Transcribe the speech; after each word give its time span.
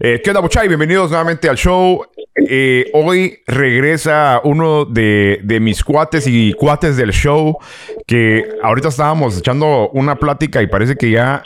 Eh, 0.00 0.20
¿Qué 0.22 0.30
onda, 0.30 0.40
Buchay? 0.40 0.68
Bienvenidos 0.68 1.10
nuevamente 1.10 1.48
al 1.48 1.56
show. 1.56 2.04
Eh, 2.34 2.90
hoy 2.94 3.38
regresa 3.46 4.40
uno 4.44 4.84
de, 4.84 5.40
de, 5.42 5.60
mis 5.60 5.84
cuates 5.84 6.26
y 6.26 6.54
cuates 6.54 6.96
del 6.96 7.12
show 7.12 7.58
que 8.06 8.48
ahorita 8.62 8.88
estábamos 8.88 9.38
echando 9.38 9.90
una 9.90 10.16
plática 10.16 10.62
y 10.62 10.66
parece 10.66 10.96
que 10.96 11.10
ya 11.10 11.42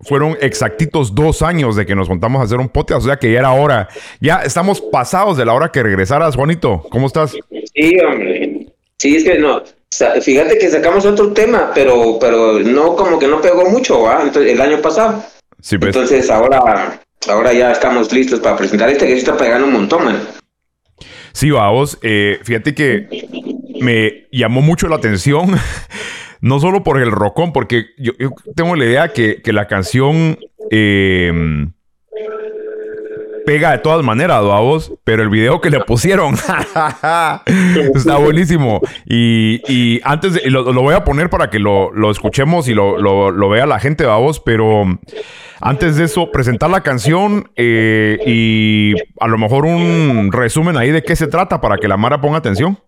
fueron 0.00 0.36
exactitos 0.40 1.14
dos 1.14 1.42
años 1.42 1.76
de 1.76 1.86
que 1.86 1.94
nos 1.94 2.08
contamos 2.08 2.40
a 2.40 2.44
hacer 2.44 2.58
un 2.58 2.68
podcast, 2.68 3.02
o 3.02 3.06
sea 3.06 3.16
que 3.16 3.32
ya 3.32 3.40
era 3.40 3.52
hora. 3.52 3.88
Ya 4.20 4.42
estamos 4.42 4.80
pasados 4.80 5.36
de 5.36 5.44
la 5.44 5.54
hora 5.54 5.70
que 5.70 5.82
regresaras, 5.82 6.36
Juanito. 6.36 6.84
¿Cómo 6.90 7.06
estás? 7.06 7.36
Sí, 7.74 7.96
hombre. 8.00 8.66
Sí, 8.96 9.16
es 9.16 9.24
que 9.24 9.38
no. 9.38 9.62
Fíjate 10.20 10.58
que 10.58 10.68
sacamos 10.68 11.06
otro 11.06 11.32
tema, 11.32 11.70
pero, 11.74 12.18
pero 12.20 12.58
no 12.58 12.94
como 12.94 13.18
que 13.18 13.26
no 13.26 13.40
pegó 13.40 13.64
mucho, 13.70 14.02
¿va? 14.02 14.22
Entonces, 14.22 14.52
el 14.52 14.60
año 14.60 14.80
pasado. 14.82 15.24
Sí, 15.60 15.78
pues. 15.78 15.94
Entonces 15.94 16.28
ahora, 16.30 17.00
ahora 17.28 17.52
ya 17.52 17.72
estamos 17.72 18.12
listos 18.12 18.40
para 18.40 18.56
presentar 18.56 18.88
este 18.90 19.06
que 19.06 19.14
está 19.14 19.36
pegando 19.36 19.66
un 19.66 19.72
montón, 19.72 20.04
man. 20.04 20.20
Sí, 21.32 21.50
vamos. 21.50 21.98
Eh, 22.02 22.38
fíjate 22.42 22.74
que 22.74 23.28
me 23.80 24.28
llamó 24.32 24.60
mucho 24.60 24.88
la 24.88 24.96
atención. 24.96 25.54
no 26.40 26.60
solo 26.60 26.84
por 26.84 27.00
el 27.00 27.10
rocón, 27.10 27.52
porque 27.52 27.86
yo, 27.98 28.12
tengo 28.54 28.76
la 28.76 28.84
idea 28.84 29.12
que, 29.12 29.42
que 29.42 29.52
la 29.52 29.66
canción 29.66 30.38
eh, 30.70 31.66
pega 33.48 33.72
de 33.72 33.78
todas 33.78 34.04
maneras, 34.04 34.36
a 34.36 34.60
vos, 34.60 34.92
pero 35.04 35.22
el 35.22 35.30
video 35.30 35.62
que 35.62 35.70
le 35.70 35.80
pusieron 35.80 36.34
está 37.94 38.18
buenísimo. 38.18 38.82
Y, 39.06 39.62
y 39.66 40.02
antes, 40.04 40.34
de, 40.34 40.50
lo, 40.50 40.70
lo, 40.70 40.82
voy 40.82 40.94
a 40.94 41.02
poner 41.02 41.30
para 41.30 41.48
que 41.48 41.58
lo, 41.58 41.90
lo 41.92 42.10
escuchemos 42.10 42.68
y 42.68 42.74
lo, 42.74 42.98
lo, 42.98 43.48
vea 43.48 43.64
la 43.64 43.80
gente, 43.80 44.04
a 44.04 44.16
vos, 44.16 44.38
pero 44.38 44.84
antes 45.62 45.96
de 45.96 46.04
eso, 46.04 46.30
presentar 46.30 46.68
la 46.68 46.82
canción 46.82 47.50
eh, 47.56 48.18
y 48.26 48.92
a 49.18 49.28
lo 49.28 49.38
mejor 49.38 49.64
un 49.64 50.30
resumen 50.30 50.76
ahí 50.76 50.90
de 50.90 51.02
qué 51.02 51.16
se 51.16 51.26
trata 51.26 51.58
para 51.62 51.78
que 51.78 51.88
la 51.88 51.96
Mara 51.96 52.20
ponga 52.20 52.36
atención. 52.36 52.78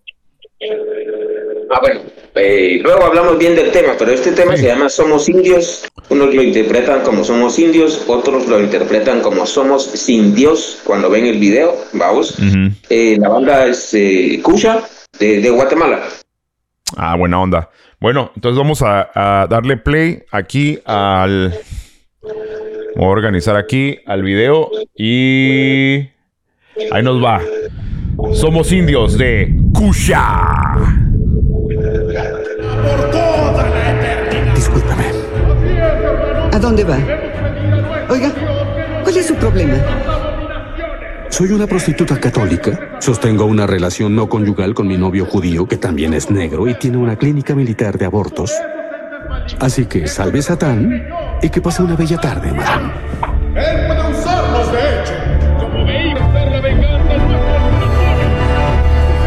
Ah, 1.71 1.79
bueno, 1.81 2.01
eh, 2.35 2.81
luego 2.83 3.05
hablamos 3.05 3.39
bien 3.39 3.55
del 3.57 3.71
tema, 3.71 3.95
pero 3.99 4.13
este 4.13 4.33
tema 4.33 4.57
se 4.57 4.67
llama 4.67 4.89
Somos 4.89 5.29
Indios. 5.29 5.89
Unos 6.09 6.35
lo 6.35 6.43
interpretan 6.43 7.03
como 7.03 7.25
Somos 7.25 7.59
Indios, 7.59 8.05
otros 8.07 8.47
lo 8.49 8.61
interpretan 8.61 9.21
como 9.21 9.47
Somos 9.47 9.85
Sin 9.85 10.35
Dios 10.35 10.81
cuando 10.85 11.11
ven 11.11 11.27
el 11.27 11.39
video, 11.39 11.77
vamos. 11.93 12.37
eh, 12.89 13.17
la 13.19 13.29
banda 13.29 13.67
es 13.67 13.93
eh, 13.95 14.41
Kusha 14.43 14.83
de, 15.19 15.41
de, 15.41 15.51
Guatemala. 15.51 16.03
Ah, 16.97 17.17
buena 17.17 17.41
onda. 17.41 17.71
Bueno, 18.01 18.33
entonces 18.35 18.59
vamos 18.59 18.83
a, 18.83 19.11
a 19.15 19.47
darle 19.47 19.77
play 19.77 20.23
aquí 20.31 20.79
al... 20.85 21.55
Voy 22.97 23.05
a 23.05 23.09
organizar 23.09 23.57
aquí 23.57 23.99
al 24.07 24.23
video 24.23 24.71
y... 24.97 26.09
Ahí 26.91 27.03
nos 27.03 27.23
va. 27.23 27.41
Somos 28.33 28.73
indios 28.73 29.17
de 29.19 29.49
Kusha. 32.81 34.55
Discúlpame. 34.55 35.05
¿A 36.53 36.59
dónde 36.59 36.85
va? 36.85 36.99
Oiga, 38.09 38.31
¿cuál 39.03 39.17
es 39.17 39.27
su 39.27 39.35
problema? 39.35 39.75
Soy 41.29 41.53
una 41.53 41.67
prostituta 41.67 42.19
católica. 42.19 42.97
Sostengo 42.99 43.45
una 43.45 43.67
relación 43.67 44.15
no 44.15 44.29
conyugal 44.29 44.75
con 44.75 44.87
mi 44.89 44.97
novio 44.99 45.25
judío, 45.25 45.67
que 45.67 45.77
también 45.77 46.13
es 46.13 46.31
negro 46.31 46.69
y 46.69 46.75
tiene 46.75 46.97
una 46.99 47.17
clínica 47.17 47.55
militar 47.55 47.97
de 47.97 48.05
abortos. 48.05 48.53
Así 49.61 49.87
que 49.87 50.07
salve 50.07 50.43
Satán 50.43 51.07
y 51.41 51.49
que 51.49 51.61
pase 51.63 51.83
una 51.83 51.97
bella 51.97 52.19
tarde, 52.19 52.53
madame. 52.53 52.93
Él 53.55 53.87
puede 53.87 54.11
usarlos, 54.11 54.73
de 54.73 54.79
hecho, 54.79 55.13
como 55.61 55.87
vehículo 55.87 56.33
de 56.33 56.51
la 56.51 56.61
venganza 56.61 57.15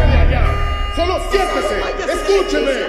de 0.06 0.16
allá. 0.16 0.44
Solo 0.94 1.14
siéntese, 1.30 1.74
escúcheme. 2.12 2.83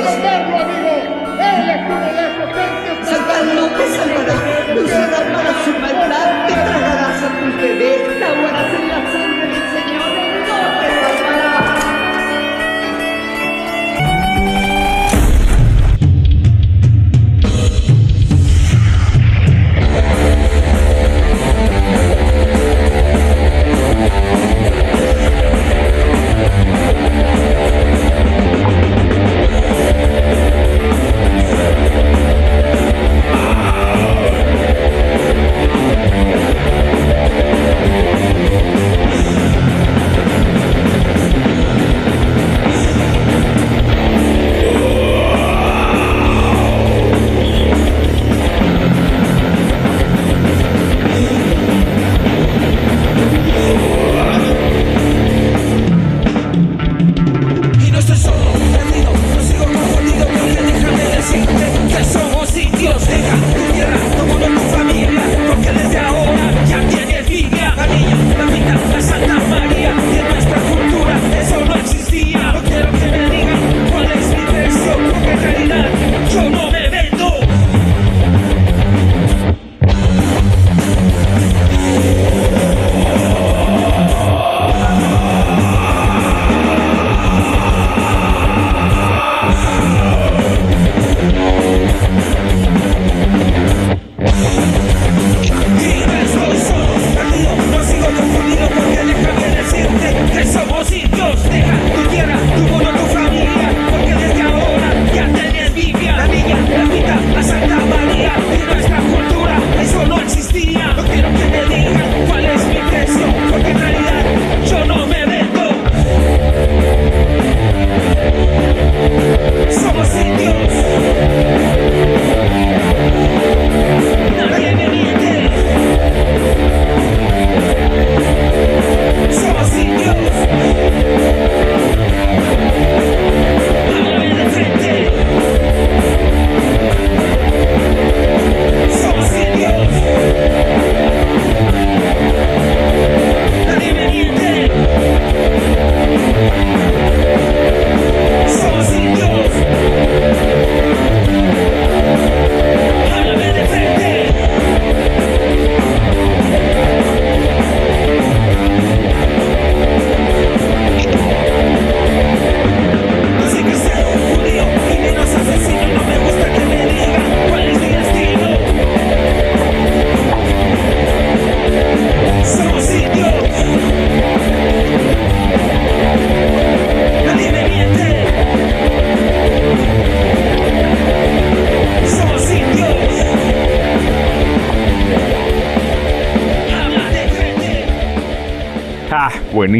Verlo, 0.00 0.56
amigo. 0.58 0.92
Él 1.40 1.70
es 1.70 1.80
uno 1.86 2.12
de 2.12 2.22
esos 2.26 2.48
entes 2.48 3.08
Satán 3.08 3.54
no 3.54 3.66
te 3.66 3.84
salvará. 3.96 4.36
Usará 4.82 5.20
para 5.32 5.64
su 5.64 5.70
maldad. 5.80 6.83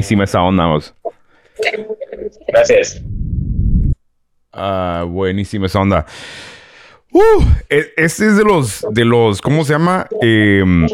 Buenísima 0.04 0.24
esa 0.24 0.42
onda, 0.42 0.66
vos. 0.66 0.94
Gracias. 2.46 3.02
Ah, 4.52 5.06
buenísima 5.08 5.64
esa 5.64 5.80
onda. 5.80 6.04
Uh, 7.10 7.42
este 7.70 8.26
es 8.26 8.36
de 8.36 8.44
los, 8.44 8.84
de 8.90 9.06
los, 9.06 9.40
¿cómo 9.40 9.64
se 9.64 9.72
llama? 9.72 10.06
Em, 10.20 10.86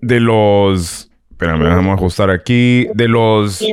de 0.00 0.18
los, 0.18 1.08
espérame, 1.30 1.68
vamos 1.68 1.92
a 1.92 1.94
ajustar 1.94 2.30
aquí, 2.30 2.88
de 2.94 3.06
los, 3.06 3.64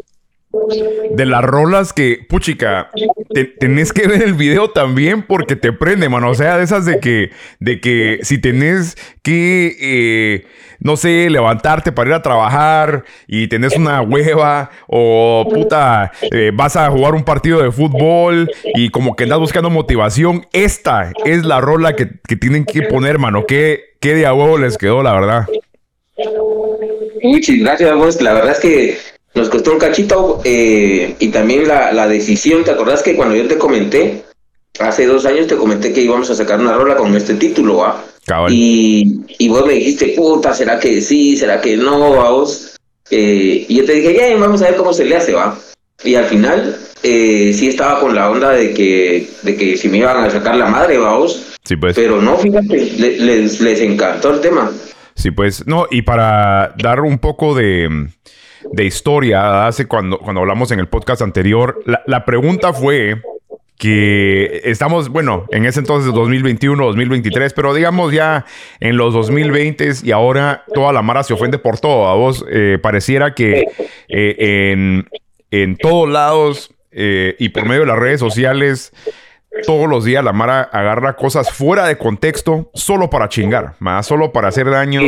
de 1.11 1.25
las 1.25 1.43
rolas 1.43 1.93
que, 1.93 2.19
puchica, 2.27 2.89
te- 3.33 3.45
tenés 3.45 3.93
que 3.93 4.07
ver 4.07 4.23
el 4.23 4.33
video 4.33 4.69
también 4.71 5.23
porque 5.23 5.55
te 5.55 5.71
prende, 5.73 6.09
mano. 6.09 6.29
O 6.29 6.35
sea, 6.35 6.57
de 6.57 6.63
esas 6.63 6.85
de 6.85 6.99
que, 6.99 7.31
de 7.59 7.79
que 7.79 8.19
si 8.23 8.37
tenés 8.39 8.95
que, 9.21 9.75
eh, 9.79 10.45
no 10.79 10.97
sé, 10.97 11.29
levantarte 11.29 11.91
para 11.91 12.09
ir 12.09 12.15
a 12.15 12.21
trabajar 12.21 13.03
y 13.27 13.47
tenés 13.47 13.75
una 13.77 14.01
hueva 14.01 14.69
o 14.87 15.47
puta, 15.51 16.11
eh, 16.31 16.51
vas 16.53 16.75
a 16.75 16.89
jugar 16.89 17.15
un 17.15 17.23
partido 17.23 17.61
de 17.61 17.71
fútbol 17.71 18.51
y 18.75 18.89
como 18.89 19.15
que 19.15 19.23
andas 19.23 19.39
buscando 19.39 19.69
motivación, 19.69 20.45
esta 20.53 21.11
es 21.25 21.45
la 21.45 21.61
rola 21.61 21.95
que, 21.95 22.09
que 22.27 22.35
tienen 22.35 22.65
que 22.65 22.83
poner, 22.83 23.19
mano. 23.19 23.45
¿Qué, 23.45 23.95
qué 23.99 24.13
de 24.13 24.25
a 24.25 24.33
huevo 24.33 24.57
les 24.57 24.77
quedó, 24.77 25.01
la 25.01 25.13
verdad? 25.13 25.45
Muchas 27.23 27.57
gracias, 27.57 27.95
vos. 27.95 28.21
La 28.21 28.33
verdad 28.33 28.51
es 28.51 28.59
que 28.59 28.97
nos 29.35 29.49
costó 29.49 29.73
un 29.73 29.79
cachito 29.79 30.41
eh, 30.43 31.15
y 31.19 31.27
también 31.29 31.67
la, 31.67 31.91
la 31.91 32.07
decisión. 32.07 32.63
¿Te 32.63 32.71
acordás 32.71 33.03
que 33.03 33.15
cuando 33.15 33.35
yo 33.35 33.47
te 33.47 33.57
comenté, 33.57 34.23
hace 34.79 35.05
dos 35.05 35.25
años 35.25 35.47
te 35.47 35.55
comenté 35.57 35.93
que 35.93 36.01
íbamos 36.01 36.29
a 36.29 36.35
sacar 36.35 36.59
una 36.59 36.73
rola 36.73 36.95
con 36.95 37.15
este 37.15 37.35
título, 37.35 37.77
¿va? 37.77 38.03
Cabal. 38.25 38.51
Y, 38.51 39.21
y 39.37 39.47
vos 39.49 39.65
me 39.67 39.73
dijiste, 39.73 40.13
puta, 40.15 40.53
¿será 40.53 40.79
que 40.79 41.01
sí? 41.01 41.37
¿Será 41.37 41.61
que 41.61 41.77
no? 41.77 42.11
¿va 42.15 42.29
vos? 42.31 42.75
Eh, 43.11 43.65
y 43.67 43.75
yo 43.75 43.85
te 43.85 43.93
dije, 43.93 44.15
ya, 44.15 44.35
vamos 44.37 44.61
a 44.61 44.65
ver 44.65 44.75
cómo 44.77 44.93
se 44.93 45.05
le 45.05 45.15
hace, 45.15 45.33
¿va? 45.33 45.57
Y 46.03 46.15
al 46.15 46.25
final, 46.25 46.75
eh, 47.03 47.53
sí 47.53 47.67
estaba 47.67 47.99
con 47.99 48.15
la 48.15 48.29
onda 48.29 48.49
de 48.51 48.73
que, 48.73 49.27
de 49.43 49.55
que 49.55 49.77
si 49.77 49.89
me 49.89 49.97
iban 49.99 50.17
a 50.23 50.29
sacar 50.29 50.55
la 50.55 50.67
madre, 50.67 50.97
¿va 50.97 51.17
vos? 51.17 51.53
Sí, 51.63 51.75
pues. 51.75 51.95
Pero 51.95 52.21
no, 52.21 52.37
fíjate, 52.37 52.91
le- 52.97 53.17
les, 53.19 53.61
les 53.61 53.79
encantó 53.81 54.33
el 54.33 54.41
tema. 54.41 54.71
Sí, 55.15 55.31
pues, 55.31 55.65
no, 55.67 55.85
y 55.91 56.01
para 56.01 56.73
dar 56.77 57.01
un 57.01 57.19
poco 57.19 57.53
de, 57.55 58.07
de 58.71 58.85
historia, 58.85 59.67
hace 59.67 59.87
cuando, 59.87 60.19
cuando 60.19 60.41
hablamos 60.41 60.71
en 60.71 60.79
el 60.79 60.87
podcast 60.87 61.21
anterior, 61.21 61.81
la, 61.85 62.01
la 62.05 62.25
pregunta 62.25 62.73
fue 62.73 63.21
que 63.77 64.61
estamos, 64.63 65.09
bueno, 65.09 65.45
en 65.51 65.65
ese 65.65 65.79
entonces 65.79 66.13
2021, 66.13 66.85
2023, 66.85 67.53
pero 67.53 67.73
digamos 67.73 68.13
ya 68.13 68.45
en 68.79 68.95
los 68.95 69.13
2020 69.13 69.91
y 70.03 70.11
ahora 70.11 70.63
toda 70.73 70.93
la 70.93 71.01
Mara 71.01 71.23
se 71.23 71.33
ofende 71.33 71.57
por 71.57 71.79
todo. 71.79 72.07
A 72.07 72.15
vos 72.15 72.45
eh, 72.49 72.79
pareciera 72.81 73.33
que 73.35 73.65
eh, 74.07 74.71
en, 74.71 75.07
en 75.51 75.75
todos 75.77 76.09
lados 76.09 76.73
eh, 76.91 77.35
y 77.37 77.49
por 77.49 77.65
medio 77.65 77.81
de 77.81 77.87
las 77.87 77.99
redes 77.99 78.19
sociales 78.19 78.93
todos 79.65 79.87
los 79.87 80.03
días 80.03 80.23
la 80.23 80.33
Mara 80.33 80.61
agarra 80.61 81.15
cosas 81.15 81.51
fuera 81.51 81.87
de 81.87 81.97
contexto 81.97 82.69
solo 82.73 83.09
para 83.09 83.29
chingar, 83.29 83.75
más 83.79 84.05
solo 84.05 84.31
para 84.31 84.49
hacer 84.49 84.69
daño, 84.69 85.01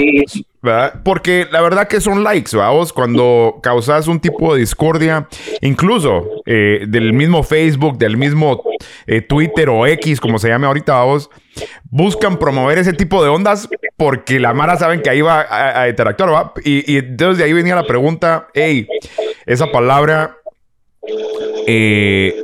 ¿verdad? 0.62 1.02
Porque 1.04 1.48
la 1.52 1.62
verdad 1.62 1.88
que 1.88 2.00
son 2.02 2.24
likes. 2.24 2.56
Vos 2.56 2.94
cuando 2.94 3.60
causas 3.62 4.08
un 4.08 4.20
tipo 4.20 4.54
de 4.54 4.62
discordia, 4.62 5.28
incluso 5.62 6.26
eh, 6.46 6.86
del 6.88 7.14
mismo 7.14 7.44
Facebook, 7.44 7.98
del 7.98 8.18
mismo 8.18 8.64
eh, 9.06 9.22
Twitter 9.22 9.70
o 9.70 9.86
X, 9.88 10.20
como 10.20 10.40
se 10.40 10.50
llame 10.50 10.68
ahorita, 10.68 11.04
vos, 11.04 11.30
buscan 11.90 12.38
promover 12.38 12.78
ese 12.78 12.94
tipo 12.94 13.24
de 13.24 13.30
ondas 13.30 13.68
porque 13.98 14.40
la 14.40 14.54
Mara 14.54 14.78
saben 14.78 15.02
que 15.02 15.10
ahí 15.10 15.22
va 15.22 15.42
a, 15.42 15.82
a 15.82 15.90
interactuar, 15.90 16.34
¿va? 16.34 16.54
Y, 16.64 16.92
y 16.92 16.98
entonces 16.98 17.40
de 17.40 17.44
ahí 17.44 17.54
venía 17.54 17.76
la 17.76 17.88
pregunta, 17.88 18.48
hey, 18.54 18.88
esa 19.46 19.72
palabra... 19.72 20.38
Eh, 21.68 22.44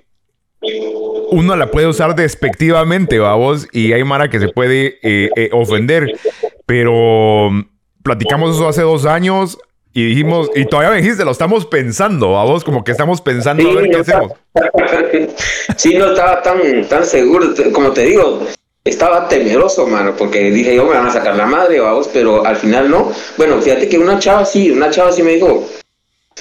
uno 1.33 1.55
la 1.55 1.71
puede 1.71 1.87
usar 1.87 2.15
despectivamente, 2.15 3.19
vamos, 3.19 3.67
y 3.71 3.91
hay 3.93 4.03
Mara 4.03 4.29
que 4.29 4.39
se 4.39 4.49
puede 4.49 4.99
eh, 5.01 5.29
eh, 5.35 5.49
ofender. 5.51 6.19
Pero 6.65 7.49
mm, 7.51 7.61
platicamos 8.03 8.55
eso 8.55 8.67
hace 8.67 8.83
dos 8.83 9.05
años 9.05 9.57
y 9.93 10.05
dijimos, 10.05 10.49
y 10.55 10.65
todavía 10.65 10.91
me 10.91 11.01
dijiste, 11.01 11.25
lo 11.25 11.31
estamos 11.31 11.65
pensando, 11.65 12.31
vamos, 12.31 12.63
como 12.63 12.83
que 12.83 12.91
estamos 12.91 13.21
pensando 13.21 13.69
a 13.69 13.75
ver 13.75 13.89
qué 13.89 13.97
hacemos. 13.97 14.31
sí, 15.75 15.95
no 15.95 16.11
estaba 16.11 16.41
tan, 16.41 16.87
tan 16.87 17.05
seguro, 17.05 17.53
como 17.73 17.91
te 17.91 18.01
digo, 18.01 18.41
estaba 18.83 19.27
temeroso, 19.27 19.87
mano, 19.87 20.15
porque 20.15 20.51
dije 20.51 20.75
yo 20.75 20.85
me 20.85 20.95
van 20.95 21.07
a 21.07 21.11
sacar 21.11 21.35
la 21.35 21.45
madre, 21.45 21.79
vamos, 21.79 22.09
pero 22.13 22.45
al 22.45 22.55
final 22.55 22.89
no. 22.89 23.11
Bueno, 23.37 23.61
fíjate 23.61 23.89
que 23.89 23.97
una 23.97 24.19
chava 24.19 24.45
sí, 24.45 24.71
una 24.71 24.89
chava 24.89 25.11
sí 25.11 25.23
me 25.23 25.33
dijo, 25.33 25.67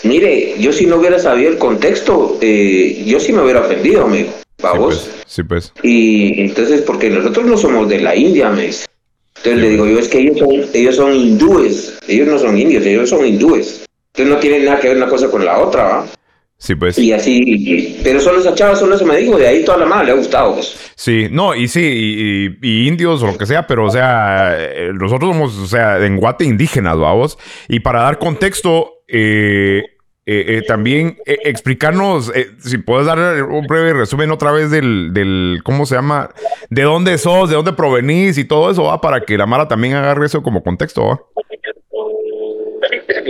mire, 0.03 0.55
yo 0.59 0.73
si 0.73 0.87
no 0.87 0.97
hubiera 0.97 1.19
sabido 1.19 1.51
el 1.51 1.59
contexto, 1.59 2.39
eh, 2.41 3.03
yo 3.07 3.21
sí 3.21 3.33
me 3.33 3.43
hubiera 3.43 3.61
ofendido, 3.61 4.07
me 4.07 4.42
dijo, 4.63 4.73
Sí, 4.75 4.79
vamos. 4.79 4.95
pues, 5.13 5.25
sí, 5.27 5.43
pues. 5.43 5.73
Y 5.83 6.41
entonces, 6.41 6.83
porque 6.83 7.11
nosotros 7.11 7.45
no 7.47 7.57
somos 7.57 7.89
de 7.89 8.01
la 8.01 8.15
India, 8.17 8.51
me 8.51 8.67
dice. 8.67 8.87
Entonces 9.39 9.61
le 9.63 9.71
digo 9.71 9.87
yo, 9.87 9.99
es 9.99 10.09
que 10.09 10.19
ellos 10.19 10.39
son, 10.39 10.51
ellos 10.73 10.97
son 10.97 11.13
hindúes, 11.15 11.99
ellos 12.07 12.29
no 12.29 12.39
son 12.39 12.57
indios, 12.57 12.85
ellos 12.87 13.09
son 13.11 13.27
hindúes. 13.27 13.85
Entonces 14.15 14.35
no 14.35 14.41
tienen 14.41 14.65
nada 14.67 14.79
que 14.79 14.89
ver 14.89 14.97
una 14.99 15.09
cosa 15.09 15.29
con 15.31 15.45
la 15.45 15.59
otra, 15.59 15.83
¿va? 15.85 16.07
Sí, 16.59 16.77
pues. 16.77 16.97
Y 16.97 17.13
así, 17.13 17.99
pero 18.05 18.21
solo 18.21 18.39
esa 18.39 18.55
chava, 18.55 18.77
solo 18.77 18.95
eso 18.95 19.05
me 19.05 19.17
dijo, 19.17 19.37
de 19.37 19.49
ahí 19.49 19.65
toda 19.65 19.79
la 19.79 19.87
mano 19.87 20.05
le 20.05 20.13
ha 20.13 20.15
gustado. 20.15 20.55
pues. 20.55 20.77
Sí, 20.95 21.27
no, 21.29 21.57
y 21.57 21.67
sí, 21.67 21.81
y, 21.81 22.47
y- 22.47 22.59
y 22.85 22.87
indios 22.87 23.21
o 23.25 23.27
lo 23.27 23.37
que 23.37 23.47
sea, 23.47 23.67
pero 23.67 23.87
o 23.87 23.91
sea, 23.91 24.55
eh, 24.57 24.91
nosotros 24.95 25.33
somos, 25.33 25.57
o 25.59 25.67
sea, 25.67 25.99
en 26.07 26.19
Guate 26.19 26.45
indígenas, 26.45 26.97
vamos. 26.97 27.37
Y 27.69 27.81
para 27.81 28.03
dar 28.03 28.19
contexto, 28.21 28.93
eh, 29.09 29.83
eh, 30.25 30.59
eh, 30.59 30.63
también 30.63 31.19
eh, 31.27 31.39
explicarnos, 31.45 32.31
eh, 32.35 32.51
si 32.61 32.79
puedes 32.79 33.07
dar 33.07 33.43
un 33.43 33.67
breve 33.67 33.93
resumen 33.93 34.31
otra 34.31 34.53
vez 34.53 34.71
del, 34.71 35.13
del, 35.13 35.61
¿cómo 35.65 35.85
se 35.85 35.97
llama? 35.97 36.31
De 36.71 36.83
dónde 36.83 37.19
sos, 37.19 37.51
de 37.51 37.57
dónde 37.57 37.73
provenís 37.73 38.39
y 38.39 38.45
todo 38.45 38.71
eso, 38.71 38.85
va, 38.85 39.01
para 39.01 39.23
que 39.23 39.37
la 39.37 39.47
Mara 39.47 39.67
también 39.67 39.95
agarre 39.95 40.27
eso 40.27 40.43
como 40.43 40.63
contexto, 40.63 41.07
va. 41.07 41.21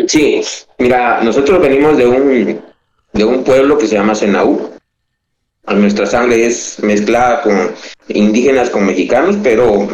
Sí, 0.06 0.42
mira, 0.78 1.22
nosotros 1.22 1.60
venimos 1.60 1.96
de 1.96 2.06
un, 2.06 2.60
de 3.12 3.24
un 3.24 3.44
pueblo 3.44 3.78
que 3.78 3.86
se 3.86 3.94
llama 3.94 4.14
Senaú. 4.14 4.70
Nuestra 5.66 6.06
sangre 6.06 6.44
es 6.44 6.78
mezclada 6.82 7.42
con 7.42 7.70
indígenas 8.08 8.68
con 8.68 8.84
mexicanos, 8.84 9.36
pero, 9.42 9.88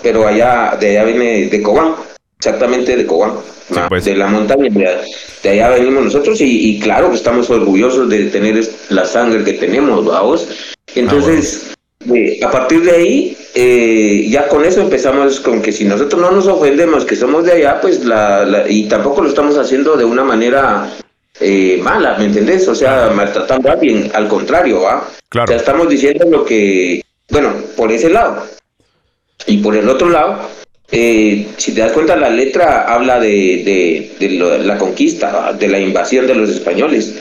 pero 0.00 0.26
allá, 0.26 0.76
de 0.80 0.90
allá 0.90 1.04
viene 1.04 1.46
de 1.46 1.62
Cobán, 1.62 1.94
exactamente 2.38 2.96
de 2.96 3.06
Cobán, 3.06 3.32
pues. 3.88 4.04
de 4.04 4.14
la 4.16 4.26
montaña, 4.26 4.68
de, 4.70 5.48
allá 5.48 5.70
venimos 5.70 6.04
nosotros 6.04 6.40
y, 6.40 6.70
y 6.70 6.80
claro 6.80 7.10
que 7.10 7.16
estamos 7.16 7.48
orgullosos 7.50 8.08
de 8.08 8.26
tener 8.26 8.62
la 8.90 9.04
sangre 9.04 9.44
que 9.44 9.54
tenemos, 9.54 10.04
vamos. 10.04 10.48
Entonces, 10.94 11.72
eh, 12.12 12.38
a 12.42 12.50
partir 12.50 12.82
de 12.82 12.90
ahí, 12.92 13.36
eh, 13.54 14.26
ya 14.28 14.48
con 14.48 14.64
eso 14.64 14.80
empezamos 14.80 15.40
con 15.40 15.62
que 15.62 15.72
si 15.72 15.84
nosotros 15.84 16.20
no 16.20 16.30
nos 16.30 16.46
ofendemos 16.46 17.04
que 17.04 17.16
somos 17.16 17.44
de 17.44 17.52
allá, 17.52 17.80
pues 17.80 18.04
la, 18.04 18.44
la- 18.44 18.68
y 18.70 18.84
tampoco 18.88 19.22
lo 19.22 19.28
estamos 19.28 19.56
haciendo 19.58 19.96
de 19.96 20.04
una 20.04 20.24
manera 20.24 20.90
eh, 21.40 21.78
mala, 21.82 22.16
¿me 22.18 22.26
entendés? 22.26 22.66
O 22.68 22.74
sea, 22.74 23.10
maltratando 23.14 23.68
a 23.68 23.72
alguien, 23.72 24.10
al 24.14 24.28
contrario, 24.28 24.82
¿va? 24.82 25.08
Claro. 25.28 25.44
O 25.44 25.48
sea, 25.48 25.56
estamos 25.56 25.88
diciendo 25.88 26.24
lo 26.30 26.44
que, 26.44 27.02
bueno, 27.30 27.52
por 27.76 27.90
ese 27.92 28.08
lado. 28.10 28.42
Y 29.46 29.58
por 29.58 29.76
el 29.76 29.88
otro 29.88 30.08
lado, 30.08 30.48
eh, 30.92 31.46
si 31.56 31.72
te 31.72 31.80
das 31.80 31.92
cuenta, 31.92 32.16
la 32.16 32.30
letra 32.30 32.82
habla 32.92 33.18
de, 33.20 33.28
de, 33.28 34.12
de 34.20 34.30
lo- 34.36 34.58
la 34.58 34.78
conquista, 34.78 35.52
de 35.52 35.68
la 35.68 35.80
invasión 35.80 36.26
de 36.26 36.34
los 36.34 36.50
españoles. 36.50 37.14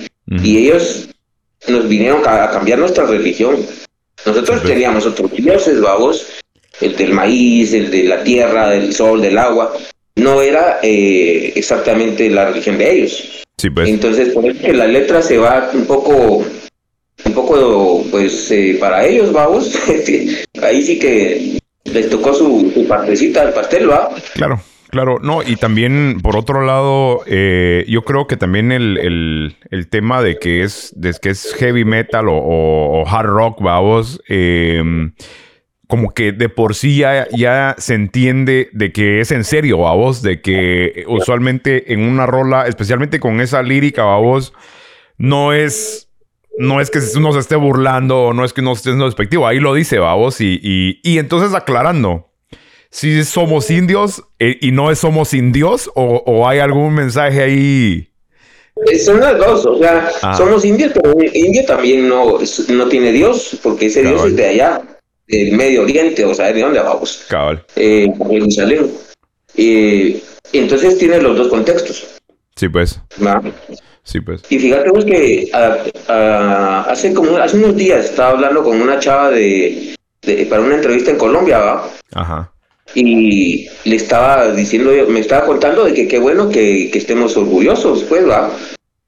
Y 0.44 0.58
ellos 0.58 1.08
nos 1.68 1.88
vinieron 1.88 2.22
a 2.28 2.50
cambiar 2.50 2.80
nuestra 2.80 3.06
religión. 3.06 3.58
Nosotros 4.26 4.64
teníamos 4.64 5.06
otros 5.06 5.32
dioses, 5.34 5.80
vamos, 5.82 6.26
el 6.82 6.96
del 6.96 7.14
maíz, 7.14 7.74
el 7.74 7.92
de 7.92 8.04
la 8.06 8.24
tierra, 8.24 8.70
del 8.70 8.94
sol, 8.94 9.22
del 9.22 9.38
agua. 9.38 9.74
No 10.16 10.42
era 10.42 10.80
eh, 10.82 11.54
exactamente 11.56 12.30
la 12.30 12.46
religión 12.50 12.78
de 12.78 12.92
ellos. 12.92 13.44
Sí, 13.58 13.70
pues. 13.70 13.88
Entonces, 13.90 14.30
por 14.30 14.46
eso 14.46 14.60
que 14.62 14.74
la 14.74 14.88
letra 14.88 15.22
se 15.22 15.38
va 15.38 15.70
un 15.74 15.86
poco, 15.86 16.44
un 17.26 17.34
poco, 17.34 18.04
pues, 18.10 18.50
eh, 18.52 18.78
para 18.80 19.06
ellos, 19.06 19.32
vamos. 19.32 19.72
Ahí 20.62 20.82
sí 20.84 20.98
que 21.00 21.60
les 21.86 22.10
tocó 22.10 22.34
su, 22.34 22.86
partecita 22.88 23.46
del 23.46 23.54
pastel, 23.54 23.90
va. 23.90 24.10
Claro, 24.34 24.60
claro. 24.90 25.20
No, 25.22 25.42
y 25.44 25.56
también, 25.56 26.20
por 26.22 26.36
otro 26.36 26.66
lado, 26.66 27.22
eh, 27.28 27.86
yo 27.88 28.04
creo 28.04 28.28
que 28.28 28.38
también 28.38 28.72
el, 28.72 28.98
el- 29.72 29.88
tema 29.90 30.22
de 30.22 30.38
que 30.38 30.64
es, 30.64 30.92
de 30.96 31.14
que 31.22 31.30
es 31.30 31.54
heavy 31.56 31.86
metal 31.86 32.26
o, 32.30 33.06
hard 33.08 33.28
rock, 33.28 33.62
vamos, 33.62 34.20
eh, 34.28 34.84
como 35.88 36.14
que 36.14 36.32
de 36.32 36.50
por 36.50 36.74
sí 36.74 36.98
ya, 36.98 37.28
ya 37.32 37.76
se 37.78 37.94
entiende 37.94 38.70
de 38.74 38.92
que 38.92 39.22
es 39.22 39.32
en 39.32 39.44
serio, 39.44 39.78
vamos, 39.78 40.24
de 40.24 40.42
que 40.42 41.06
usualmente 41.08 41.94
en 41.94 42.02
una 42.02 42.26
rola, 42.26 42.66
especialmente 42.68 43.20
con 43.20 43.40
esa 43.40 43.62
lírica, 43.62 44.04
vamos, 44.04 44.54
no 45.18 45.54
es 45.54 46.05
no 46.58 46.82
es 46.82 46.90
que 46.90 47.00
uno 47.18 47.32
se 47.34 47.40
esté 47.40 47.56
burlando 47.56 48.18
o 48.26 48.34
no 48.34 48.46
es 48.46 48.54
que 48.54 48.62
uno 48.62 48.74
esté 48.74 48.90
siendo 48.90 49.06
despectivo, 49.06 49.48
ahí 49.48 49.60
lo 49.60 49.74
dice, 49.74 50.00
vamos, 50.00 50.40
y, 50.42 50.60
y, 50.62 51.00
y 51.04 51.18
entonces 51.20 51.54
aclarando, 51.54 52.30
si 52.90 53.24
somos 53.26 53.70
indios 53.72 54.24
eh, 54.40 54.58
y 54.62 54.72
no 54.72 54.94
somos 54.96 55.34
indios 55.34 55.90
o, 55.96 56.24
o 56.26 56.48
hay 56.48 56.60
algún 56.60 56.94
mensaje 56.94 57.42
ahí. 57.44 58.10
Eh, 58.88 59.00
Son 59.00 59.20
las 59.20 59.38
dos, 59.38 59.66
o 59.66 59.78
sea, 59.80 60.10
Ah. 60.22 60.36
somos 60.38 60.64
indios, 60.66 60.92
pero 60.94 61.14
India 61.34 61.66
también 61.66 62.08
no, 62.08 62.38
no 62.70 62.88
tiene 62.88 63.12
Dios, 63.12 63.58
porque 63.64 63.88
ese 63.88 64.02
Dios 64.02 64.26
es 64.26 64.36
de 64.36 64.48
allá, 64.48 64.82
del 65.28 65.54
Medio 65.54 65.82
Oriente, 65.84 66.24
o 66.26 66.34
sea, 66.34 66.52
¿de 66.54 66.62
dónde 66.62 66.80
vamos? 66.80 67.26
Cabal. 67.30 67.66
Eh, 67.76 68.08
Jerusalén. 68.30 68.92
Eh, 69.58 70.22
entonces 70.54 70.98
tiene 70.98 71.20
los 71.22 71.38
dos 71.38 71.48
contextos. 71.48 72.06
Sí, 72.56 72.70
pues. 72.70 73.02
¿va? 73.26 73.42
Sí, 74.06 74.22
pues. 74.22 74.42
Y 74.50 74.60
fíjate 74.60 74.90
vos 74.92 75.04
que 75.04 75.50
ah, 75.54 75.78
ah, 76.08 76.86
hace 76.90 77.14
como 77.14 77.36
hace 77.38 77.58
unos 77.58 77.76
días 77.76 78.06
estaba 78.06 78.30
hablando 78.30 78.64
con 78.64 78.80
una 78.82 78.98
chava 79.00 79.32
de, 79.32 79.96
de- 80.22 80.46
para 80.46 80.62
una 80.62 80.76
entrevista 80.76 81.12
en 81.12 81.18
Colombia, 81.18 81.58
¿va? 81.60 81.90
Ajá. 82.14 82.52
y 82.94 83.68
le 83.84 83.96
estaba 83.96 84.52
diciendo, 84.52 84.92
me 85.10 85.20
estaba 85.20 85.46
contando 85.46 85.84
de 85.86 85.94
que 85.94 86.08
qué 86.08 86.20
bueno 86.20 86.50
que, 86.50 86.90
que 86.92 86.98
estemos 87.00 87.36
orgullosos, 87.36 88.04
pues, 88.04 88.30
va, 88.30 88.56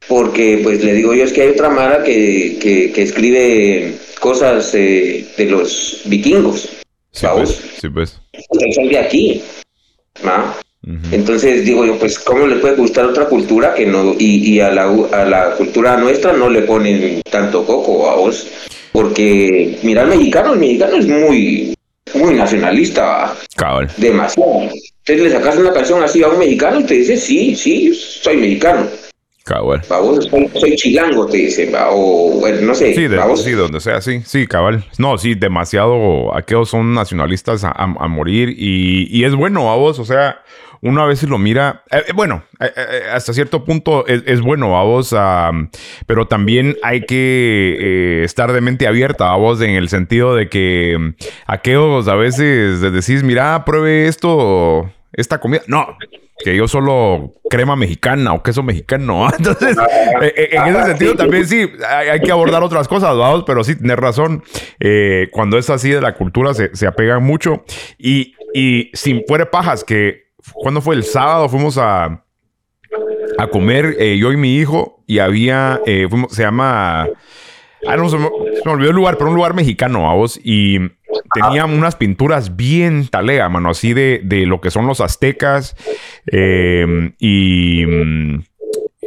porque 0.07 0.59
pues 0.63 0.83
le 0.83 0.93
digo 0.93 1.13
yo 1.13 1.23
es 1.23 1.31
que 1.31 1.43
hay 1.43 1.49
otra 1.49 1.69
mara 1.69 2.03
que, 2.03 2.57
que, 2.59 2.91
que 2.91 3.03
escribe 3.03 3.93
cosas 4.19 4.73
eh, 4.73 5.25
de 5.37 5.45
los 5.45 6.01
vikingos, 6.05 6.69
Sí, 7.11 7.27
pues. 7.33 7.61
Sí, 7.79 7.89
pues. 7.89 8.19
que 8.33 8.73
son 8.73 8.89
de 8.89 8.97
aquí, 8.99 9.41
¿va? 10.25 10.55
Entonces 11.11 11.65
digo 11.65 11.85
yo, 11.85 11.97
pues, 11.99 12.17
¿cómo 12.19 12.47
le 12.47 12.55
puede 12.57 12.75
gustar 12.75 13.05
otra 13.05 13.25
cultura 13.25 13.73
que 13.73 13.85
no, 13.85 14.13
y, 14.17 14.53
y 14.53 14.59
a, 14.61 14.71
la, 14.71 14.83
a 15.11 15.25
la 15.25 15.51
cultura 15.57 15.97
nuestra 15.97 16.31
no 16.33 16.49
le 16.49 16.61
ponen 16.61 17.21
tanto 17.29 17.65
coco 17.65 18.09
a 18.09 18.15
vos? 18.15 18.47
Porque, 18.91 19.77
mira, 19.83 20.03
el 20.03 20.07
mexicano, 20.09 20.53
el 20.53 20.59
mexicano 20.59 20.95
es 20.97 21.07
muy, 21.07 21.75
muy 22.15 22.33
nacionalista. 22.35 23.35
Cabal. 23.55 23.89
demasiado. 23.97 24.61
Entonces 24.61 25.19
le 25.23 25.29
sacas 25.31 25.57
una 25.57 25.71
canción 25.73 26.03
así 26.03 26.23
a 26.23 26.29
un 26.29 26.39
mexicano 26.39 26.79
y 26.79 26.83
te 26.83 26.93
dice, 26.95 27.17
sí, 27.17 27.55
sí, 27.55 27.93
soy 27.93 28.37
mexicano. 28.37 28.87
Cabal. 29.43 29.81
Va, 29.89 29.99
vos, 30.01 30.29
soy, 30.59 30.75
chilango, 30.75 31.25
te 31.27 31.37
dice, 31.37 31.69
va, 31.71 31.89
o 31.91 32.41
no 32.61 32.75
sé. 32.75 32.93
Sí, 32.93 33.07
de, 33.07 33.17
sí, 33.37 33.51
donde 33.51 33.79
sea, 33.79 34.01
sí, 34.01 34.19
sí, 34.25 34.45
cabal. 34.45 34.83
No, 34.97 35.17
sí, 35.17 35.35
demasiado, 35.35 36.35
aquellos 36.35 36.69
son 36.69 36.93
nacionalistas 36.93 37.63
a, 37.63 37.69
a- 37.69 37.95
a 37.97 38.07
morir 38.09 38.49
y, 38.57 39.07
y 39.09 39.23
es 39.23 39.33
bueno 39.35 39.71
a 39.71 39.77
vos, 39.77 39.99
o 39.99 40.05
sea, 40.05 40.39
uno 40.81 41.01
a 41.01 41.07
veces 41.07 41.29
lo 41.29 41.37
mira, 41.37 41.83
eh, 41.91 42.03
eh, 42.07 42.11
bueno, 42.13 42.43
eh, 42.59 43.03
hasta 43.11 43.33
cierto 43.33 43.63
punto 43.63 44.05
es, 44.07 44.41
bueno 44.41 44.77
a 44.77 44.83
vos, 44.83 45.15
pero 46.05 46.27
también 46.27 46.77
hay 46.83 47.05
que 47.05 48.23
estar 48.23 48.51
de 48.51 48.61
mente 48.61 48.87
abierta 48.87 49.31
a 49.31 49.37
vos 49.37 49.61
en 49.61 49.71
el 49.71 49.89
sentido 49.89 50.35
de 50.35 50.49
que 50.49 50.95
mm, 50.99 51.13
aquellos 51.47 52.07
a 52.07 52.15
veces 52.15 52.81
de 52.81 52.91
decís, 52.91 53.23
mira, 53.23 53.65
pruebe 53.65 54.07
esto, 54.07 54.91
esta 55.13 55.39
comida, 55.39 55.61
no. 55.67 55.97
Que 56.43 56.55
yo 56.55 56.67
solo 56.67 57.33
crema 57.49 57.75
mexicana 57.75 58.31
o 58.33 58.43
queso 58.43 58.61
mexicano. 58.61 59.27
Entonces, 59.37 59.75
en 60.21 60.67
ese 60.67 60.85
sentido 60.85 61.15
también 61.15 61.47
sí, 61.47 61.67
hay, 61.89 62.19
que 62.19 62.31
abordar 62.31 62.61
otras 62.61 62.87
cosas, 62.87 63.17
vamos, 63.17 63.43
pero 63.47 63.63
sí, 63.63 63.75
tienes 63.75 63.97
razón. 63.97 64.43
Cuando 65.31 65.57
es 65.57 65.67
así 65.71 65.89
de 65.89 65.99
la 65.99 66.13
cultura 66.13 66.53
se, 66.53 66.75
se 66.75 66.85
apegan 66.85 67.23
mucho. 67.23 67.63
Y, 67.97 68.35
y 68.53 68.91
sin 68.93 69.23
fuera 69.27 69.49
pajas, 69.49 69.83
que 69.83 70.26
cuando 70.53 70.81
fue 70.81 70.95
el 70.95 71.03
sábado 71.03 71.49
fuimos 71.49 71.77
a, 71.77 72.23
a 73.37 73.47
comer 73.47 73.95
eh, 73.99 74.17
yo 74.17 74.31
y 74.31 74.37
mi 74.37 74.55
hijo 74.57 75.03
y 75.07 75.19
había, 75.19 75.81
eh, 75.85 76.07
fuimos- 76.09 76.31
se 76.33 76.43
llama, 76.43 77.03
ah, 77.87 77.97
no, 77.97 78.09
se 78.09 78.17
me, 78.17 78.25
se 78.25 78.61
me 78.65 78.71
olvidó 78.71 78.89
el 78.89 78.95
lugar, 78.95 79.17
pero 79.17 79.29
un 79.29 79.35
lugar 79.35 79.53
mexicano, 79.53 80.09
a 80.09 80.13
vos, 80.15 80.39
y 80.43 80.79
tenía 81.33 81.65
unas 81.65 81.95
pinturas 81.95 82.55
bien 82.55 83.07
talega, 83.07 83.47
mano, 83.49 83.69
así 83.69 83.93
de, 83.93 84.21
de 84.23 84.45
lo 84.45 84.59
que 84.61 84.71
son 84.71 84.87
los 84.87 85.01
aztecas 85.01 85.75
eh, 86.31 87.11
y 87.19 87.85
mm, 87.85 88.43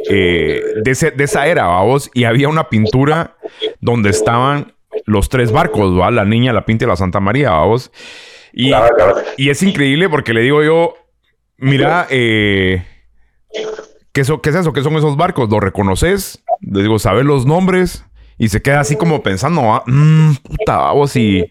eh, 0.09 0.61
de, 0.83 0.91
ese- 0.91 1.11
de 1.11 1.23
esa 1.23 1.47
era, 1.47 1.65
vamos, 1.67 2.09
y 2.13 2.23
había 2.23 2.47
una 2.49 2.69
pintura 2.69 3.35
donde 3.79 4.09
estaban 4.09 4.73
los 5.05 5.29
tres 5.29 5.51
barcos, 5.51 5.97
¿va? 5.99 6.11
La 6.11 6.25
niña, 6.25 6.53
la 6.53 6.65
pinta 6.65 6.85
y 6.85 6.87
la 6.87 6.95
Santa 6.95 7.19
María, 7.19 7.51
vamos. 7.51 7.91
Y, 8.53 8.71
y 9.37 9.49
es 9.49 9.63
increíble 9.63 10.09
porque 10.09 10.33
le 10.33 10.41
digo 10.41 10.61
yo, 10.63 10.95
mira, 11.61 12.07
eh, 12.09 12.83
¿qué, 14.11 14.23
so- 14.23 14.41
¿qué 14.41 14.49
es 14.49 14.55
eso? 14.55 14.73
¿Qué 14.73 14.81
son 14.81 14.95
esos 14.97 15.15
barcos? 15.17 15.49
¿Los 15.49 15.61
reconoces? 15.61 16.43
Digo, 16.59 16.99
¿sabes 16.99 17.25
los 17.25 17.45
nombres? 17.45 18.05
Y 18.37 18.49
se 18.49 18.61
queda 18.61 18.79
así 18.79 18.95
como 18.95 19.21
pensando, 19.21 19.61
ah, 19.73 19.83
mm, 19.85 20.33
puta, 20.43 20.77
vamos, 20.77 21.15
y, 21.15 21.45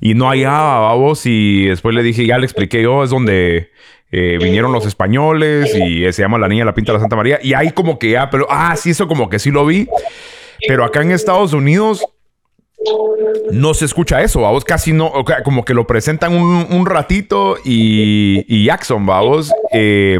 y 0.00 0.14
no 0.14 0.28
hallaba, 0.28 0.80
vamos, 0.80 1.24
y 1.24 1.66
después 1.66 1.94
le 1.94 2.02
dije, 2.02 2.26
ya 2.26 2.38
le 2.38 2.44
expliqué 2.46 2.82
yo, 2.82 3.04
es 3.04 3.10
donde 3.10 3.70
eh, 4.10 4.38
vinieron 4.42 4.72
los 4.72 4.84
españoles 4.84 5.72
y 5.74 6.10
se 6.12 6.22
llama 6.22 6.38
La 6.38 6.48
Niña 6.48 6.64
la 6.64 6.74
Pinta 6.74 6.90
de 6.92 6.98
la 6.98 7.00
Santa 7.00 7.14
María, 7.16 7.38
y 7.42 7.54
ahí 7.54 7.70
como 7.70 7.98
que 7.98 8.10
ya, 8.10 8.28
pero, 8.28 8.46
ah, 8.50 8.74
sí, 8.76 8.90
eso 8.90 9.06
como 9.06 9.28
que 9.28 9.38
sí 9.38 9.52
lo 9.52 9.64
vi, 9.64 9.88
pero 10.66 10.84
acá 10.84 11.00
en 11.02 11.12
Estados 11.12 11.52
Unidos 11.52 12.04
no 13.50 13.74
se 13.74 13.84
escucha 13.84 14.22
eso, 14.22 14.40
vamos, 14.40 14.64
casi 14.64 14.92
no, 14.92 15.12
como 15.44 15.64
que 15.64 15.74
lo 15.74 15.86
presentan 15.86 16.34
un, 16.34 16.66
un 16.70 16.86
ratito 16.86 17.56
y, 17.64 18.44
y 18.48 18.64
Jackson, 18.64 19.06
vamos, 19.06 19.52
eh, 19.72 20.18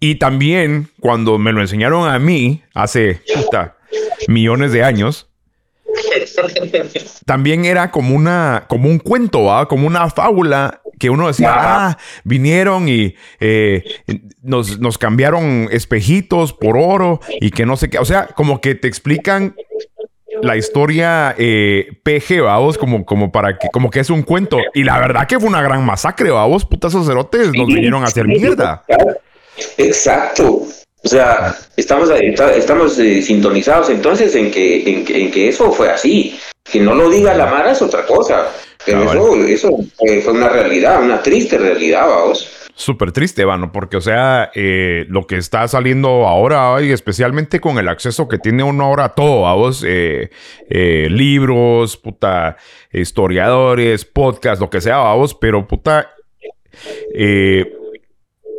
y 0.00 0.16
también 0.16 0.88
cuando 1.00 1.38
me 1.38 1.52
lo 1.52 1.60
enseñaron 1.60 2.08
a 2.08 2.18
mí 2.18 2.62
hace 2.74 3.20
puta, 3.34 3.76
millones 4.28 4.72
de 4.72 4.84
años, 4.84 5.30
también 7.26 7.64
era 7.64 7.90
como 7.90 8.14
una, 8.14 8.66
como 8.68 8.88
un 8.88 8.98
cuento, 8.98 9.44
¿va? 9.44 9.68
como 9.68 9.86
una 9.86 10.10
fábula 10.10 10.80
que 10.98 11.10
uno 11.10 11.28
decía, 11.28 11.52
ah, 11.54 11.98
vinieron 12.24 12.88
y 12.88 13.14
eh, 13.40 13.82
nos, 14.42 14.78
nos 14.78 14.98
cambiaron 14.98 15.68
espejitos 15.70 16.52
por 16.52 16.76
oro 16.76 17.20
y 17.40 17.50
que 17.50 17.66
no 17.66 17.76
sé 17.76 17.90
qué, 17.90 17.98
o 17.98 18.04
sea, 18.04 18.26
como 18.28 18.60
que 18.60 18.74
te 18.74 18.88
explican 18.88 19.56
la 20.44 20.56
historia 20.56 21.34
eh, 21.38 21.88
PG, 22.02 22.42
vamos, 22.42 22.78
como, 22.78 23.04
como 23.04 23.32
para 23.32 23.58
que, 23.58 23.68
como 23.72 23.90
que 23.90 24.00
es 24.00 24.10
un 24.10 24.22
cuento. 24.22 24.58
Y 24.74 24.84
la 24.84 24.98
verdad 24.98 25.26
que 25.26 25.38
fue 25.40 25.48
una 25.48 25.62
gran 25.62 25.84
masacre, 25.84 26.30
vamos, 26.30 26.64
putas 26.64 26.92
sacerdotes, 26.92 27.48
nos 27.54 27.66
vinieron 27.66 28.02
a 28.02 28.06
hacer 28.06 28.26
mierda. 28.26 28.84
Exacto. 29.78 30.62
O 31.02 31.08
sea, 31.08 31.54
estamos, 31.76 32.08
estamos 32.10 32.98
eh, 32.98 33.20
sintonizados 33.20 33.90
entonces 33.90 34.34
en 34.34 34.50
que, 34.50 34.88
en, 34.90 35.04
que- 35.04 35.20
en 35.22 35.30
que 35.30 35.48
eso 35.48 35.70
fue 35.72 35.90
así. 35.90 36.38
Que 36.62 36.80
no 36.80 36.94
lo 36.94 37.10
diga 37.10 37.34
la 37.34 37.46
Mara 37.46 37.72
es 37.72 37.82
otra 37.82 38.06
cosa. 38.06 38.46
Pero 38.86 39.00
Cabal. 39.00 39.16
eso, 39.18 39.44
eso 39.44 39.78
fue, 39.98 40.20
fue 40.22 40.32
una 40.32 40.48
realidad, 40.48 41.02
una 41.02 41.22
triste 41.22 41.58
realidad, 41.58 42.06
vamos. 42.06 42.48
Súper 42.76 43.12
triste, 43.12 43.44
Vano, 43.44 43.70
porque, 43.70 43.96
o 43.96 44.00
sea, 44.00 44.50
eh, 44.52 45.06
lo 45.08 45.28
que 45.28 45.36
está 45.36 45.68
saliendo 45.68 46.26
ahora, 46.26 46.82
y 46.82 46.90
especialmente 46.90 47.60
con 47.60 47.78
el 47.78 47.88
acceso 47.88 48.26
que 48.26 48.38
tiene 48.38 48.64
uno 48.64 48.84
ahora 48.84 49.04
a 49.04 49.08
todo, 49.10 49.42
vamos, 49.42 49.84
eh, 49.86 50.30
eh, 50.68 51.06
libros, 51.08 51.96
puta, 51.96 52.56
historiadores, 52.92 54.04
podcast, 54.04 54.60
lo 54.60 54.70
que 54.70 54.80
sea, 54.80 54.96
vamos, 54.96 55.34
pero, 55.34 55.68
puta, 55.68 56.10
eh, 57.14 57.72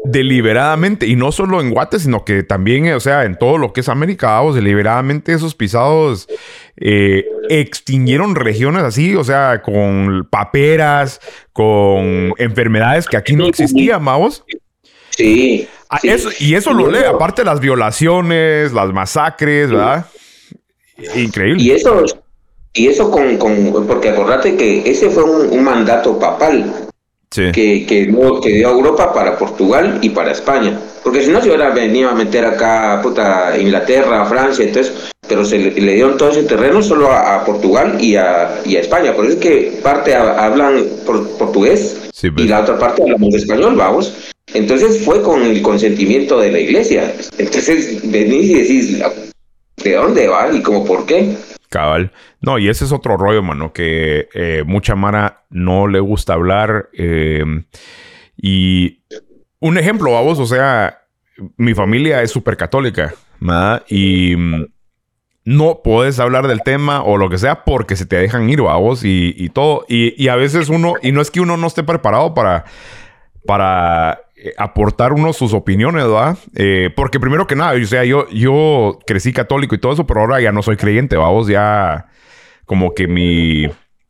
deliberadamente, 0.05 1.07
y 1.07 1.15
no 1.15 1.31
solo 1.31 1.61
en 1.61 1.71
Guate, 1.71 1.99
sino 1.99 2.23
que 2.25 2.43
también, 2.43 2.85
eh, 2.85 2.93
o 2.95 2.99
sea, 2.99 3.23
en 3.25 3.37
todo 3.37 3.57
lo 3.57 3.73
que 3.73 3.81
es 3.81 3.89
América, 3.89 4.27
vamos, 4.27 4.55
deliberadamente 4.55 5.33
esos 5.33 5.55
pisados 5.55 6.27
eh, 6.77 7.25
extinguieron 7.49 8.35
regiones 8.35 8.83
así, 8.83 9.15
o 9.15 9.23
sea, 9.23 9.61
con 9.61 10.27
paperas, 10.29 11.19
con 11.53 12.33
enfermedades 12.37 13.07
que 13.07 13.17
aquí 13.17 13.35
no 13.35 13.45
existían, 13.47 14.03
vamos. 14.03 14.43
Sí. 15.09 15.67
Ah, 15.89 15.99
sí. 16.01 16.09
eso- 16.09 16.29
y 16.39 16.55
eso 16.55 16.73
lo 16.73 16.89
lee, 16.91 17.05
aparte 17.07 17.41
de 17.43 17.45
las 17.45 17.59
violaciones, 17.59 18.73
las 18.73 18.91
masacres, 18.91 19.69
¿verdad? 19.71 20.05
Increíble. 21.15 21.61
Y 21.61 21.71
eso, 21.71 22.03
y 22.73 22.87
eso 22.87 23.09
con, 23.11 23.37
con 23.37 23.85
porque 23.87 24.09
acordate 24.09 24.55
que 24.57 24.89
ese 24.89 25.09
fue 25.09 25.23
un, 25.23 25.51
un 25.51 25.63
mandato 25.63 26.17
papal 26.19 26.84
Sí. 27.35 27.51
que, 27.53 27.85
que, 27.85 28.05
dio, 28.05 28.39
que 28.39 28.49
dio 28.49 28.69
a 28.69 28.71
Europa 28.71 29.11
para 29.13 29.37
Portugal 29.37 29.99
y 30.01 30.09
para 30.09 30.31
España. 30.31 30.79
Porque 31.03 31.21
si 31.21 31.29
no 31.31 31.41
se 31.41 31.47
hubiera 31.49 31.69
venido 31.71 32.09
a 32.09 32.15
meter 32.15 32.45
acá, 32.45 32.99
puta, 33.03 33.57
Inglaterra, 33.59 34.25
Francia, 34.25 34.63
entonces, 34.65 34.93
pero 35.27 35.43
se 35.43 35.57
le, 35.57 35.71
le 35.71 35.93
dieron 35.95 36.15
todo 36.17 36.29
ese 36.29 36.43
terreno 36.43 36.81
solo 36.81 37.11
a, 37.11 37.35
a 37.35 37.43
Portugal 37.43 37.97
y 37.99 38.15
a, 38.15 38.61
y 38.65 38.77
a 38.77 38.79
España. 38.79 39.13
Por 39.13 39.25
eso 39.25 39.33
es 39.35 39.39
que 39.41 39.79
parte 39.83 40.15
ha- 40.15 40.45
hablan 40.45 40.85
por- 41.05 41.27
portugués 41.37 41.97
Sí, 42.13 42.29
pues. 42.31 42.45
y 42.45 42.47
la 42.49 42.61
otra 42.61 42.79
parte 42.79 43.01
hablamos 43.03 43.33
español, 43.35 43.75
vamos. 43.75 44.13
Entonces 44.53 45.01
fue 45.03 45.21
con 45.21 45.41
el 45.43 45.61
consentimiento 45.61 46.39
de 46.39 46.51
la 46.53 46.59
iglesia. 46.59 47.13
Entonces 47.37 47.99
venís 48.09 48.45
y 48.49 48.53
decís, 48.53 48.99
¿de 49.83 49.93
dónde 49.93 50.27
va 50.29 50.49
y 50.53 50.61
como 50.61 50.85
por 50.85 51.05
qué? 51.05 51.31
Cabal. 51.69 52.11
No, 52.41 52.57
y 52.57 52.69
ese 52.69 52.85
es 52.85 52.91
otro 52.91 53.17
rollo, 53.17 53.43
mano, 53.43 53.73
que 53.73 54.27
eh, 54.33 54.63
mucha 54.65 54.95
Mara 54.95 55.45
no 55.49 55.87
le 55.87 55.99
gusta 55.99 56.33
hablar. 56.33 56.89
eh, 56.93 57.43
y 58.37 59.01
un 59.59 59.77
ejemplo, 59.77 60.11
vamos, 60.11 60.39
o 60.39 60.45
sea, 60.45 61.01
mi 61.57 61.73
familia 61.73 62.21
es 62.21 62.31
súper 62.31 62.57
católica, 62.57 63.13
¿verdad? 63.39 63.83
Y 63.87 64.35
mm, 64.35 64.65
no 65.45 65.81
puedes 65.83 66.19
hablar 66.19 66.47
del 66.47 66.61
tema 66.61 67.03
o 67.03 67.17
lo 67.17 67.29
que 67.29 67.37
sea 67.37 67.63
porque 67.63 67.95
se 67.95 68.05
te 68.05 68.17
dejan 68.17 68.49
ir, 68.49 68.61
vamos, 68.61 69.03
y, 69.03 69.33
y 69.37 69.49
todo. 69.49 69.85
Y, 69.87 70.21
y 70.21 70.27
a 70.27 70.35
veces 70.35 70.69
uno, 70.69 70.93
y 71.01 71.11
no 71.11 71.21
es 71.21 71.31
que 71.31 71.41
uno 71.41 71.57
no 71.57 71.67
esté 71.67 71.83
preparado 71.83 72.33
para, 72.33 72.65
para 73.45 74.21
eh, 74.45 74.53
aportar 74.57 75.11
uno 75.11 75.33
sus 75.33 75.53
opiniones, 75.53 76.03
¿verdad? 76.03 76.37
Eh, 76.55 76.91
porque 76.95 77.19
primero 77.19 77.47
que 77.47 77.55
nada, 77.55 77.73
o 77.81 77.85
sea, 77.85 78.03
yo, 78.03 78.29
yo 78.29 78.99
crecí 79.07 79.33
católico 79.33 79.73
y 79.73 79.79
todo 79.79 79.93
eso, 79.93 80.05
pero 80.05 80.21
ahora 80.21 80.39
ya 80.39 80.51
no 80.51 80.61
soy 80.61 80.77
creyente, 80.77 81.17
vamos, 81.17 81.47
ya 81.47 82.05
como 82.65 82.93
que 82.93 83.07
mi, 83.07 83.67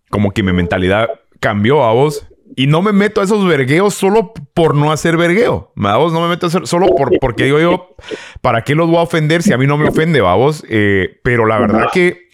como 0.09 0.31
que 0.31 0.43
mi 0.43 0.51
mentalidad 0.51 1.09
cambió, 1.39 1.77
vamos. 1.77 2.27
Y 2.57 2.67
no 2.67 2.81
me 2.81 2.91
meto 2.91 3.21
a 3.21 3.23
esos 3.23 3.47
vergueos 3.47 3.93
solo 3.93 4.33
por 4.53 4.75
no 4.75 4.91
hacer 4.91 5.15
vergueo. 5.15 5.71
Vamos, 5.75 6.11
no 6.11 6.21
me 6.21 6.27
meto 6.27 6.47
a 6.47 6.49
hacer 6.49 6.67
solo 6.67 6.87
por, 6.87 7.17
porque 7.19 7.45
digo 7.45 7.59
yo, 7.59 7.95
¿para 8.41 8.63
qué 8.63 8.75
los 8.75 8.87
voy 8.87 8.97
a 8.97 9.03
ofender 9.03 9.41
si 9.41 9.53
a 9.53 9.57
mí 9.57 9.67
no 9.67 9.77
me 9.77 9.87
ofende, 9.87 10.19
vamos? 10.19 10.65
Eh, 10.67 11.19
pero 11.23 11.45
la 11.45 11.59
verdad 11.59 11.87
que 11.93 12.27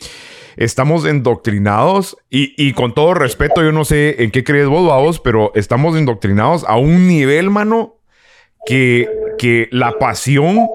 estamos 0.63 1.06
endoctrinados 1.06 2.18
y, 2.30 2.53
y 2.58 2.74
con 2.74 2.94
todo 2.94 3.13
respeto, 3.13 3.63
yo 3.63 3.72
no 3.72 3.84
sé 3.84 4.24
en 4.24 4.32
qué 4.32 4.44
crees 4.44 4.68
vos, 4.68 4.88
vamos, 4.88 5.20
pero 5.20 5.51
estamos 5.56 5.98
endoctrinados 5.98 6.63
a 6.65 6.77
un 6.77 7.08
nivel, 7.08 7.50
mano, 7.50 7.96
que, 8.65 9.10
que 9.38 9.68
la 9.72 9.98
pasión 9.98 10.68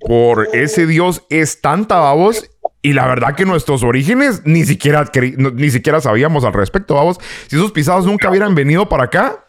por 0.00 0.48
ese 0.54 0.86
Dios 0.86 1.24
es 1.28 1.60
tanta, 1.60 1.98
vamos, 1.98 2.50
y 2.80 2.94
la 2.94 3.06
verdad 3.06 3.34
que 3.34 3.44
nuestros 3.44 3.82
orígenes 3.82 4.42
ni 4.46 4.64
siquiera, 4.64 5.10
ni 5.36 5.70
siquiera 5.70 6.00
sabíamos 6.00 6.44
al 6.44 6.54
respecto, 6.54 6.94
vamos. 6.94 7.18
Si 7.46 7.56
esos 7.56 7.72
pisados 7.72 8.06
nunca 8.06 8.30
hubieran 8.30 8.54
venido 8.54 8.88
para 8.88 9.04
acá, 9.04 9.44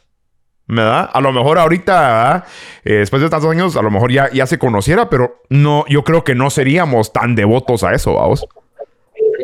¿verdad? 0.67 1.09
A 1.13 1.21
lo 1.21 1.31
mejor 1.31 1.57
ahorita. 1.57 2.45
Eh, 2.83 2.95
después 2.95 3.21
de 3.21 3.29
tantos 3.29 3.49
años, 3.49 3.77
a 3.77 3.81
lo 3.81 3.89
mejor 3.89 4.11
ya, 4.11 4.29
ya 4.31 4.45
se 4.47 4.59
conociera, 4.59 5.09
pero 5.09 5.43
no, 5.49 5.85
yo 5.87 6.03
creo 6.03 6.25
que 6.25 6.35
no 6.35 6.49
seríamos 6.49 7.13
tan 7.13 7.35
devotos 7.35 7.83
a 7.83 7.93
eso, 7.93 8.15
vamos. 8.15 8.45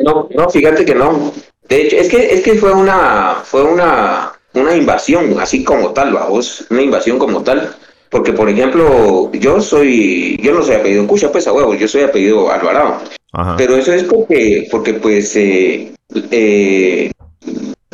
No, 0.02 0.28
no, 0.34 0.48
fíjate 0.48 0.84
que 0.84 0.94
no. 0.94 1.32
De 1.68 1.82
hecho, 1.82 1.96
es 1.96 2.08
que, 2.08 2.34
es 2.34 2.42
que 2.42 2.54
fue 2.54 2.72
una, 2.72 3.42
fue 3.44 3.62
una, 3.62 4.32
una 4.54 4.76
invasión, 4.76 5.38
así 5.40 5.64
como 5.64 5.90
tal, 5.90 6.14
vamos, 6.14 6.66
una 6.70 6.82
invasión 6.82 7.18
como 7.18 7.42
tal. 7.42 7.74
Porque, 8.10 8.32
por 8.32 8.48
ejemplo, 8.48 9.30
yo 9.32 9.60
soy, 9.60 10.38
yo 10.42 10.54
no 10.54 10.62
soy 10.62 10.76
apellido 10.76 11.06
Cucha, 11.06 11.30
pues 11.30 11.46
a 11.46 11.52
huevo, 11.52 11.74
yo 11.74 11.86
soy 11.86 12.02
apellido 12.02 12.50
Alvarado. 12.50 13.02
Ajá. 13.32 13.56
Pero 13.58 13.76
eso 13.76 13.92
es 13.92 14.04
porque, 14.04 14.66
porque 14.70 14.94
pues, 14.94 15.36
eh, 15.36 15.92
eh, 16.30 17.10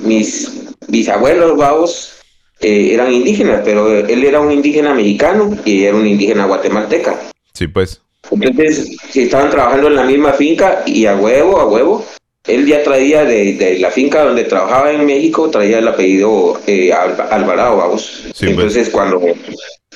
mis 0.03 0.69
bisabuelos, 0.87 1.57
vamos, 1.57 2.15
eh, 2.61 2.95
eran 2.95 3.13
indígenas, 3.13 3.63
pero 3.65 3.89
él 3.91 4.25
era 4.25 4.41
un 4.41 4.53
indígena 4.53 4.95
mexicano 4.95 5.57
y 5.65 5.85
era 5.85 5.97
una 5.97 6.09
indígena 6.09 6.47
guatemalteca. 6.47 7.19
Sí, 7.53 7.67
pues. 7.67 8.04
Entonces, 8.31 8.97
si 9.11 9.23
estaban 9.23 9.51
trabajando 9.51 9.89
en 9.89 9.97
la 9.97 10.05
misma 10.05 10.33
finca 10.33 10.83
y 10.87 11.07
a 11.07 11.15
huevo, 11.17 11.59
a 11.61 11.67
huevo, 11.67 12.05
él 12.47 12.67
ya 12.67 12.83
traía 12.83 13.25
de, 13.25 13.55
de 13.55 13.79
la 13.79 13.91
finca 13.91 14.23
donde 14.25 14.45
trabajaba 14.45 14.93
en 14.93 15.07
México, 15.07 15.49
traía 15.51 15.79
el 15.79 15.89
apellido 15.89 16.61
eh, 16.67 16.93
Alva- 16.93 17.29
Alvarado, 17.31 17.77
vamos. 17.79 18.23
Sí, 18.35 18.47
pues. 18.47 18.51
Entonces, 18.51 18.91
cuando, 18.91 19.21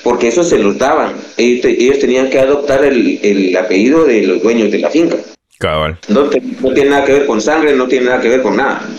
porque 0.03 0.29
eso 0.29 0.43
se 0.43 0.57
los 0.57 0.77
daban, 0.77 1.13
ellos, 1.37 1.61
te- 1.61 1.83
ellos 1.83 1.99
tenían 1.99 2.29
que 2.29 2.39
adoptar 2.39 2.83
el, 2.85 3.19
el 3.21 3.55
apellido 3.57 4.05
de 4.05 4.23
los 4.23 4.41
dueños 4.41 4.71
de 4.71 4.79
la 4.79 4.89
finca. 4.89 5.17
Cabal. 5.59 5.97
No, 6.07 6.23
te- 6.29 6.41
no 6.61 6.73
tiene 6.73 6.89
nada 6.91 7.05
que 7.05 7.13
ver 7.13 7.25
con 7.25 7.39
sangre, 7.41 7.75
no 7.75 7.87
tiene 7.87 8.05
nada 8.07 8.21
que 8.21 8.29
ver 8.29 8.41
con 8.41 8.55
nada. 8.57 8.89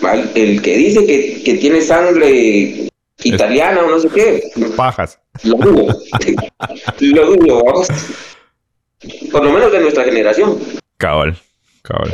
¿vale? 0.00 0.24
El 0.34 0.62
que 0.62 0.76
dice 0.76 1.04
que, 1.06 1.42
que 1.44 1.54
tiene 1.54 1.80
sangre 1.82 2.88
italiana 3.22 3.82
o 3.82 3.90
no 3.90 3.98
sé 4.00 4.08
qué, 4.14 4.42
Pajas. 4.76 5.18
lo 5.42 5.56
dudo. 5.56 5.96
lo 7.00 7.26
dudo, 7.36 7.64
vamos. 7.64 7.88
Por 9.30 9.44
lo 9.44 9.52
menos 9.52 9.72
de 9.72 9.80
nuestra 9.80 10.04
generación. 10.04 10.58
Cabal. 10.96 11.36
Cabal. 11.82 12.12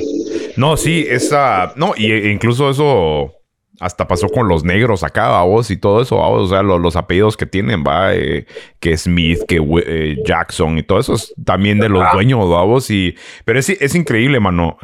No, 0.56 0.76
sí, 0.76 1.06
esa. 1.08 1.72
No, 1.76 1.92
y 1.96 2.10
e- 2.10 2.30
incluso 2.32 2.70
eso 2.70 3.32
hasta 3.78 4.06
pasó 4.06 4.28
con 4.28 4.46
los 4.46 4.62
negros 4.62 5.02
acá, 5.04 5.40
vos, 5.42 5.70
y 5.70 5.76
todo 5.78 6.02
eso, 6.02 6.16
vamos. 6.18 6.42
O 6.42 6.48
sea, 6.48 6.62
lo- 6.62 6.78
los, 6.78 6.96
apellidos 6.96 7.36
que 7.36 7.46
tienen, 7.46 7.82
va, 7.86 8.14
eh, 8.14 8.46
que 8.78 8.96
Smith, 8.98 9.38
que 9.48 9.56
eh, 9.86 10.16
Jackson 10.26 10.76
y 10.76 10.82
todo 10.82 10.98
eso 11.00 11.14
es 11.14 11.32
también 11.44 11.78
de 11.78 11.88
los 11.88 12.04
dueños, 12.12 12.48
vamos. 12.50 12.90
Y, 12.90 13.14
pero 13.44 13.58
es, 13.58 13.70
es 13.70 13.94
increíble, 13.94 14.38
mano. 14.40 14.76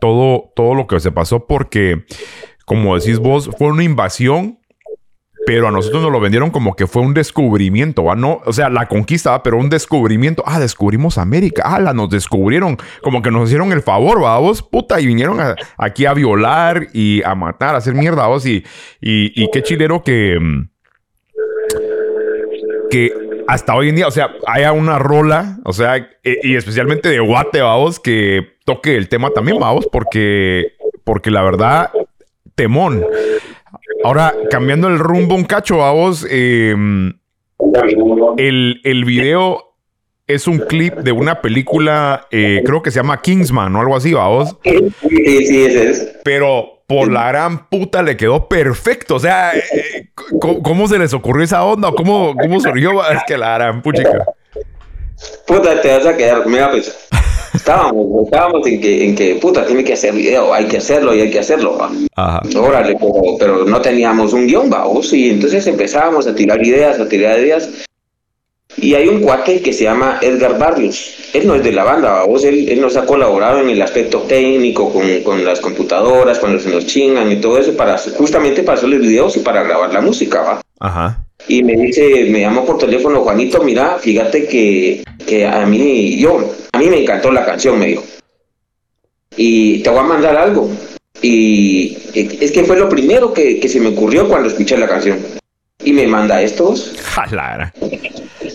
todo, 0.00 0.52
todo 0.54 0.74
lo 0.74 0.86
que 0.86 1.00
se 1.00 1.12
pasó 1.12 1.46
porque, 1.46 2.04
como 2.66 2.98
decís 2.98 3.18
vos, 3.18 3.50
fue 3.58 3.68
una 3.68 3.84
invasión. 3.84 4.58
Pero 5.46 5.68
a 5.68 5.70
nosotros 5.70 6.02
nos 6.02 6.12
lo 6.12 6.20
vendieron 6.20 6.50
como 6.50 6.76
que 6.76 6.86
fue 6.86 7.02
un 7.02 7.14
descubrimiento, 7.14 8.04
¿va? 8.04 8.14
No, 8.14 8.40
o 8.44 8.52
sea, 8.52 8.68
la 8.68 8.86
conquista, 8.88 9.30
¿va? 9.30 9.42
pero 9.42 9.56
un 9.56 9.70
descubrimiento. 9.70 10.42
Ah, 10.46 10.60
descubrimos 10.60 11.16
América. 11.18 11.62
Ah, 11.64 11.80
la 11.80 11.94
nos 11.94 12.10
descubrieron. 12.10 12.76
Como 13.02 13.22
que 13.22 13.30
nos 13.30 13.48
hicieron 13.48 13.72
el 13.72 13.80
favor, 13.82 14.22
¿va? 14.22 14.38
Vos, 14.38 14.62
puta, 14.62 15.00
y 15.00 15.06
vinieron 15.06 15.38
aquí 15.78 16.04
a 16.06 16.12
violar 16.14 16.88
y 16.92 17.22
a 17.24 17.34
matar, 17.34 17.74
a 17.74 17.78
hacer 17.78 17.94
mierda, 17.94 18.26
vos. 18.26 18.44
Y, 18.46 18.64
y, 19.00 19.42
y 19.42 19.50
qué 19.50 19.62
chilero 19.62 20.02
que. 20.04 20.38
mm, 20.38 20.68
Que 22.90 23.12
hasta 23.48 23.74
hoy 23.74 23.88
en 23.88 23.96
día, 23.96 24.06
o 24.06 24.10
sea, 24.10 24.30
haya 24.46 24.72
una 24.72 24.98
rola, 24.98 25.58
o 25.64 25.72
sea, 25.72 25.96
e- 25.96 26.38
y 26.42 26.54
especialmente 26.56 27.08
de 27.08 27.18
Guate, 27.20 27.60
vamos, 27.62 27.98
que 27.98 28.56
toque 28.64 28.96
el 28.96 29.08
tema 29.08 29.30
también, 29.30 29.58
vamos, 29.58 29.88
porque, 29.90 30.74
porque 31.04 31.30
la 31.30 31.42
verdad, 31.42 31.90
temón. 32.54 33.04
Ahora, 34.04 34.34
cambiando 34.50 34.88
el 34.88 34.98
rumbo 34.98 35.34
un 35.34 35.44
cacho, 35.44 35.78
vamos, 35.78 36.26
eh, 36.30 36.74
el, 38.36 38.80
el 38.84 39.04
video 39.04 39.70
es 40.26 40.46
un 40.46 40.58
clip 40.58 40.94
de 40.98 41.12
una 41.12 41.42
película, 41.42 42.26
eh, 42.30 42.62
creo 42.64 42.82
que 42.82 42.90
se 42.90 43.00
llama 43.00 43.20
Kingsman 43.20 43.74
o 43.74 43.80
algo 43.80 43.96
así, 43.96 44.14
vamos. 44.14 44.56
Sí, 44.64 44.92
sí, 45.08 45.46
sí, 45.46 45.62
ese 45.64 45.90
es. 45.90 46.16
Pero 46.24 46.82
por 46.86 47.10
la 47.10 47.28
gran 47.28 47.68
puta 47.68 48.02
le 48.02 48.16
quedó 48.16 48.48
perfecto. 48.48 49.16
O 49.16 49.20
sea, 49.20 49.52
eh, 49.54 50.08
¿cómo, 50.40 50.62
cómo 50.62 50.88
se 50.88 50.98
les 50.98 51.12
ocurrió 51.14 51.44
esa 51.44 51.64
onda? 51.64 51.88
¿O 51.88 51.94
¿Cómo, 51.94 52.34
cómo 52.40 52.60
surgió? 52.60 53.02
Es 53.10 53.22
que 53.26 53.36
la 53.36 53.54
gran 53.54 53.82
puchica. 53.82 54.24
Puta, 55.46 55.80
te 55.80 55.96
vas 55.96 56.06
a 56.06 56.16
quedar, 56.16 56.46
mira, 56.46 56.70
pues. 56.70 57.08
Estábamos, 57.54 58.24
estábamos 58.24 58.66
en 58.66 58.80
que, 58.80 59.04
en 59.04 59.14
que, 59.14 59.34
puta, 59.36 59.66
tiene 59.66 59.84
que 59.84 59.94
hacer 59.94 60.14
video, 60.14 60.54
hay 60.54 60.66
que 60.66 60.78
hacerlo 60.78 61.14
y 61.14 61.20
hay 61.20 61.30
que 61.30 61.40
hacerlo, 61.40 61.76
va. 61.78 61.90
Ajá. 62.16 62.40
Órale, 62.58 62.96
pero, 62.98 63.36
pero 63.38 63.64
no 63.64 63.80
teníamos 63.80 64.32
un 64.32 64.46
guion, 64.46 64.70
vamos, 64.70 65.12
y 65.12 65.30
entonces 65.30 65.66
empezábamos 65.66 66.26
a 66.26 66.34
tirar 66.34 66.64
ideas, 66.64 67.00
a 67.00 67.08
tirar 67.08 67.38
ideas. 67.38 67.68
Y 68.76 68.94
hay 68.94 69.08
un 69.08 69.20
cuate 69.20 69.60
que 69.60 69.72
se 69.72 69.84
llama 69.84 70.20
Edgar 70.22 70.56
Barrios. 70.56 71.16
Él 71.34 71.46
no 71.46 71.56
es 71.56 71.64
de 71.64 71.72
la 71.72 71.84
banda, 71.84 72.12
vamos, 72.12 72.44
él, 72.44 72.68
él 72.68 72.80
nos 72.80 72.96
ha 72.96 73.04
colaborado 73.04 73.60
en 73.60 73.68
el 73.68 73.82
aspecto 73.82 74.20
técnico, 74.20 74.92
con, 74.92 75.22
con 75.22 75.44
las 75.44 75.60
computadoras, 75.60 76.38
cuando 76.38 76.60
se 76.60 76.70
nos 76.70 76.86
chingan 76.86 77.30
y 77.30 77.36
todo 77.36 77.58
eso, 77.58 77.76
para 77.76 77.98
justamente 77.98 78.62
para 78.62 78.78
hacer 78.78 78.88
los 78.88 79.00
videos 79.00 79.36
y 79.36 79.40
para 79.40 79.62
grabar 79.64 79.92
la 79.92 80.00
música, 80.00 80.42
va. 80.42 80.60
Ajá. 80.78 81.24
Y 81.48 81.62
me 81.62 81.74
dice, 81.74 82.26
me 82.30 82.40
llamó 82.40 82.64
por 82.64 82.78
teléfono, 82.78 83.22
Juanito, 83.22 83.62
mira, 83.62 83.98
fíjate 83.98 84.46
que, 84.46 85.02
que 85.26 85.46
a 85.46 85.66
mí, 85.66 86.16
yo, 86.18 86.52
a 86.72 86.78
mí 86.78 86.86
me 86.86 87.02
encantó 87.02 87.30
la 87.32 87.44
canción, 87.44 87.78
me 87.78 87.86
dijo. 87.86 88.04
Y 89.36 89.80
te 89.80 89.90
voy 89.90 90.00
a 90.00 90.04
mandar 90.04 90.36
algo. 90.36 90.70
Y 91.22 91.96
es 92.14 92.52
que 92.52 92.64
fue 92.64 92.78
lo 92.78 92.88
primero 92.88 93.32
que, 93.32 93.60
que 93.60 93.68
se 93.68 93.80
me 93.80 93.88
ocurrió 93.88 94.28
cuando 94.28 94.48
escuché 94.48 94.76
la 94.76 94.88
canción. 94.88 95.18
Y 95.82 95.92
me 95.92 96.06
manda 96.06 96.42
estos. 96.42 96.94
Jalara. 97.02 97.72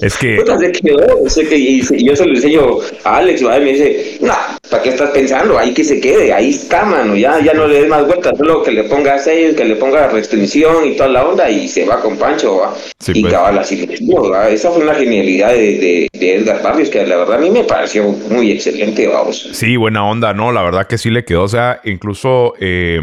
Es 0.01 0.17
que. 0.17 0.35
Puta, 0.37 0.57
se 0.57 0.71
quedó. 0.71 1.29
sé 1.29 1.47
que, 1.47 1.57
y, 1.57 1.81
y 1.91 2.05
yo 2.05 2.15
se 2.15 2.25
lo 2.25 2.33
enseño 2.33 2.77
a 3.03 3.17
Alex, 3.17 3.45
¿va? 3.45 3.57
y 3.57 3.61
me 3.61 3.73
dice, 3.73 4.17
no, 4.21 4.33
¿para 4.69 4.83
qué 4.83 4.89
estás 4.89 5.11
pensando? 5.11 5.57
Ahí 5.57 5.73
que 5.73 5.83
se 5.83 5.99
quede, 5.99 6.33
ahí 6.33 6.51
está, 6.51 6.85
mano, 6.85 7.15
ya, 7.15 7.39
ya 7.39 7.53
no 7.53 7.67
le 7.67 7.81
des 7.81 7.89
más 7.89 8.05
vueltas, 8.05 8.37
solo 8.37 8.63
que 8.63 8.71
le 8.71 8.83
ponga 8.85 9.17
sellos, 9.19 9.55
que 9.55 9.65
le 9.65 9.75
ponga 9.75 10.07
restricción 10.07 10.85
y 10.85 10.95
toda 10.95 11.09
la 11.09 11.25
onda, 11.25 11.49
y 11.49 11.67
se 11.67 11.85
va 11.85 12.01
con 12.01 12.17
Pancho, 12.17 12.57
¿va? 12.57 12.75
Sí, 12.99 13.13
y 13.15 13.21
pues. 13.21 13.33
cabal 13.33 13.59
así 13.59 13.85
¿va? 14.31 14.49
Esa 14.49 14.71
fue 14.71 14.83
una 14.83 14.95
genialidad 14.95 15.53
de, 15.53 15.77
de, 15.77 16.07
de 16.11 16.35
Edgar 16.35 16.61
Barrios, 16.61 16.89
que 16.89 17.05
la 17.05 17.17
verdad 17.17 17.35
a 17.35 17.39
mí 17.39 17.49
me 17.49 17.63
pareció 17.63 18.03
muy 18.03 18.51
excelente, 18.51 19.07
vamos. 19.07 19.49
Sí, 19.51 19.75
buena 19.77 20.05
onda, 20.05 20.33
¿no? 20.33 20.51
La 20.51 20.63
verdad 20.63 20.87
que 20.87 20.97
sí 20.97 21.09
le 21.09 21.25
quedó. 21.25 21.43
O 21.43 21.47
sea, 21.47 21.81
incluso 21.83 22.53
eh, 22.59 22.99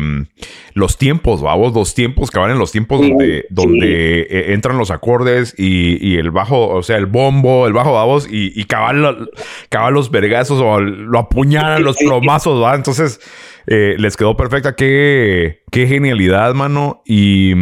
los 0.75 0.97
tiempos, 0.99 1.43
vamos, 1.43 1.75
los 1.75 1.95
tiempos 1.95 2.31
que 2.31 2.39
van 2.39 2.51
en 2.51 2.59
los 2.59 2.73
tiempos 2.73 3.01
Sí, 3.01 3.09
donde, 3.11 3.41
sí. 3.43 3.47
donde 3.51 4.21
eh, 4.23 4.53
entran 4.55 4.79
los 4.79 4.91
acordes 4.91 5.55
y, 5.57 5.99
y 6.07 6.17
el 6.17 6.31
bajo, 6.31 6.69
o 6.69 6.83
sea, 6.83 6.97
el 6.97 7.07
bombo, 7.07 7.67
el 7.67 7.73
bajo, 7.73 7.93
vamos, 7.93 8.27
y, 8.31 8.53
y 8.59 8.65
cabal, 8.65 9.31
cabal 9.69 9.95
los 9.95 10.11
vergazos 10.11 10.61
o 10.61 10.81
lo 10.81 11.19
apuñalan, 11.19 11.83
los 11.85 11.97
plomazos, 11.97 12.63
¿va? 12.63 12.75
Entonces, 12.75 13.21
eh, 13.67 13.97
les 13.99 14.17
quedó 14.17 14.37
perfecta. 14.37 14.75
Qué, 14.75 15.63
qué 15.71 15.87
genialidad, 15.87 16.55
mano. 16.55 17.03
Y, 17.07 17.53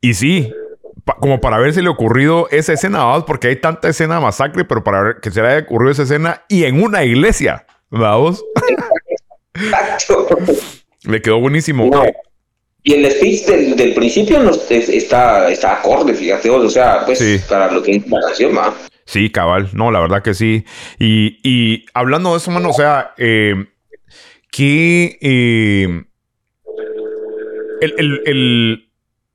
y 0.00 0.14
sí, 0.14 0.50
pa- 1.04 1.16
como 1.20 1.40
para 1.40 1.58
ver 1.58 1.72
si 1.74 1.82
le 1.82 1.88
ocurrido 1.88 2.48
esa 2.50 2.72
escena, 2.72 3.04
vamos, 3.04 3.24
porque 3.24 3.48
hay 3.48 3.56
tanta 3.56 3.88
escena 3.88 4.20
masacre, 4.20 4.64
pero 4.64 4.82
para 4.82 5.02
ver 5.02 5.16
que 5.20 5.30
se 5.30 5.42
le 5.42 5.48
haya 5.48 5.64
ocurrido 5.64 5.92
esa 5.92 6.02
escena 6.04 6.42
y 6.48 6.64
en 6.64 6.82
una 6.82 7.04
iglesia, 7.04 7.66
vamos, 7.90 8.44
Exacto. 9.54 10.26
le 11.04 11.20
quedó 11.22 11.40
buenísimo. 11.40 11.88
No. 11.92 12.04
Y 12.84 12.94
el 12.94 13.10
speech 13.12 13.46
del, 13.46 13.76
del 13.76 13.94
principio 13.94 14.38
es- 14.50 14.88
está, 14.88 15.50
está 15.50 15.74
acorde, 15.78 16.14
fíjate 16.14 16.50
vos, 16.50 16.64
o 16.64 16.70
sea, 16.70 17.04
pues 17.06 17.18
Sí. 17.18 17.38
para 17.48 17.70
lo 17.70 17.82
que 17.82 17.92
es 17.96 18.06
la 18.08 18.20
canción, 18.20 18.56
¿va? 18.56 18.74
Sí, 19.04 19.30
cabal. 19.30 19.68
No, 19.72 19.90
la 19.92 20.00
verdad 20.00 20.22
que 20.22 20.34
sí. 20.34 20.64
Y, 20.98 21.38
y 21.48 21.84
hablando 21.94 22.32
de 22.32 22.38
eso, 22.38 22.50
mano, 22.50 22.70
o 22.70 22.72
sea, 22.72 23.14
eh, 23.18 23.54
que 24.50 25.18
eh, 25.20 26.04
el, 27.80 27.94
el- 27.98 28.22
el 28.26 28.91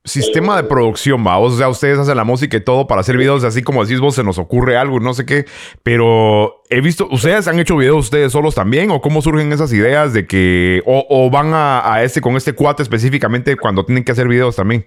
sistema 0.07 0.55
de 0.57 0.63
producción, 0.63 1.25
va, 1.25 1.37
o 1.37 1.49
sea, 1.51 1.69
ustedes 1.69 1.99
hacen 1.99 2.17
la 2.17 2.23
música 2.23 2.57
y 2.57 2.61
todo 2.61 2.87
para 2.87 3.01
hacer 3.01 3.17
videos, 3.17 3.43
así 3.43 3.61
como 3.61 3.83
decís 3.83 3.99
vos, 3.99 4.15
se 4.15 4.23
nos 4.23 4.37
ocurre 4.37 4.77
algo, 4.77 4.99
no 4.99 5.13
sé 5.13 5.25
qué, 5.25 5.45
pero 5.83 6.63
he 6.69 6.81
visto, 6.81 7.07
¿ustedes 7.11 7.47
han 7.47 7.59
hecho 7.59 7.77
videos 7.77 7.97
ustedes 7.97 8.31
solos 8.31 8.55
también? 8.55 8.89
¿O 8.91 9.01
cómo 9.01 9.21
surgen 9.21 9.51
esas 9.53 9.71
ideas 9.73 10.13
de 10.13 10.25
que, 10.25 10.81
o, 10.85 11.05
o 11.09 11.29
van 11.29 11.53
a, 11.53 11.93
a 11.93 12.03
este, 12.03 12.21
con 12.21 12.35
este 12.35 12.53
cuate 12.53 12.83
específicamente 12.83 13.55
cuando 13.55 13.85
tienen 13.85 14.03
que 14.03 14.11
hacer 14.11 14.27
videos 14.27 14.55
también? 14.55 14.85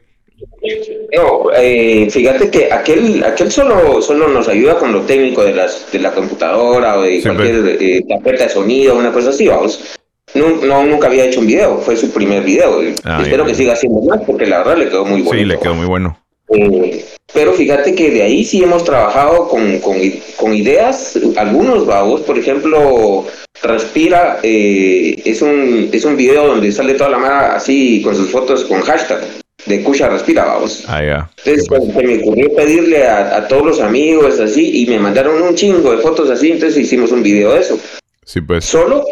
No, 1.14 1.50
eh, 1.56 2.08
fíjate 2.10 2.50
que 2.50 2.72
aquel, 2.72 3.24
aquel 3.24 3.50
solo, 3.50 4.00
solo 4.00 4.28
nos 4.28 4.48
ayuda 4.48 4.78
con 4.78 4.92
lo 4.92 5.02
técnico 5.02 5.44
de, 5.44 5.54
las, 5.54 5.90
de 5.90 5.98
la 5.98 6.12
computadora 6.12 6.98
o 6.98 7.02
de 7.02 7.20
cualquier 7.22 7.76
eh, 7.80 8.02
tarjeta 8.08 8.44
de 8.44 8.48
sonido, 8.48 8.96
una 8.96 9.12
cosa 9.12 9.30
así, 9.30 9.48
vamos. 9.48 9.98
No, 10.34 10.48
no, 10.64 10.84
nunca 10.84 11.08
había 11.08 11.24
hecho 11.24 11.40
un 11.40 11.46
video, 11.46 11.78
fue 11.78 11.96
su 11.96 12.10
primer 12.10 12.42
video. 12.42 12.80
Ah, 13.04 13.20
Espero 13.22 13.44
ya. 13.44 13.50
que 13.50 13.54
siga 13.56 13.72
haciendo 13.72 14.00
más 14.02 14.20
porque 14.26 14.46
la 14.46 14.58
verdad 14.58 14.76
le 14.76 14.88
quedó 14.88 15.04
muy 15.04 15.22
bonito. 15.22 15.36
Sí, 15.36 15.44
le 15.44 15.58
quedó 15.58 15.74
muy 15.74 15.86
bueno. 15.86 16.16
Eh, 16.52 17.04
pero 17.32 17.52
fíjate 17.52 17.94
que 17.94 18.10
de 18.10 18.22
ahí 18.22 18.44
sí 18.44 18.62
hemos 18.62 18.84
trabajado 18.84 19.48
con, 19.48 19.78
con, 19.78 20.54
ideas, 20.54 21.18
algunos 21.36 21.86
babos, 21.86 22.22
por 22.22 22.38
ejemplo, 22.38 23.24
Respira, 23.62 24.40
eh, 24.42 25.20
es, 25.24 25.42
un, 25.42 25.90
es 25.92 26.04
un 26.04 26.16
video 26.16 26.48
donde 26.48 26.72
sale 26.72 26.94
toda 26.94 27.10
la 27.10 27.18
mara 27.18 27.56
así 27.56 28.00
con 28.02 28.16
sus 28.16 28.30
fotos 28.30 28.64
con 28.64 28.80
hashtag 28.80 29.20
de 29.66 29.82
Cucha 29.82 30.08
Respira, 30.08 30.44
babos. 30.44 30.84
Ah, 30.88 31.04
ya. 31.04 31.30
Entonces 31.44 31.66
se 31.66 32.02
me 32.02 32.22
ocurrió 32.22 32.52
pedirle 32.54 33.06
a, 33.06 33.36
a 33.36 33.46
todos 33.48 33.64
los 33.64 33.80
amigos 33.80 34.40
así 34.40 34.82
y 34.82 34.86
me 34.86 34.98
mandaron 34.98 35.40
un 35.42 35.54
chingo 35.54 35.94
de 35.94 35.98
fotos 35.98 36.30
así, 36.30 36.50
entonces 36.50 36.78
hicimos 36.78 37.12
un 37.12 37.22
video 37.22 37.52
de 37.52 37.60
eso. 37.60 37.78
Sí, 38.24 38.40
pues. 38.40 38.64
Solo, 38.64 39.04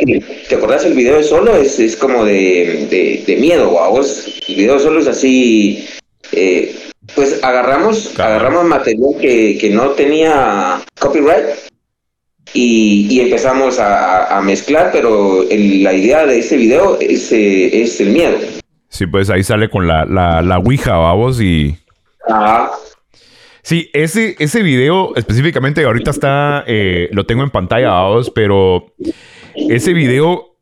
¿te 0.48 0.54
acordás 0.54 0.84
el 0.84 0.94
video 0.94 1.16
de 1.16 1.24
solo? 1.24 1.56
Es, 1.56 1.78
es 1.80 1.96
como 1.96 2.24
de, 2.24 2.86
de, 2.90 3.24
de 3.26 3.36
miedo, 3.40 3.70
vos. 3.70 4.26
El 4.48 4.54
video 4.56 4.78
solo 4.78 5.00
es 5.00 5.08
así, 5.08 5.86
eh, 6.32 6.74
pues 7.14 7.42
agarramos, 7.42 8.10
Claro. 8.14 8.34
agarramos 8.34 8.66
material 8.66 9.14
que, 9.20 9.58
que 9.58 9.70
no 9.70 9.90
tenía 9.90 10.80
copyright 11.00 11.46
y, 12.52 13.06
y 13.10 13.20
empezamos 13.20 13.78
a, 13.78 14.36
a 14.38 14.42
mezclar, 14.42 14.90
pero 14.92 15.42
el- 15.50 15.82
la 15.82 15.94
idea 15.94 16.24
de 16.26 16.38
este 16.38 16.56
video 16.56 16.98
es, 17.00 17.32
eh, 17.32 17.82
es 17.82 18.00
el 18.00 18.10
miedo. 18.10 18.38
Sí, 18.90 19.06
pues 19.06 19.30
ahí 19.30 19.42
sale 19.42 19.68
con 19.68 19.86
la, 19.88 20.04
la, 20.04 20.42
la 20.42 20.58
Ouija, 20.58 20.96
vamos, 20.96 21.40
y... 21.40 21.76
Ajá. 22.28 22.70
Sí, 23.68 23.90
ese, 23.92 24.34
ese 24.38 24.62
video 24.62 25.14
específicamente 25.14 25.84
ahorita 25.84 26.10
está, 26.10 26.64
eh, 26.66 27.10
lo 27.12 27.26
tengo 27.26 27.42
en 27.42 27.50
pantalla, 27.50 27.90
vamos, 27.90 28.30
pero 28.30 28.94
ese 29.54 29.92
video 29.92 30.56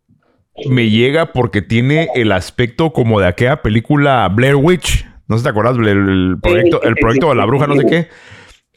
me 0.68 0.90
llega 0.90 1.32
porque 1.32 1.62
tiene 1.62 2.08
el 2.16 2.32
aspecto 2.32 2.92
como 2.92 3.20
de 3.20 3.28
aquella 3.28 3.62
película 3.62 4.28
Blair 4.28 4.56
Witch. 4.56 5.06
No 5.28 5.36
sé 5.36 5.38
si 5.38 5.44
te 5.44 5.50
acuerdas, 5.50 5.76
el, 5.78 6.38
proyecto, 6.42 6.82
el 6.82 6.96
proyecto 6.96 7.28
de 7.28 7.36
la 7.36 7.44
bruja, 7.44 7.68
no 7.68 7.76
sé 7.76 7.86
qué. 7.86 8.08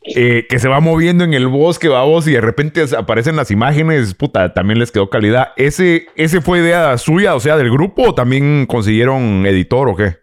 eh, 0.04 0.46
que 0.48 0.60
se 0.60 0.68
va 0.68 0.80
moviendo 0.80 1.24
en 1.24 1.34
el 1.34 1.48
bosque, 1.48 1.88
vamos, 1.88 2.28
y 2.28 2.34
de 2.34 2.42
repente 2.42 2.86
aparecen 2.96 3.36
las 3.36 3.50
imágenes, 3.50 4.13
puta, 4.13 4.54
también 4.54 4.78
les 4.78 4.92
quedó 4.92 5.10
calidad. 5.10 5.54
¿Ese, 5.58 6.06
ese 6.15 6.39
fue 6.39 6.60
idea 6.60 6.96
suya, 7.00 7.34
o 7.34 7.39
sea, 7.39 7.58
del 7.58 7.72
grupo, 7.72 8.10
o 8.10 8.13
también 8.13 8.68
consiguieron 8.68 9.48
editor 9.48 9.89
o 9.89 9.96
qué? 9.96 10.18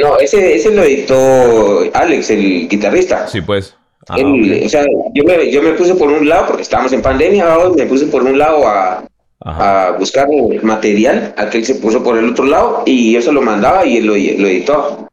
No, 0.00 0.18
ese, 0.18 0.54
ese 0.54 0.74
lo 0.74 0.82
editó 0.82 1.82
Alex, 1.92 2.30
el 2.30 2.68
guitarrista. 2.68 3.26
Sí, 3.28 3.40
pues. 3.40 3.76
Ah, 4.08 4.16
o 4.18 4.68
sea, 4.68 4.84
yo 5.14 5.24
me, 5.24 5.50
yo 5.50 5.62
me 5.62 5.72
puse 5.72 5.94
por 5.94 6.08
un 6.08 6.28
lado, 6.28 6.46
porque 6.48 6.62
estábamos 6.62 6.92
en 6.92 7.02
pandemia, 7.02 7.46
me 7.76 7.86
puse 7.86 8.06
por 8.06 8.22
un 8.24 8.36
lado 8.36 8.66
a, 8.66 9.04
Ajá. 9.40 9.88
a 9.88 9.90
buscar 9.92 10.26
material, 10.62 11.34
aquel 11.36 11.64
se 11.64 11.76
puso 11.76 12.02
por 12.02 12.18
el 12.18 12.30
otro 12.30 12.44
lado 12.44 12.82
y 12.84 13.12
yo 13.12 13.22
se 13.22 13.32
lo 13.32 13.42
mandaba 13.42 13.86
y 13.86 13.98
él 13.98 14.06
lo, 14.06 14.14
lo 14.14 14.48
editó. 14.48 15.08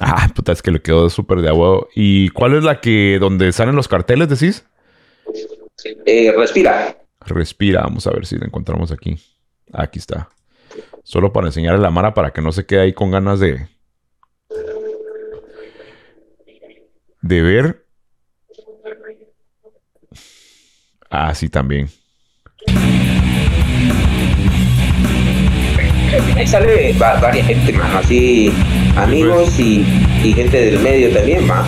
Ah, 0.00 0.28
puta, 0.34 0.52
es 0.52 0.60
que 0.60 0.70
le 0.70 0.82
quedó 0.82 1.08
súper 1.08 1.40
de 1.40 1.48
agua. 1.48 1.86
¿Y 1.94 2.28
cuál 2.30 2.54
es 2.54 2.64
la 2.64 2.80
que, 2.80 3.18
donde 3.20 3.52
salen 3.52 3.76
los 3.76 3.88
carteles, 3.88 4.28
decís? 4.28 4.64
Eh, 6.04 6.32
respira. 6.36 6.96
Respira, 7.24 7.82
vamos 7.82 8.06
a 8.06 8.10
ver 8.10 8.26
si 8.26 8.36
la 8.36 8.46
encontramos 8.46 8.92
aquí. 8.92 9.18
Aquí 9.72 9.98
está. 9.98 10.28
Solo 11.02 11.32
para 11.32 11.46
enseñarle 11.46 11.80
la 11.80 11.90
Mara 11.90 12.14
para 12.14 12.32
que 12.32 12.42
no 12.42 12.52
se 12.52 12.66
quede 12.66 12.80
ahí 12.80 12.92
con 12.92 13.10
ganas 13.10 13.40
de. 13.40 13.68
De 17.26 17.42
ver. 17.42 17.84
Ah, 21.10 21.34
sí, 21.34 21.48
también. 21.48 21.88
Ahí 26.36 26.46
sale 26.46 26.92
va- 27.00 27.18
varias 27.20 27.46
gente, 27.46 27.72
mano, 27.72 27.98
así 27.98 28.52
amigos 28.96 29.58
y, 29.58 29.84
y 30.22 30.32
gente 30.32 30.70
del 30.70 30.80
medio 30.80 31.10
también, 31.12 31.48
va. 31.48 31.66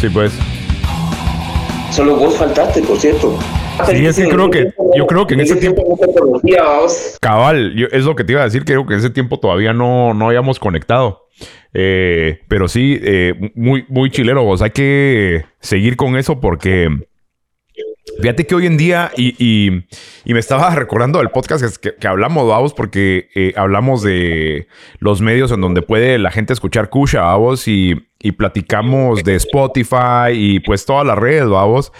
Sí, 0.00 0.08
pues. 0.08 0.32
Solo 1.90 2.16
vos 2.16 2.36
faltaste, 2.36 2.82
por 2.82 2.98
cierto. 2.98 3.38
Sí, 3.86 4.04
es 4.06 4.16
que 4.16 4.28
creo 4.28 4.50
que- 4.50 4.72
yo 4.96 5.06
creo 5.06 5.26
que 5.26 5.34
en 5.34 5.40
ese 5.40 5.56
tiempo- 5.56 5.84
vos. 5.84 7.16
Cabal, 7.20 7.74
yo- 7.74 7.86
es 7.92 8.04
lo 8.04 8.14
que 8.16 8.24
te 8.24 8.32
iba 8.32 8.40
a 8.42 8.44
decir, 8.44 8.64
creo 8.64 8.84
que 8.86 8.94
en 8.94 9.00
ese 9.00 9.10
tiempo 9.10 9.38
todavía 9.38 9.72
no, 9.72 10.14
no 10.14 10.26
habíamos 10.28 10.58
conectado. 10.58 11.27
Eh, 11.74 12.40
pero 12.48 12.68
sí, 12.68 12.98
eh, 13.02 13.52
muy, 13.54 13.84
muy 13.88 14.10
chilero, 14.10 14.42
vos. 14.44 14.62
Hay 14.62 14.70
que 14.70 15.44
seguir 15.60 15.96
con 15.96 16.16
eso 16.16 16.40
porque 16.40 16.88
fíjate 18.20 18.46
que 18.46 18.54
hoy 18.54 18.66
en 18.66 18.76
día, 18.76 19.12
y, 19.16 19.34
y- 19.38 19.84
y 20.24 20.32
me 20.34 20.40
estaba 20.40 20.70
recordando 20.74 21.18
del 21.18 21.28
podcast 21.30 21.76
que, 21.76 21.94
que 21.94 22.08
hablamos, 22.08 22.48
vamos, 22.48 22.74
porque 22.74 23.28
eh, 23.34 23.52
hablamos 23.56 24.02
de 24.02 24.66
los 24.98 25.20
medios 25.20 25.52
en 25.52 25.60
donde 25.60 25.82
puede 25.82 26.18
la 26.18 26.30
gente 26.30 26.52
escuchar 26.52 26.88
Kusha, 26.90 27.20
vamos, 27.22 27.68
y, 27.68 27.94
y 28.18 28.32
platicamos 28.32 29.22
de 29.24 29.36
Spotify 29.36 30.32
y 30.32 30.60
pues 30.60 30.84
todas 30.86 31.06
las 31.06 31.18
redes, 31.18 31.48
vamos. 31.48 31.92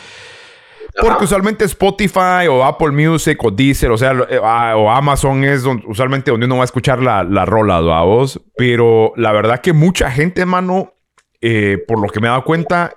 Porque 1.01 1.25
usualmente 1.25 1.65
Spotify 1.65 2.49
o 2.51 2.65
Apple 2.65 2.91
Music 2.91 3.43
o 3.45 3.51
Deezer, 3.51 3.91
o 3.91 3.99
sea, 3.99 4.13
eh, 4.29 4.41
ah, 4.43 4.75
o 4.77 4.91
Amazon 4.91 5.45
es 5.45 5.63
don- 5.63 5.83
usualmente 5.87 6.31
donde 6.31 6.47
uno 6.47 6.57
va 6.57 6.63
a 6.63 6.65
escuchar 6.65 7.01
la, 7.03 7.23
la 7.23 7.45
rola, 7.45 7.81
vamos. 7.81 8.41
Pero 8.57 9.13
la 9.17 9.33
verdad 9.33 9.61
que 9.61 9.73
mucha 9.73 10.11
gente, 10.11 10.45
mano, 10.45 10.95
eh, 11.41 11.79
por 11.87 12.01
lo 12.01 12.09
que 12.09 12.21
me 12.21 12.27
he 12.27 12.31
dado 12.31 12.45
cuenta, 12.45 12.95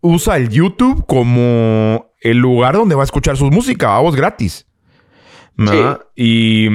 usa 0.00 0.36
el 0.36 0.48
YouTube 0.48 1.04
como 1.06 2.12
el 2.20 2.38
lugar 2.38 2.74
donde 2.74 2.94
va 2.96 3.02
a 3.02 3.04
escuchar 3.04 3.36
sus 3.36 3.50
música, 3.50 3.88
vamos, 3.88 4.16
gratis. 4.16 4.66
¿verdad? 5.56 6.00
Y, 6.14 6.68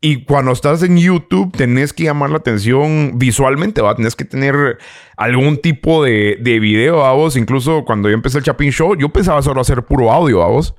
y 0.00 0.24
cuando 0.24 0.52
estás 0.52 0.82
en 0.82 0.96
YouTube, 0.96 1.52
tenés 1.56 1.92
que 1.92 2.04
llamar 2.04 2.30
la 2.30 2.38
atención 2.38 3.12
visualmente, 3.18 3.82
¿va? 3.82 3.94
Tenés 3.94 4.16
que 4.16 4.24
tener 4.24 4.78
algún 5.16 5.58
tipo 5.58 6.02
de, 6.02 6.38
de 6.40 6.58
video, 6.58 6.98
vamos. 6.98 7.36
Incluso 7.36 7.84
cuando 7.84 8.08
yo 8.08 8.14
empecé 8.14 8.38
el 8.38 8.44
Chapin 8.44 8.70
Show, 8.72 8.96
yo 8.96 9.10
pensaba 9.10 9.42
solo 9.42 9.60
hacer 9.60 9.82
puro 9.84 10.10
audio, 10.10 10.38
vamos. 10.38 10.74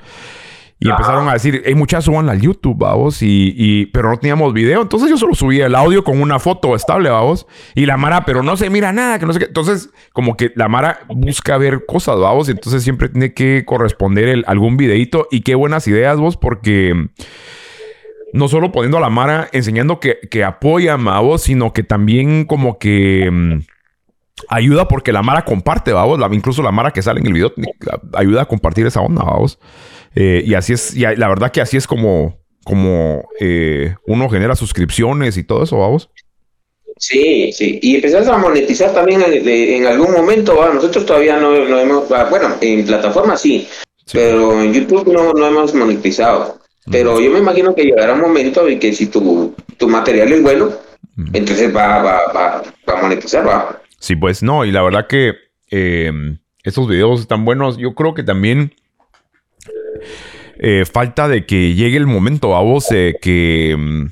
Y 0.84 0.88
empezaron 0.90 1.30
a 1.30 1.34
decir, 1.34 1.62
hey, 1.64 1.76
muchachos, 1.76 2.06
suban 2.06 2.28
al 2.28 2.42
YouTube, 2.42 2.76
vamos. 2.80 3.22
Y, 3.22 3.54
y- 3.56 3.86
pero 3.86 4.10
no 4.10 4.18
teníamos 4.18 4.52
video. 4.52 4.82
Entonces 4.82 5.12
yo 5.12 5.18
solo 5.18 5.36
subía 5.36 5.68
el 5.68 5.76
audio 5.76 6.04
con 6.04 6.20
una 6.20 6.40
foto 6.40 6.76
estable, 6.76 7.12
vamos. 7.12 7.46
Y 7.76 7.86
la 7.86 7.98
Mara, 7.98 8.26
pero 8.26 8.42
no 8.42 8.58
se 8.58 8.72
mira 8.72 8.92
nada, 8.92 9.20
que 9.20 9.28
no 9.28 9.34
sé 9.34 9.38
qué. 9.38 9.46
Entonces, 9.46 9.92
como 10.12 10.36
que 10.36 10.52
la 10.56 10.68
Mara 10.68 11.02
busca 11.10 11.56
ver 11.60 11.86
cosas, 11.86 12.18
vamos. 12.18 12.48
Y 12.48 12.54
entonces 12.54 12.82
siempre 12.82 13.10
tiene 13.10 13.36
que 13.36 13.64
corresponder 13.64 14.28
el- 14.30 14.44
algún 14.48 14.76
videito. 14.78 15.28
Y 15.30 15.42
qué 15.42 15.54
buenas 15.54 15.88
ideas, 15.88 16.18
vos, 16.18 16.36
porque 16.36 17.10
no 18.34 18.48
solo 18.48 18.72
poniendo 18.72 18.98
a 18.98 19.02
la 19.02 19.10
Mara, 19.10 19.50
enseñando 19.52 20.00
que, 20.00 20.20
que 20.30 20.44
apoya 20.44 20.94
a 20.94 21.20
vos, 21.20 21.44
sino 21.44 21.74
que 21.74 21.84
también 21.84 22.46
como 22.46 22.78
que 22.78 23.30
mm, 23.32 23.60
ayuda 24.48 24.88
porque 24.88 25.12
la 25.12 25.22
Mara 25.22 25.46
comparte, 25.46 25.94
vamos. 25.94 26.20
La, 26.20 26.30
incluso 26.32 26.62
la 26.62 26.72
Mara 26.72 26.92
que 26.92 27.02
sale 27.02 27.20
en 27.20 27.28
el 27.28 27.34
video 27.34 27.54
ayuda 28.14 28.44
a 28.44 28.48
compartir 28.48 28.86
esa 28.86 29.02
onda, 29.02 29.24
vamos. 29.24 29.60
Eh, 30.16 30.44
y 30.46 30.54
así 30.54 30.74
es, 30.74 30.96
y 30.96 31.02
la 31.02 31.28
verdad 31.28 31.52
que 31.52 31.62
así 31.62 31.78
es 31.78 31.88
como, 31.88 32.40
como 32.64 33.24
eh, 33.40 33.96
uno 34.08 34.30
genera 34.30 34.56
suscripciones 34.56 35.38
y 35.38 35.44
todo 35.44 35.64
eso, 35.64 35.78
vamos. 35.78 36.10
Sí, 36.98 37.52
sí. 37.52 37.80
Y 37.82 37.96
empezás 37.96 38.28
a 38.28 38.38
monetizar 38.38 38.94
también 38.94 39.24
en 39.26 39.88
algún 39.88 40.12
momento, 40.12 40.58
¿va? 40.58 40.74
Nosotros 40.74 41.06
todavía 41.06 41.38
no, 41.38 41.52
no 41.66 41.80
hemos, 41.80 42.12
ah, 42.12 42.28
bueno, 42.30 42.56
en 42.62 42.86
plataforma 42.86 43.38
sí, 43.38 43.68
Sí. 44.06 44.18
pero 44.18 44.62
en 44.62 44.74
YouTube 44.74 45.12
no, 45.12 45.32
no 45.32 45.48
hemos 45.48 45.74
monetizado. 45.74 46.61
Pero 46.90 47.20
yo 47.20 47.30
me 47.32 47.40
imagino 47.40 47.76
que 47.76 47.84
llegará 47.84 48.14
un 48.14 48.22
momento 48.22 48.68
en 48.68 48.80
que 48.80 48.94
si 48.94 49.08
tu, 49.08 49.56
tu 49.78 49.88
material 49.88 50.32
es 50.32 50.42
bueno, 50.42 50.70
entonces 51.34 51.76
va, 51.76 52.02
va, 52.02 52.34
va, 52.34 52.64
va 52.90 53.00
a 53.00 53.02
monetizar, 53.02 53.48
va. 53.48 53.82
Sí, 54.00 54.16
pues 54.16 54.42
no, 54.42 54.66
y 54.66 54.72
la 54.72 54.82
verdad 54.82 55.06
que 55.08 55.36
eh, 55.70 56.12
estos 56.64 56.88
videos 56.88 57.22
están 57.22 57.46
buenos. 57.46 57.78
Yo 57.78 57.94
creo 57.94 58.14
que 58.14 58.24
también 58.24 58.74
eh, 60.58 60.86
falta 60.92 61.28
de 61.28 61.46
que 61.46 61.74
llegue 61.74 61.98
el 61.98 62.08
momento 62.08 62.56
a 62.56 62.62
vos 62.62 62.92
eh, 62.92 63.16
que, 63.22 63.76
mm, 63.78 64.06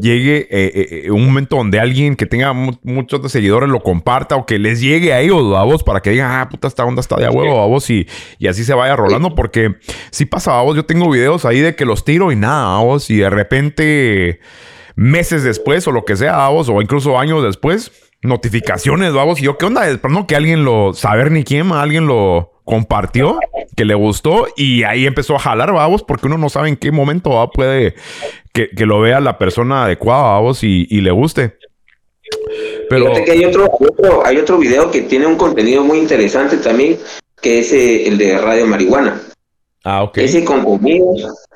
llegue 0.00 0.46
eh, 0.50 1.02
eh, 1.06 1.10
un 1.10 1.24
momento 1.26 1.56
donde 1.56 1.78
alguien 1.78 2.16
que 2.16 2.26
tenga 2.26 2.52
mu- 2.52 2.78
muchos 2.82 3.30
seguidores 3.30 3.68
lo 3.68 3.80
comparta 3.80 4.36
o 4.36 4.46
que 4.46 4.58
les 4.58 4.80
llegue 4.80 5.12
a 5.12 5.20
ellos, 5.20 5.42
vos, 5.42 5.82
para 5.82 6.00
que 6.00 6.10
digan, 6.10 6.30
ah, 6.30 6.48
puta, 6.48 6.68
esta 6.68 6.84
onda 6.84 7.00
está 7.00 7.16
de 7.16 7.26
a 7.26 7.30
huevo, 7.30 7.68
vos, 7.68 7.90
y, 7.90 8.06
y 8.38 8.46
así 8.48 8.64
se 8.64 8.72
vaya 8.74 8.96
rolando, 8.96 9.34
porque 9.34 9.74
si 10.10 10.24
pasa, 10.24 10.60
vos, 10.62 10.74
yo 10.76 10.84
tengo 10.84 11.10
videos 11.10 11.44
ahí 11.44 11.60
de 11.60 11.74
que 11.76 11.84
los 11.84 12.04
tiro 12.04 12.32
y 12.32 12.36
nada, 12.36 12.78
vos, 12.78 13.10
y 13.10 13.16
de 13.18 13.30
repente 13.30 14.40
meses 14.96 15.42
después 15.44 15.86
o 15.86 15.92
lo 15.92 16.04
que 16.04 16.16
sea, 16.16 16.48
vos, 16.48 16.68
o 16.68 16.80
incluso 16.80 17.18
años 17.18 17.42
después, 17.42 17.92
notificaciones, 18.22 19.12
vamos, 19.12 19.40
y 19.40 19.44
yo, 19.44 19.58
¿qué 19.58 19.66
onda? 19.66 19.82
Pero 20.00 20.08
no 20.14 20.26
que 20.26 20.36
alguien 20.36 20.64
lo, 20.64 20.94
saber 20.94 21.30
ni 21.30 21.44
quién, 21.44 21.72
alguien 21.72 22.06
lo 22.06 22.52
compartió, 22.64 23.38
que 23.76 23.84
le 23.84 23.94
gustó, 23.94 24.46
y 24.56 24.84
ahí 24.84 25.04
empezó 25.06 25.36
a 25.36 25.38
jalar, 25.38 25.72
vamos, 25.72 26.02
porque 26.02 26.26
uno 26.26 26.38
no 26.38 26.48
sabe 26.48 26.70
en 26.70 26.76
qué 26.76 26.90
momento 26.90 27.30
va, 27.30 27.50
puede 27.50 27.94
que, 28.54 28.70
que 28.70 28.86
lo 28.86 29.00
vea 29.00 29.20
la 29.20 29.36
persona 29.36 29.84
adecuada, 29.84 30.22
vamos, 30.22 30.62
y, 30.64 30.86
y 30.88 31.00
le 31.02 31.10
guste. 31.10 31.58
Pero, 32.88 33.06
Fíjate 33.06 33.24
que 33.24 33.32
hay 33.32 33.44
otro, 33.44 33.68
otro- 33.70 34.24
hay 34.24 34.38
otro 34.38 34.58
video 34.58 34.90
que 34.90 35.02
tiene 35.02 35.26
un 35.26 35.36
contenido 35.36 35.82
muy 35.82 35.98
interesante 35.98 36.56
también, 36.58 36.98
que 37.42 37.58
es 37.58 37.72
eh, 37.72 38.06
el 38.08 38.16
de 38.16 38.38
Radio 38.38 38.66
Marihuana. 38.66 39.20
ah, 39.84 40.04
ok. 40.04 40.18
Ese 40.18 40.44
contenido 40.44 41.06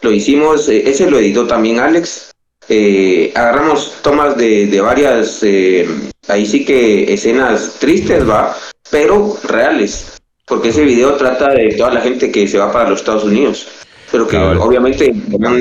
lo 0.02 0.12
hicimos, 0.12 0.68
eh, 0.68 0.82
ese 0.90 1.08
lo 1.10 1.18
editó 1.18 1.46
también 1.46 1.78
Alex. 1.78 2.30
Eh, 2.68 3.32
agarramos 3.34 3.94
tomas 4.02 4.36
de, 4.36 4.66
de 4.66 4.80
varias, 4.80 5.42
eh, 5.42 5.88
ahí 6.28 6.44
sí 6.44 6.64
que 6.66 7.10
escenas 7.14 7.76
tristes, 7.78 8.28
va, 8.28 8.54
pero 8.90 9.36
reales. 9.44 10.18
Porque 10.44 10.68
ese 10.70 10.84
video 10.84 11.14
trata 11.14 11.52
de 11.54 11.74
toda 11.76 11.92
la 11.94 12.00
gente 12.00 12.30
que 12.30 12.46
se 12.48 12.58
va 12.58 12.70
para 12.72 12.90
los 12.90 13.00
Estados 13.00 13.24
Unidos, 13.24 13.68
pero 14.10 14.26
que 14.26 14.36
Cabal. 14.36 14.58
obviamente 14.58 15.10
están 15.10 15.56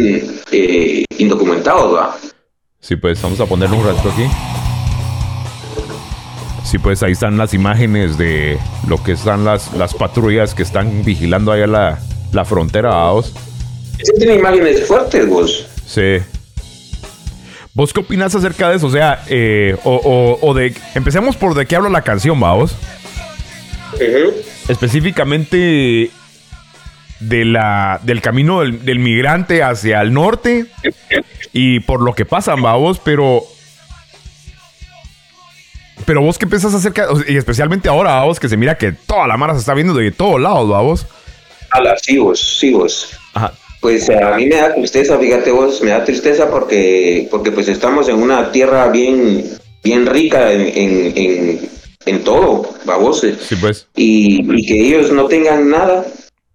eh, 0.51 1.05
indocumentados, 1.17 1.95
va. 1.95 2.17
Sí, 2.79 2.95
pues 2.95 3.21
vamos 3.21 3.39
a 3.39 3.45
ponerle 3.45 3.75
un 3.77 3.86
rato 3.86 4.10
aquí. 4.10 4.23
Sí, 6.63 6.77
pues 6.79 7.01
ahí 7.03 7.13
están 7.13 7.38
las 7.38 7.53
imágenes 7.53 8.17
de 8.17 8.57
lo 8.88 9.01
que 9.01 9.13
están 9.13 9.45
las, 9.45 9.73
las 9.73 9.93
patrullas 9.93 10.53
que 10.53 10.63
están 10.63 11.03
vigilando 11.05 11.51
allá 11.51 11.65
la, 11.67 11.99
la 12.33 12.43
frontera, 12.45 12.89
vamos. 12.89 13.33
Ese 13.97 14.13
tiene 14.13 14.36
imágenes 14.36 14.86
fuertes, 14.86 15.27
vos. 15.29 15.65
Sí. 15.86 16.17
¿Vos 17.73 17.93
qué 17.93 18.01
opinas 18.01 18.36
acerca 18.36 18.69
de 18.69 18.77
eso? 18.77 18.88
O 18.88 18.91
sea, 18.91 19.23
eh, 19.29 19.77
o, 19.83 19.93
o- 19.95 20.39
o 20.49 20.53
de... 20.53 20.73
Empecemos 20.95 21.38
por 21.38 21.53
de 21.53 21.65
qué 21.65 21.75
habla 21.75 21.89
la 21.89 22.01
canción, 22.01 22.38
vamos. 22.39 22.75
Ujú. 23.93 24.33
Específicamente 24.67 26.12
de 27.19 27.45
la, 27.45 27.99
del 28.03 28.21
camino 28.21 28.62
del, 28.62 28.86
del 28.86 28.99
migrante 28.99 29.63
hacia 29.63 30.01
el 30.01 30.13
norte 30.13 30.65
y 31.53 31.80
por 31.82 32.01
lo 32.01 32.13
que 32.13 32.25
pasan, 32.25 32.62
vamos, 32.62 32.99
pero... 32.99 33.43
Pero 36.06 36.21
vos 36.21 36.38
qué 36.38 36.47
pensás 36.47 36.73
acerca, 36.73 37.08
y 37.27 37.36
especialmente 37.36 37.89
ahora, 37.89 38.23
vos, 38.23 38.39
que 38.39 38.47
se 38.47 38.56
mira 38.56 38.77
que 38.77 38.91
toda 38.91 39.27
la 39.27 39.36
mara 39.36 39.53
se 39.53 39.60
está 39.60 39.73
viendo 39.73 39.93
de 39.93 40.12
todos 40.12 40.39
lados, 40.39 40.69
vamos. 40.69 41.06
Ala, 41.71 41.95
sí, 42.01 42.17
vos, 42.17 42.39
sí, 42.39 42.71
vos. 42.71 43.10
Ajá. 43.34 43.51
Pues 43.82 44.10
a 44.10 44.36
mí 44.38 44.45
me 44.45 44.56
da 44.56 44.73
tristeza, 44.73 45.17
fíjate 45.19 45.51
vos, 45.51 45.82
me 45.82 45.89
da 45.89 46.06
tristeza 46.06 46.49
porque, 46.49 47.27
porque 47.30 47.51
pues 47.51 47.67
estamos 47.67 48.08
en 48.10 48.15
una 48.21 48.51
tierra 48.51 48.88
bien, 48.89 49.43
bien 49.84 50.06
rica 50.06 50.51
en, 50.51 50.62
en, 50.62 51.13
en, 51.15 51.69
en 52.06 52.23
todo, 52.23 52.73
babose. 52.86 53.36
Sí, 53.39 53.56
pues. 53.56 53.88
Y, 53.95 54.45
y 54.51 54.65
que 54.65 54.88
ellos 54.88 55.12
no 55.12 55.25
tengan 55.25 55.69
nada, 55.69 56.06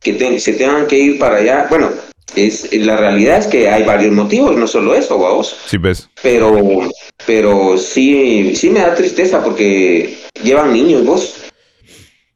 que 0.02 0.12
te- 0.14 0.38
se 0.40 0.52
tengan 0.54 0.86
que 0.86 0.98
ir 0.98 1.18
para 1.18 1.36
allá. 1.36 1.66
Bueno, 1.70 1.90
es 2.34 2.72
la 2.72 2.96
realidad 2.96 3.38
es 3.38 3.46
que 3.46 3.68
hay 3.68 3.82
varios 3.84 4.12
motivos, 4.12 4.56
no 4.56 4.66
solo 4.66 4.94
eso, 4.94 5.18
babos. 5.18 5.56
Sí, 5.66 5.78
pues. 5.78 6.08
Pero, 6.22 6.88
pero 7.26 7.76
sí, 7.78 8.52
sí 8.56 8.70
me 8.70 8.80
da 8.80 8.94
tristeza 8.94 9.42
porque 9.42 10.16
llevan 10.42 10.72
niños 10.72 11.04
vos 11.04 11.34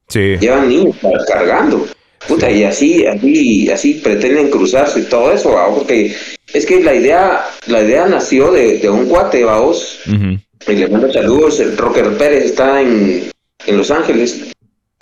Sí. 0.09 0.37
llevan 0.39 0.69
niños 0.69 0.95
cargando. 1.27 1.87
Puta, 2.29 2.51
y 2.51 2.65
así, 2.65 3.07
así, 3.07 3.71
así 3.71 3.95
pretenden 3.95 4.51
cruzarse 4.51 5.01
y 5.01 5.05
todo 5.05 5.33
eso, 5.33 5.53
¿va? 5.53 5.73
porque 5.75 6.15
es 6.53 6.67
que 6.67 6.83
la 6.83 6.95
idea, 6.95 7.45
la 7.67 7.83
idea 7.83 8.07
nació 8.07 8.51
de, 8.53 8.79
de 8.79 8.91
un 8.91 9.07
cuate, 9.07 9.45
vamos, 9.45 10.01
Ujú. 10.07 10.39
y 10.73 10.77
le 10.77 10.89
mando 10.89 11.13
saludos, 11.13 11.61
el 11.61 11.77
Rocker 11.77 12.17
Pérez 12.17 12.47
está 12.47 12.81
en, 12.81 13.31
en 13.67 13.77
Los 13.77 13.91
Ángeles. 13.93 14.41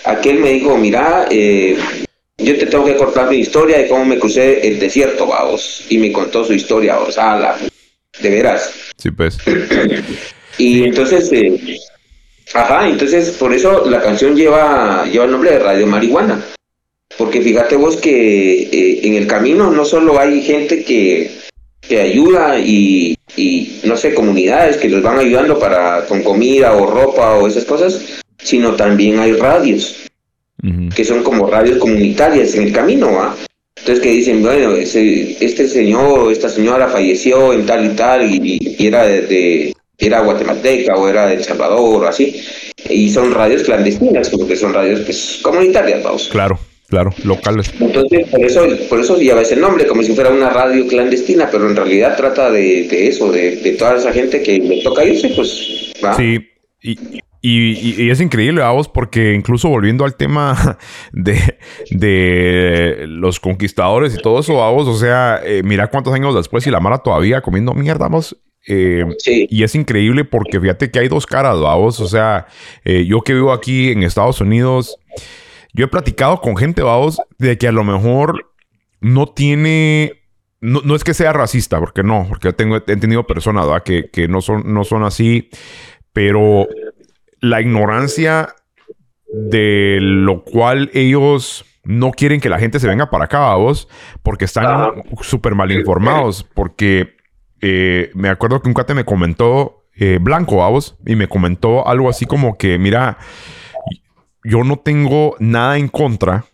Aquel 0.04 0.38
me 0.40 0.50
dijo, 0.52 0.76
mira, 0.76 1.26
eh, 1.30 1.78
yo 2.38 2.58
te 2.58 2.66
tengo 2.66 2.84
que 2.84 2.96
cortar 2.96 3.30
mi 3.30 3.38
historia 3.38 3.78
de 3.78 3.88
cómo 3.88 4.04
me 4.04 4.18
crucé 4.18 4.66
el 4.66 4.78
desierto, 4.78 5.26
vamos, 5.26 5.84
y 5.88 5.98
me 5.98 6.12
contó 6.12 6.44
su 6.44 6.52
historia, 6.52 6.98
o 6.98 7.10
sea, 7.10 7.38
la, 7.38 7.56
de 8.20 8.30
veras. 8.30 8.72
Sí, 8.96 9.10
pues. 9.10 9.38
Y 10.56 10.84
entonces, 10.84 11.32
eh, 11.32 11.80
ajá, 12.54 12.88
entonces 12.88 13.30
por 13.30 13.52
eso 13.52 13.90
la 13.90 14.00
canción 14.00 14.36
lleva, 14.36 15.04
lleva 15.04 15.24
el 15.24 15.32
nombre 15.32 15.50
de 15.50 15.58
Radio 15.58 15.84
Marihuana. 15.88 16.44
Porque 17.18 17.40
fíjate 17.40 17.74
vos 17.74 17.96
que 17.96 18.62
eh, 18.62 19.00
en 19.02 19.14
el 19.14 19.26
camino 19.26 19.72
no 19.72 19.84
solo 19.84 20.20
hay 20.20 20.42
gente 20.42 20.84
que, 20.84 21.28
que 21.80 22.00
ayuda 22.00 22.58
y, 22.60 23.18
y, 23.36 23.80
no 23.82 23.96
sé, 23.96 24.14
comunidades 24.14 24.76
que 24.76 24.88
los 24.88 25.02
van 25.02 25.18
ayudando 25.18 25.58
para 25.58 26.06
con 26.06 26.22
comida 26.22 26.72
o 26.72 26.86
ropa 26.86 27.34
o 27.34 27.48
esas 27.48 27.64
cosas, 27.64 28.00
sino 28.38 28.74
también 28.74 29.18
hay 29.18 29.32
radios 29.32 30.04
Que 30.94 31.04
son 31.04 31.22
como 31.22 31.46
radios 31.46 31.78
comunitarias 31.78 32.54
en 32.54 32.62
el 32.64 32.72
camino, 32.72 33.12
¿va? 33.12 33.36
Entonces 33.76 34.02
que 34.02 34.10
dicen, 34.12 34.40
bueno, 34.42 34.72
ese- 34.76 35.36
este 35.44 35.68
señor 35.68 36.32
esta 36.32 36.48
señora 36.48 36.88
falleció 36.88 37.52
en 37.52 37.66
tal 37.66 37.84
y 37.84 37.88
tal 37.96 38.22
y, 38.34 38.74
y 38.78 38.86
era 38.86 39.04
de, 39.04 39.22
de- 39.22 39.74
era 39.98 40.20
guatemalteca 40.20 40.94
o 40.94 41.06
era 41.08 41.26
de 41.26 41.34
El 41.34 41.44
Salvador 41.44 42.04
o 42.04 42.08
así, 42.08 42.40
y 42.88 43.10
son 43.10 43.32
radios 43.32 43.62
clandestinas, 43.62 44.30
porque 44.30 44.56
son 44.56 44.72
radios 44.72 45.00
pues, 45.00 45.38
comunitarias, 45.42 46.02
vamos. 46.02 46.28
Claro, 46.32 46.58
claro. 46.88 47.10
Locales. 47.24 47.70
Entonces, 47.78 48.26
por 48.28 48.44
eso, 48.44 48.66
por 48.88 49.00
eso 49.00 49.18
lleva 49.18 49.42
ese 49.42 49.56
nombre, 49.56 49.86
como 49.86 50.02
si 50.02 50.12
fuera 50.14 50.30
una 50.30 50.50
radio 50.50 50.86
clandestina, 50.86 51.48
pero 51.50 51.68
en 51.68 51.76
realidad 51.76 52.16
trata 52.16 52.50
de, 52.50 52.84
de 52.88 53.08
eso, 53.08 53.30
de, 53.30 53.56
de 53.56 53.70
toda 53.72 53.96
esa 53.96 54.12
gente 54.12 54.42
que 54.42 54.58
le 54.58 54.82
toca 54.82 55.04
irse, 55.04 55.28
pues, 55.36 55.92
¿va? 56.04 56.16
Sí, 56.16 56.38
y, 56.82 56.98
y- 57.50 58.10
es 58.10 58.20
increíble, 58.20 58.60
vamos, 58.62 58.88
porque 58.88 59.34
incluso 59.34 59.68
volviendo 59.68 60.04
al 60.04 60.16
tema 60.16 60.78
de, 61.12 61.58
de 61.90 63.04
los 63.08 63.40
conquistadores 63.40 64.14
y 64.14 64.18
todo 64.22 64.40
eso, 64.40 64.54
vamos, 64.56 64.86
o 64.88 64.94
sea, 64.96 65.40
eh, 65.44 65.62
mira 65.64 65.88
cuántos 65.88 66.14
años 66.14 66.34
después 66.34 66.66
y 66.66 66.70
la 66.70 66.80
Mara 66.80 66.98
todavía 66.98 67.40
comiendo 67.40 67.74
mierda, 67.74 68.06
vamos. 68.06 68.36
eh, 68.66 69.04
Sí. 69.18 69.46
y 69.50 69.62
es 69.62 69.74
increíble 69.74 70.24
porque 70.24 70.60
fíjate 70.60 70.90
que 70.90 70.98
hay 71.00 71.08
dos 71.08 71.26
caras, 71.26 71.60
vamos, 71.60 72.00
o 72.00 72.08
sea, 72.08 72.46
eh, 72.84 73.04
yo 73.06 73.20
que 73.22 73.34
vivo 73.34 73.52
aquí 73.52 73.90
en 73.90 74.02
Estados 74.02 74.40
Unidos, 74.40 74.96
yo 75.74 75.84
he 75.86 75.88
platicado 75.88 76.40
con 76.40 76.56
gente, 76.56 76.82
vamos, 76.82 77.20
de 77.38 77.58
que 77.58 77.68
a 77.68 77.72
lo 77.72 77.84
mejor 77.84 78.50
no 79.00 79.26
tiene. 79.26 80.20
No, 80.60 80.80
no 80.82 80.94
es 80.94 81.04
que 81.04 81.12
sea 81.12 81.32
racista, 81.34 81.78
porque 81.78 82.02
no, 82.02 82.24
porque 82.28 82.48
yo 82.48 82.54
tengo, 82.54 82.76
he 82.76 82.80
tenido 82.96 83.26
personas 83.26 83.66
¿verdad? 83.66 83.82
que, 83.82 84.08
que 84.10 84.28
no, 84.28 84.40
son, 84.40 84.72
no 84.72 84.84
son 84.84 85.02
así, 85.02 85.50
pero 86.14 86.66
la 87.44 87.60
ignorancia 87.60 88.54
de 89.30 89.98
lo 90.00 90.44
cual 90.44 90.90
ellos 90.94 91.66
no 91.84 92.10
quieren 92.12 92.40
que 92.40 92.48
la 92.48 92.58
gente 92.58 92.80
se 92.80 92.88
venga 92.88 93.10
para 93.10 93.26
acá, 93.26 93.54
vos, 93.56 93.86
porque 94.22 94.46
están 94.46 94.64
Ajá. 94.64 94.92
súper 95.20 95.54
mal 95.54 95.70
informados, 95.70 96.42
porque 96.42 97.16
eh, 97.60 98.10
me 98.14 98.30
acuerdo 98.30 98.62
que 98.62 98.68
un 98.68 98.74
cuate 98.74 98.94
me 98.94 99.04
comentó, 99.04 99.84
eh, 99.94 100.18
blanco, 100.20 100.56
vos, 100.70 100.96
y 101.04 101.16
me 101.16 101.28
comentó 101.28 101.86
algo 101.86 102.08
así 102.08 102.24
como 102.24 102.56
que, 102.56 102.78
mira, 102.78 103.18
yo 104.42 104.64
no 104.64 104.78
tengo 104.78 105.36
nada 105.38 105.76
en 105.76 105.88
contra, 105.88 106.46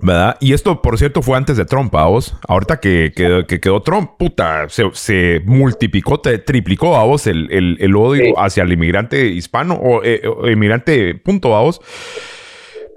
¿verdad? 0.00 0.36
Y 0.40 0.52
esto, 0.52 0.80
por 0.82 0.96
cierto, 0.98 1.22
fue 1.22 1.36
antes 1.36 1.56
de 1.56 1.64
Trump, 1.64 1.92
vos. 1.92 2.36
Ahorita 2.46 2.78
que, 2.80 3.12
que- 3.16 3.44
que 3.48 3.60
quedó 3.60 3.82
Trump, 3.82 4.12
puta, 4.18 4.68
se, 4.68 4.84
se 4.92 5.42
multiplicó, 5.44 6.20
te 6.20 6.38
triplicó, 6.38 6.90
vos, 7.06 7.26
el, 7.26 7.50
el, 7.50 7.76
el 7.80 7.96
odio 7.96 8.24
Sí. 8.26 8.34
hacia 8.36 8.62
el 8.62 8.72
inmigrante 8.72 9.26
hispano 9.26 9.74
o, 9.74 10.02
eh, 10.04 10.22
o 10.26 10.48
inmigrante, 10.48 11.14
punto, 11.16 11.48
vos. 11.48 11.80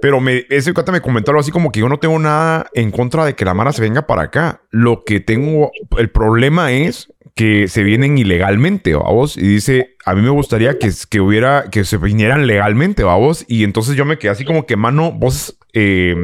Pero 0.02 0.20
me, 0.20 0.46
ese 0.50 0.74
cuate 0.74 0.92
me 0.92 1.02
comentó 1.02 1.30
algo 1.32 1.42
así 1.42 1.52
como 1.52 1.72
que 1.72 1.80
yo 1.80 1.88
no 1.88 2.00
tengo 2.00 2.18
nada 2.18 2.68
en 2.74 2.90
contra 2.90 3.24
de 3.24 3.36
que 3.36 3.46
la 3.46 3.54
Mara 3.54 3.72
se 3.72 3.82
venga 3.84 4.08
para 4.08 4.24
acá. 4.24 4.62
Lo 4.72 5.04
que 5.04 5.20
tengo, 5.20 5.72
el 5.98 6.10
problema 6.10 6.72
es 6.72 7.14
que 7.36 7.68
se 7.68 7.84
vienen 7.84 8.18
ilegalmente, 8.18 8.94
vamos. 8.94 9.38
Y 9.38 9.48
dice, 9.48 9.96
a 10.06 10.14
mí 10.14 10.22
me 10.22 10.30
gustaría 10.30 10.78
que, 10.78 10.92
que 11.10 11.22
hubiera, 11.22 11.70
que 11.70 11.84
se 11.86 11.98
vinieran 11.98 12.48
legalmente, 12.48 13.04
vamos. 13.04 13.46
Y 13.48 13.64
entonces 13.64 13.96
yo 13.96 14.06
me 14.06 14.18
quedé 14.18 14.32
así 14.32 14.46
como 14.46 14.66
que, 14.66 14.76
mano, 14.76 15.12
vos 15.12 15.58
eh, 15.74 16.16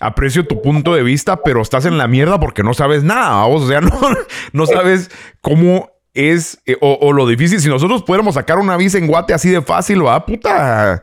aprecio 0.00 0.46
tu 0.46 0.60
punto 0.60 0.94
de 0.94 1.02
vista, 1.02 1.42
pero 1.42 1.62
estás 1.62 1.86
en 1.86 1.98
la 1.98 2.08
mierda 2.08 2.38
porque 2.38 2.62
no 2.62 2.74
sabes 2.74 3.02
nada, 3.02 3.30
vamos. 3.30 3.62
O 3.62 3.68
sea, 3.68 3.80
no, 4.52 4.66
sabes 4.66 5.10
cómo 5.40 5.90
es 6.14 6.60
eh, 6.66 6.76
o, 6.80 6.98
o 7.00 7.12
lo 7.12 7.26
difícil. 7.26 7.60
Si 7.60 7.68
nosotros 7.68 8.02
pudiéramos 8.02 8.34
sacar 8.34 8.58
una 8.58 8.76
visa 8.76 8.98
en 8.98 9.06
Guate 9.06 9.34
así 9.34 9.48
de 9.48 9.62
fácil, 9.62 10.04
va, 10.04 10.26
puta. 10.26 11.02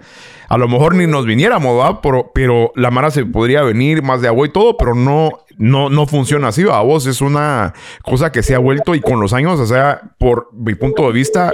A 0.50 0.58
lo 0.58 0.68
mejor 0.68 0.96
ni 0.96 1.06
nos 1.06 1.28
viniéramos, 1.28 1.80
va, 1.80 2.02
pero, 2.02 2.32
pero 2.34 2.72
la 2.76 2.90
Mara 2.90 3.12
se 3.12 3.24
podría 3.24 3.62
venir 3.62 4.02
más 4.02 4.22
de 4.22 4.28
agua 4.28 4.48
y 4.48 4.50
todo, 4.50 4.78
pero 4.78 4.96
no, 4.96 5.30
no, 5.60 5.90
no 5.90 6.08
funciona 6.08 6.48
así, 6.48 6.64
vos. 6.64 7.06
Es 7.06 7.20
una 7.22 7.74
cosa 8.02 8.32
que 8.32 8.42
se 8.42 8.56
ha 8.56 8.60
vuelto 8.60 8.96
y 8.96 9.02
con 9.02 9.20
los 9.20 9.34
años, 9.34 9.60
o 9.60 9.66
sea, 9.66 10.02
por 10.18 10.50
mi 10.54 10.74
punto 10.74 11.06
de 11.06 11.12
vista, 11.12 11.52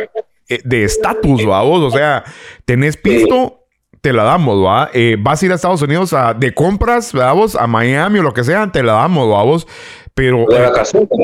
eh, 0.48 0.62
de 0.64 0.84
estatus, 0.84 1.44
vos. 1.44 1.94
O 1.94 1.98
sea, 1.98 2.24
tenés 2.66 2.98
pisto, 2.98 3.66
te 4.02 4.14
la 4.14 4.24
damos, 4.24 4.64
¿va? 4.64 4.92
Eh, 4.94 5.18
vas 5.20 5.42
a 5.42 5.46
ir 5.48 5.52
a 5.52 5.56
Estados 5.56 5.82
Unidos 5.82 6.14
a, 6.14 6.36
de 6.36 6.54
compras, 6.54 7.14
vos, 7.14 7.56
a 7.56 7.66
Miami 7.66 8.20
o 8.20 8.24
lo 8.24 8.34
que 8.34 8.44
sea, 8.44 8.72
te 8.72 8.84
la 8.84 8.94
damos, 8.94 9.28
vos. 9.28 9.68
Pero, 10.14 10.46
eh, 10.52 10.72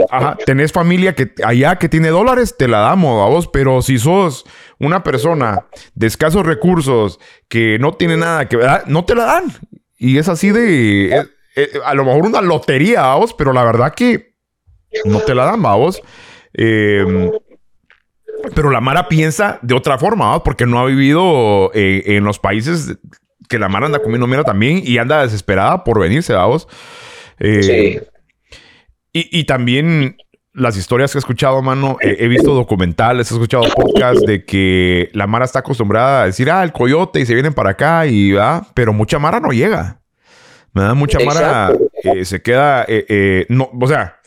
ajá, 0.09 0.35
tenés 0.43 0.71
familia 0.71 1.13
que 1.13 1.33
allá 1.45 1.77
que 1.77 1.87
tiene 1.87 2.09
dólares, 2.09 2.55
te 2.57 2.67
la 2.67 2.79
damos, 2.79 3.29
vos. 3.29 3.47
Pero 3.47 3.83
si 3.83 3.99
sos 3.99 4.43
una 4.79 5.03
persona 5.03 5.67
de 5.93 6.07
escasos 6.07 6.47
recursos 6.47 7.19
que 7.47 7.77
no 7.79 7.93
tiene 7.93 8.17
nada 8.17 8.49
que 8.49 8.57
ver, 8.57 8.81
no 8.87 9.05
te 9.05 9.13
la 9.13 9.25
dan. 9.25 9.43
Y 9.99 10.17
es 10.17 10.27
así 10.27 10.49
de. 10.49 11.15
eh, 11.15 11.25
eh, 11.63 11.79
a 11.85 11.93
lo 11.93 12.05
mejor 12.05 12.25
una 12.25 12.41
lotería, 12.41 13.01
vamos, 13.01 13.33
pero 13.33 13.53
la 13.53 13.63
verdad 13.63 13.93
que 13.93 14.35
no 15.05 15.19
te 15.19 15.35
la 15.35 15.45
dan, 15.45 15.61
vamos. 15.61 16.01
Eh, 16.53 17.31
pero 18.55 18.69
la 18.71 18.81
Mara 18.81 19.07
piensa 19.07 19.59
de 19.61 19.75
otra 19.75 19.97
forma, 19.97 20.25
¿vamos? 20.25 20.41
porque 20.43 20.65
no 20.65 20.79
ha 20.79 20.85
vivido 20.85 21.71
eh, 21.73 22.03
en 22.17 22.23
los 22.23 22.39
países 22.39 22.97
que 23.47 23.59
la 23.59 23.69
Mara 23.69 23.85
anda 23.85 23.99
comiendo 23.99 24.27
mierda 24.27 24.45
también 24.45 24.81
y 24.83 24.97
anda 24.97 25.21
desesperada 25.21 25.83
por 25.83 25.99
venirse, 25.99 26.33
vamos. 26.33 26.67
Eh, 27.39 27.63
Sí. 27.63 27.99
y, 29.13 29.39
y 29.39 29.43
también 29.45 30.17
las 30.53 30.75
historias 30.75 31.11
que 31.11 31.17
he 31.17 31.19
escuchado, 31.19 31.61
mano, 31.61 31.97
eh, 32.01 32.17
he 32.19 32.27
visto 32.27 32.53
documentales, 32.53 33.31
he 33.31 33.35
escuchado 33.35 33.63
podcasts 33.73 34.25
de 34.25 34.43
que 34.43 35.09
la 35.13 35.27
Mara 35.27 35.45
está 35.45 35.59
acostumbrada 35.59 36.23
a 36.23 36.25
decir, 36.25 36.49
ah, 36.51 36.63
el 36.63 36.73
coyote 36.73 37.19
y 37.21 37.25
se 37.25 37.33
vienen 37.33 37.53
para 37.53 37.71
acá 37.71 38.05
y 38.07 38.33
va, 38.33 38.65
pero 38.73 38.91
mucha 38.91 39.17
Mara 39.19 39.39
no 39.39 39.49
llega. 39.51 40.00
Me 40.73 40.83
da 40.83 40.93
mucha 40.93 41.19
Mara, 41.19 41.73
eh, 42.03 42.23
se 42.25 42.41
queda, 42.41 42.83
eh, 42.87 43.05
eh, 43.09 43.45
no, 43.49 43.69
o 43.79 43.87
sea, 43.87 44.19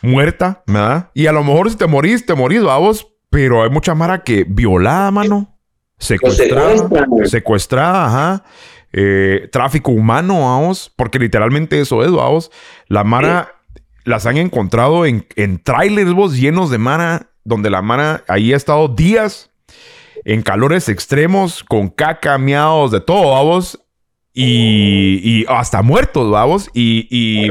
muerta, 0.00 0.62
¿verdad? 0.66 1.10
Y 1.14 1.26
a 1.26 1.32
lo 1.32 1.42
mejor 1.42 1.70
si 1.70 1.76
te 1.76 1.86
morís, 1.86 2.24
te 2.24 2.34
morís, 2.34 2.62
vamos, 2.62 3.08
pero 3.30 3.62
hay 3.64 3.70
mucha 3.70 3.94
Mara 3.94 4.22
que 4.22 4.44
violada, 4.48 5.10
mano, 5.10 5.58
secuestrada, 5.98 6.76
secuestran. 6.76 7.26
secuestrada, 7.26 8.06
ajá. 8.06 8.44
Eh, 8.92 9.48
tráfico 9.50 9.90
humano, 9.90 10.42
vamos, 10.42 10.92
porque 10.96 11.18
literalmente 11.18 11.80
eso 11.80 12.04
es, 12.04 12.12
vamos. 12.12 12.50
La 12.88 13.04
Mara 13.04 13.54
las 14.04 14.26
han 14.26 14.36
encontrado 14.36 15.06
en, 15.06 15.26
en 15.36 15.62
trailers, 15.62 16.12
vos, 16.12 16.36
llenos 16.36 16.70
de 16.70 16.78
Mara, 16.78 17.30
donde 17.44 17.70
la 17.70 17.82
Mara 17.82 18.22
ahí 18.28 18.52
ha 18.52 18.56
estado 18.56 18.88
días 18.88 19.50
en 20.24 20.42
calores 20.42 20.88
extremos, 20.88 21.64
con 21.64 21.88
caca, 21.88 22.38
miados, 22.38 22.90
de 22.90 23.00
todo, 23.00 23.32
vamos. 23.32 23.78
Y, 24.34 25.20
y 25.22 25.44
hasta 25.48 25.82
muertos, 25.82 26.30
vamos. 26.30 26.70
Y, 26.74 27.06
y, 27.10 27.48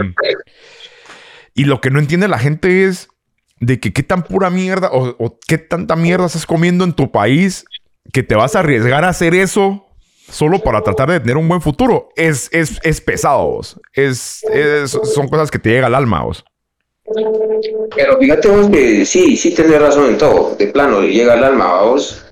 y 1.53 1.65
lo 1.65 1.81
que 1.81 1.89
no 1.91 1.99
entiende 1.99 2.27
la 2.27 2.39
gente 2.39 2.85
es 2.85 3.07
de 3.59 3.79
que 3.79 3.93
qué 3.93 4.03
tan 4.03 4.23
pura 4.23 4.49
mierda 4.49 4.89
o, 4.91 5.15
o 5.19 5.39
qué 5.47 5.57
tanta 5.57 5.95
mierda 5.95 6.25
estás 6.25 6.45
comiendo 6.45 6.83
en 6.83 6.93
tu 6.93 7.11
país 7.11 7.65
que 8.11 8.23
te 8.23 8.35
vas 8.35 8.55
a 8.55 8.59
arriesgar 8.59 9.03
a 9.05 9.09
hacer 9.09 9.35
eso 9.35 9.85
solo 10.29 10.59
para 10.59 10.81
tratar 10.81 11.11
de 11.11 11.19
tener 11.19 11.37
un 11.37 11.47
buen 11.47 11.61
futuro. 11.61 12.09
Es, 12.15 12.49
es, 12.51 12.79
es 12.83 13.01
pesado, 13.01 13.45
vos. 13.47 13.79
Es, 13.93 14.43
es- 14.51 14.91
son 14.91 15.27
cosas 15.27 15.51
que 15.51 15.59
te 15.59 15.69
llega 15.69 15.87
al 15.87 15.95
alma, 15.95 16.23
vos. 16.23 16.43
Pero 17.95 18.17
fíjate 18.17 18.47
vos 18.47 18.69
que 18.69 19.05
sí, 19.05 19.35
sí 19.35 19.53
tenés 19.53 19.81
razón 19.81 20.09
en 20.11 20.17
todo, 20.17 20.55
de 20.55 20.67
plano, 20.67 21.01
le 21.01 21.11
llega 21.11 21.33
al 21.33 21.43
alma 21.43 21.81
vos. 21.81 22.25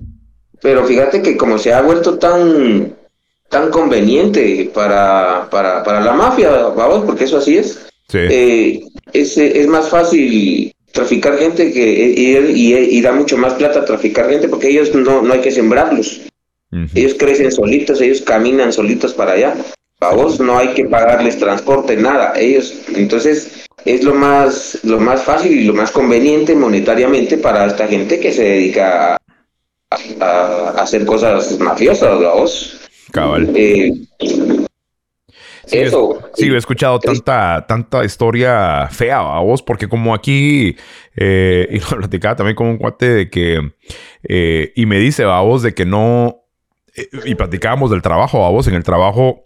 Pero 0.62 0.84
fíjate 0.84 1.22
que 1.22 1.36
como 1.36 1.58
se 1.58 1.72
ha 1.72 1.82
vuelto 1.82 2.18
tan 2.18 2.96
tan 3.50 3.70
conveniente 3.70 4.70
para, 4.72 5.48
para, 5.50 5.82
para 5.84 6.00
la 6.00 6.12
mafia, 6.14 6.50
vamos, 6.68 7.04
porque 7.04 7.24
eso 7.24 7.36
así 7.38 7.58
es, 7.58 7.86
Sí. 8.08 8.18
eh, 8.18 8.80
es, 9.12 9.36
es 9.38 9.66
más 9.68 9.88
fácil 9.88 10.72
traficar 10.92 11.38
gente 11.38 11.72
que 11.72 11.80
y, 12.16 12.36
y, 12.36 12.74
y 12.74 13.00
da 13.02 13.12
mucho 13.12 13.36
más 13.36 13.54
plata 13.54 13.84
traficar 13.84 14.28
gente 14.28 14.48
porque 14.48 14.68
ellos 14.70 14.92
no, 14.94 15.22
no 15.22 15.32
hay 15.34 15.40
que 15.40 15.52
sembrarlos. 15.52 16.22
Ellos 16.94 17.14
crecen 17.18 17.50
solitos, 17.52 18.00
ellos 18.00 18.20
caminan 18.22 18.72
solitos 18.72 19.12
para 19.14 19.32
allá. 19.32 19.54
A 20.00 20.14
vos 20.14 20.40
no 20.40 20.56
hay 20.58 20.68
que 20.68 20.84
pagarles 20.86 21.38
transporte, 21.38 21.96
nada. 21.96 22.32
Ellos, 22.36 22.74
entonces, 22.94 23.64
es 23.84 24.02
lo 24.04 24.14
más, 24.14 24.78
lo 24.84 24.98
más 24.98 25.22
fácil 25.22 25.52
y 25.52 25.64
lo 25.64 25.74
más 25.74 25.90
conveniente 25.90 26.54
monetariamente 26.54 27.38
para 27.38 27.66
esta 27.66 27.86
gente 27.88 28.18
que 28.20 28.32
se 28.32 28.42
dedica 28.44 29.14
a, 29.14 29.16
a- 30.20 30.70
a 30.70 30.82
hacer 30.82 31.04
cosas 31.04 31.58
mafiosas, 31.58 32.08
¿a 32.24 32.32
vos? 32.34 32.79
Cabal. 33.10 33.50
Eh, 33.54 33.92
Sí, 35.66 35.78
eso. 35.78 36.18
es- 36.34 36.40
sí, 36.40 36.48
he 36.48 36.56
escuchado 36.56 36.98
tanta, 36.98 37.64
tanta 37.68 38.04
historia 38.04 38.88
fea 38.90 39.18
a 39.20 39.40
vos, 39.40 39.62
porque 39.62 39.88
como 39.88 40.14
aquí, 40.14 40.76
eh, 41.16 41.68
y 41.70 41.78
lo 41.78 41.98
platicaba 41.98 42.34
también 42.36 42.56
con 42.56 42.66
un 42.66 42.78
cuate 42.78 43.08
de 43.08 43.30
que, 43.30 43.72
eh, 44.24 44.72
y 44.74 44.86
me 44.86 44.98
dice 44.98 45.22
a 45.24 45.40
vos 45.40 45.62
de 45.62 45.72
que 45.74 45.84
no, 45.86 46.42
y 47.24 47.34
platicábamos 47.36 47.90
del 47.90 48.02
trabajo 48.02 48.44
a 48.44 48.50
vos, 48.50 48.66
en 48.66 48.74
el 48.74 48.82
trabajo, 48.82 49.44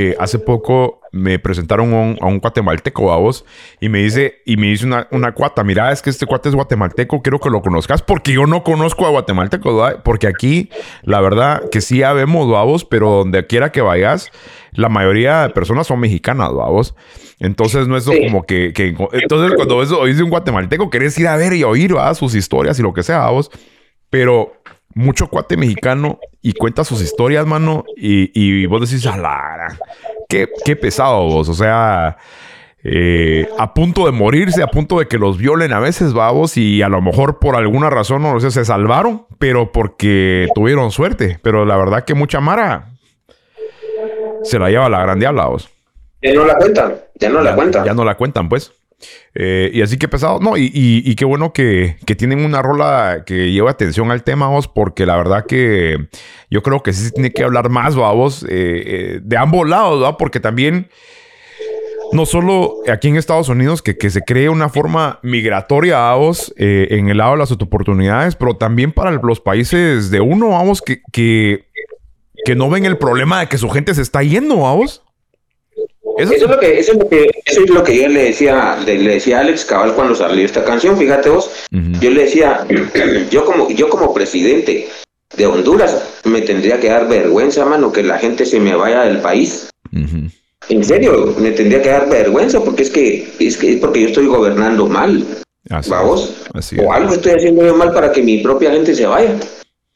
eh, 0.00 0.14
hace 0.20 0.38
poco 0.38 1.00
me 1.10 1.38
presentaron 1.40 1.92
a 1.92 1.96
un, 1.96 2.18
a 2.20 2.26
un 2.26 2.38
guatemalteco 2.38 3.10
a 3.12 3.16
vos, 3.16 3.44
y 3.80 3.88
me 3.88 3.98
dice, 3.98 4.36
y 4.46 4.56
me 4.56 4.68
dice 4.68 4.86
una, 4.86 5.08
una 5.10 5.32
cuata, 5.32 5.64
mira, 5.64 5.90
es 5.90 6.02
que 6.02 6.10
este 6.10 6.26
cuate 6.26 6.50
es 6.50 6.54
guatemalteco, 6.54 7.20
quiero 7.22 7.40
que 7.40 7.50
lo 7.50 7.62
conozcas, 7.62 8.02
porque 8.02 8.32
yo 8.32 8.46
no 8.46 8.62
conozco 8.62 9.06
a 9.06 9.10
guatemaltecos, 9.10 9.74
¿verdad? 9.74 10.02
porque 10.04 10.26
aquí, 10.28 10.70
la 11.02 11.20
verdad, 11.20 11.62
que 11.72 11.80
sí 11.80 11.98
ya 11.98 12.12
vemos, 12.12 12.48
vamos, 12.48 12.84
pero 12.84 13.10
donde 13.10 13.46
quiera 13.46 13.72
que 13.72 13.80
vayas, 13.80 14.30
la 14.72 14.88
mayoría 14.88 15.42
de 15.42 15.50
personas 15.50 15.86
son 15.88 15.98
mexicanas, 15.98 16.52
vamos. 16.54 16.94
Entonces 17.40 17.88
no 17.88 17.96
es 17.96 18.04
Sí. 18.04 18.20
como 18.26 18.44
que, 18.44 18.72
que- 18.72 18.94
Entonces 19.12 19.54
cuando 19.56 19.78
ves, 19.78 19.90
oís 19.90 20.16
de 20.18 20.22
un 20.22 20.30
guatemalteco, 20.30 20.90
querés 20.90 21.18
ir 21.18 21.26
a 21.26 21.36
ver 21.36 21.54
y 21.54 21.64
oír 21.64 21.96
¿va? 21.96 22.14
sus 22.14 22.34
historias 22.34 22.78
y 22.78 22.82
lo 22.82 22.92
que 22.92 23.02
sea, 23.02 23.18
vamos. 23.20 23.50
Pero 24.10 24.52
mucho 24.98 25.28
cuate 25.28 25.56
mexicano 25.56 26.18
y 26.42 26.52
cuenta 26.52 26.84
sus 26.84 27.00
historias, 27.00 27.46
mano. 27.46 27.84
Y, 27.96 28.30
y 28.34 28.66
vos 28.66 28.88
decís, 28.88 29.06
a 29.06 29.16
la... 29.16 29.78
Qué, 30.28 30.48
qué 30.64 30.76
pesado 30.76 31.24
vos. 31.24 31.48
O 31.48 31.54
sea... 31.54 32.18
eh, 32.84 33.48
a 33.58 33.74
punto 33.74 34.06
de 34.06 34.12
morirse, 34.12 34.62
a 34.62 34.68
punto 34.68 34.98
de 34.98 35.08
que 35.08 35.18
los 35.18 35.36
violen 35.36 35.72
a 35.72 35.80
veces, 35.80 36.12
vamos, 36.12 36.56
y 36.56 36.80
a 36.82 36.88
lo 36.88 37.02
mejor 37.02 37.38
por 37.38 37.56
alguna 37.56 37.90
razón, 37.90 38.22
no 38.22 38.32
lo 38.34 38.40
sé, 38.40 38.50
se 38.50 38.64
salvaron, 38.64 39.26
pero 39.38 39.72
porque 39.72 40.48
tuvieron 40.54 40.90
suerte. 40.90 41.38
Pero 41.42 41.64
la 41.64 41.76
verdad 41.76 42.04
que 42.04 42.14
mucha 42.14 42.40
Mara 42.40 42.86
se 44.44 44.58
la 44.58 44.70
lleva 44.70 44.88
la 44.88 45.02
gran 45.02 45.18
diabla, 45.18 45.46
vos. 45.46 45.68
ya 46.22 46.32
no 46.32 46.44
la 46.44 46.54
cuentan, 46.56 46.94
ya 47.14 47.28
no 47.28 47.40
la 47.42 47.54
cuentan. 47.54 47.84
Ya 47.84 47.94
no 47.94 48.04
la 48.04 48.14
cuentan, 48.16 48.48
pues. 48.48 48.72
Eh, 49.34 49.70
y 49.72 49.82
así 49.82 49.96
que 49.98 50.08
pesado. 50.08 50.40
No, 50.40 50.56
y, 50.56 51.14
qué 51.14 51.24
bueno 51.24 51.52
que, 51.52 51.96
que 52.06 52.16
tienen 52.16 52.44
una 52.44 52.62
rola 52.62 53.22
que 53.24 53.52
lleva 53.52 53.70
atención 53.70 54.10
al 54.10 54.24
tema, 54.24 54.48
vos, 54.48 54.68
porque 54.68 55.06
la 55.06 55.16
verdad 55.16 55.46
que 55.46 56.08
yo 56.50 56.62
creo 56.62 56.82
que 56.82 56.92
sí 56.92 57.04
se 57.04 57.10
tiene 57.12 57.32
que 57.32 57.44
hablar 57.44 57.68
más, 57.68 57.94
vos, 57.94 58.42
eh, 58.44 58.48
eh, 58.50 59.20
de 59.22 59.36
ambos 59.36 59.68
lados, 59.68 60.02
¿va? 60.02 60.16
Porque 60.16 60.40
también, 60.40 60.88
no 62.12 62.26
solo 62.26 62.76
aquí 62.90 63.08
en 63.08 63.16
Estados 63.16 63.48
Unidos, 63.48 63.82
que, 63.82 63.98
que 63.98 64.10
se 64.10 64.22
cree 64.22 64.48
una 64.48 64.68
forma 64.68 65.20
migratoria, 65.22 66.12
vos, 66.14 66.54
eh, 66.56 66.88
en 66.90 67.08
el 67.08 67.18
lado 67.18 67.32
de 67.32 67.38
las 67.38 67.52
oportunidades, 67.52 68.34
pero 68.34 68.56
también 68.56 68.92
para 68.92 69.10
los 69.12 69.40
países 69.40 70.10
de 70.10 70.20
uno, 70.20 70.50
vamos, 70.50 70.80
que, 70.80 71.02
que, 71.12 71.66
que 72.44 72.54
no 72.54 72.70
ven 72.70 72.86
el 72.86 72.96
problema 72.96 73.40
de 73.40 73.48
que 73.48 73.58
su 73.58 73.68
gente 73.68 73.94
se 73.94 74.02
está 74.02 74.22
yendo, 74.22 74.60
vamos. 74.60 75.02
Eso 76.18 76.32
Eso 76.32 76.44
es 76.46 76.50
lo 76.50 76.58
que, 76.58 76.78
eso 76.78 76.92
es 76.92 76.98
lo 76.98 77.08
que, 77.08 77.30
eso 77.44 77.62
es 77.62 77.70
lo 77.70 77.84
que 77.84 77.96
yo 77.96 78.08
le 78.08 78.24
decía, 78.24 78.76
le, 78.84 78.98
le 78.98 79.14
decía 79.14 79.38
a 79.38 79.40
Alex 79.42 79.64
Cabal 79.64 79.94
cuando 79.94 80.14
salió 80.14 80.44
esta 80.44 80.64
canción, 80.64 80.98
fíjate 80.98 81.30
vos, 81.30 81.50
yo 82.00 82.10
le 82.10 82.24
decía, 82.24 82.66
yo 83.30 83.44
como, 83.44 83.70
yo 83.70 83.88
como 83.88 84.12
presidente 84.12 84.88
de 85.36 85.46
Honduras, 85.46 86.20
me 86.24 86.40
tendría 86.40 86.80
que 86.80 86.88
dar 86.88 87.08
vergüenza, 87.08 87.64
mano, 87.64 87.92
que 87.92 88.02
la 88.02 88.18
gente 88.18 88.44
se 88.46 88.58
me 88.58 88.74
vaya 88.74 89.02
del 89.02 89.18
país. 89.18 89.70
En 90.68 90.84
serio, 90.84 91.34
me 91.38 91.52
tendría 91.52 91.80
que 91.80 91.88
dar 91.88 92.10
vergüenza 92.10 92.60
porque 92.60 92.82
es 92.82 92.90
que, 92.90 93.32
es 93.38 93.56
que 93.56 93.74
es 93.74 93.80
porque 93.80 94.02
yo 94.02 94.08
estoy 94.08 94.26
gobernando 94.26 94.86
mal, 94.86 95.24
Así 96.54 96.76
o 96.80 96.92
algo 96.92 97.14
estoy 97.14 97.32
haciendo 97.32 97.64
yo 97.64 97.76
mal 97.76 97.92
para 97.92 98.10
que 98.10 98.22
mi 98.22 98.38
propia 98.38 98.72
gente 98.72 98.94
se 98.94 99.06
vaya. 99.06 99.36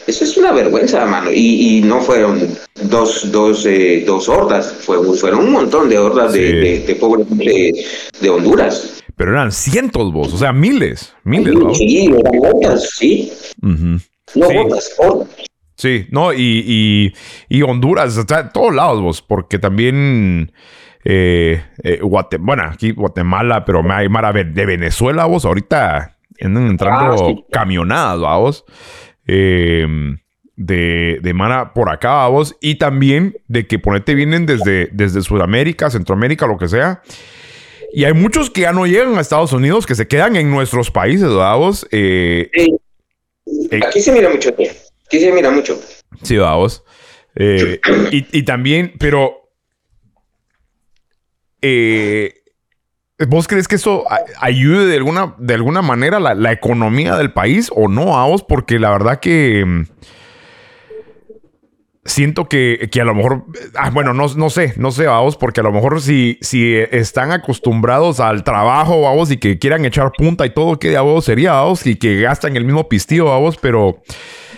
Eso 0.07 0.24
es 0.24 0.36
una 0.36 0.53
vergüenza, 0.53 1.05
mano. 1.07 1.30
Y, 1.32 1.78
y 1.78 1.80
no 1.82 2.00
fueron 2.00 2.40
dos, 2.84 3.30
dos, 3.30 3.64
eh, 3.66 4.03
dos 4.07 4.28
hordas, 4.28 4.72
fue, 4.80 4.98
fueron 5.16 5.40
un 5.46 5.53
montón 5.53 5.88
de 5.88 5.98
hordas 5.98 6.32
de, 6.32 6.46
Sí. 6.48 6.53
de, 6.57 6.78
de 6.86 6.94
pobre 6.96 7.24
gente 7.24 7.72
de 8.20 8.30
Honduras. 8.30 9.03
Pero 9.16 9.32
eran 9.32 9.53
cientos 9.53 10.12
vos, 10.12 10.32
o 10.32 10.38
sea, 10.38 10.53
miles, 10.53 11.14
miles. 11.24 11.55
Sí, 11.78 12.07
eran 12.07 12.22
hordas, 12.44 12.88
sí. 12.96 13.32
Ujú. 13.62 14.00
No 14.34 14.48
Sí. 14.48 14.57
hordas, 14.57 14.90
hordas. 14.98 15.28
Sí, 15.76 16.07
no, 16.11 16.32
y, 16.32 16.64
y, 16.66 17.12
y 17.48 17.62
Honduras, 17.62 18.16
o 18.16 18.24
sea, 18.26 18.40
en 18.40 18.50
todos 18.53 18.74
lados 18.74 19.00
vos, 19.00 19.22
porque 19.22 19.59
también 19.59 20.53
eh, 21.05 21.62
eh, 21.82 22.00
aquí 22.64 22.92
Guatemala, 22.92 23.64
pero 23.64 23.82
hay 23.92 24.09
Mara 24.09 24.32
de 24.32 24.66
Venezuela, 24.66 25.24
vos, 25.26 25.44
ahorita 25.44 26.18
andan 26.40 26.66
entrando 26.68 27.12
Ah, 27.12 27.16
sí. 27.28 27.44
camionadas, 27.50 28.18
vos, 28.18 28.64
eh, 29.27 29.87
de, 30.57 31.18
de 31.23 31.35
Mara 31.35 31.73
por 31.75 31.91
acá, 31.91 32.27
vos, 32.29 32.57
y 32.61 32.77
también 32.77 33.37
de 33.49 33.66
que 33.66 33.79
ponete 33.79 34.14
vienen 34.14 34.47
desde, 34.47 34.89
desde 34.93 35.23
Sudamérica, 35.23 35.91
Centroamérica, 35.91 36.47
lo 36.47 36.59
que 36.59 36.68
sea, 36.68 37.03
Y 37.93 38.05
hay 38.05 38.12
muchos 38.14 38.51
que 38.51 38.62
ya 38.62 38.73
no 38.73 38.87
llegan 38.87 39.16
a 39.16 39.20
Estados 39.20 39.53
Unidos, 39.53 39.87
que 39.87 39.95
se 39.95 40.07
quedan 40.09 40.37
en 40.37 40.51
nuestros 40.51 40.91
países, 40.91 41.29
vamos. 41.29 41.87
Eh, 41.91 42.51
Sí. 42.55 42.75
Eh. 43.70 43.81
Aquí 43.87 44.01
se 44.01 44.12
mira 44.12 44.31
mucho. 44.31 44.51
Aquí 44.51 45.20
se 45.20 45.33
mira 45.33 45.51
mucho. 45.51 45.79
sí, 46.23 46.37
vamos. 46.39 46.85
Eh, 47.35 47.81
y, 48.12 48.39
y 48.39 48.43
también, 48.45 48.93
pero... 48.99 49.49
eh, 51.61 52.41
¿Vos 53.29 53.47
crees 53.49 53.68
que 53.68 53.77
eso 53.77 54.05
a- 54.11 54.20
ayude 54.41 54.87
de 54.87 54.97
alguna, 54.97 55.35
de 55.39 55.55
alguna 55.55 55.83
manera 55.83 56.20
la, 56.20 56.35
la 56.35 56.53
economía 56.53 57.16
del 57.16 57.33
país 57.33 57.70
o 57.75 57.89
no, 57.89 58.18
a 58.18 58.27
vos? 58.27 58.43
Porque 58.43 58.79
la 58.79 58.91
verdad 58.91 59.20
que... 59.20 59.64
mm, 59.66 59.83
Siento 62.05 62.49
que, 62.49 62.89
que 62.91 63.01
a 63.01 63.05
lo 63.05 63.14
mejor, 63.14 63.45
ah, 63.77 63.91
bueno, 63.91 64.12
no, 64.12 64.27
no 64.35 64.51
sé, 64.51 64.75
no 64.77 64.91
sé, 64.91 65.07
vamos, 65.07 65.37
porque 65.37 65.61
a 65.61 65.62
lo 65.62 65.70
mejor 65.70 66.01
si, 66.03 66.37
si 66.41 66.75
están 66.91 67.31
acostumbrados 67.31 68.18
al 68.18 68.43
trabajo, 68.43 69.03
vamos, 69.03 69.31
y 69.31 69.37
que 69.37 69.61
quieran 69.61 69.85
echar 69.85 70.11
punta 70.18 70.45
y 70.45 70.51
todo, 70.51 70.81
que 70.81 70.99
vos 70.99 71.25
sería, 71.25 71.53
vamos, 71.53 71.87
y 71.87 71.95
que 71.95 72.20
gastan 72.20 72.57
el 72.57 72.64
mismo 72.64 72.89
pistillo, 72.89 73.27
vamos, 73.27 73.57
pero 73.57 74.03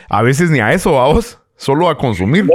a 0.09 0.23
veces 0.23 0.49
ni 0.49 0.61
a 0.61 0.73
eso, 0.73 0.93
vamos, 0.93 1.39
solo 1.57 1.91
a 1.91 1.99
consumir. 1.99 2.47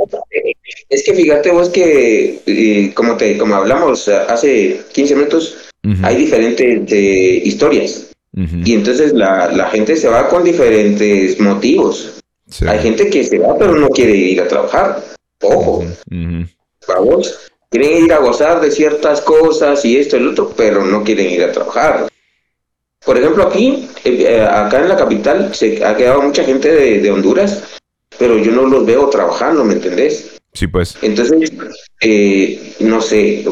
Es 0.90 1.04
que 1.04 1.14
fíjate 1.14 1.52
vos 1.52 1.70
que, 1.70 2.42
eh, 2.48 2.92
como, 2.96 3.16
te, 3.16 3.38
como 3.38 3.54
hablamos 3.54 4.08
hace 4.08 4.82
15 4.92 5.16
minutos, 5.16 5.69
Hay 6.04 6.16
diferentes 6.16 6.92
eh, 6.92 7.42
historias. 7.44 8.06
Y 8.34 8.74
entonces 8.74 9.12
la, 9.14 9.52
la 9.52 9.70
gente 9.70 9.96
se 9.96 10.08
va 10.08 10.30
con 10.30 10.44
diferentes 10.44 11.40
motivos. 11.40 12.22
sí, 12.48 12.66
Hay 12.68 12.80
gente 12.80 13.10
que 13.10 13.24
se 13.24 13.40
va 13.40 13.58
pero 13.58 13.76
no 13.76 13.90
quiere 13.90 14.16
ir 14.16 14.42
a 14.42 14.48
trabajar. 14.48 15.04
Ojo, 15.42 15.84
vamos. 16.88 17.40
Quieren 17.70 18.06
ir 18.06 18.14
a 18.14 18.20
gozar 18.20 18.62
de 18.62 18.72
ciertas 18.72 19.22
cosas 19.22 19.84
y 19.86 19.98
esto 19.98 20.18
y 20.18 20.22
lo 20.22 20.32
otro, 20.32 20.54
pero 20.56 20.86
no 20.86 21.04
quieren 21.04 21.30
ir 21.30 21.44
a 21.44 21.52
trabajar. 21.52 22.08
Por 23.06 23.18
ejemplo, 23.18 23.44
aquí, 23.44 23.90
eh, 24.04 24.26
eh, 24.28 24.42
acá 24.42 24.82
en 24.82 24.90
la 24.90 24.98
capital, 24.98 25.54
se 25.54 25.84
ha 25.86 25.96
quedado 25.96 26.22
mucha 26.22 26.44
gente 26.44 26.70
de, 26.70 27.00
de 27.00 27.12
Honduras, 27.12 27.64
pero 28.18 28.38
yo 28.38 28.52
no 28.52 28.64
los 28.68 28.86
veo 28.86 29.10
trabajando, 29.10 29.64
¿me 29.64 29.74
entendés? 29.74 30.39
Sí, 30.52 30.66
pues. 30.68 30.98
Entonces, 31.04 31.54
eh, 32.02 32.74
no 32.80 33.00
sé, 33.02 33.46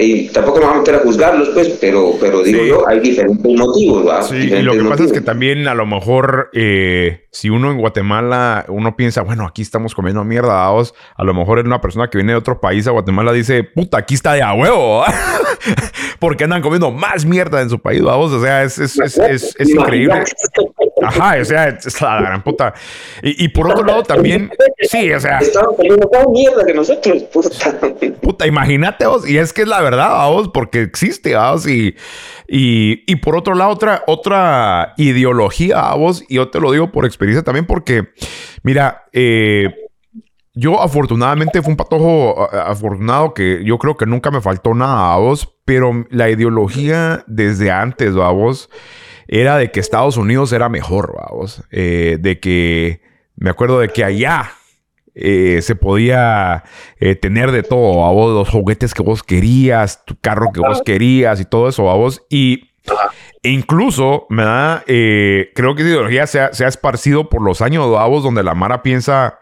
y 0.00 0.28
tampoco 0.28 0.58
me 0.58 0.66
voy 0.66 0.74
a 0.74 0.78
meter 0.78 0.94
a 0.96 0.98
juzgarlos, 0.98 1.48
pues, 1.50 1.68
pero, 1.80 2.12
pero 2.20 2.42
digo 2.42 2.60
Sí. 2.60 2.68
yo, 2.68 2.86
hay 2.88 3.00
diferentes 3.00 3.56
motivos, 3.58 4.06
¿va? 4.06 4.22
Sí, 4.22 4.36
y 4.36 4.62
lo 4.62 4.74
que 4.74 4.84
pasa 4.84 5.04
es 5.04 5.12
que 5.12 5.22
también 5.22 5.66
a 5.66 5.74
lo 5.74 5.86
mejor 5.86 6.50
eh, 6.52 7.24
si 7.32 7.48
uno 7.48 7.70
en 7.70 7.78
Guatemala, 7.78 8.66
uno 8.68 8.96
piensa, 8.96 9.22
bueno, 9.22 9.46
aquí 9.46 9.62
estamos 9.62 9.94
comiendo 9.94 10.24
mierda, 10.24 10.52
vamos, 10.54 10.94
a 11.16 11.24
lo 11.24 11.32
mejor 11.32 11.58
una 11.60 11.80
persona 11.80 12.10
que 12.10 12.18
viene 12.18 12.32
de 12.32 12.38
otro 12.38 12.60
país 12.60 12.86
a 12.86 12.90
Guatemala 12.90 13.32
dice, 13.32 13.64
puta, 13.64 13.96
aquí 13.98 14.12
está 14.14 14.34
de 14.34 14.42
a 14.42 14.52
huevo, 14.52 15.04
porque 16.20 16.44
andan 16.44 16.60
comiendo 16.60 16.90
más 16.90 17.24
mierda 17.24 17.62
en 17.62 17.70
su 17.70 17.78
país, 17.80 18.02
vamos, 18.02 18.30
o 18.30 18.42
sea, 18.42 18.62
es, 18.62 18.78
es, 18.78 18.98
es- 18.98 19.54
es 19.58 19.70
increíble. 19.70 20.22
Ajá, 21.02 21.36
o 21.40 21.44
sea, 21.44 21.68
es 21.68 22.00
la 22.00 22.20
gran 22.20 22.42
puta. 22.42 22.74
Y, 23.22 23.44
y 23.44 23.48
por 23.48 23.70
otro 23.70 23.84
lado 23.84 24.02
también, 24.02 24.50
sí, 24.82 25.12
o 25.12 25.20
sea, 25.20 25.38
Estaban 25.38 25.74
comiendo 25.74 26.08
más 26.12 26.26
mierda 26.28 26.64
que 26.64 26.74
nosotros, 26.74 27.22
puta. 27.24 27.50
Puta, 28.20 28.46
imagínate 28.46 29.06
vos, 29.06 29.28
y 29.28 29.38
es 29.38 29.52
que 29.52 29.62
es 29.62 29.68
la 29.68 29.80
verdad, 29.80 30.28
vos, 30.30 30.50
porque 30.52 30.82
existe, 30.82 31.36
vos, 31.36 31.66
y, 31.66 31.96
y, 32.48 33.02
y 33.10 33.16
por 33.16 33.36
otro 33.36 33.54
lado, 33.54 33.70
otra, 33.72 34.02
otra 34.06 34.94
ideología, 34.96 35.92
vos, 35.94 36.24
y 36.28 36.36
yo 36.36 36.48
te 36.50 36.60
lo 36.60 36.72
digo 36.72 36.92
por 36.92 37.04
experiencia 37.04 37.42
también, 37.42 37.66
porque, 37.66 38.08
mira, 38.62 39.04
eh, 39.12 39.74
yo 40.54 40.82
afortunadamente 40.82 41.62
fue 41.62 41.70
un 41.70 41.76
patojo 41.78 42.48
a- 42.52 42.70
afortunado 42.70 43.32
que 43.32 43.62
yo 43.64 43.78
creo 43.78 43.96
que 43.96 44.04
nunca 44.06 44.30
me 44.30 44.40
faltó 44.42 44.74
nada 44.74 45.14
a 45.14 45.16
vos, 45.16 45.48
pero 45.64 46.04
la 46.10 46.28
ideología 46.28 47.24
desde 47.26 47.70
antes, 47.70 48.14
vos, 48.14 48.68
era 49.32 49.56
de 49.56 49.70
que 49.70 49.80
Estados 49.80 50.18
Unidos 50.18 50.52
era 50.52 50.68
mejor, 50.68 51.16
vos, 51.30 51.64
eh, 51.70 52.18
de 52.20 52.38
que, 52.38 53.00
me 53.34 53.48
acuerdo 53.48 53.78
de 53.78 53.88
que 53.88 54.04
allá 54.04 54.52
eh, 55.14 55.60
se 55.62 55.74
podía 55.74 56.64
eh, 57.00 57.14
tener 57.14 57.50
de 57.50 57.62
todo, 57.62 58.04
a 58.04 58.12
vos, 58.12 58.34
los 58.34 58.50
juguetes 58.50 58.92
que 58.92 59.02
vos 59.02 59.22
querías, 59.22 60.04
tu 60.04 60.20
carro 60.20 60.52
que 60.52 60.60
vos 60.60 60.82
querías 60.82 61.40
y 61.40 61.46
todo 61.46 61.66
eso, 61.70 61.90
a 61.90 61.94
vos. 61.94 62.22
Y 62.28 62.72
e 63.42 63.48
incluso, 63.48 64.26
me 64.28 64.44
da, 64.44 64.84
eh, 64.86 65.50
creo 65.54 65.74
que 65.74 65.80
esa 65.80 65.92
ideología 65.92 66.26
se 66.26 66.38
ha, 66.38 66.52
se 66.52 66.66
ha 66.66 66.68
esparcido 66.68 67.30
por 67.30 67.40
los 67.40 67.62
años, 67.62 67.86
vos, 67.88 68.22
donde 68.22 68.42
la 68.42 68.54
Mara 68.54 68.82
piensa, 68.82 69.38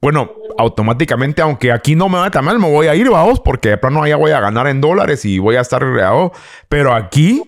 bueno, 0.00 0.32
automáticamente, 0.56 1.42
aunque 1.42 1.70
aquí 1.70 1.96
no 1.96 2.08
me 2.08 2.16
va 2.16 2.30
tan 2.30 2.46
mal, 2.46 2.58
me 2.58 2.70
voy 2.70 2.86
a 2.86 2.94
ir, 2.94 3.10
vamos, 3.10 3.40
porque 3.40 3.68
de 3.68 3.76
plano 3.76 4.02
allá 4.02 4.16
voy 4.16 4.30
a 4.30 4.40
ganar 4.40 4.68
en 4.68 4.80
dólares 4.80 5.26
y 5.26 5.38
voy 5.38 5.56
a 5.56 5.60
estar 5.60 5.82
reado. 5.82 6.32
Pero 6.70 6.94
aquí 6.94 7.42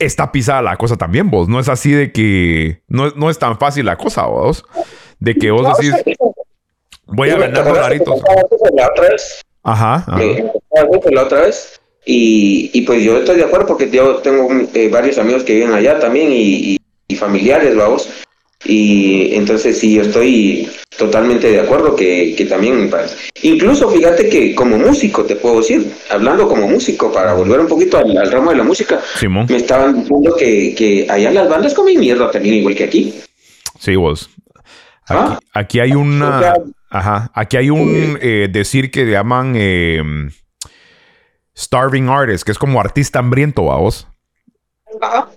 está 0.00 0.32
pisada 0.32 0.62
la 0.62 0.76
cosa 0.76 0.96
también, 0.96 1.30
vos. 1.30 1.48
No 1.48 1.60
es 1.60 1.68
así 1.68 1.92
de 1.92 2.10
que 2.12 2.82
no, 2.88 3.10
no 3.10 3.30
es 3.30 3.38
tan 3.38 3.58
fácil 3.58 3.86
la 3.86 3.96
cosa, 3.96 4.26
vos. 4.26 4.64
De 5.18 5.34
que 5.34 5.50
vos 5.50 5.78
decís, 5.78 5.94
voy 7.06 7.30
a 7.30 7.36
ganar 7.38 7.64
dolaritos. 7.64 8.20
La 8.74 8.88
otra 8.88 9.10
vez, 9.10 9.42
Ajá, 9.62 9.94
ajá. 10.06 10.22
eh, 10.22 10.50
la 11.10 11.22
otra 11.22 11.42
vez. 11.42 11.80
Y, 12.06 12.70
y 12.72 12.80
pues 12.82 13.02
yo 13.02 13.18
estoy 13.18 13.36
de 13.36 13.44
acuerdo 13.44 13.66
porque 13.66 13.90
yo 13.90 14.16
tengo 14.16 14.48
eh, 14.74 14.88
varios 14.90 15.18
amigos 15.18 15.44
que 15.44 15.54
viven 15.54 15.72
allá 15.74 15.98
también 16.00 16.32
y, 16.32 16.72
y- 16.74 16.78
y 17.08 17.16
familiares, 17.16 17.76
vamos. 17.76 18.08
Y 18.64 19.34
entonces 19.34 19.78
sí, 19.78 19.94
yo 19.94 20.02
estoy 20.02 20.68
totalmente 20.98 21.50
de 21.50 21.60
acuerdo 21.60 21.96
que, 21.96 22.34
que 22.36 22.44
también, 22.44 22.90
pa- 22.90 23.06
incluso 23.42 23.90
fíjate 23.90 24.28
que 24.28 24.54
como 24.54 24.76
músico, 24.76 25.24
te 25.24 25.36
puedo 25.36 25.58
decir, 25.60 25.90
hablando 26.10 26.46
como 26.46 26.68
músico, 26.68 27.10
para 27.10 27.32
volver 27.32 27.60
un 27.60 27.68
poquito 27.68 27.96
al, 27.96 28.16
al 28.18 28.30
ramo 28.30 28.50
de 28.50 28.56
la 28.58 28.64
música, 28.64 29.00
Simón. 29.16 29.46
me 29.48 29.56
estaban 29.56 30.00
diciendo 30.00 30.36
que, 30.38 30.74
que 30.76 31.06
allá 31.08 31.30
las 31.30 31.48
bandas 31.48 31.72
comen 31.74 31.98
mierda 31.98 32.30
también, 32.30 32.56
igual 32.56 32.74
que 32.74 32.84
aquí. 32.84 33.14
Sí, 33.78 33.96
vos. 33.96 34.28
Aquí, 35.06 35.18
Ah. 35.22 35.38
aquí 35.54 35.80
hay 35.80 35.92
O 35.92 36.00
una. 36.00 36.38
sea- 36.40 36.54
Ajá. 36.92 37.30
Aquí 37.34 37.56
hay 37.56 37.70
un 37.70 38.18
eh, 38.20 38.48
decir 38.50 38.90
que 38.90 39.06
llaman 39.06 39.54
eh, 39.56 40.02
starving 41.56 42.08
artist, 42.08 42.44
que 42.44 42.52
es 42.52 42.58
como 42.58 42.80
artista 42.80 43.18
hambriento, 43.20 43.62
vos. 43.62 44.06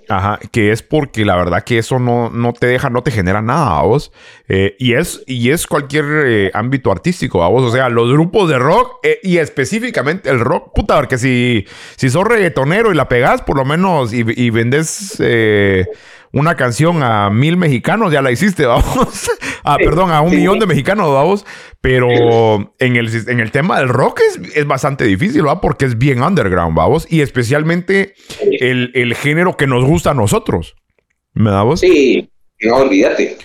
Ajá. 0.09 0.39
Que 0.51 0.71
es 0.71 0.81
porque 0.81 1.25
la 1.25 1.35
verdad 1.35 1.63
que 1.63 1.77
eso 1.77 1.99
no, 1.99 2.29
no 2.29 2.53
te 2.53 2.67
deja, 2.67 2.89
no 2.89 3.03
te 3.03 3.11
genera 3.11 3.41
nada 3.41 3.79
a 3.79 3.83
vos. 3.83 4.11
Eh, 4.47 4.75
y, 4.79 4.93
es, 4.93 5.23
y 5.27 5.51
es 5.51 5.67
cualquier 5.67 6.05
eh, 6.25 6.51
ámbito 6.53 6.91
artístico 6.91 7.43
a 7.43 7.49
vos. 7.49 7.63
O 7.63 7.71
sea, 7.71 7.89
los 7.89 8.11
grupos 8.11 8.49
de 8.49 8.59
rock 8.59 8.97
eh, 9.03 9.19
y 9.23 9.37
específicamente 9.37 10.29
el 10.29 10.39
rock, 10.39 10.73
puta, 10.73 10.95
porque 10.95 11.17
si, 11.17 11.65
si 11.95 12.09
sos 12.09 12.25
reggaetonero 12.25 12.91
y 12.91 12.95
la 12.95 13.07
pegás, 13.07 13.41
por 13.41 13.57
lo 13.57 13.65
menos, 13.65 14.13
y, 14.13 14.23
y 14.27 14.49
vendes 14.49 15.17
eh, 15.19 15.85
una 16.33 16.55
canción 16.55 17.03
a 17.03 17.29
mil 17.29 17.57
mexicanos, 17.57 18.11
ya 18.11 18.21
la 18.21 18.31
hiciste, 18.31 18.65
vamos. 18.67 19.29
ah, 19.63 19.77
Sí, 19.79 19.85
perdón, 19.85 20.11
a 20.11 20.21
un 20.21 20.31
sí. 20.31 20.37
millón 20.37 20.59
de 20.59 20.65
mexicanos, 20.65 21.09
vamos. 21.13 21.45
Pero 21.79 22.73
en 22.79 22.95
el, 22.95 23.29
en 23.29 23.39
el 23.39 23.51
tema 23.51 23.79
del 23.79 23.89
rock 23.89 24.21
es, 24.27 24.39
es 24.55 24.65
bastante 24.65 25.05
difícil, 25.05 25.45
¿va? 25.45 25.61
Porque 25.61 25.85
es 25.85 25.97
bien 25.97 26.23
underground, 26.23 26.75
vamos. 26.75 27.05
Y 27.09 27.21
especialmente 27.21 28.15
el, 28.41 28.91
el 28.95 29.15
género 29.15 29.55
que 29.57 29.67
nos 29.67 29.85
gusta 29.85 30.11
a 30.11 30.13
nosotros. 30.15 30.75
¿Me 31.33 31.51
da 31.51 31.63
vos? 31.63 31.79
Sí, 31.81 32.29
no 32.61 32.77
olvídate. 32.77 33.37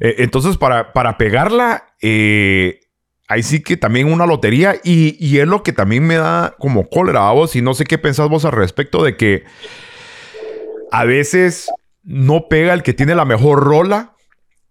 Eh, 0.00 0.16
entonces, 0.18 0.58
para, 0.58 0.92
para 0.92 1.16
pegarla, 1.16 1.94
eh, 2.02 2.80
ahí 3.28 3.42
sí 3.42 3.62
que 3.62 3.76
también 3.78 4.12
una 4.12 4.26
lotería. 4.26 4.76
Y, 4.84 5.16
y 5.24 5.38
es 5.38 5.46
lo 5.46 5.62
que 5.62 5.72
también 5.72 6.06
me 6.06 6.16
da 6.16 6.54
como 6.58 6.88
cólera 6.90 7.28
a 7.28 7.32
vos. 7.32 7.56
Y 7.56 7.62
no 7.62 7.72
sé 7.72 7.84
qué 7.84 7.96
pensás 7.96 8.28
vos 8.28 8.44
al 8.44 8.52
respecto 8.52 9.02
de 9.02 9.16
que 9.16 9.44
a 10.90 11.04
veces 11.04 11.68
no 12.06 12.46
pega 12.48 12.72
el 12.72 12.82
que 12.82 12.94
tiene 12.94 13.14
la 13.14 13.24
mejor 13.24 13.62
rola, 13.64 14.14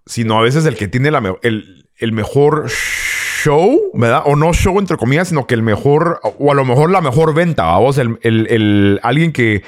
sino 0.05 0.39
a 0.39 0.41
veces 0.41 0.65
el 0.65 0.75
que 0.77 0.87
tiene 0.87 1.11
la 1.11 1.21
el, 1.43 1.85
mejor 2.13 2.69
show, 2.69 3.79
¿verdad? 3.93 4.23
O 4.25 4.35
no 4.35 4.53
show 4.53 4.79
entre 4.79 4.97
comillas, 4.97 5.27
sino 5.27 5.45
que 5.45 5.53
el 5.53 5.61
mejor, 5.61 6.19
o 6.23 6.51
a 6.51 6.55
lo 6.55 6.65
mejor 6.65 6.89
la 6.89 7.01
mejor 7.01 7.33
venta, 7.33 7.63
vamos, 7.65 7.97
el, 7.97 8.17
el- 8.21 8.47
el- 8.49 8.99
alguien 9.03 9.33
que, 9.33 9.63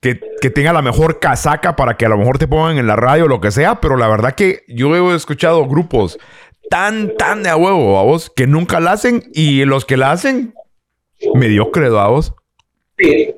que, 0.00 0.18
que 0.40 0.50
tenga 0.50 0.72
la 0.72 0.82
mejor 0.82 1.20
casaca 1.20 1.76
para 1.76 1.96
que 1.96 2.06
a 2.06 2.08
lo 2.08 2.16
mejor 2.18 2.38
te 2.38 2.48
pongan 2.48 2.78
en 2.78 2.86
la 2.86 2.96
radio 2.96 3.24
o 3.26 3.28
lo 3.28 3.40
que 3.40 3.50
sea, 3.50 3.80
pero 3.80 3.96
la 3.96 4.08
verdad 4.08 4.34
que 4.34 4.62
yo 4.68 4.94
he 4.96 5.14
escuchado 5.14 5.66
grupos 5.66 6.18
tan, 6.70 7.14
tan 7.16 7.42
de 7.42 7.50
a 7.50 7.56
huevo, 7.56 7.94
vamos, 7.94 8.30
que 8.34 8.46
nunca 8.46 8.80
la 8.80 8.92
hacen 8.92 9.22
y 9.34 9.64
los 9.66 9.84
que 9.84 9.96
la 9.96 10.12
hacen, 10.12 10.54
mediocre, 11.34 11.88
vamos. 11.90 12.34
Sí. 12.98 13.34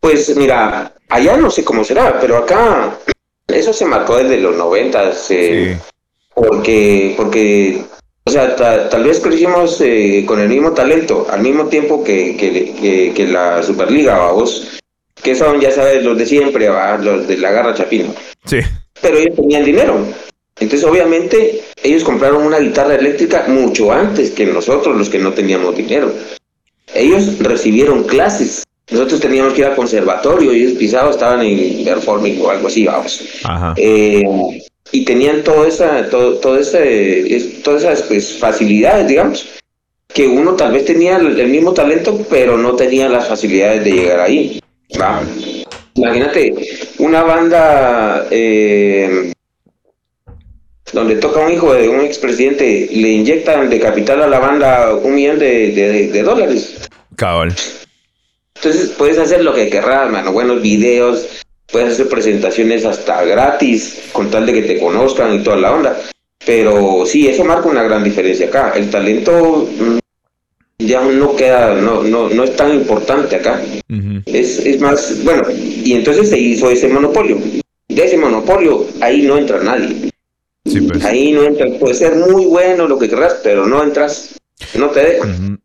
Pues 0.00 0.34
mira, 0.36 0.92
allá 1.08 1.36
no 1.36 1.50
sé 1.50 1.62
cómo 1.64 1.84
será, 1.84 2.18
pero 2.20 2.38
acá 2.38 2.98
eso 3.46 3.72
se 3.72 3.84
marcó 3.84 4.16
desde 4.16 4.38
los 4.38 4.56
noventas, 4.56 5.30
eh, 5.30 5.76
Sí. 5.78 5.92
porque, 6.34 7.14
porque, 7.16 7.82
o 8.24 8.30
sea, 8.30 8.56
ta- 8.56 8.88
tal 8.88 9.04
vez 9.04 9.20
crecimos 9.20 9.78
eh, 9.80 10.24
con 10.26 10.40
el 10.40 10.48
mismo 10.48 10.72
talento, 10.72 11.26
al 11.30 11.42
mismo 11.42 11.66
tiempo 11.66 12.02
que, 12.02 12.36
que, 12.36 12.72
que- 12.80 13.12
que 13.14 13.26
la 13.26 13.62
Superliga, 13.62 14.16
vamos, 14.18 14.78
que 15.22 15.34
son, 15.34 15.60
ya 15.60 15.70
sabes, 15.70 16.02
los 16.02 16.16
de 16.16 16.24
siempre, 16.24 16.68
¿va? 16.70 16.96
los 16.96 17.26
de 17.28 17.36
la 17.36 17.50
garra 17.50 17.74
chapino, 17.74 18.14
Sí. 18.46 18.58
pero 19.02 19.18
ellos 19.18 19.36
tenían 19.36 19.64
dinero. 19.64 19.98
Entonces, 20.58 20.86
obviamente, 20.88 21.62
ellos 21.82 22.04
compraron 22.04 22.42
una 22.44 22.58
guitarra 22.58 22.94
eléctrica 22.94 23.44
mucho 23.48 23.92
antes 23.92 24.30
que 24.30 24.44
nosotros, 24.46 24.96
los 24.96 25.08
que 25.08 25.18
no 25.18 25.32
teníamos 25.32 25.74
dinero. 25.76 26.12
Ellos 26.94 27.38
recibieron 27.38 28.04
clases 28.04 28.62
nosotros 28.90 29.20
teníamos 29.20 29.52
que 29.54 29.60
ir 29.60 29.66
al 29.66 29.76
conservatorio 29.76 30.52
y 30.52 30.62
ellos 30.62 30.72
pisados 30.78 31.16
estaban 31.16 31.42
en 31.42 31.84
performing 31.84 32.40
o 32.42 32.50
algo 32.50 32.66
así, 32.68 32.84
vamos. 32.86 33.20
Ajá. 33.44 33.74
Eh, 33.76 34.22
y 34.92 35.04
tenían 35.04 35.42
toda 35.44 35.68
esa, 35.68 36.08
todo, 36.10 36.34
todo 36.38 36.58
ese, 36.58 37.34
es- 37.36 37.62
todas 37.62 37.82
esas 37.84 38.02
pues, 38.02 38.36
facilidades, 38.38 39.06
digamos, 39.06 39.46
que 40.12 40.26
uno 40.26 40.54
tal 40.56 40.72
vez 40.72 40.84
tenía 40.84 41.16
el, 41.18 41.38
el 41.38 41.48
mismo 41.48 41.72
talento, 41.72 42.26
pero 42.28 42.56
no 42.58 42.74
tenía 42.74 43.08
las 43.08 43.28
facilidades 43.28 43.84
de 43.84 43.92
llegar 43.92 44.20
ahí. 44.20 44.60
¿va? 45.00 45.22
Imagínate, 45.94 46.52
una 46.98 47.22
banda 47.22 48.26
eh, 48.32 49.32
donde 50.92 51.14
toca 51.16 51.38
un 51.40 51.52
hijo 51.52 51.72
de 51.72 51.88
un 51.88 52.00
expresidente, 52.00 52.88
le 52.92 53.08
inyectan 53.10 53.70
de 53.70 53.78
capital 53.78 54.22
a 54.22 54.26
la 54.26 54.40
banda 54.40 54.94
un 54.96 55.14
millón 55.14 55.38
de, 55.38 55.70
de- 55.70 56.08
de 56.08 56.22
dólares. 56.24 56.88
Cabal. 57.14 57.54
Entonces 58.62 58.90
puedes 58.90 59.16
hacer 59.16 59.42
lo 59.42 59.54
que 59.54 59.70
querrás, 59.70 60.10
mano, 60.10 60.32
buenos 60.32 60.60
videos, 60.60 61.26
puedes 61.72 61.94
hacer 61.94 62.08
presentaciones 62.08 62.84
hasta 62.84 63.24
gratis, 63.24 64.10
con 64.12 64.30
tal 64.30 64.44
de 64.44 64.52
que 64.52 64.62
te 64.62 64.78
conozcan 64.78 65.34
y 65.34 65.42
toda 65.42 65.56
la 65.56 65.72
onda. 65.72 65.98
Pero 66.44 67.04
sí, 67.06 67.26
eso 67.26 67.42
marca 67.42 67.68
una 67.68 67.82
gran 67.82 68.04
diferencia 68.04 68.48
acá. 68.48 68.72
El 68.76 68.90
talento 68.90 69.66
mm, 69.78 69.98
ya 70.78 71.00
no 71.02 71.34
queda, 71.36 71.74
no, 71.74 72.02
no, 72.02 72.28
no 72.28 72.44
es 72.44 72.54
tan 72.54 72.74
importante 72.74 73.36
acá. 73.36 73.62
Es, 74.26 74.58
es 74.58 74.78
más, 74.78 75.24
bueno, 75.24 75.44
y 75.50 75.94
entonces 75.94 76.28
se 76.28 76.38
hizo 76.38 76.70
ese 76.70 76.88
monopolio. 76.88 77.38
De 77.88 78.04
ese 78.04 78.18
monopolio, 78.18 78.86
ahí 79.00 79.22
no 79.22 79.38
entra 79.38 79.58
nadie. 79.62 80.10
Sí, 80.66 80.82
pues. 80.82 81.02
Ahí 81.04 81.32
no 81.32 81.44
entra, 81.44 81.66
puede 81.78 81.94
ser 81.94 82.14
muy 82.16 82.44
bueno 82.44 82.86
lo 82.86 82.98
que 82.98 83.08
querrás, 83.08 83.38
pero 83.42 83.66
no 83.66 83.82
entras, 83.82 84.38
no 84.78 84.88
te. 84.90 85.18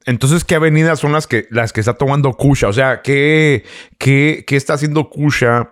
Entonces, 0.05 0.43
¿qué 0.43 0.55
avenidas 0.55 0.99
son 0.99 1.11
las 1.13 1.27
que, 1.27 1.47
las 1.51 1.73
que 1.73 1.79
está 1.79 1.93
tomando 1.93 2.33
Kusha? 2.33 2.67
O 2.67 2.73
sea, 2.73 3.01
¿qué, 3.01 3.63
qué, 3.97 4.43
qué 4.47 4.55
está 4.55 4.73
haciendo 4.73 5.09
Kusha 5.09 5.71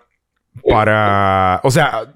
para... 0.70 1.60
O 1.64 1.72
sea, 1.72 2.14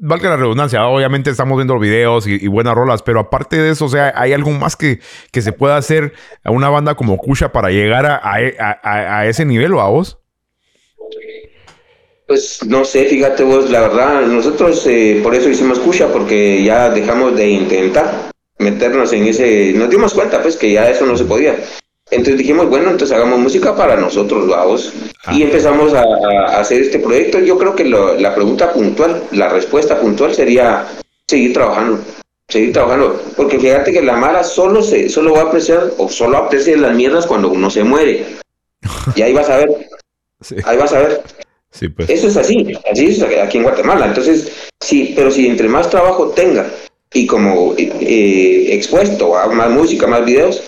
valga 0.00 0.30
la 0.30 0.36
redundancia, 0.36 0.84
obviamente 0.86 1.30
estamos 1.30 1.56
viendo 1.56 1.78
videos 1.78 2.26
y, 2.26 2.34
y 2.34 2.48
buenas 2.48 2.74
rolas, 2.74 3.02
pero 3.02 3.20
aparte 3.20 3.56
de 3.58 3.70
eso, 3.70 3.84
o 3.84 3.88
sea, 3.88 4.12
¿hay 4.16 4.32
algo 4.32 4.50
más 4.50 4.74
que, 4.76 4.98
que 5.30 5.40
se 5.40 5.52
pueda 5.52 5.76
hacer 5.76 6.12
a 6.42 6.50
una 6.50 6.68
banda 6.68 6.96
como 6.96 7.16
Kusha 7.16 7.52
para 7.52 7.70
llegar 7.70 8.04
a, 8.06 8.16
a, 8.16 8.38
a- 8.82 9.18
a 9.20 9.26
ese 9.26 9.44
nivel 9.44 9.72
o 9.74 9.80
a 9.80 9.88
vos? 9.88 10.18
Pues 12.26 12.64
no 12.66 12.84
sé, 12.84 13.04
fíjate 13.04 13.44
vos, 13.44 13.70
la 13.70 13.82
verdad, 13.82 14.22
nosotros 14.22 14.84
eh, 14.88 15.20
por 15.22 15.32
eso 15.34 15.48
hicimos 15.48 15.78
Kusha, 15.78 16.08
porque 16.08 16.64
ya 16.64 16.90
dejamos 16.90 17.36
de 17.36 17.48
intentar 17.48 18.30
meternos 18.58 19.12
en 19.12 19.26
ese, 19.26 19.72
nos 19.74 19.90
dimos 19.90 20.14
cuenta 20.14 20.42
pues 20.42 20.56
que 20.56 20.72
ya 20.72 20.88
eso 20.90 21.06
no 21.06 21.16
se 21.16 21.24
podía. 21.24 21.56
Entonces 22.10 22.38
dijimos, 22.38 22.68
bueno, 22.68 22.90
entonces 22.90 23.16
hagamos 23.16 23.40
música 23.40 23.74
para 23.74 23.96
nosotros, 23.96 24.46
vamos. 24.48 24.92
Y 25.32 25.42
empezamos 25.42 25.92
a, 25.92 26.02
a 26.02 26.60
hacer 26.60 26.82
este 26.82 27.00
proyecto. 27.00 27.40
Yo 27.40 27.58
creo 27.58 27.74
que 27.74 27.84
lo- 27.84 28.14
la 28.14 28.32
pregunta 28.34 28.72
puntual, 28.72 29.24
la 29.32 29.48
respuesta 29.48 29.98
puntual 30.00 30.32
sería 30.32 30.86
seguir 31.26 31.52
trabajando, 31.52 31.98
seguir 32.48 32.72
trabajando. 32.72 33.20
Porque 33.36 33.58
fíjate 33.58 33.92
que 33.92 34.02
la 34.02 34.16
Mara 34.16 34.44
solo, 34.44 34.82
se, 34.82 35.08
solo 35.08 35.32
va 35.34 35.40
a 35.40 35.44
apreciar 35.46 35.90
o 35.98 36.08
solo 36.08 36.36
aprecia 36.38 36.76
las 36.76 36.94
mierdas 36.94 37.26
cuando 37.26 37.48
uno 37.48 37.70
se 37.70 37.82
muere. 37.82 38.24
Y 39.16 39.22
ahí 39.22 39.32
vas 39.32 39.48
a 39.50 39.56
ver, 39.56 39.88
Sí, 40.40 40.54
ahí 40.64 40.76
vas 40.76 40.92
a 40.92 41.00
ver. 41.00 41.22
sí 41.72 41.88
pues. 41.88 42.08
Eso 42.08 42.28
es 42.28 42.36
así, 42.36 42.72
así 42.92 43.06
es 43.06 43.22
aquí 43.22 43.56
en 43.58 43.64
Guatemala. 43.64 44.06
Entonces, 44.06 44.52
sí, 44.80 45.12
pero 45.16 45.30
si 45.32 45.48
entre 45.48 45.68
más 45.68 45.90
trabajo 45.90 46.28
tenga 46.28 46.66
y 47.12 47.26
como 47.26 47.74
eh, 47.78 48.68
expuesto 48.72 49.36
a 49.36 49.46
más 49.48 49.70
música, 49.70 50.06
más 50.06 50.24
videos, 50.24 50.62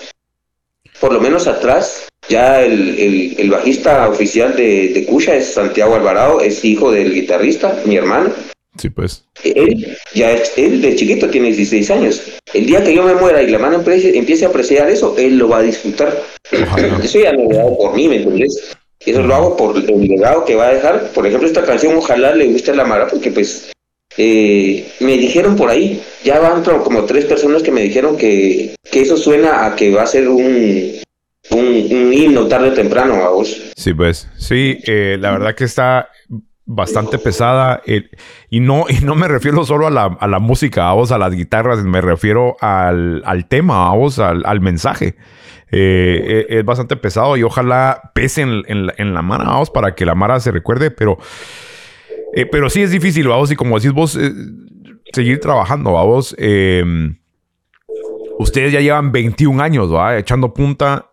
por 1.00 1.12
lo 1.12 1.20
menos 1.20 1.46
atrás, 1.46 2.08
ya 2.28 2.62
el, 2.62 2.98
el- 2.98 3.34
el 3.38 3.50
bajista 3.50 4.08
oficial 4.08 4.56
de, 4.56 4.88
de 4.88 5.04
Cusha 5.06 5.34
es 5.36 5.52
Santiago 5.54 5.94
Alvarado, 5.94 6.40
es 6.40 6.64
hijo 6.64 6.90
del 6.90 7.14
guitarrista, 7.14 7.80
mi 7.84 7.96
hermano. 7.96 8.32
Sí, 8.76 8.90
pues. 8.90 9.24
Él, 9.42 9.96
ya 10.14 10.32
él 10.56 10.80
de 10.82 10.94
chiquito 10.94 11.28
tiene 11.28 11.48
16 11.48 11.90
años. 11.90 12.22
El 12.54 12.66
día 12.66 12.82
que 12.84 12.94
yo 12.94 13.02
me 13.02 13.14
muera 13.14 13.42
y 13.42 13.48
la 13.50 13.58
mano 13.58 13.76
empiece, 13.76 14.16
empiece 14.16 14.44
a 14.44 14.48
apreciar 14.48 14.88
eso, 14.88 15.16
él 15.18 15.36
lo 15.38 15.48
va 15.48 15.58
a 15.58 15.62
disfrutar. 15.62 16.22
Ojalá. 16.52 17.00
Eso 17.02 17.18
ya 17.18 17.32
no 17.32 17.50
lo 17.50 17.58
hago 17.60 17.78
por 17.78 17.94
mí, 17.94 18.08
¿me 18.08 18.16
entendés? 18.16 18.76
Eso 19.04 19.22
lo 19.22 19.34
hago 19.34 19.56
por 19.56 19.76
el 19.76 19.86
legado 20.08 20.44
que 20.44 20.54
va 20.54 20.68
a 20.68 20.74
dejar. 20.74 21.10
Por 21.12 21.26
ejemplo, 21.26 21.48
esta 21.48 21.64
canción 21.64 21.96
ojalá 21.96 22.34
le 22.34 22.46
guste 22.46 22.70
a 22.70 22.74
la 22.74 22.84
Mara 22.84 23.06
porque 23.08 23.30
pues 23.32 23.72
eh, 24.18 24.86
me 25.00 25.16
dijeron 25.16 25.56
por 25.56 25.70
ahí, 25.70 26.02
ya 26.24 26.38
van 26.40 26.62
como- 26.62 27.04
tres 27.04 27.24
personas 27.24 27.62
que 27.62 27.70
me 27.70 27.80
dijeron 27.82 28.16
que, 28.16 28.74
que 28.90 29.00
eso 29.00 29.16
suena 29.16 29.64
a 29.66 29.76
que 29.76 29.90
va 29.94 30.02
a 30.02 30.06
ser 30.06 30.28
un, 30.28 30.92
un, 31.50 31.66
un 31.66 32.12
himno 32.12 32.46
tarde 32.48 32.70
o 32.70 32.72
temprano 32.74 33.14
a 33.24 33.30
vos. 33.30 33.56
Sí, 33.76 33.94
pues. 33.94 34.28
Sí, 34.36 34.78
eh, 34.86 35.16
la 35.18 35.30
verdad 35.30 35.54
que 35.54 35.64
está 35.64 36.08
bastante 36.66 37.18
pesada. 37.18 37.80
eh, 37.86 38.10
y, 38.50 38.60
no, 38.60 38.84
y 38.88 39.02
no 39.04 39.14
me 39.14 39.28
refiero 39.28 39.64
solo 39.64 39.86
a 39.86 39.90
la, 39.90 40.16
a 40.20 40.26
la 40.26 40.38
música, 40.38 40.90
a 40.90 40.92
vos, 40.92 41.12
a 41.12 41.18
las 41.18 41.32
guitarras, 41.32 41.82
me 41.84 42.00
refiero 42.02 42.56
al, 42.60 43.22
al 43.24 43.46
tema, 43.48 43.88
a 43.88 43.94
vos, 43.94 44.18
al, 44.18 44.42
al 44.44 44.60
mensaje. 44.60 45.14
Es 45.70 46.64
bastante 46.64 46.96
pesado 46.96 47.36
y 47.36 47.42
ojalá 47.42 48.10
pese 48.14 48.40
en, 48.42 48.62
en 48.68 48.86
la- 48.86 48.94
en 48.98 49.14
la 49.14 49.22
mara, 49.22 49.44
vamos, 49.44 49.70
para 49.70 49.94
que 49.94 50.04
la 50.06 50.14
mara 50.14 50.40
se 50.40 50.50
recuerde, 50.50 50.90
pero, 50.90 51.18
eh, 52.34 52.46
pero 52.46 52.70
sí 52.70 52.82
es 52.82 52.90
difícil, 52.90 53.28
vamos, 53.28 53.50
y 53.50 53.56
como 53.56 53.76
decís 53.76 53.92
vos, 53.92 54.16
eh, 54.16 54.32
seguir 55.12 55.40
trabajando, 55.40 55.92
vamos. 55.92 56.34
Eh, 56.38 56.84
ustedes 58.38 58.72
ya 58.72 58.80
llevan 58.80 59.12
21 59.12 59.60
años, 59.62 59.92
¿va? 59.92 60.18
Echando 60.18 60.52
punta. 60.54 61.10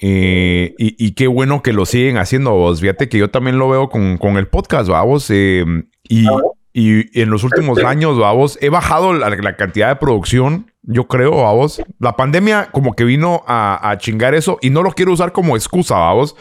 eh, 0.00 0.74
y, 0.78 1.12
qué 1.12 1.28
bueno 1.28 1.62
que 1.62 1.72
lo 1.72 1.86
siguen 1.86 2.16
haciendo 2.18 2.52
vos. 2.52 2.80
Fíjate 2.80 3.08
que 3.08 3.18
yo 3.18 3.30
también 3.30 3.58
lo 3.58 3.68
veo 3.68 3.88
con, 3.88 4.18
con 4.18 4.36
el 4.36 4.48
podcast, 4.48 4.88
vamos. 4.88 5.30
eh, 5.30 5.64
y, 6.08 6.26
y 6.72 7.20
en 7.20 7.30
los 7.30 7.44
últimos 7.44 7.78
años, 7.84 8.18
vamos, 8.18 8.58
he 8.62 8.68
bajado 8.70 9.12
la, 9.12 9.28
la 9.30 9.56
cantidad 9.56 9.88
de 9.88 9.96
producción, 9.96 10.72
yo 10.82 11.06
creo, 11.06 11.42
vamos. 11.42 11.82
La 11.98 12.16
pandemia 12.16 12.70
como 12.72 12.94
que 12.94 13.04
vino 13.04 13.44
a, 13.46 13.90
a 13.90 13.98
chingar 13.98 14.34
eso 14.34 14.58
y 14.62 14.70
no 14.70 14.82
lo 14.82 14.90
quiero 14.92 15.12
usar 15.12 15.32
como 15.32 15.54
excusa, 15.56 15.94
vamos. 15.96 16.34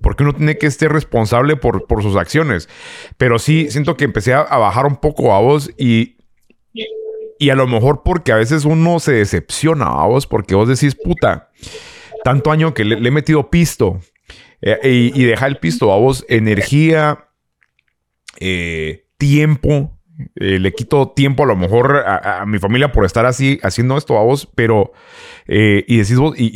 Porque 0.00 0.22
uno 0.22 0.34
tiene 0.34 0.56
que 0.58 0.70
ser 0.70 0.92
responsable 0.92 1.56
por, 1.56 1.86
por 1.86 2.02
sus 2.02 2.14
acciones. 2.16 2.68
Pero 3.16 3.38
sí, 3.38 3.68
siento 3.70 3.96
que 3.96 4.04
empecé 4.04 4.34
a, 4.34 4.42
a 4.42 4.58
bajar 4.58 4.86
un 4.86 4.96
poco, 4.96 5.28
vamos. 5.28 5.70
Y, 5.78 6.18
y 7.40 7.50
a 7.50 7.54
lo 7.56 7.66
mejor 7.66 8.02
porque 8.04 8.30
a 8.30 8.36
veces 8.36 8.64
uno 8.64 9.00
se 9.00 9.12
decepciona, 9.12 9.88
vos, 10.06 10.26
porque 10.26 10.54
vos 10.54 10.68
decís, 10.68 10.94
puta, 10.94 11.50
tanto 12.22 12.52
año 12.52 12.74
que 12.74 12.84
le, 12.84 13.00
le 13.00 13.08
he 13.08 13.12
metido 13.12 13.50
pisto. 13.50 13.98
eh, 14.60 14.78
y, 14.84 15.20
y 15.20 15.24
deja 15.24 15.46
el 15.46 15.56
pisto, 15.56 15.92
a 15.92 15.96
vos, 15.96 16.24
energía, 16.28 17.26
eh, 18.38 19.06
tiempo. 19.18 19.94
eh, 20.34 20.58
le 20.58 20.72
quito 20.72 21.12
tiempo 21.14 21.44
a 21.44 21.46
lo 21.46 21.54
mejor 21.54 22.02
a, 22.04 22.44
mi 22.44 22.58
familia 22.58 22.90
por 22.90 23.04
estar 23.04 23.24
así 23.24 23.60
haciendo 23.62 23.96
esto 23.96 24.18
a 24.18 24.22
vos, 24.24 24.48
pero 24.56 24.92
eh, 25.46 25.84
y 25.86 25.98
decís 25.98 26.18
vos, 26.18 26.34
y, 26.36 26.46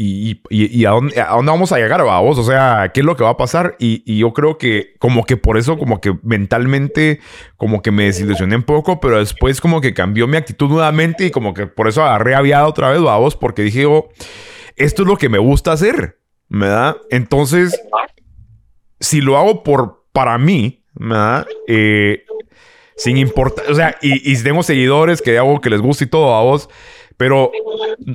y- 0.50 0.80
y- 0.80 0.84
a, 0.84 0.90
dónde, 0.90 1.20
a 1.20 1.30
dónde 1.34 1.52
vamos 1.52 1.70
a 1.70 1.78
llegar 1.78 2.00
a 2.00 2.18
vos, 2.20 2.38
o 2.38 2.42
sea, 2.42 2.90
qué 2.92 3.00
es 3.00 3.06
lo 3.06 3.14
que 3.14 3.22
va 3.22 3.30
a 3.30 3.36
pasar, 3.36 3.76
y, 3.78 4.16
yo 4.18 4.32
creo 4.32 4.58
que 4.58 4.94
como 4.98 5.24
que 5.24 5.36
por 5.36 5.58
eso, 5.58 5.78
como 5.78 6.00
que 6.00 6.12
mentalmente, 6.24 7.20
como 7.56 7.82
que 7.82 7.92
me 7.92 8.04
desilusioné 8.06 8.56
un 8.56 8.64
poco, 8.64 8.98
pero 8.98 9.18
después 9.20 9.60
como 9.60 9.80
que 9.80 9.94
cambió 9.94 10.26
mi 10.26 10.36
actitud 10.38 10.68
nuevamente 10.68 11.26
y 11.26 11.30
como 11.30 11.54
que 11.54 11.68
por 11.68 11.86
eso 11.86 12.02
agarré 12.02 12.34
aviada 12.34 12.66
otra 12.66 12.90
vez 12.90 12.98
a 12.98 13.16
vos, 13.16 13.36
porque 13.36 13.62
dije, 13.62 13.86
oh, 13.86 14.08
esto 14.74 15.02
es 15.02 15.08
lo 15.08 15.16
que 15.16 15.28
me 15.28 15.38
gusta 15.38 15.70
hacer, 15.70 16.18
¿verdad? 16.48 16.96
Entonces, 17.10 17.80
si 18.98 19.20
lo 19.20 19.36
hago 19.38 19.62
por 19.62 20.04
para 20.12 20.36
mí, 20.36 20.84
¿verdad? 20.94 21.46
Eh, 21.68 22.24
sin 23.02 23.16
importar, 23.16 23.64
o 23.68 23.74
sea, 23.74 23.96
y, 24.00 24.32
y 24.32 24.42
tengo 24.42 24.62
seguidores 24.62 25.20
que 25.20 25.36
hago 25.36 25.60
que 25.60 25.70
les 25.70 25.80
guste 25.80 26.04
y 26.04 26.06
todo 26.06 26.34
a 26.34 26.42
vos, 26.42 26.68
pero 27.16 27.50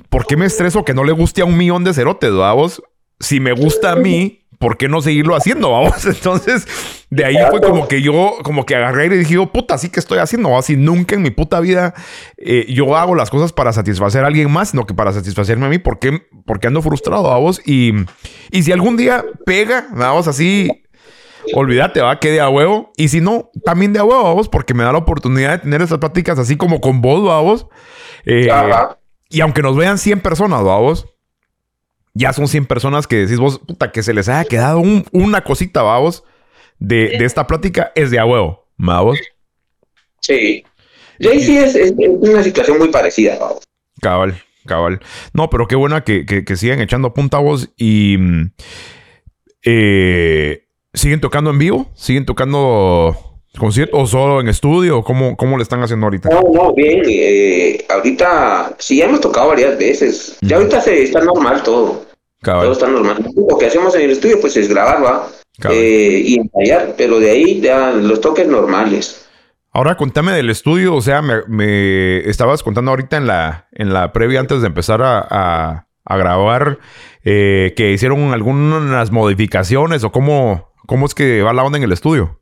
¿por 0.10 0.26
qué 0.26 0.38
me 0.38 0.46
estreso 0.46 0.86
que 0.86 0.94
no 0.94 1.04
le 1.04 1.12
guste 1.12 1.42
a 1.42 1.46
un 1.46 1.58
millón 1.58 1.84
de 1.84 1.94
cerotes, 1.94 2.32
a 2.32 2.54
vos? 2.54 2.82
Si 3.20 3.40
me 3.40 3.52
gusta 3.52 3.92
a 3.92 3.96
mí, 3.96 4.46
¿por 4.60 4.78
qué 4.78 4.88
no 4.88 5.02
seguirlo 5.02 5.36
haciendo, 5.36 5.72
vamos? 5.72 6.06
Entonces, 6.06 6.68
de 7.10 7.26
ahí 7.26 7.36
fue 7.50 7.62
como 7.62 7.88
que 7.88 8.02
yo, 8.02 8.38
como 8.44 8.66
que 8.66 8.76
agarré 8.76 9.08
y 9.08 9.10
dije, 9.10 9.38
oh, 9.38 9.52
puta, 9.52 9.78
sí 9.78 9.90
que 9.90 10.00
estoy 10.00 10.20
haciendo, 10.20 10.58
así 10.58 10.78
nunca 10.78 11.16
en 11.16 11.22
mi 11.22 11.32
puta 11.32 11.60
vida 11.60 11.94
eh, 12.38 12.66
yo 12.70 12.96
hago 12.96 13.14
las 13.14 13.30
cosas 13.30 13.52
para 13.52 13.74
satisfacer 13.74 14.24
a 14.24 14.28
alguien 14.28 14.50
más, 14.50 14.70
sino 14.70 14.86
que 14.86 14.94
para 14.94 15.12
satisfacerme 15.12 15.66
a 15.66 15.70
mí, 15.70 15.80
porque, 15.80 16.22
porque 16.46 16.68
ando 16.68 16.82
frustrado, 16.82 17.24
vamos. 17.24 17.62
Y, 17.66 17.94
y 18.52 18.64
si 18.64 18.72
algún 18.72 18.96
día 18.96 19.26
pega, 19.46 19.88
vamos 19.92 20.28
así, 20.28 20.70
olvídate, 21.54 22.02
va, 22.02 22.20
que 22.20 22.32
de 22.32 22.42
a 22.42 22.50
huevo. 22.50 22.92
Y 22.98 23.08
si 23.10 23.22
no, 23.22 23.50
también 23.66 23.94
de 23.94 24.00
a 24.00 24.04
huevo, 24.04 24.24
vamos, 24.24 24.50
porque 24.50 24.74
me 24.74 24.84
da 24.84 24.92
la 24.92 24.98
oportunidad 25.00 25.52
de 25.52 25.58
tener 25.60 25.82
esas 25.82 26.00
pláticas 26.00 26.40
así 26.40 26.58
como 26.58 26.82
con 26.82 27.02
vos, 27.02 27.24
vamos. 27.24 27.68
Eh, 28.26 28.48
y 29.30 29.42
aunque 29.42 29.62
nos 29.62 29.76
vean 29.76 29.98
100 29.98 30.22
personas, 30.22 30.64
vamos. 30.64 31.06
Ya 32.14 32.34
son 32.34 32.48
100 32.48 32.66
personas 32.66 33.06
que 33.08 33.18
decís 33.18 33.40
vos, 33.40 33.60
puta, 33.60 33.92
que 33.92 34.02
se 34.04 34.14
les 34.14 34.28
haya 34.30 34.48
quedado 34.48 34.80
un- 34.80 35.06
una 35.12 35.44
cosita, 35.44 35.82
vamos, 35.84 36.24
de, 36.80 37.10
de 37.18 37.26
esta 37.26 37.46
plática, 37.46 37.92
es 37.96 38.10
de 38.12 38.20
a 38.20 38.26
huevo, 38.26 38.68
vamos. 38.78 39.20
Sí. 40.22 40.64
Y 41.20 41.28
ahí 41.28 41.42
sí 41.42 41.58
es, 41.58 41.76
una 41.98 42.42
situación 42.44 42.80
muy 42.80 42.90
parecida. 42.90 43.38
vamos. 43.40 43.64
Cabal, 44.02 44.42
cabal. 44.66 45.00
No, 45.34 45.50
pero 45.50 45.68
qué 45.68 45.76
buena 45.76 46.04
que, 46.04 46.26
que, 46.26 46.44
que 46.44 46.56
sigan 46.56 46.80
echando 46.82 47.14
punta 47.14 47.38
vos 47.38 47.70
y 47.78 48.18
mm, 48.18 48.52
eh, 49.64 50.67
¿Siguen 50.98 51.22
tocando 51.22 51.50
en 51.52 51.60
vivo? 51.60 51.88
¿Siguen 51.96 52.26
tocando 52.26 53.16
conciertos 53.58 54.00
o 54.02 54.08
solo 54.08 54.42
en 54.42 54.48
estudio? 54.50 55.04
¿Cómo, 55.04 55.36
¿Cómo 55.38 55.58
le 55.58 55.64
están 55.64 55.82
haciendo 55.84 56.06
ahorita? 56.08 56.30
No, 56.30 56.42
no, 56.54 56.74
bien. 56.74 57.02
eh, 57.08 57.86
ahorita 57.90 58.76
sí 58.80 59.02
hemos 59.02 59.22
tocado 59.22 59.50
varias 59.50 59.78
veces. 59.78 60.38
Ya 60.42 60.58
ahorita 60.58 60.82
se 60.82 61.04
está 61.04 61.22
normal 61.22 61.64
todo. 61.64 62.06
Cabal. 62.42 62.64
Todo 62.64 62.72
está 62.74 62.88
normal. 62.88 63.26
Lo 63.50 63.58
que 63.58 63.66
hacemos 63.68 63.96
en 63.96 64.02
el 64.02 64.12
estudio 64.12 64.40
pues 64.42 64.56
es 64.58 64.68
grabar, 64.70 65.04
va. 65.04 65.28
Eh, 65.72 66.22
y 66.24 66.40
ensayar, 66.40 66.94
pero 66.98 67.20
de 67.20 67.32
ahí 67.32 67.62
ya 67.62 67.92
los 67.92 68.22
toques 68.22 68.48
normales. 68.48 69.24
Ahora 69.72 69.96
contame 69.98 70.32
del 70.34 70.50
estudio, 70.50 70.96
o 70.96 71.02
sea, 71.02 71.22
me, 71.22 71.42
me 71.48 72.20
estabas 72.30 72.62
contando 72.64 72.92
ahorita 72.92 73.18
en 73.18 73.28
la, 73.28 73.68
en 73.72 73.92
la 73.94 74.12
previa 74.14 74.40
antes 74.40 74.62
de 74.62 74.68
empezar 74.68 75.02
a, 75.02 75.20
a- 75.30 75.88
a 76.10 76.18
grabar 76.18 76.80
eh, 77.24 77.74
que 77.76 77.92
hicieron 77.92 78.34
algunas 78.34 79.12
modificaciones 79.12 80.04
o 80.06 80.12
cómo, 80.12 80.67
cómo 80.88 81.06
es 81.06 81.14
que 81.14 81.44
va 81.44 81.54
la 81.54 81.64
onda 81.64 81.78
en 81.78 81.84
el 81.84 81.92
estudio. 81.92 82.40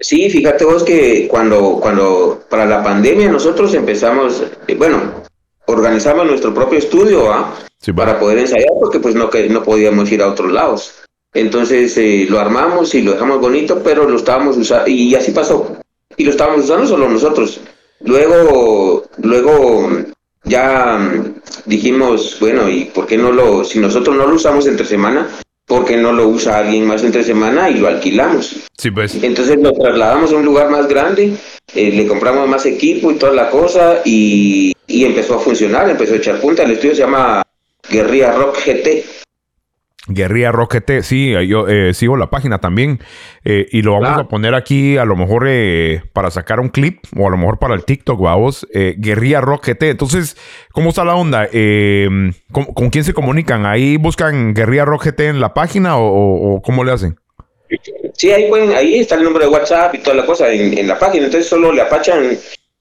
Sí, 0.00 0.30
fíjate 0.30 0.64
vos 0.64 0.82
que 0.82 1.28
cuando, 1.28 1.78
cuando 1.78 2.42
para 2.48 2.64
la 2.64 2.82
pandemia 2.82 3.30
nosotros 3.30 3.74
empezamos, 3.74 4.42
eh, 4.66 4.74
bueno, 4.74 4.98
organizamos 5.66 6.24
nuestro 6.24 6.54
propio 6.54 6.78
estudio, 6.78 7.24
¿va? 7.24 7.54
Sí, 7.78 7.92
para 7.92 8.18
poder 8.18 8.38
ensayar 8.38 8.70
porque 8.80 8.98
pues 8.98 9.14
no, 9.14 9.28
que 9.28 9.48
no 9.50 9.62
podíamos 9.62 10.10
ir 10.10 10.22
a 10.22 10.28
otros 10.28 10.50
lados. 10.50 10.94
Entonces 11.34 11.96
eh, 11.98 12.26
lo 12.28 12.40
armamos 12.40 12.94
y 12.94 13.02
lo 13.02 13.12
dejamos 13.12 13.40
bonito, 13.40 13.82
pero 13.84 14.08
lo 14.08 14.16
estábamos 14.16 14.56
usando, 14.56 14.88
y 14.88 15.14
así 15.14 15.32
pasó. 15.32 15.76
Y 16.16 16.24
lo 16.24 16.30
estábamos 16.30 16.64
usando 16.64 16.86
solo 16.86 17.08
nosotros. 17.08 17.60
Luego, 18.00 19.04
luego 19.18 19.90
ya 20.44 20.98
mm, 20.98 21.42
dijimos, 21.66 22.38
bueno, 22.40 22.68
¿y 22.70 22.86
por 22.86 23.06
qué 23.06 23.18
no 23.18 23.32
lo, 23.32 23.64
si 23.64 23.78
nosotros 23.78 24.16
no 24.16 24.26
lo 24.26 24.34
usamos 24.34 24.66
entre 24.66 24.86
semana, 24.86 25.28
¿por 25.70 25.84
qué 25.84 25.96
no 25.96 26.12
lo 26.12 26.26
usa 26.26 26.58
alguien 26.58 26.84
más 26.84 27.04
entre 27.04 27.22
semana 27.22 27.70
y 27.70 27.74
lo 27.74 27.86
alquilamos? 27.86 28.56
Sí, 28.76 28.90
pues. 28.90 29.14
Entonces 29.22 29.56
lo 29.62 29.72
trasladamos 29.72 30.32
a 30.32 30.34
un 30.34 30.44
lugar 30.44 30.68
más 30.68 30.88
grande, 30.88 31.32
eh, 31.76 31.92
le 31.92 32.08
compramos 32.08 32.48
más 32.48 32.66
equipo 32.66 33.12
y 33.12 33.14
toda 33.14 33.32
la 33.32 33.48
cosa 33.50 34.00
y, 34.04 34.72
y 34.88 35.04
empezó 35.04 35.36
a 35.36 35.38
funcionar, 35.38 35.88
empezó 35.88 36.14
a 36.14 36.16
echar 36.16 36.40
punta. 36.40 36.64
El 36.64 36.72
estudio 36.72 36.96
se 36.96 37.02
llama 37.02 37.40
Guerrilla 37.88 38.32
Rock 38.32 38.58
GT. 38.66 39.19
Guerrilla 40.08 40.50
Roquete, 40.50 41.02
sí, 41.02 41.32
yo 41.46 41.68
eh, 41.68 41.92
sigo 41.94 42.16
la 42.16 42.30
página 42.30 42.58
también. 42.58 43.00
eh, 43.44 43.66
y 43.70 43.82
lo 43.82 43.92
vamos 43.92 44.08
Claro. 44.08 44.22
a 44.22 44.28
poner 44.28 44.54
aquí 44.54 44.96
a 44.96 45.04
lo 45.04 45.14
mejor 45.14 45.44
eh, 45.48 46.02
para 46.12 46.30
sacar 46.30 46.58
un 46.58 46.68
clip 46.70 47.00
o 47.16 47.26
a 47.26 47.30
lo 47.30 47.36
mejor 47.36 47.58
para 47.58 47.74
el 47.74 47.84
TikTok, 47.84 48.20
vamos. 48.20 48.66
Eh, 48.72 48.94
Guerrilla 48.98 49.40
Roquete. 49.40 49.90
Entonces, 49.90 50.36
¿cómo 50.72 50.88
está 50.88 51.04
la 51.04 51.14
onda? 51.14 51.48
Eh, 51.52 52.08
¿con, 52.50 52.64
con 52.66 52.88
quién 52.90 53.04
se 53.04 53.12
comunican? 53.12 53.66
¿Ahí 53.66 53.98
buscan 53.98 54.54
Guerrilla 54.54 54.84
Roquete 54.86 55.26
en 55.28 55.38
la 55.40 55.52
página 55.54 55.96
o, 55.98 56.06
o- 56.06 56.54
o 56.56 56.62
cómo 56.62 56.82
le 56.82 56.92
hacen? 56.92 57.16
Sí, 58.14 58.30
ahí, 58.32 58.48
pueden, 58.48 58.72
ahí 58.72 58.98
está 58.98 59.14
el 59.14 59.22
número 59.22 59.44
de 59.44 59.50
WhatsApp 59.52 59.94
y 59.94 59.98
toda 59.98 60.16
la 60.16 60.26
cosa 60.26 60.50
en, 60.52 60.76
en 60.76 60.88
la 60.88 60.98
página. 60.98 61.26
Entonces 61.26 61.48
solo 61.48 61.70
le 61.72 61.82
apachan 61.82 62.36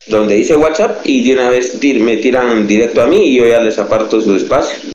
donde 0.07 0.35
dice 0.35 0.55
WhatsApp 0.55 1.01
y 1.03 1.27
de 1.27 1.33
una 1.35 1.49
vez 1.49 1.79
tir- 1.79 2.01
me 2.01 2.17
tiran 2.17 2.65
directo 2.65 3.01
a 3.03 3.05
mí 3.07 3.17
y 3.27 3.37
yo 3.37 3.45
ya 3.45 3.59
les 3.61 3.77
aparto 3.77 4.19
su 4.19 4.35
espacio. 4.35 4.91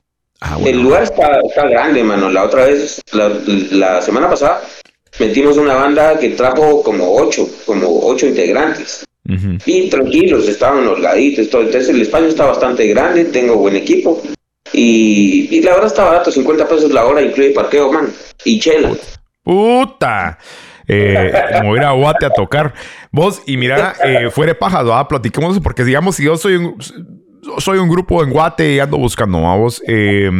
Ah, 0.46 0.58
El 0.62 0.82
lugar 0.82 1.04
está, 1.04 1.40
está 1.40 1.66
grande, 1.68 2.04
mano. 2.04 2.28
La 2.28 2.44
otra 2.44 2.66
vez, 2.66 3.00
la, 3.12 3.30
la 3.70 4.02
semana 4.02 4.28
pasada, 4.28 4.60
metimos 5.18 5.56
una 5.56 5.74
banda 5.74 6.18
que 6.18 6.30
trajo 6.30 6.82
como 6.82 7.14
ocho, 7.14 7.48
como 7.64 7.88
ocho 8.06 8.26
integrantes. 8.26 9.06
Ujú. 9.26 9.56
Y 9.64 9.88
tranquilos, 9.88 10.46
estaban 10.46 10.86
holgaditos, 10.86 11.48
todo. 11.48 11.62
Entonces 11.62 11.88
el 11.88 12.02
espacio 12.02 12.28
está 12.28 12.44
bastante 12.44 12.86
grande, 12.88 13.24
tengo 13.24 13.56
buen 13.56 13.74
equipo. 13.74 14.20
Y, 14.74 15.48
y 15.50 15.62
la 15.62 15.76
hora 15.76 15.86
está 15.86 16.04
barato, 16.04 16.30
50 16.30 16.68
pesos 16.68 16.90
la 16.92 17.06
hora, 17.06 17.22
incluye 17.22 17.50
parqueo, 17.50 17.90
man. 17.90 18.12
Y 18.44 18.60
chela. 18.60 18.92
¡Puta! 19.42 20.38
Eh, 20.86 21.32
como 21.56 21.74
ir 21.74 21.82
a 21.82 21.92
Guate 21.92 22.26
a 22.26 22.30
tocar. 22.30 22.74
Vos, 23.10 23.40
y 23.46 23.56
mira, 23.56 23.94
eh, 24.04 24.28
fuera 24.30 24.52
de 24.52 24.58
paja, 24.58 24.82
¿va? 24.82 25.08
platiquemos 25.08 25.52
eso, 25.52 25.62
porque 25.62 25.84
digamos, 25.84 26.16
si 26.16 26.24
yo 26.24 26.36
soy 26.36 26.56
un, 26.56 26.76
soy 27.58 27.78
un 27.78 27.88
grupo 27.88 28.22
en 28.22 28.30
Guate 28.30 28.74
y 28.74 28.78
ando 28.78 28.98
buscando, 28.98 29.42
¿va? 29.42 29.56
vos, 29.56 29.82
eh, 29.86 30.30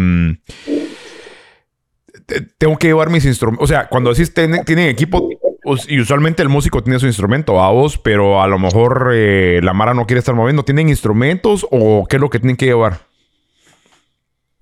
te- 2.27 2.41
tengo 2.59 2.77
que 2.79 2.89
llevar 2.89 3.11
mis 3.11 3.25
instrumentos. 3.25 3.65
O 3.65 3.67
sea, 3.67 3.89
cuando 3.89 4.11
decís 4.11 4.33
ten- 4.33 4.65
tienen 4.65 4.89
equipo, 4.89 5.29
y 5.89 5.99
usualmente 6.01 6.43
el 6.43 6.49
músico 6.51 6.83
tiene 6.83 6.99
su 6.99 7.07
instrumento, 7.07 7.55
¿va? 7.55 7.71
vos, 7.71 7.97
pero 7.99 8.43
a 8.43 8.47
lo 8.49 8.59
mejor 8.59 9.11
eh, 9.15 9.61
la 9.63 9.73
Mara 9.73 9.95
no 9.95 10.07
quiere 10.07 10.19
estar 10.19 10.35
moviendo. 10.35 10.63
¿Tienen 10.65 10.89
instrumentos 10.89 11.67
o 11.71 12.07
qué 12.09 12.17
es 12.17 12.21
lo 12.21 12.29
que 12.31 12.39
tienen 12.39 12.57
que 12.57 12.67
llevar? 12.67 13.01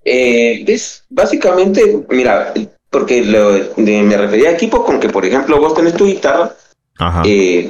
Eh, 0.05 0.63
¿ves? 0.65 1.05
Básicamente, 1.09 1.81
mira, 2.09 2.53
porque 2.89 3.23
lo- 3.23 3.51
de- 3.53 4.03
me 4.03 4.17
refería 4.17 4.49
a 4.49 4.53
equipo 4.53 4.83
con 4.85 4.99
que, 4.99 5.09
por 5.09 5.25
ejemplo, 5.25 5.59
vos 5.59 5.73
tenés 5.73 5.93
tu 5.95 6.05
guitarra, 6.05 6.53
Ajá. 6.99 7.23
eh, 7.25 7.69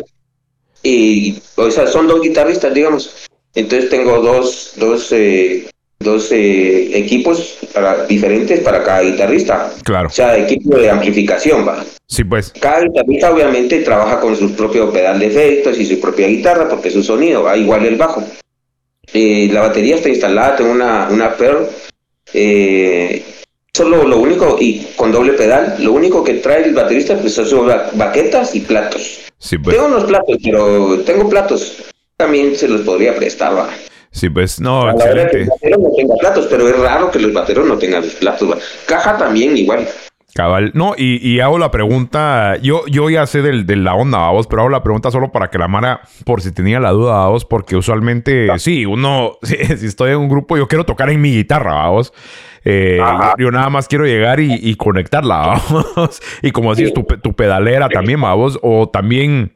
y, 0.84 1.41
o 1.55 1.71
sea, 1.71 1.88
son 1.88 2.07
dos 2.07 2.21
guitarristas, 2.21 2.74
digamos. 2.74 3.28
Entonces 3.56 3.89
tengo 3.89 4.20
dos, 4.20 4.74
dos, 4.78 5.12
eh, 5.12 5.68
dos 5.99 6.32
eh, 6.32 6.97
equipos 6.97 7.58
para, 7.74 8.06
diferentes 8.06 8.60
para 8.62 8.84
cada 8.84 9.01
guitarrista. 9.01 9.72
claro. 9.84 10.08
O 10.08 10.12
sea, 10.12 10.38
equipo 10.38 10.78
de 10.78 10.89
amplificación, 10.89 11.68
va. 11.68 11.86
Sí, 12.08 12.24
pues. 12.24 12.51
Cada 12.60 12.82
guitarrista 12.82 13.32
obviamente 13.32 13.80
trabaja 13.82 14.20
con 14.20 14.36
su 14.36 14.54
propio 14.54 14.91
pedal 14.91 15.20
de 15.20 15.28
efectos 15.28 15.78
y 15.80 15.86
su 15.86 15.99
propia 15.99 16.28
guitarra 16.28 16.68
porque 16.70 16.88
es 16.89 16.93
su 16.93 17.04
sonido, 17.04 17.43
va 17.43 17.56
igual 17.58 17.86
el 17.86 17.95
bajo. 17.95 18.24
Eh, 19.14 19.49
la 19.51 19.62
batería 19.62 19.95
está 19.95 20.10
instalada, 20.10 20.56
tengo 20.56 20.72
una, 20.72 21.08
una 21.12 21.36
Pearl. 21.36 21.68
Eh, 22.34 23.24
solo 23.76 24.08
lo 24.08 24.20
único, 24.20 24.58
y 24.60 24.88
con 24.95 25.12
doble 25.12 25.34
pedal, 25.34 25.76
lo 25.80 25.93
único 25.93 26.24
que 26.24 26.36
trae 26.36 26.64
el 26.66 26.74
baterista 26.74 27.16
pues 27.18 27.34
son 27.34 27.68
ba- 27.68 27.89
baquetas 27.93 28.56
y 28.56 28.62
platos. 28.62 29.20
Sí, 29.38 29.58
pues. 29.58 29.76
Tengo 29.76 29.88
unos 29.89 30.06
platos, 30.06 30.38
pero 30.43 30.99
tengo 31.01 31.30
platos. 31.30 31.78
También 32.24 32.55
se 32.55 32.67
los 32.67 32.82
podría 32.82 33.15
prestar, 33.15 33.55
va. 33.57 33.69
Sí, 34.11 34.30
pues. 34.30 34.59
No, 34.61 34.84
A 34.84 34.93
la 34.93 34.93
hora 34.93 35.03
que 35.30 35.38
el 35.38 35.43
excelente. 35.43 35.49
batero 35.49 35.78
no 35.80 35.89
tenga 35.95 36.15
platos, 36.19 36.47
pero 36.49 36.67
es 36.67 36.80
raro 36.80 37.11
que 37.11 37.19
los 37.19 37.34
bateros 37.34 37.67
no 37.67 37.78
tengan 37.78 38.03
platos, 38.19 38.49
va. 38.51 38.57
Caja 38.86 39.17
también 39.17 39.57
igual. 39.57 39.88
Cabal. 40.36 40.71
No, 40.74 40.93
y, 40.97 41.17
y 41.28 41.39
hago 41.41 41.57
la 41.59 41.69
pregunta. 41.69 42.55
Yo, 42.61 42.86
yo 42.88 43.09
ya 43.09 43.26
sé 43.28 43.41
del, 43.41 43.65
de 43.65 43.76
la 43.76 43.93
onda, 43.93 44.30
vos, 44.30 44.47
pero 44.47 44.61
hago 44.63 44.69
la 44.69 44.82
pregunta 44.84 45.11
solo 45.11 45.32
para 45.32 45.49
que 45.49 45.57
la 45.59 45.67
Mara, 45.67 46.01
por 46.26 46.41
si 46.41 46.51
tenía 46.51 46.80
la 46.80 46.91
duda, 46.91 47.28
vos, 47.28 47.45
porque 47.45 47.76
usualmente, 47.76 48.47
sí, 48.57 48.86
uno, 48.86 49.38
si, 49.43 49.55
si 49.78 49.86
estoy 49.86 50.11
en 50.11 50.17
un 50.17 50.30
grupo, 50.30 50.57
yo 50.57 50.67
quiero 50.67 50.86
tocar 50.86 51.09
en 51.09 51.21
mi 51.21 51.36
guitarra, 51.36 51.88
vos. 51.89 52.13
Eh, 52.66 52.97
yo, 52.99 53.45
yo 53.45 53.51
nada 53.51 53.70
más 53.70 53.88
quiero 53.88 54.05
llegar 54.05 54.39
y, 54.39 54.53
y 54.53 54.76
conectarla, 54.76 55.61
y 56.41 56.51
como 56.51 56.74
decís, 56.74 56.93
tu, 56.93 57.05
pe- 57.05 57.18
tu 57.18 57.34
pedalera 57.34 57.89
también, 57.89 58.22
vos. 58.22 58.57
O 58.61 58.89
también, 58.89 59.53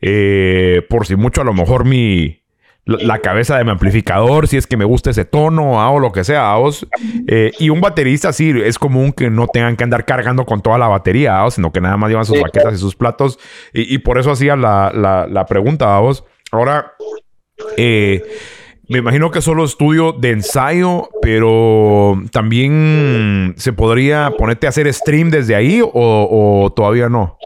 eh, 0.00 0.82
por 0.88 1.06
si 1.06 1.16
mucho, 1.16 1.40
a 1.40 1.44
lo 1.44 1.52
mejor 1.54 1.84
mi. 1.84 2.40
La 2.86 3.20
cabeza 3.20 3.56
de 3.56 3.64
mi 3.64 3.70
amplificador, 3.70 4.46
si 4.46 4.58
es 4.58 4.66
que 4.66 4.76
me 4.76 4.84
gusta 4.84 5.08
ese 5.08 5.24
tono 5.24 5.80
ah, 5.80 5.88
o 5.90 5.98
lo 5.98 6.12
que 6.12 6.22
sea, 6.22 6.54
vos. 6.56 6.86
Eh, 7.26 7.50
y 7.58 7.70
un 7.70 7.80
baterista, 7.80 8.30
sí, 8.34 8.52
es 8.62 8.78
común 8.78 9.12
que 9.14 9.30
no 9.30 9.46
tengan 9.48 9.74
que 9.76 9.84
andar 9.84 10.04
cargando 10.04 10.44
con 10.44 10.60
toda 10.60 10.76
la 10.76 10.86
batería, 10.88 11.42
ah, 11.42 11.50
sino 11.50 11.72
que 11.72 11.80
nada 11.80 11.96
más 11.96 12.10
llevan 12.10 12.26
sus 12.26 12.36
Sí, 12.36 12.42
baquetas 12.42 12.74
y 12.74 12.76
sus 12.76 12.94
platos. 12.94 13.38
Y, 13.72 13.94
y 13.94 13.98
por 13.98 14.18
eso 14.18 14.32
hacía 14.32 14.54
la, 14.54 14.92
la, 14.94 15.26
la 15.26 15.46
pregunta, 15.46 15.98
vos. 16.00 16.24
Ahora, 16.52 16.92
eh, 17.78 18.22
me 18.88 18.98
imagino 18.98 19.30
que 19.30 19.40
solo 19.40 19.64
estudio 19.64 20.12
de 20.12 20.30
ensayo, 20.30 21.08
pero 21.22 22.20
también 22.32 23.54
se 23.56 23.72
podría 23.72 24.32
ponerte 24.36 24.66
a 24.66 24.70
hacer 24.70 24.92
stream 24.92 25.30
desde 25.30 25.54
ahí 25.54 25.80
o, 25.82 25.90
o 25.92 26.72
todavía 26.72 27.08
no. 27.08 27.38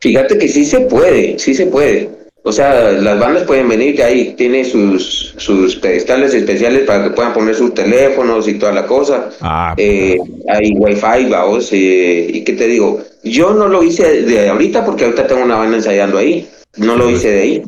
Fíjate 0.00 0.38
que 0.38 0.48
sí 0.48 0.64
se 0.64 0.80
puede, 0.80 1.38
sí 1.38 1.54
se 1.54 1.66
puede. 1.66 2.10
O 2.42 2.52
sea, 2.52 2.92
las 2.92 3.18
bandas 3.18 3.42
pueden 3.42 3.68
venir, 3.68 3.96
que 3.96 4.04
ahí 4.04 4.34
tiene 4.36 4.64
sus, 4.64 5.34
sus 5.36 5.74
pedestales 5.74 6.32
especiales 6.32 6.84
para 6.84 7.02
que 7.02 7.10
puedan 7.10 7.32
poner 7.32 7.56
sus 7.56 7.74
teléfonos 7.74 8.46
y 8.46 8.54
toda 8.54 8.70
la 8.72 8.86
cosa. 8.86 9.30
Ah, 9.40 9.74
Eh, 9.76 10.16
hay 10.48 10.70
wifi, 10.76 11.28
vamos, 11.28 11.72
eh, 11.72 12.28
y 12.32 12.44
qué 12.44 12.52
te 12.52 12.68
digo, 12.68 13.02
yo 13.24 13.52
no 13.52 13.66
lo 13.66 13.82
hice 13.82 14.22
de 14.22 14.48
ahorita 14.48 14.84
porque 14.84 15.06
ahorita 15.06 15.26
tengo 15.26 15.42
una 15.42 15.56
banda 15.56 15.78
ensayando 15.78 16.18
ahí, 16.18 16.46
no 16.76 16.94
lo 16.96 17.10
hice 17.10 17.30
de 17.32 17.40
ahí, 17.40 17.62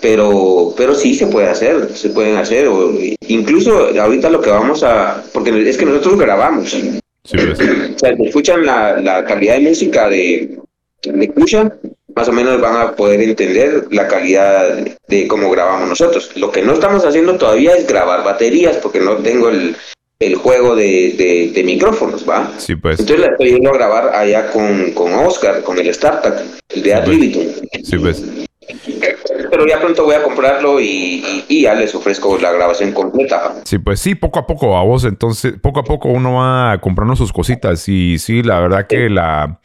pero, 0.00 0.74
pero 0.76 0.94
sí 0.94 1.14
se 1.14 1.26
puede 1.26 1.48
hacer, 1.48 1.90
se 1.94 2.10
pueden 2.10 2.36
hacer, 2.36 2.68
o, 2.68 2.92
incluso 3.28 3.88
ahorita 3.98 4.30
lo 4.30 4.40
que 4.40 4.50
vamos 4.50 4.82
a, 4.82 5.22
porque 5.32 5.68
es 5.68 5.76
que 5.76 5.86
nosotros 5.86 6.18
grabamos, 6.18 6.70
sí, 6.70 7.00
pues. 7.32 7.60
o 7.60 7.98
sea, 7.98 8.16
si 8.16 8.26
escuchan 8.26 8.66
la, 8.66 9.00
la 9.00 9.24
calidad 9.24 9.54
de 9.54 9.60
música 9.60 10.08
de, 10.08 10.58
de 11.02 11.30
Kusha, 11.30 11.72
más 12.14 12.28
o 12.28 12.32
menos 12.32 12.60
van 12.60 12.76
a 12.76 12.92
poder 12.94 13.20
entender 13.20 13.86
la 13.90 14.06
calidad 14.06 14.76
de, 14.76 14.96
de 15.08 15.26
cómo 15.26 15.50
grabamos 15.50 15.88
nosotros. 15.88 16.30
Lo 16.36 16.52
que 16.52 16.62
no 16.62 16.74
estamos 16.74 17.04
haciendo 17.04 17.36
todavía 17.36 17.74
es 17.74 17.86
grabar 17.86 18.22
baterías, 18.24 18.76
porque 18.76 19.00
no 19.00 19.16
tengo 19.16 19.48
el, 19.48 19.74
el 20.20 20.34
juego 20.36 20.76
de, 20.76 21.14
de, 21.16 21.50
de 21.52 21.64
micrófonos, 21.64 22.28
¿va? 22.28 22.52
Sí, 22.58 22.76
pues. 22.76 23.00
Entonces 23.00 23.26
la 23.26 23.32
estoy 23.32 23.52
yendo 23.52 23.70
a 23.70 23.74
grabar 23.74 24.14
allá 24.14 24.50
con, 24.50 24.92
con 24.92 25.12
Oscar, 25.12 25.62
con 25.62 25.78
el 25.78 25.88
Startup, 25.88 26.34
el 26.68 26.82
de 26.82 26.94
Ad 26.94 27.06
Sí, 27.06 27.28
pues. 27.28 27.62
Sí, 27.84 27.98
pues. 27.98 28.22
Pero 29.50 29.66
ya 29.66 29.80
pronto 29.80 30.04
voy 30.04 30.14
a 30.14 30.22
comprarlo 30.22 30.80
y, 30.80 30.86
y- 30.86 31.44
y 31.48 31.62
ya 31.62 31.74
les 31.74 31.94
ofrezco 31.94 32.38
la 32.38 32.52
grabación 32.52 32.92
completa. 32.92 33.54
Sí, 33.64 33.78
pues 33.78 34.00
sí, 34.00 34.14
poco 34.14 34.38
a 34.38 34.46
poco 34.46 34.76
a 34.76 34.82
vos, 34.84 35.04
entonces 35.04 35.54
poco 35.60 35.80
a 35.80 35.84
poco 35.84 36.08
uno 36.08 36.34
va 36.34 36.78
comprando 36.80 37.16
sus 37.16 37.32
cositas 37.32 37.88
y 37.88 38.18
sí, 38.18 38.42
la 38.42 38.60
verdad 38.60 38.86
que 38.86 39.08
la 39.08 39.60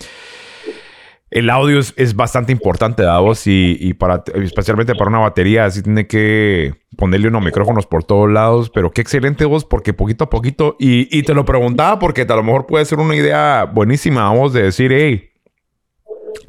el 1.32 1.51
audio 1.51 1.77
es, 1.80 1.93
es 1.95 2.15
bastante 2.15 2.51
importante 2.51 3.05
a 3.05 3.19
vos 3.19 3.45
y, 3.45 3.77
y 3.80 3.93
para 3.93 4.23
especialmente 4.34 4.95
para 4.95 5.09
una 5.11 5.19
batería 5.19 5.65
así 5.65 5.84
tiene 5.84 6.07
que 6.07 6.73
ponerle 6.97 7.27
unos 7.27 7.43
micrófonos 7.43 7.86
por 7.86 8.03
todos 8.03 8.32
lados, 8.32 8.71
pero 8.71 8.89
qué 8.89 9.01
excelente 9.01 9.45
vos 9.45 9.63
porque 9.63 9.93
poquito 9.93 10.23
a 10.23 10.30
poquito 10.32 10.75
y, 10.80 11.07
y 11.15 11.21
te 11.21 11.36
lo 11.36 11.45
preguntaba 11.45 11.99
porque 11.99 12.23
a 12.27 12.36
lo 12.36 12.41
mejor 12.41 12.65
puede 12.65 12.84
ser 12.86 12.97
una 12.97 13.15
idea 13.15 13.65
buenísima 13.71 14.27
a 14.27 14.34
vos 14.34 14.53
de 14.53 14.63
decir, 14.63 14.91
hey, 14.91 15.28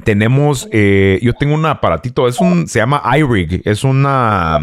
tenemos, 0.03 0.67
eh, 0.71 1.19
yo 1.21 1.33
tengo 1.33 1.53
un 1.53 1.65
aparatito, 1.65 2.27
es 2.27 2.39
un, 2.39 2.67
se 2.67 2.79
llama 2.79 3.01
iRig, 3.17 3.61
es 3.65 3.83
una, 3.83 4.59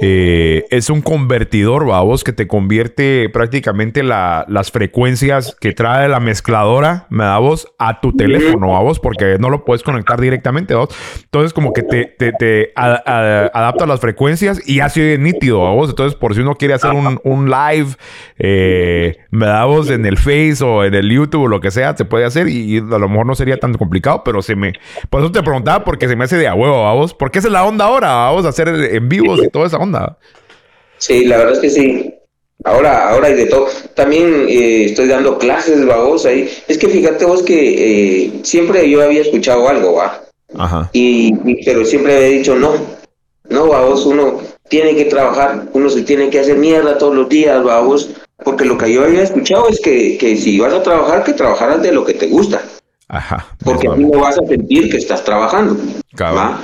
eh, 0.00 0.64
es 0.70 0.90
un 0.90 1.00
convertidor, 1.02 1.86
vamos, 1.86 2.24
que 2.24 2.32
te 2.32 2.46
convierte 2.46 3.28
prácticamente 3.30 4.02
la- 4.02 4.44
las 4.48 4.70
frecuencias 4.70 5.56
que 5.60 5.72
trae 5.72 6.08
la 6.08 6.20
mezcladora, 6.20 7.06
me 7.10 7.24
da 7.24 7.38
vos, 7.38 7.68
a 7.78 8.00
tu 8.00 8.12
teléfono, 8.12 8.68
vamos, 8.72 8.98
porque 9.00 9.36
no 9.38 9.50
lo 9.50 9.64
puedes 9.64 9.82
conectar 9.82 10.20
directamente, 10.20 10.74
vos. 10.74 10.88
Entonces, 11.24 11.52
como 11.52 11.72
que 11.72 11.82
te, 11.82 12.04
te, 12.06 12.32
te 12.32 12.72
a- 12.76 13.00
a- 13.06 13.46
adapta 13.54 13.86
las 13.86 14.00
frecuencias 14.00 14.60
y 14.68 14.80
de 15.00 15.18
nítido, 15.18 15.62
vamos. 15.62 15.90
Entonces, 15.90 16.14
por 16.18 16.34
si 16.34 16.40
uno 16.40 16.54
quiere 16.56 16.74
hacer 16.74 16.90
un, 16.92 17.20
un 17.24 17.50
live, 17.50 17.88
eh, 18.38 19.16
me 19.30 19.46
da 19.46 19.64
vos 19.64 19.90
en 19.90 20.06
el 20.06 20.18
Face 20.18 20.58
o 20.62 20.84
en 20.84 20.94
el 20.94 21.10
YouTube 21.10 21.42
o 21.44 21.48
lo 21.48 21.60
que 21.60 21.70
sea, 21.70 21.96
se 21.96 22.04
puede 22.04 22.24
hacer 22.24 22.48
y, 22.48 22.76
y 22.76 22.78
a 22.78 22.98
lo 22.98 23.08
mejor 23.08 23.26
no 23.26 23.34
sería 23.34 23.58
tan 23.58 23.72
complicado, 23.74 24.22
pero 24.24 24.42
se 24.42 24.54
me. 24.56 24.72
Por 25.10 25.20
eso 25.22 25.32
te 25.32 25.42
preguntaba, 25.42 25.84
porque 25.84 26.08
se 26.08 26.16
me 26.16 26.24
hace 26.24 26.36
de 26.36 26.48
a 26.48 26.54
huevo, 26.54 26.84
vamos. 26.84 27.14
Porque 27.14 27.38
esa 27.38 27.48
es 27.48 27.52
la 27.52 27.64
onda 27.64 27.86
ahora, 27.86 28.08
vamos 28.08 28.44
a 28.44 28.48
hacer 28.50 28.68
en 28.68 29.08
vivos 29.08 29.40
y 29.42 29.48
toda 29.48 29.66
esa 29.66 29.78
onda. 29.84 30.18
Sí, 30.98 31.24
la 31.24 31.38
verdad 31.38 31.54
es 31.54 31.60
que 31.60 31.70
sí. 31.70 32.14
Ahora, 32.64 33.10
ahora 33.10 33.28
hay 33.28 33.34
de 33.34 33.46
todo. 33.46 33.66
También 33.94 34.46
eh, 34.48 34.86
estoy 34.86 35.06
dando 35.08 35.38
clases, 35.38 35.86
va 35.88 35.96
vos 36.02 36.24
ahí. 36.24 36.48
Es 36.68 36.78
que 36.78 36.88
fíjate 36.88 37.24
vos 37.24 37.42
que 37.42 38.24
eh, 38.26 38.32
siempre 38.42 38.88
yo 38.88 39.02
había 39.02 39.22
escuchado 39.22 39.68
algo, 39.68 39.94
va. 39.94 40.22
Ajá. 40.56 40.88
Y, 40.92 41.34
y- 41.44 41.64
pero 41.64 41.84
siempre 41.84 42.16
había 42.16 42.28
dicho 42.28 42.54
no. 42.54 42.72
No, 43.50 43.68
va 43.68 43.82
vos, 43.82 44.06
uno 44.06 44.40
tiene 44.68 44.96
que 44.96 45.04
trabajar, 45.04 45.64
uno 45.74 45.90
se 45.90 46.02
tiene 46.02 46.30
que 46.30 46.40
hacer 46.40 46.56
mierda 46.56 46.96
todos 46.96 47.14
los 47.14 47.28
días, 47.28 47.64
va 47.66 47.80
vos. 47.80 48.10
Porque 48.42 48.64
lo 48.64 48.76
que 48.78 48.92
yo 48.92 49.04
había 49.04 49.22
escuchado 49.22 49.68
es 49.68 49.80
que, 49.80 50.16
que 50.18 50.36
si 50.36 50.58
vas 50.58 50.72
a 50.72 50.82
trabajar, 50.82 51.22
que 51.24 51.34
trabajaras 51.34 51.82
de 51.82 51.92
lo 51.92 52.04
que 52.04 52.14
te 52.14 52.26
gusta. 52.28 52.62
Ajá. 53.08 53.46
Porque 53.62 53.88
así 53.88 54.00
no 54.04 54.20
vas 54.20 54.38
a 54.38 54.46
sentir 54.46 54.90
que 54.90 54.96
estás 54.96 55.22
trabajando. 55.22 55.76
¿va? 56.20 56.62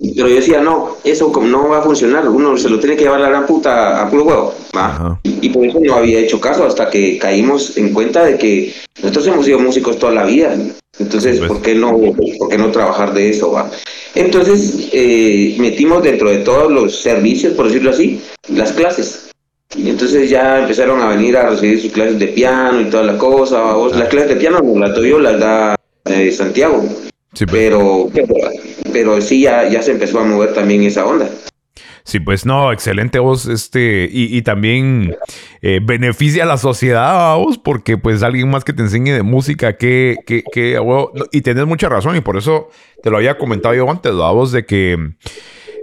Pero 0.00 0.28
yo 0.28 0.36
decía, 0.36 0.60
no, 0.60 0.96
eso 1.02 1.32
como 1.32 1.48
no 1.48 1.68
va 1.68 1.78
a 1.78 1.82
funcionar, 1.82 2.28
uno 2.28 2.56
se 2.56 2.68
lo 2.68 2.78
tiene 2.78 2.94
que 2.96 3.02
llevar 3.02 3.20
la 3.20 3.30
gran 3.30 3.46
puta 3.46 4.00
a 4.00 4.08
puro 4.08 4.24
huevo, 4.24 4.54
¿va? 4.76 5.18
Y 5.24 5.48
por 5.48 5.66
eso 5.66 5.80
no 5.82 5.94
había 5.94 6.20
hecho 6.20 6.40
caso 6.40 6.64
hasta 6.64 6.88
que 6.88 7.18
caímos 7.18 7.76
en 7.76 7.92
cuenta 7.92 8.24
de 8.24 8.38
que 8.38 8.72
nosotros 9.02 9.26
hemos 9.26 9.44
sido 9.44 9.58
músicos 9.58 9.98
toda 9.98 10.12
la 10.12 10.24
vida. 10.24 10.56
Entonces, 11.00 11.38
Pues. 11.38 11.48
¿por 11.50 11.62
qué 11.62 11.74
no, 11.74 11.96
por 12.38 12.48
qué 12.48 12.58
no 12.58 12.70
trabajar 12.70 13.12
de 13.12 13.30
eso, 13.30 13.52
va? 13.52 13.70
Entonces, 14.14 14.88
eh, 14.92 15.56
metimos 15.58 16.02
dentro 16.02 16.30
de 16.30 16.38
todos 16.38 16.70
los 16.70 16.96
servicios, 17.00 17.54
por 17.54 17.66
decirlo 17.66 17.90
así, 17.90 18.20
las 18.48 18.72
clases. 18.72 19.30
Y 19.76 19.90
entonces 19.90 20.30
ya 20.30 20.60
empezaron 20.60 21.00
a 21.00 21.08
venir 21.08 21.36
a 21.36 21.50
recibir 21.50 21.80
sus 21.80 21.92
clases 21.92 22.18
de 22.18 22.28
piano 22.28 22.80
y 22.80 22.84
toda 22.86 23.02
la 23.02 23.18
cosa. 23.18 23.76
Las 23.94 24.08
clases 24.08 24.30
de 24.30 24.36
piano 24.36 24.60
no 24.62 24.78
las 24.78 24.94
doy 24.94 25.10
yo, 25.10 25.18
las 25.18 25.38
da 25.38 25.76
eh, 26.06 26.32
Santiago. 26.32 26.82
Sí, 27.34 27.44
pues. 27.44 27.50
Pero, 27.50 28.08
pero, 28.12 28.34
pero 28.92 29.20
sí, 29.20 29.42
ya, 29.42 29.68
ya 29.68 29.82
se 29.82 29.92
empezó 29.92 30.20
a 30.20 30.24
mover 30.24 30.54
también 30.54 30.82
esa 30.82 31.06
onda. 31.06 31.28
Sí, 32.08 32.20
pues 32.20 32.46
no, 32.46 32.72
excelente 32.72 33.18
vos, 33.18 33.44
este, 33.44 34.08
y, 34.10 34.40
también 34.40 35.14
eh, 35.60 35.80
beneficia 35.82 36.44
a 36.44 36.46
la 36.46 36.56
sociedad, 36.56 37.36
vos, 37.36 37.58
porque 37.58 37.98
pues 37.98 38.22
alguien 38.22 38.48
más 38.48 38.64
que 38.64 38.72
te 38.72 38.80
enseñe 38.80 39.12
de 39.12 39.22
música, 39.22 39.76
que, 39.76 40.16
que, 40.26 40.42
que, 40.50 40.78
a 40.78 40.82
y 41.32 41.42
tenés 41.42 41.66
mucha 41.66 41.90
razón, 41.90 42.16
y 42.16 42.22
por 42.22 42.38
eso 42.38 42.70
te 43.02 43.10
lo 43.10 43.18
había 43.18 43.36
comentado 43.36 43.74
yo 43.74 43.90
antes, 43.90 44.14
vos, 44.14 44.52
de 44.52 44.64
que, 44.64 45.16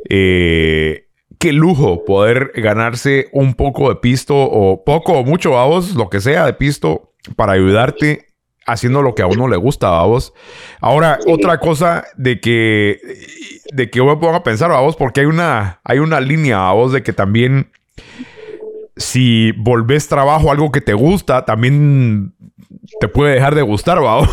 eh, 0.09 1.09
qué 1.37 1.53
lujo 1.53 2.05
poder 2.05 2.53
ganarse 2.55 3.27
un 3.31 3.53
poco 3.53 3.89
de 3.89 3.97
pisto, 3.97 4.35
o 4.35 4.83
poco 4.83 5.19
o 5.19 5.23
mucho, 5.23 5.51
vos, 5.51 5.93
lo 5.93 6.09
que 6.09 6.21
sea 6.21 6.47
de 6.47 6.53
pisto, 6.53 7.13
para 7.35 7.53
ayudarte 7.53 8.25
haciendo 8.65 9.01
lo 9.01 9.13
que 9.15 9.21
a 9.21 9.27
uno 9.27 9.47
le 9.47 9.57
gusta, 9.57 9.89
vamos. 9.89 10.33
Ahora, 10.81 11.19
otra 11.27 11.59
cosa 11.59 12.03
de 12.17 12.39
que, 12.39 12.99
de 13.71 13.89
que 13.89 13.97
yo 13.97 14.05
me 14.05 14.15
pongo 14.17 14.35
a 14.35 14.43
pensar, 14.43 14.69
vamos, 14.69 14.95
porque 14.95 15.21
hay 15.21 15.25
una, 15.27 15.79
hay 15.83 15.99
una 15.99 16.19
línea, 16.19 16.57
vamos, 16.57 16.91
de 16.91 17.03
que 17.03 17.13
también 17.13 17.71
si 18.97 19.51
volvés 19.53 20.07
trabajo 20.07 20.51
algo 20.51 20.71
que 20.71 20.81
te 20.81 20.93
gusta, 20.93 21.45
también 21.45 22.33
te 22.99 23.07
puede 23.07 23.33
dejar 23.35 23.55
de 23.55 23.61
gustar, 23.61 23.99
vamos. 24.01 24.29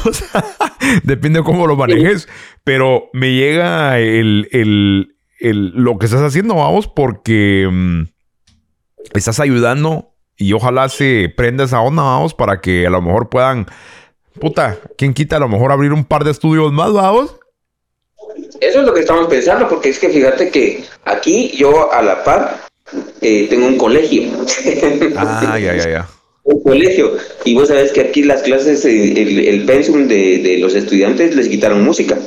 Depende 1.02 1.40
de 1.40 1.44
cómo 1.44 1.66
lo 1.66 1.76
manejes. 1.76 2.28
Pero 2.64 3.10
me 3.12 3.32
llega 3.32 3.98
el, 3.98 4.48
el- 4.52 5.16
el- 5.40 5.70
lo 5.74 5.98
que 5.98 6.06
estás 6.06 6.22
haciendo, 6.22 6.54
vamos, 6.54 6.86
porque 6.86 7.68
mm, 7.70 8.02
estás 9.14 9.40
ayudando 9.40 10.14
y 10.36 10.52
ojalá 10.52 10.88
se 10.88 11.32
prenda 11.36 11.64
esa 11.64 11.80
onda, 11.80 12.02
vamos, 12.02 12.34
para 12.34 12.60
que 12.60 12.86
a 12.86 12.90
lo 12.90 13.02
mejor 13.02 13.28
puedan, 13.28 13.66
puta, 14.40 14.78
¿quién 14.96 15.14
quita 15.14 15.36
a 15.36 15.40
lo 15.40 15.48
mejor 15.48 15.72
abrir 15.72 15.92
un 15.92 16.04
par 16.04 16.24
de 16.24 16.30
estudios 16.30 16.72
más, 16.72 16.92
vamos? 16.92 17.36
Eso 18.60 18.80
es 18.80 18.86
lo 18.86 18.94
que 18.94 19.00
estamos 19.00 19.26
pensando, 19.26 19.68
porque 19.68 19.88
es 19.90 19.98
que 19.98 20.08
fíjate 20.08 20.50
que 20.50 20.84
aquí 21.04 21.50
yo 21.56 21.92
a 21.92 22.02
la 22.02 22.22
par 22.24 22.60
eh, 23.20 23.46
tengo 23.50 23.66
un 23.66 23.76
colegio. 23.76 24.22
Ah, 25.16 25.58
ya, 25.58 25.74
ya, 25.76 25.90
ya. 25.90 26.08
un 26.44 26.62
colegio. 26.62 27.12
Y 27.44 27.54
vos 27.54 27.68
sabés 27.68 27.92
que 27.92 28.00
aquí 28.00 28.22
las 28.22 28.42
clases, 28.42 28.84
eh, 28.84 29.12
el, 29.20 29.38
el 29.40 29.64
pensum 29.64 30.08
de, 30.08 30.38
de 30.38 30.58
los 30.58 30.74
estudiantes 30.74 31.34
les 31.36 31.48
quitaron 31.48 31.84
música. 31.84 32.18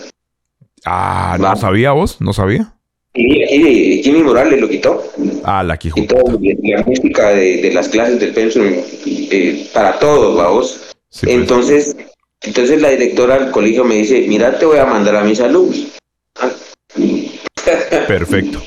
Ah, 0.86 1.36
no 1.40 1.46
Va. 1.46 1.56
sabía 1.56 1.92
vos, 1.92 2.22
no 2.22 2.34
sabía. 2.34 2.74
Y 3.18 4.04
Jimmy 4.04 4.24
Morales 4.24 4.60
lo 4.60 4.68
quitó. 4.68 5.02
Ah, 5.46 5.64
la 5.64 5.78
Quijote. 5.78 6.02
Quitó 6.02 6.18
la 6.64 6.84
música 6.84 7.30
de, 7.30 7.62
de 7.62 7.74
las 7.74 7.88
clases 7.88 8.20
del 8.20 8.34
pensum 8.34 8.66
eh, 9.06 9.70
para 9.74 9.98
todos, 10.00 10.36
vamos. 10.36 10.95
Sí, 11.16 11.26
pues. 11.28 11.38
Entonces, 11.38 11.96
entonces 12.42 12.82
la 12.82 12.90
directora 12.90 13.40
del 13.40 13.50
colegio 13.52 13.86
me 13.86 13.96
dice, 13.96 14.26
mira, 14.28 14.60
te 14.60 14.66
voy 14.66 14.80
a 14.80 14.86
mandar 14.86 15.16
a 15.16 15.24
mis 15.24 15.40
alumnos. 15.40 15.98
Ah, 16.42 16.50
Perfecto. 18.08 18.62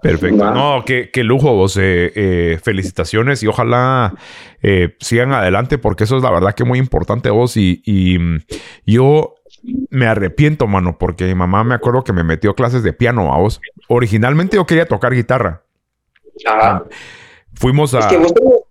Perfecto. 0.00 0.52
No, 0.52 0.84
qué, 0.86 1.10
qué 1.12 1.24
lujo 1.24 1.54
vos. 1.54 1.76
eh, 1.76 2.12
eh, 2.14 2.58
felicitaciones 2.62 3.42
y 3.42 3.48
ojalá 3.48 4.14
eh, 4.62 4.96
sigan 5.00 5.32
adelante 5.32 5.76
porque 5.76 6.04
eso 6.04 6.16
es 6.16 6.22
la 6.22 6.30
verdad 6.30 6.54
que 6.54 6.64
muy 6.64 6.78
importante 6.78 7.30
vos. 7.30 7.56
Y, 7.56 7.82
y, 7.84 8.16
mm, 8.16 8.38
yo 8.86 9.34
me 9.90 10.06
arrepiento, 10.06 10.68
mano, 10.68 10.98
porque 10.98 11.24
mi 11.24 11.34
mamá 11.34 11.64
me 11.64 11.74
acuerdo 11.74 12.04
que 12.04 12.12
me 12.12 12.22
metió 12.22 12.54
clases 12.54 12.84
de 12.84 12.92
piano 12.92 13.34
a 13.34 13.38
vos. 13.38 13.60
Originalmente 13.88 14.56
yo 14.56 14.66
quería 14.66 14.86
tocar 14.86 15.14
guitarra. 15.14 15.64
Ajá. 16.46 16.84
Fuimos 17.54 17.92
a... 17.94 17.98
Es 18.00 18.06
que 18.06 18.18
vos 18.18 18.32
tenés. 18.32 18.62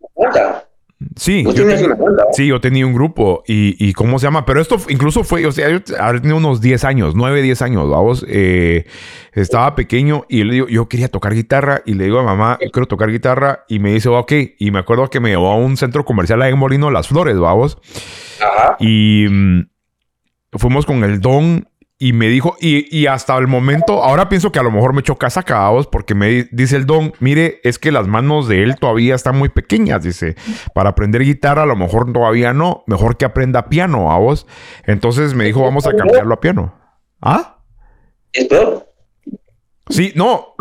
Sí, 1.16 1.44
yo 1.44 1.54
tienes 1.54 1.82
tenía- 1.82 1.96
una 1.96 2.04
banda. 2.04 2.24
Sí, 2.34 2.48
yo 2.48 2.62
tenía 2.62 2.86
un 2.86 2.94
grupo 2.94 3.44
y, 3.48 3.76
y 3.84 3.94
¿cómo 3.94 4.20
se 4.20 4.28
llama? 4.28 4.46
Pero 4.46 4.62
esto 4.62 4.78
incluso 4.90 5.24
fue, 5.24 5.46
o 5.46 5.52
sea, 5.52 5.70
yo 5.70 5.82
tenido 5.82 6.38
unos 6.38 6.62
10 6.62 6.84
años, 6.84 7.16
9, 7.16 7.42
10 7.42 7.62
años, 7.62 7.90
vamos. 7.90 8.26
Eh, 8.28 8.86
estaba 9.34 9.76
pequeño 9.76 10.26
y 10.30 10.44
le 10.44 10.54
digo, 10.54 10.68
yo 10.68 10.88
quería 10.90 11.08
tocar 11.08 11.34
guitarra 11.34 11.82
y 11.86 11.94
le 11.96 12.04
digo 12.06 12.20
a 12.20 12.24
mamá, 12.24 12.58
yo 12.62 12.70
quiero 12.72 12.88
tocar 12.88 13.10
guitarra 13.12 13.66
y 13.68 13.80
me 13.80 13.94
dice, 13.94 14.10
ok. 14.10 14.32
Y 14.60 14.72
me 14.72 14.80
acuerdo 14.80 15.10
que 15.10 15.20
me 15.20 15.30
llevó 15.30 15.52
a 15.52 15.56
un 15.56 15.78
centro 15.78 16.06
comercial 16.06 16.42
ahí 16.42 16.52
en 16.52 16.60
Molino 16.60 16.92
Las 16.92 17.08
Flores, 17.08 17.38
vamos. 17.40 17.78
Ajá. 18.40 18.76
Y 18.80 19.26
mm, 19.30 19.62
fuimos 20.54 20.86
con 20.86 21.04
el 21.04 21.20
don 21.22 21.68
y 22.04 22.14
me 22.14 22.30
dijo, 22.30 22.58
y, 22.60 22.98
y 22.98 23.06
hasta 23.06 23.38
el 23.38 23.46
momento, 23.46 24.04
ahora 24.04 24.28
pienso 24.28 24.52
que 24.52 24.58
a 24.58 24.64
lo 24.64 24.72
mejor 24.72 24.94
me 24.94 25.04
choca 25.04 25.30
sacados 25.30 25.86
porque 25.86 26.16
me 26.16 26.28
di- 26.30 26.48
dice 26.52 26.76
el 26.76 26.88
don, 26.88 27.14
mire, 27.20 27.60
es 27.64 27.78
que 27.78 27.92
las 27.92 28.08
manos 28.08 28.48
de 28.48 28.64
él 28.64 28.76
todavía 28.78 29.14
están 29.14 29.38
muy 29.38 29.50
pequeñas, 29.50 30.02
dice, 30.02 30.36
para 30.74 30.90
aprender 30.90 31.22
guitarra 31.24 31.62
a 31.62 31.66
lo 31.68 31.76
mejor 31.76 32.12
todavía 32.12 32.54
no, 32.54 32.84
mejor 32.88 33.18
que 33.18 33.26
aprenda 33.26 33.70
piano 33.70 34.12
a 34.12 34.18
vos. 34.18 34.48
Entonces 34.88 35.36
me 35.36 35.46
dijo, 35.46 35.62
vamos 35.64 35.86
a 35.86 35.94
cambiarlo 35.96 36.34
a 36.34 36.40
piano. 36.42 36.74
¿Ah? 37.22 37.60
Es 38.34 38.46
peor. 38.48 38.88
Sí, 39.90 40.12
no. 40.16 40.56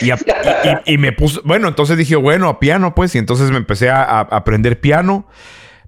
Y, 0.00 0.10
a- 0.10 0.16
y- 0.16 0.90
y- 0.90 0.94
y 0.94 0.98
me 0.98 1.12
puso, 1.12 1.40
bueno, 1.44 1.68
entonces 1.68 1.96
dije, 1.96 2.16
bueno, 2.16 2.48
a 2.48 2.58
piano, 2.58 2.96
pues, 2.96 3.14
y 3.14 3.18
entonces 3.18 3.52
me 3.52 3.58
empecé 3.58 3.90
a, 3.90 4.02
a 4.02 4.20
aprender 4.22 4.80
piano, 4.80 5.28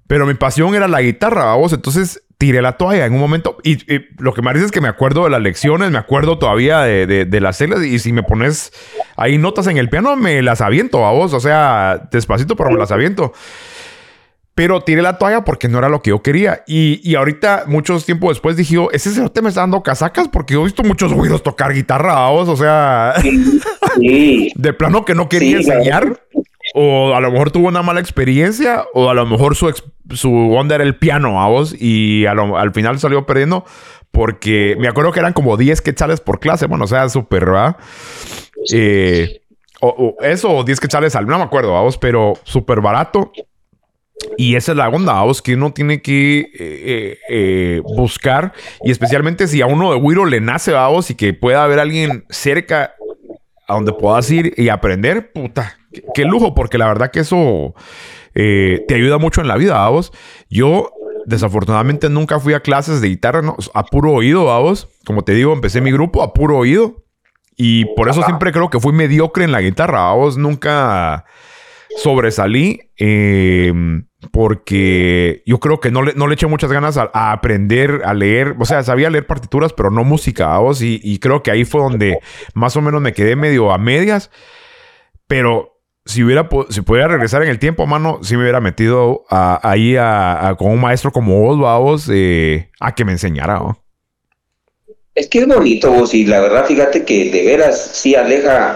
pero 0.06 0.26
mi 0.26 0.34
pasión 0.34 0.74
era 0.74 0.86
la 0.86 1.00
guitarra, 1.02 1.54
vos, 1.54 1.72
entonces 1.72 2.23
tiré 2.44 2.60
la 2.60 2.72
toalla 2.76 3.06
en 3.06 3.14
un 3.14 3.20
momento, 3.20 3.56
y, 3.62 3.72
y 3.90 4.06
lo 4.18 4.34
que 4.34 4.42
me 4.42 4.52
dice 4.52 4.66
es 4.66 4.70
que 4.70 4.82
me 4.82 4.88
acuerdo 4.88 5.24
de 5.24 5.30
las 5.30 5.40
lecciones, 5.40 5.90
me 5.90 5.96
acuerdo 5.96 6.38
todavía 6.38 6.80
de, 6.82 7.06
de- 7.06 7.24
de 7.24 7.40
las 7.40 7.56
celas, 7.56 7.82
y 7.82 7.98
si 7.98 8.12
me 8.12 8.22
pones 8.22 8.70
ahí 9.16 9.38
notas 9.38 9.66
en 9.68 9.78
el 9.78 9.88
piano, 9.88 10.14
me 10.14 10.42
las 10.42 10.60
aviento, 10.60 10.98
vos, 10.98 11.32
o 11.32 11.40
sea, 11.40 12.06
despacito, 12.12 12.54
pero 12.54 12.70
me 12.70 12.76
las 12.78 12.92
aviento. 12.92 13.32
Pero 14.54 14.82
tiré 14.82 15.00
la 15.00 15.16
toalla 15.16 15.42
porque 15.42 15.68
no 15.68 15.78
era 15.78 15.88
lo 15.88 16.00
que 16.02 16.10
yo 16.10 16.22
quería. 16.22 16.62
Y, 16.66 17.00
y 17.02 17.14
ahorita, 17.16 17.64
muchos 17.66 18.04
tiempo 18.06 18.28
después, 18.28 18.56
dije 18.56 18.74
yo, 18.74 18.88
ese 18.92 19.10
cerote 19.10 19.40
me 19.42 19.48
está 19.48 19.62
dando 19.62 19.82
casacas 19.82 20.28
porque 20.28 20.52
yo 20.54 20.60
he 20.60 20.64
visto 20.64 20.82
muchos 20.84 21.12
güiros 21.14 21.42
tocar 21.42 21.72
guitarra, 21.72 22.12
vamos, 22.14 22.48
o 22.50 22.56
sea, 22.56 23.14
Sí, 23.96 24.52
de 24.54 24.72
plano 24.74 25.04
que 25.04 25.14
no 25.14 25.28
quería 25.28 25.58
Sí, 25.58 25.64
claro. 25.82 26.16
O 26.76 27.14
a 27.14 27.20
lo 27.20 27.30
mejor 27.30 27.52
tuvo 27.52 27.68
una 27.68 27.82
mala 27.82 28.00
experiencia, 28.00 28.84
o 28.94 29.08
a 29.08 29.14
lo 29.14 29.24
mejor 29.26 29.54
su, 29.54 29.72
su 30.10 30.32
onda 30.54 30.74
era 30.74 30.82
el 30.82 30.96
piano, 30.96 31.34
vamos, 31.34 31.72
y 31.80 32.26
a 32.26 32.34
lo- 32.34 32.58
al 32.58 32.72
final 32.74 32.98
salió 32.98 33.24
perdiendo 33.26 33.64
porque 34.10 34.76
me 34.80 34.88
acuerdo 34.88 35.12
que 35.12 35.20
eran 35.20 35.32
como 35.32 35.56
10 35.56 35.80
quetzales 35.82 36.20
por 36.20 36.40
clase, 36.40 36.66
bueno, 36.66 36.84
o 36.84 36.88
sea, 36.88 37.08
súper, 37.08 37.44
¿verdad? 37.46 37.76
Eh, 38.72 39.40
o, 39.80 39.88
o 40.18 40.22
eso, 40.24 40.50
o 40.50 40.64
10 40.64 40.80
quetzales 40.80 41.14
al, 41.16 41.26
no 41.26 41.38
me 41.38 41.44
acuerdo, 41.44 41.72
vamos, 41.72 41.96
pero 41.98 42.34
súper 42.44 42.80
barato. 42.80 43.30
Y 44.36 44.56
esa 44.56 44.72
es 44.72 44.78
la 44.78 44.88
onda, 44.88 45.12
vamos, 45.14 45.42
que 45.42 45.54
uno 45.54 45.72
tiene 45.72 46.00
que 46.00 46.38
eh, 46.40 46.48
eh, 46.58 47.18
eh, 47.28 47.82
buscar, 47.84 48.52
y 48.82 48.90
especialmente 48.90 49.46
si 49.46 49.60
a 49.60 49.66
uno 49.66 49.90
de 49.92 49.96
Wiro 49.98 50.24
le 50.24 50.40
nace, 50.40 50.72
vamos, 50.72 51.10
y 51.10 51.14
que 51.14 51.34
pueda 51.34 51.62
haber 51.64 51.78
alguien 51.78 52.24
cerca 52.30 52.94
a 53.68 53.74
donde 53.74 53.92
puedas 53.92 54.30
ir 54.30 54.54
y 54.56 54.68
aprender, 54.68 55.32
puta, 55.32 55.76
qué, 56.14 56.24
lujo, 56.24 56.54
porque 56.54 56.78
la 56.78 56.86
verdad 56.86 57.10
que 57.10 57.20
eso 57.20 57.74
eh, 58.34 58.84
te 58.88 58.94
ayuda 58.94 59.18
mucho 59.18 59.40
en 59.40 59.48
la 59.48 59.56
vida, 59.56 59.74
vamos. 59.74 60.12
Yo, 60.50 60.90
desafortunadamente, 61.26 62.08
nunca 62.08 62.40
fui 62.40 62.54
a 62.54 62.60
clases 62.60 63.00
de 63.00 63.08
guitarra, 63.08 63.42
¿no? 63.42 63.56
a 63.74 63.84
puro 63.84 64.12
oído, 64.12 64.46
vamos. 64.46 64.88
Como 65.04 65.22
te 65.22 65.32
digo, 65.32 65.52
empecé 65.52 65.80
mi 65.80 65.92
grupo 65.92 66.22
a 66.22 66.32
puro 66.32 66.58
oído. 66.58 67.04
Y 67.56 67.84
por 67.94 68.08
eso 68.08 68.22
siempre 68.24 68.50
creo 68.50 68.68
que 68.68 68.80
fui 68.80 68.92
mediocre 68.92 69.44
en 69.44 69.52
la 69.52 69.60
guitarra, 69.60 70.02
vamos. 70.02 70.36
Nunca 70.36 71.24
sobresalí 71.96 72.90
eh, 72.98 73.72
porque 74.32 75.42
yo 75.46 75.60
creo 75.60 75.80
que 75.80 75.90
no 75.90 76.02
le, 76.02 76.14
no 76.14 76.26
le 76.26 76.34
eché 76.34 76.46
muchas 76.46 76.72
ganas 76.72 76.96
a, 76.96 77.10
aprender 77.32 78.02
a 78.04 78.14
leer. 78.14 78.56
O 78.58 78.64
sea, 78.64 78.82
sabía 78.82 79.10
leer 79.10 79.26
partituras, 79.26 79.72
pero 79.72 79.90
no 79.90 80.04
música, 80.04 80.48
vamos. 80.48 80.82
Y, 80.82 81.00
y 81.02 81.18
creo 81.18 81.42
que 81.42 81.50
ahí 81.50 81.64
fue 81.64 81.80
donde 81.80 82.18
más 82.54 82.76
o 82.76 82.80
menos 82.80 83.00
me 83.00 83.12
quedé 83.12 83.36
medio 83.36 83.72
a 83.72 83.78
medias. 83.78 84.30
Pero 85.26 85.73
si 86.04 86.22
hubiera 86.22 86.48
si 86.70 86.82
pudiera 86.82 87.08
regresar 87.08 87.42
en 87.42 87.48
el 87.48 87.58
tiempo, 87.58 87.86
mano, 87.86 88.18
si 88.22 88.36
me 88.36 88.42
hubiera 88.42 88.60
metido 88.60 89.24
a- 89.30 89.58
ahí 89.68 89.96
a, 89.96 90.48
a- 90.48 90.54
con 90.56 90.70
un 90.70 90.80
maestro 90.80 91.10
como 91.12 91.40
vos, 91.40 91.58
vamos, 91.58 92.08
eh, 92.12 92.70
a 92.80 92.94
que 92.94 93.04
me 93.04 93.12
enseñara. 93.12 93.60
Es 95.14 95.28
que 95.28 95.38
es 95.40 95.46
bonito 95.46 95.90
vos 95.92 96.12
y 96.12 96.24
la 96.26 96.40
verdad 96.40 96.66
fíjate 96.66 97.04
que 97.04 97.30
de 97.30 97.44
veras 97.46 97.90
sí 97.94 98.14
aleja 98.14 98.72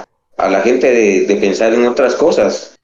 a, 0.00 0.04
a 0.38 0.48
la 0.48 0.60
gente 0.62 0.90
de, 0.90 1.26
de 1.26 1.36
pensar 1.36 1.74
en 1.74 1.86
otras 1.86 2.14
cosas. 2.14 2.76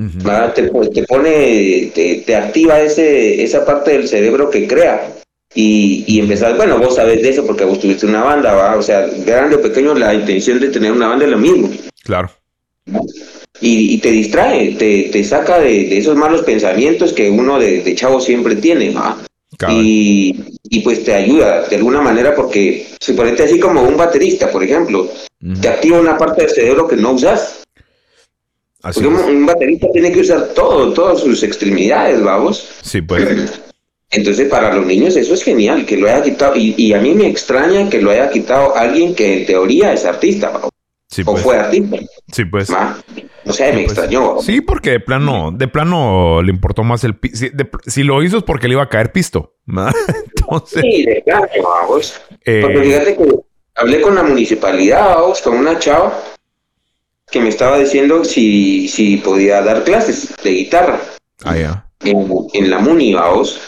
¿verdad? 0.00 0.54
Te, 0.54 0.62
te 0.62 1.02
pone, 1.02 1.90
te, 1.92 2.22
te 2.24 2.36
activa 2.36 2.78
ese, 2.80 3.42
esa 3.42 3.66
parte 3.66 3.90
del 3.90 4.06
cerebro 4.06 4.48
que 4.48 4.68
crea. 4.68 5.12
Y, 5.54 6.04
y 6.06 6.20
empezar, 6.20 6.56
bueno, 6.56 6.78
vos 6.78 6.94
sabés 6.94 7.20
de 7.20 7.30
eso 7.30 7.44
porque 7.44 7.64
vos 7.64 7.80
tuviste 7.80 8.06
una 8.06 8.22
banda, 8.22 8.52
¿va? 8.54 8.76
O 8.76 8.82
sea, 8.82 9.08
grande 9.26 9.56
o 9.56 9.62
pequeño, 9.62 9.94
la 9.94 10.14
intención 10.14 10.60
de 10.60 10.68
tener 10.68 10.92
una 10.92 11.08
banda 11.08 11.24
es 11.24 11.30
lo 11.32 11.38
mismo. 11.38 11.68
Claro. 12.04 12.30
Y, 13.60 13.94
y 13.94 13.98
te 13.98 14.10
distrae, 14.10 14.76
te, 14.76 15.08
te 15.10 15.24
saca 15.24 15.58
de, 15.58 15.88
de 15.88 15.98
esos 15.98 16.16
malos 16.16 16.42
pensamientos 16.42 17.12
que 17.12 17.28
uno 17.28 17.58
de, 17.58 17.82
de 17.82 17.94
chavo 17.94 18.20
siempre 18.20 18.56
tiene, 18.56 18.94
y, 19.68 20.44
y 20.64 20.80
pues 20.80 21.04
te 21.04 21.14
ayuda 21.14 21.62
de 21.68 21.76
alguna 21.76 22.00
manera 22.00 22.34
porque 22.34 22.86
si 23.00 23.12
ponete 23.14 23.42
así 23.44 23.58
como 23.58 23.82
un 23.82 23.96
baterista, 23.96 24.50
por 24.50 24.62
ejemplo, 24.62 25.10
te 25.60 25.68
activa 25.68 25.98
una 25.98 26.16
parte 26.16 26.42
del 26.42 26.50
cerebro 26.50 26.86
que 26.86 26.96
no 26.96 27.12
usas. 27.12 27.64
Así 28.82 29.00
Porque 29.00 29.32
un, 29.32 29.44
baterista 29.44 29.88
tiene 29.92 30.12
que 30.12 30.20
usar 30.20 30.50
todo, 30.54 30.92
todas 30.92 31.20
sus 31.20 31.42
extremidades, 31.42 32.22
vamos. 32.22 32.68
Sí, 32.82 33.02
pues. 33.02 33.60
Entonces 34.10 34.48
para 34.48 34.72
los 34.72 34.86
niños 34.86 35.16
eso 35.16 35.34
es 35.34 35.42
genial, 35.42 35.84
que 35.84 35.96
lo 35.96 36.08
haya 36.08 36.22
quitado. 36.22 36.56
Y, 36.56 36.74
y 36.78 36.92
a 36.92 37.00
mí 37.00 37.12
me 37.14 37.26
extraña 37.28 37.90
que 37.90 38.00
lo 38.00 38.10
haya 38.10 38.30
quitado 38.30 38.76
alguien 38.76 39.14
que 39.14 39.40
en 39.40 39.46
teoría 39.46 39.92
es 39.92 40.04
artista, 40.04 40.50
¿va? 40.50 40.68
Sí, 41.10 41.22
o 41.22 41.32
pues. 41.32 41.42
fue 41.42 41.58
artista. 41.58 41.98
Sí, 42.32 42.44
pues. 42.44 42.72
¿va? 42.72 42.96
O 43.46 43.52
sea, 43.52 43.68
me 43.68 43.84
Pues, 43.84 43.92
extrañó. 43.92 44.40
Sí, 44.42 44.60
porque 44.60 44.90
de 44.90 45.00
plano, 45.00 45.50
de 45.52 45.68
plano 45.68 46.42
le 46.42 46.50
importó 46.52 46.82
más 46.84 47.02
el 47.04 47.16
pi- 47.16 47.30
si, 47.86 48.02
lo 48.02 48.22
hizo 48.22 48.38
es 48.38 48.42
porque 48.44 48.68
le 48.68 48.74
iba 48.74 48.82
a 48.82 48.88
caer 48.88 49.10
pisto. 49.12 49.54
Entonces, 49.66 50.82
Sí, 50.82 51.04
de 51.04 51.22
plano, 51.24 51.46
vamos. 51.62 52.20
eh, 52.44 52.60
Porque 52.62 52.80
fíjate 52.82 53.16
que 53.16 53.34
hablé 53.76 54.00
con 54.02 54.14
la 54.14 54.22
municipalidad, 54.22 55.16
vamos, 55.16 55.40
con 55.40 55.56
una 55.56 55.78
chava 55.78 56.18
que 57.30 57.40
me 57.40 57.48
estaba 57.48 57.78
diciendo 57.78 58.24
si, 58.24 58.88
si 58.88 59.18
podía 59.18 59.60
dar 59.62 59.84
clases 59.84 60.34
de 60.42 60.50
guitarra 60.50 61.00
ah, 61.44 61.56
ya. 61.56 61.86
en, 62.04 62.28
en 62.54 62.70
la 62.70 62.78
Muni, 62.78 63.14
vamos. 63.14 63.60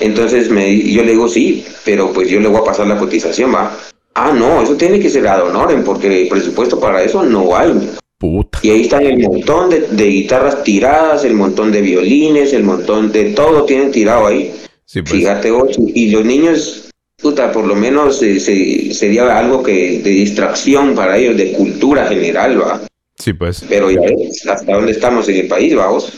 Entonces 0.00 0.48
me, 0.50 0.78
yo 0.78 1.02
le 1.02 1.12
digo 1.12 1.28
sí, 1.28 1.66
pero 1.84 2.12
pues 2.12 2.28
yo 2.30 2.40
le 2.40 2.48
voy 2.48 2.60
a 2.60 2.64
pasar 2.64 2.86
la 2.86 2.96
cotización, 2.98 3.54
va. 3.54 3.76
Ah, 4.14 4.32
no, 4.36 4.62
eso 4.62 4.76
tiene 4.76 4.98
que 5.00 5.08
ser 5.08 5.26
ad 5.26 5.46
honorem, 5.46 5.84
porque 5.84 6.22
el 6.22 6.28
presupuesto 6.28 6.78
para 6.80 7.02
eso 7.02 7.22
no 7.22 7.56
hay. 7.56 7.72
Puta. 8.18 8.58
Y 8.62 8.70
ahí 8.70 8.80
están 8.82 9.06
el 9.06 9.18
montón 9.18 9.70
de, 9.70 9.80
de 9.80 10.04
guitarras 10.06 10.62
tiradas, 10.62 11.24
el 11.24 11.34
montón 11.34 11.72
de 11.72 11.80
violines, 11.80 12.52
el 12.52 12.64
montón 12.64 13.12
de 13.12 13.30
todo 13.30 13.64
tienen 13.64 13.90
tirado 13.92 14.26
ahí. 14.26 14.52
Sí, 14.84 15.00
pues. 15.02 15.12
Fíjate 15.12 15.50
vos, 15.50 15.78
y 15.78 16.10
los 16.10 16.24
niños, 16.24 16.90
puta, 17.22 17.50
por 17.52 17.64
lo 17.66 17.74
menos 17.76 18.20
eh, 18.22 18.38
se- 18.40 18.92
sería 18.92 19.38
algo 19.38 19.62
que 19.62 20.00
de 20.00 20.10
distracción 20.10 20.94
para 20.94 21.16
ellos, 21.16 21.36
de 21.36 21.52
cultura 21.52 22.06
general, 22.08 22.60
va. 22.60 22.82
Sí, 23.16 23.32
pues. 23.32 23.64
Pero 23.68 23.90
ya 23.90 24.00
ves, 24.00 24.46
hasta 24.46 24.72
dónde 24.74 24.92
estamos 24.92 25.28
en 25.28 25.36
el 25.36 25.46
país, 25.48 25.74
vamos. 25.74 26.12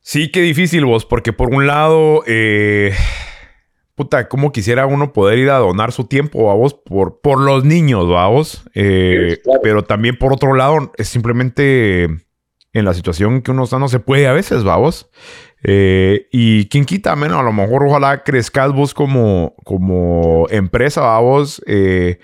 Sí, 0.00 0.30
qué 0.30 0.42
difícil 0.42 0.84
vos, 0.84 1.04
porque 1.04 1.32
por 1.32 1.52
un 1.54 1.66
lado, 1.66 2.22
eh, 2.26 2.92
puta, 4.00 4.28
cómo 4.28 4.50
quisiera 4.50 4.86
uno 4.86 5.12
poder 5.12 5.38
ir 5.38 5.50
a 5.50 5.58
donar 5.58 5.92
su 5.92 6.04
tiempo 6.04 6.50
a 6.50 6.54
vos 6.54 6.72
por, 6.72 7.20
por 7.20 7.38
los 7.38 7.64
niños, 7.64 8.06
vos. 8.06 8.64
Eh, 8.74 9.32
Sí, 9.34 9.42
claro. 9.42 9.60
pero 9.62 9.84
también 9.84 10.16
por 10.16 10.32
otro 10.32 10.54
lado, 10.54 10.90
es 10.96 11.08
simplemente 11.08 12.04
en 12.72 12.84
la 12.86 12.94
situación 12.94 13.42
que 13.42 13.50
uno 13.50 13.64
está, 13.64 13.78
no 13.78 13.88
se 13.88 14.00
puede 14.00 14.26
a 14.26 14.32
veces, 14.32 14.64
vamos. 14.64 15.10
Eh, 15.62 16.28
y 16.32 16.66
quién 16.68 16.86
quita, 16.86 17.14
menos 17.14 17.38
a 17.38 17.42
lo 17.42 17.52
mejor 17.52 17.84
ojalá 17.84 18.24
crezcas 18.24 18.72
vos 18.72 18.94
como, 18.94 19.54
como 19.64 20.46
empresa, 20.48 21.02
vamos. 21.02 21.62
Eh, 21.66 22.20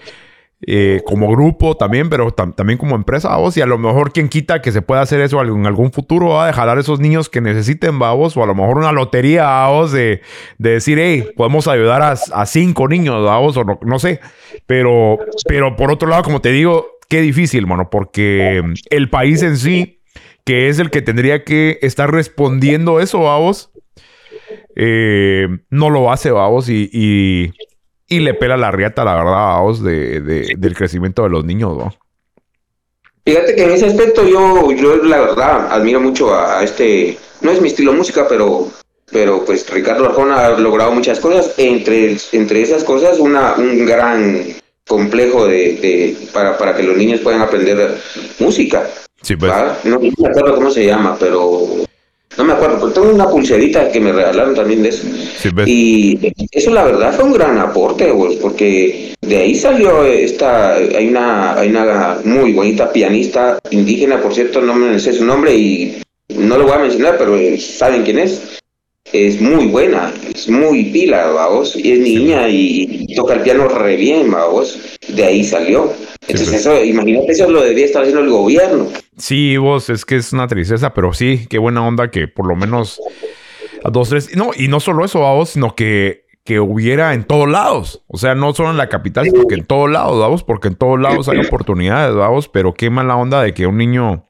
eh, 0.67 1.03
como 1.05 1.29
grupo 1.31 1.77
también, 1.77 2.09
pero 2.09 2.35
tam- 2.35 2.55
también 2.55 2.79
como 2.79 2.97
empresa, 2.97 3.29
vamos, 3.29 3.57
y 3.57 3.61
a 3.61 3.67
lo 3.67 3.77
mejor 3.79 4.13
quien 4.13 4.29
quita 4.29 4.63
que 4.63 4.73
se 4.73 4.81
pueda 4.83 5.03
hacer 5.03 5.21
eso 5.21 5.41
en 5.43 5.67
algún 5.67 5.93
futuro, 5.93 6.29
va, 6.31 6.47
de 6.47 6.53
jalar 6.55 6.79
a 6.79 6.81
esos 6.81 6.99
niños 6.99 7.29
que 7.29 7.41
necesiten, 7.43 7.99
vamos, 7.99 8.37
o 8.37 8.43
a 8.43 8.47
lo 8.47 8.55
mejor 8.55 8.79
una 8.79 8.93
lotería, 8.93 9.45
vamos, 9.45 9.93
de, 9.93 10.23
de 10.59 10.71
decir, 10.71 10.99
hey, 10.99 11.29
podemos 11.37 11.69
ayudar 11.69 12.01
a, 12.03 12.13
a 12.13 12.47
cinco 12.47 12.89
niños, 12.89 13.23
vamos, 13.25 13.57
o 13.57 13.65
no, 13.83 13.99
sé, 13.99 14.21
pero, 14.67 15.19
pero 15.47 15.77
por 15.77 15.91
otro 15.91 16.09
lado, 16.09 16.23
como 16.23 16.41
te 16.41 16.51
digo, 16.53 16.87
qué 17.09 17.21
difícil, 17.21 17.67
mano, 17.67 17.91
porque 17.91 18.63
el 18.91 19.11
país 19.11 19.43
en 19.43 19.59
sí, 19.59 20.01
que 20.45 20.69
es 20.69 20.79
el 20.79 20.91
que 20.91 21.03
tendría 21.03 21.45
que 21.45 21.79
estar 21.83 22.11
respondiendo 22.11 22.99
eso, 23.01 23.21
vamos, 23.21 23.71
eh, 24.75 25.49
no 25.71 25.91
lo 25.91 26.11
hace, 26.11 26.31
vamos, 26.31 26.69
y, 26.69 27.53
y 28.09 28.21
le 28.21 28.35
pela 28.35 28.57
la 28.57 28.71
riata, 28.71 29.05
la 29.05 29.15
verdad, 29.15 29.33
vamos, 29.33 29.83
de, 29.83 30.21
de- 30.21 30.55
del 30.57 30.75
crecimiento 30.75 31.23
de 31.23 31.31
los 31.31 31.45
niños, 31.45 31.77
¿no? 31.77 31.95
Fíjate 33.25 33.57
que 33.57 33.65
en 33.65 33.71
ese 33.73 33.87
aspecto 33.87 34.25
yo, 34.27 34.71
yo 34.73 34.97
la 35.03 35.21
verdad 35.21 35.69
admiro 35.73 36.01
mucho 36.01 36.33
a, 36.33 36.61
a 36.61 36.63
este, 36.65 37.19
no 37.41 37.51
es 37.51 37.61
mi 37.61 37.69
estilo 37.69 37.91
de 37.91 37.99
música, 37.99 38.27
pero, 38.29 38.69
pero 39.11 39.45
pues 39.45 39.69
Ricardo 39.69 40.07
Arjona 40.07 40.47
ha 40.47 40.51
logrado 40.59 40.93
muchas 40.93 41.19
cosas, 41.19 41.53
entre, 41.59 42.17
entre 42.33 42.63
esas 42.63 42.85
cosas 42.85 43.19
una, 43.19 43.55
un 43.55 43.85
gran 43.85 44.45
complejo 44.87 45.47
de, 45.47 45.73
de- 45.75 46.17
para, 46.33 46.57
para 46.57 46.77
que 46.77 46.85
los 46.85 46.97
niños 46.97 47.19
puedan 47.21 47.41
aprender 47.41 48.01
música. 48.39 48.89
Sí, 49.23 49.35
pues. 49.35 49.53
No, 49.85 49.99
no 49.99 50.01
me 50.01 50.29
acuerdo 50.29 50.55
cómo 50.55 50.71
se 50.71 50.87
llama, 50.87 51.17
pero 51.19 51.67
no 52.37 52.45
me 52.45 52.53
acuerdo, 52.53 52.77
pero 52.79 52.93
tengo 52.93 53.15
una 53.15 53.31
pulserita 53.31 53.91
que 53.91 54.01
me 54.01 54.13
regalaron 54.13 54.55
también 54.55 54.83
de 54.83 54.91
eso. 54.91 55.07
Sí. 55.39 55.49
Y 55.67 56.33
eso 56.51 56.71
la 56.71 56.85
verdad 56.85 57.15
fue 57.15 57.25
un 57.25 57.33
gran 57.33 57.59
aporte, 57.59 58.13
porque 58.43 59.15
de 59.23 59.37
ahí 59.37 59.55
salió 59.55 60.05
esta, 60.05 60.75
hay 60.75 61.09
una, 61.09 61.55
hay 61.55 61.71
una 61.71 62.19
muy 62.25 62.53
bonita 62.53 62.93
pianista 62.93 63.59
indígena, 63.71 64.21
por 64.21 64.35
cierto, 64.35 64.61
no 64.61 64.75
me 64.75 64.99
sé 65.01 65.15
su 65.15 65.25
nombre 65.25 65.57
y 65.57 66.03
no 66.35 66.59
lo 66.59 66.65
voy 66.65 66.75
a 66.75 66.79
mencionar, 66.81 67.17
pero 67.17 67.37
eh, 67.37 67.59
saben 67.59 68.03
quién 68.03 68.19
es. 68.19 68.43
Es 69.13 69.41
muy 69.41 69.67
buena, 69.67 70.13
es 70.35 70.49
muy 70.49 70.87
pila, 70.87 71.29
vamos, 71.29 71.77
y 71.77 71.93
es 71.93 72.01
niña 72.01 72.49
y 72.49 73.07
toca 73.15 73.35
el 73.35 73.41
piano 73.43 73.69
re 73.69 73.97
bien, 73.97 74.29
vamos. 74.31 74.79
De 75.09 75.25
ahí 75.25 75.45
salió. 75.45 75.93
Entonces 76.27 76.61
eso, 76.61 76.85
imagínate, 76.85 77.31
eso 77.31 77.49
lo 77.49 77.63
debía 77.63 77.85
estar 77.87 78.03
haciendo 78.03 78.23
el 78.23 78.31
gobierno. 78.31 78.89
Sí, 79.17 79.57
vos, 79.57 79.89
es 79.89 80.05
que 80.05 80.17
es 80.17 80.33
una 80.33 80.47
tristeza, 80.47 80.93
pero 80.93 81.13
sí, 81.13 81.47
qué 81.49 81.59
buena 81.59 81.87
onda 81.87 82.11
que 82.11 82.29
por 82.29 82.47
lo 82.47 82.55
menos 82.55 83.01
a 83.85 83.91
dos, 83.91 84.11
tres. 84.11 84.37
No, 84.37 84.51
y 84.55 84.69
no 84.69 84.81
solo 84.81 85.05
eso, 85.05 85.21
vamos, 85.21 85.51
sino 85.51 85.75
que, 85.75 86.27
que 86.45 86.61
hubiera 86.61 87.15
en 87.15 87.25
todos 87.25 87.49
lados. 87.49 88.05
O 88.09 88.19
sea, 88.19 88.35
no 88.35 88.53
solo 88.53 88.71
en 88.71 88.77
la 88.77 88.89
capital, 88.89 89.25
sino 89.27 89.47
que 89.47 89.55
en 89.55 89.65
todos 89.65 89.91
lados, 89.91 90.19
vamos, 90.19 90.45
porque 90.45 90.69
en 90.69 90.75
todos 90.75 91.01
lados 91.01 91.29
hay 91.29 91.39
oportunidades, 91.39 92.15
vamos, 92.15 92.49
pero 92.49 92.75
qué 92.75 92.91
mala 92.91 93.17
onda 93.17 93.43
de 93.43 93.55
que 93.55 93.67
un 93.67 93.79
niño 93.79 94.27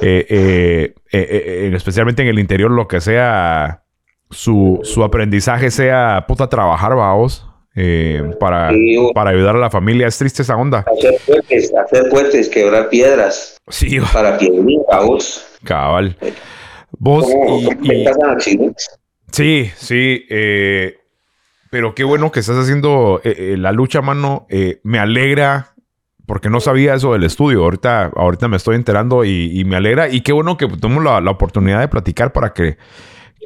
eh, 0.00 0.26
eh, 0.28 0.94
eh, 1.12 1.28
eh, 1.30 1.70
especialmente 1.74 2.22
en 2.22 2.28
el 2.28 2.38
interior, 2.38 2.70
lo 2.70 2.88
que 2.88 3.00
sea, 3.00 3.84
su, 4.30 4.80
su 4.84 5.02
aprendizaje 5.04 5.70
sea 5.70 6.24
puta 6.26 6.48
trabajar, 6.48 6.94
vamos, 6.94 7.47
eh, 7.80 8.22
para, 8.40 8.70
para 9.14 9.30
ayudar 9.30 9.54
a 9.54 9.58
la 9.60 9.70
familia. 9.70 10.06
Es 10.08 10.18
triste 10.18 10.42
esa 10.42 10.56
onda. 10.56 10.84
Hacer 10.98 11.14
puentes, 11.26 11.72
hacer 11.74 12.08
puentes, 12.10 12.48
quebrar 12.48 12.88
piedras 12.88 13.56
Sí, 13.68 13.98
para 14.12 14.36
piedrita, 14.36 15.00
vos. 15.00 15.46
cabal. 15.62 16.16
Vos 16.98 17.24
¿Cómo, 17.24 17.60
y- 17.82 17.92
y-? 17.92 18.06
Sí, 19.30 19.70
sí. 19.76 20.24
eh, 20.30 20.96
pero 21.70 21.94
qué 21.94 22.02
bueno 22.04 22.32
que 22.32 22.40
estás 22.40 22.56
haciendo 22.56 23.20
eh, 23.24 23.52
eh, 23.52 23.56
la 23.58 23.72
lucha, 23.72 24.00
mano. 24.00 24.46
Me 24.82 24.98
alegra 24.98 25.74
porque 26.26 26.48
no 26.50 26.60
sabía 26.60 26.94
eso 26.94 27.12
del 27.12 27.24
estudio. 27.24 27.62
Ahorita, 27.62 28.10
ahorita 28.16 28.48
me 28.48 28.56
estoy 28.56 28.76
enterando 28.76 29.24
y, 29.24 29.58
y 29.60 29.64
me 29.64 29.76
alegra. 29.76 30.08
Y 30.08 30.22
qué 30.22 30.32
bueno 30.32 30.56
que 30.56 30.66
tenemos 30.66 31.04
la, 31.04 31.20
la 31.20 31.30
oportunidad 31.30 31.80
de 31.80 31.88
platicar 31.88 32.32
para 32.32 32.52
que, 32.52 32.76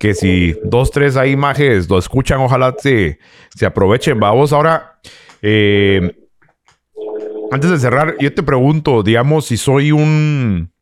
que 0.01 0.15
si 0.15 0.57
dos, 0.65 0.91
tres 0.91 1.17
ahí 1.17 1.37
majes 1.37 1.89
lo 1.89 1.99
escuchan, 1.99 2.41
ojalá 2.41 2.75
se, 2.79 3.19
se 3.55 3.67
aprovechen. 3.67 4.19
Vamos 4.19 4.53
ahora. 4.53 4.99
eh, 5.43 6.17
antes 7.51 7.71
de 7.71 7.79
cerrar, 7.79 8.17
yo 8.19 8.33
te 8.33 8.43
pregunto, 8.43 9.03
digamos, 9.03 9.47
si 9.47 9.57
soy 9.57 9.93
un... 9.93 10.73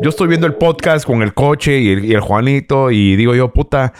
Yo 0.00 0.10
estoy 0.10 0.26
viendo 0.26 0.46
el 0.46 0.54
podcast 0.54 1.06
con 1.06 1.22
el 1.22 1.34
coche 1.34 1.78
y 1.78 1.92
el, 1.92 2.04
y 2.04 2.14
el 2.14 2.20
Juanito 2.20 2.90
y 2.90 3.14
digo 3.14 3.34
yo, 3.34 3.52
puta, 3.52 3.92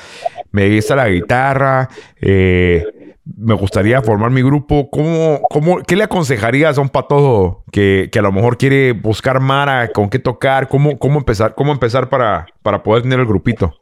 me 0.51 0.75
gusta 0.75 0.97
la 0.97 1.09
guitarra, 1.09 1.89
eh, 2.21 2.85
me 3.25 3.55
gustaría 3.55 4.03
formar 4.03 4.33
mi 4.33 4.43
grupo. 4.43 4.91
¿Cómo, 4.91 5.41
cómo, 5.51 5.83
¿Qué 5.83 5.95
le 5.95 6.03
aconsejarías 6.03 6.79
a 6.79 6.81
un 6.81 6.89
patojo 6.89 7.65
que, 7.71 8.09
que 8.11 8.19
a 8.19 8.23
lo 8.23 8.33
mejor 8.33 8.59
quiere 8.59 8.91
buscar 8.91 9.39
Mara, 9.39 9.89
con 9.89 10.11
qué 10.11 10.19
tocar? 10.19 10.67
¿Cómo, 10.67 10.99
cómo 10.99 11.19
empezar, 11.19 11.55
cómo 11.55 11.71
empezar 11.71 12.09
para, 12.09 12.47
para 12.63 12.83
poder 12.83 13.03
tener 13.03 13.21
el 13.21 13.27
grupito? 13.27 13.73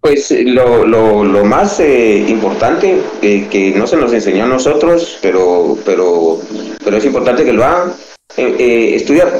Pues 0.00 0.30
eh, 0.30 0.44
lo, 0.44 0.84
lo, 0.86 1.24
lo 1.24 1.44
más 1.44 1.78
eh, 1.80 2.24
importante 2.28 3.02
eh, 3.20 3.46
que 3.50 3.72
no 3.72 3.86
se 3.86 3.96
nos 3.96 4.12
enseñó 4.12 4.44
a 4.44 4.48
nosotros, 4.48 5.18
pero, 5.20 5.76
pero, 5.84 6.38
pero 6.82 6.96
es 6.96 7.04
importante 7.04 7.44
que 7.44 7.52
lo 7.52 7.64
hagan, 7.64 7.92
eh, 8.36 8.56
eh, 8.58 8.94
estudiar, 8.94 9.30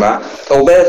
¿va? 0.00 0.22
O 0.50 0.64
ver, 0.64 0.86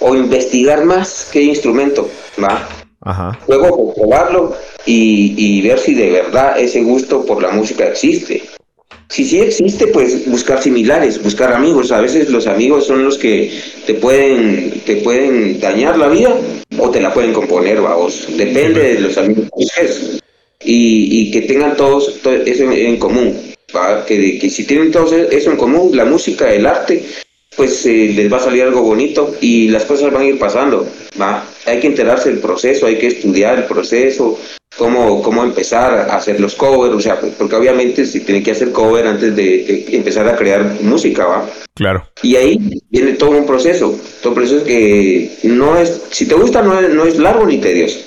o 0.00 0.14
investigar 0.14 0.84
más 0.84 1.30
qué 1.32 1.42
instrumento, 1.42 2.10
¿va? 2.42 2.68
Ajá. 3.00 3.38
Luego 3.48 3.70
comprobarlo 3.70 4.54
y, 4.84 5.34
y 5.36 5.62
ver 5.66 5.78
si 5.78 5.94
de 5.94 6.10
verdad 6.10 6.58
ese 6.58 6.82
gusto 6.82 7.24
por 7.24 7.42
la 7.42 7.50
música 7.50 7.86
existe. 7.86 8.42
Si 9.08 9.24
sí 9.24 9.40
existe, 9.40 9.86
pues 9.88 10.26
buscar 10.28 10.62
similares, 10.62 11.22
buscar 11.22 11.52
amigos. 11.52 11.92
A 11.92 12.00
veces 12.00 12.30
los 12.30 12.46
amigos 12.46 12.86
son 12.86 13.04
los 13.04 13.18
que 13.18 13.52
te 13.86 13.94
pueden, 13.94 14.80
te 14.86 14.96
pueden 14.96 15.60
dañar 15.60 15.98
la 15.98 16.08
vida 16.08 16.36
o 16.78 16.90
te 16.90 17.00
la 17.00 17.12
pueden 17.12 17.32
componer, 17.32 17.80
vamos. 17.80 18.26
Depende 18.36 18.94
de 18.94 19.00
los 19.00 19.18
amigos 19.18 19.44
que 19.44 19.64
busques. 19.64 20.20
Y, 20.66 21.20
y 21.20 21.30
que 21.30 21.42
tengan 21.42 21.76
todos 21.76 22.20
todo 22.22 22.34
eso 22.34 22.64
en, 22.64 22.72
en 22.72 22.96
común. 22.96 23.38
¿va? 23.76 24.04
Que, 24.06 24.38
que 24.38 24.50
si 24.50 24.64
tienen 24.64 24.90
todos 24.90 25.12
eso 25.12 25.50
en 25.50 25.56
común, 25.56 25.96
la 25.96 26.04
música, 26.04 26.52
el 26.52 26.66
arte, 26.66 27.04
pues 27.56 27.84
eh, 27.86 28.12
les 28.14 28.32
va 28.32 28.38
a 28.38 28.40
salir 28.40 28.62
algo 28.62 28.82
bonito 28.82 29.36
y 29.40 29.68
las 29.68 29.84
cosas 29.84 30.12
van 30.12 30.22
a 30.22 30.26
ir 30.26 30.38
pasando. 30.38 30.86
¿va? 31.20 31.46
Hay 31.66 31.80
que 31.80 31.86
enterarse 31.88 32.30
del 32.30 32.40
proceso, 32.40 32.86
hay 32.86 32.98
que 32.98 33.08
estudiar 33.08 33.58
el 33.58 33.64
proceso, 33.64 34.38
cómo, 34.78 35.22
cómo 35.22 35.44
empezar 35.44 35.92
a 36.10 36.16
hacer 36.16 36.40
los 36.40 36.54
covers, 36.54 36.94
o 36.94 37.00
sea, 37.00 37.20
porque 37.20 37.54
obviamente 37.56 38.04
se 38.06 38.20
tiene 38.20 38.42
que 38.42 38.50
hacer 38.52 38.72
cover 38.72 39.06
antes 39.06 39.34
de, 39.36 39.42
de 39.42 39.96
empezar 39.96 40.26
a 40.28 40.36
crear 40.36 40.80
música, 40.82 41.26
¿va? 41.26 41.48
Claro. 41.74 42.08
Y 42.22 42.36
ahí 42.36 42.80
viene 42.90 43.12
todo 43.14 43.30
un 43.30 43.46
proceso, 43.46 43.98
todo 44.22 44.30
un 44.30 44.34
proceso 44.36 44.64
que 44.64 45.30
no 45.44 45.76
es, 45.76 46.02
si 46.10 46.26
te 46.26 46.34
gusta 46.34 46.62
no 46.62 46.78
es, 46.78 46.92
no 46.94 47.04
es 47.04 47.18
largo 47.18 47.46
ni 47.46 47.58
tedioso, 47.58 47.98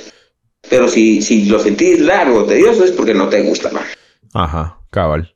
pero 0.69 0.87
si, 0.87 1.21
si 1.21 1.45
lo 1.45 1.59
sentís 1.59 1.99
largo 1.99 2.39
o 2.39 2.45
tedioso 2.45 2.83
es 2.83 2.91
porque 2.91 3.13
no 3.13 3.29
te 3.29 3.41
gusta, 3.43 3.69
¿va? 3.71 3.81
Ajá, 4.33 4.79
cabal. 4.89 5.33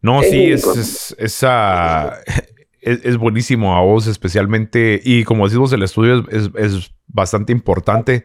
No, 0.00 0.20
Es 0.22 0.30
sí, 0.30 0.50
es, 0.50 0.66
es, 0.66 1.14
esa- 1.18 2.18
es, 2.80 3.00
es 3.04 3.16
buenísimo 3.18 3.76
a 3.76 3.82
vos 3.82 4.06
especialmente. 4.08 5.00
Y 5.04 5.22
como 5.24 5.46
decimos, 5.46 5.72
el 5.72 5.82
estudio 5.82 6.24
es, 6.30 6.50
es- 6.56 6.74
es 6.76 6.90
bastante 7.06 7.52
importante. 7.52 8.24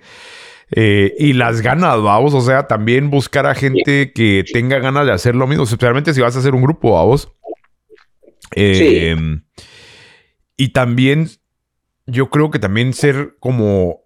Eh, 0.72 1.16
y 1.18 1.34
las 1.34 1.62
ganas, 1.62 2.02
vamos, 2.02 2.34
o 2.34 2.42
sea, 2.42 2.68
también 2.68 3.10
buscar 3.10 3.46
a 3.46 3.56
gente 3.56 4.12
que 4.12 4.44
tenga 4.52 4.80
ganas 4.80 5.06
de 5.06 5.14
hacer 5.14 5.36
lo 5.36 5.48
mismo, 5.48 5.64
especialmente 5.64 6.14
si 6.14 6.22
vas 6.22 6.36
a 6.36 6.40
hacer 6.40 6.54
un 6.54 6.62
grupo, 6.64 6.94
vamos. 6.94 7.32
Eh, 8.56 9.16
Y 10.58 10.70
también, 10.70 11.30
yo 12.06 12.30
creo 12.30 12.50
que 12.50 12.60
también 12.60 12.94
ser 12.94 13.36
como 13.40 14.02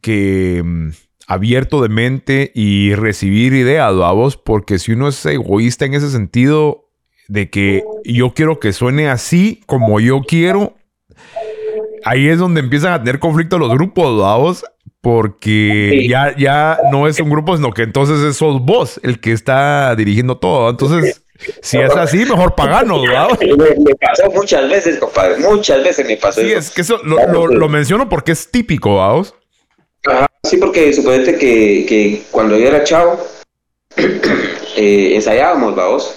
que 0.00 0.62
mm, 0.64 0.88
abierto 1.26 1.82
de 1.82 1.88
mente 1.88 2.50
y 2.54 2.94
recibir 2.94 3.52
ideas, 3.52 3.94
vamos, 3.94 4.36
porque 4.36 4.78
si 4.78 4.92
uno 4.92 5.08
es 5.08 5.24
egoísta 5.26 5.84
en 5.84 5.94
ese 5.94 6.10
sentido 6.10 6.88
de 7.28 7.50
que 7.50 7.84
yo 8.04 8.32
quiero 8.34 8.58
que 8.58 8.72
suene 8.72 9.08
así 9.08 9.60
como 9.66 10.00
yo 10.00 10.22
quiero, 10.22 10.74
ahí 12.04 12.28
es 12.28 12.38
donde 12.38 12.60
empiezan 12.60 12.92
a 12.92 12.98
tener 12.98 13.18
conflicto 13.18 13.58
los 13.58 13.70
grupos, 13.70 14.18
vamos, 14.20 14.64
porque 15.00 15.88
Sí. 16.02 16.08
ya, 16.08 16.34
ya 16.36 16.78
no 16.90 17.06
es 17.08 17.18
un 17.20 17.30
grupo, 17.30 17.56
sino 17.56 17.72
que 17.72 17.82
entonces 17.82 18.20
es 18.20 18.36
sos 18.36 18.60
vos 18.62 19.00
el 19.02 19.20
que 19.20 19.32
está 19.32 19.94
dirigiendo 19.96 20.36
todo. 20.38 20.70
Entonces, 20.70 21.24
si 21.60 21.78
es 21.78 21.90
así, 21.96 22.18
mejor 22.18 22.54
paganos, 22.54 23.02
vamos. 23.12 23.38
Me, 23.40 23.56
me 23.84 23.94
pasó 23.96 24.30
muchas 24.32 24.68
veces, 24.70 24.98
compadre, 24.98 25.38
muchas 25.38 25.82
veces 25.82 26.06
me 26.06 26.16
pasó 26.16 26.40
Sí, 26.40 26.48
eso. 26.48 26.58
es 26.58 26.70
que 26.70 26.80
eso 26.82 26.98
lo, 27.04 27.16
lo- 27.26 27.46
lo 27.48 27.68
menciono 27.68 28.08
porque 28.08 28.32
es 28.32 28.50
típico, 28.50 28.96
vamos. 28.96 29.34
Ajá, 30.06 30.26
sí, 30.44 30.56
porque 30.56 30.92
suponete 30.92 31.36
que, 31.38 31.84
que 31.88 32.22
cuando 32.30 32.56
yo 32.58 32.66
era 32.68 32.82
chavo, 32.84 33.20
eh, 34.76 35.12
ensayábamos, 35.14 35.74
vamos, 35.74 36.14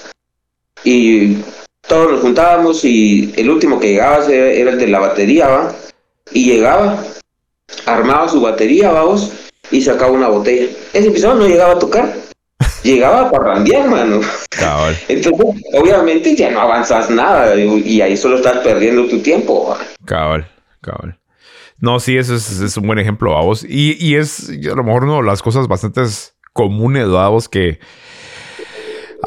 y 0.83 1.37
todos 1.87 2.11
nos 2.11 2.21
juntábamos 2.21 2.83
y 2.83 3.33
el 3.37 3.49
último 3.49 3.79
que 3.79 3.91
llegaba 3.91 4.25
era 4.25 4.71
el 4.71 4.79
de 4.79 4.87
la 4.87 4.99
batería, 4.99 5.47
va, 5.47 5.75
y 6.31 6.45
llegaba, 6.45 7.03
armaba 7.85 8.27
su 8.27 8.41
batería, 8.41 8.91
vamos, 8.91 9.31
y 9.71 9.81
sacaba 9.81 10.11
una 10.11 10.27
botella. 10.27 10.71
Ese 10.93 11.07
episodio 11.07 11.35
no 11.35 11.47
llegaba 11.47 11.73
a 11.73 11.79
tocar, 11.79 12.13
llegaba 12.83 13.21
a 13.21 13.31
parrandear, 13.31 13.89
mano. 13.89 14.21
Cabal. 14.49 14.97
Entonces, 15.07 15.63
obviamente 15.73 16.35
ya 16.35 16.51
no 16.51 16.61
avanzas 16.61 17.09
nada 17.09 17.55
y, 17.55 18.01
ahí 18.01 18.17
solo 18.17 18.37
estás 18.37 18.57
perdiendo 18.59 19.07
tu 19.07 19.19
tiempo. 19.19 19.69
va. 19.69 19.77
Cabal, 20.05 20.49
cabal. 20.81 21.19
No, 21.77 21.99
sí, 21.99 22.17
eso 22.17 22.35
es, 22.35 22.61
es 22.61 22.77
un 22.77 22.87
buen 22.87 22.99
ejemplo, 22.99 23.33
vamos. 23.33 23.63
Y, 23.63 23.97
y 23.99 24.15
es 24.15 24.49
a 24.49 24.75
lo 24.75 24.83
mejor 24.83 25.03
una 25.03 25.17
de 25.17 25.23
las 25.23 25.41
cosas 25.41 25.67
bastante 25.67 26.01
comunes, 26.53 27.09
vamos, 27.09 27.49
que 27.49 27.79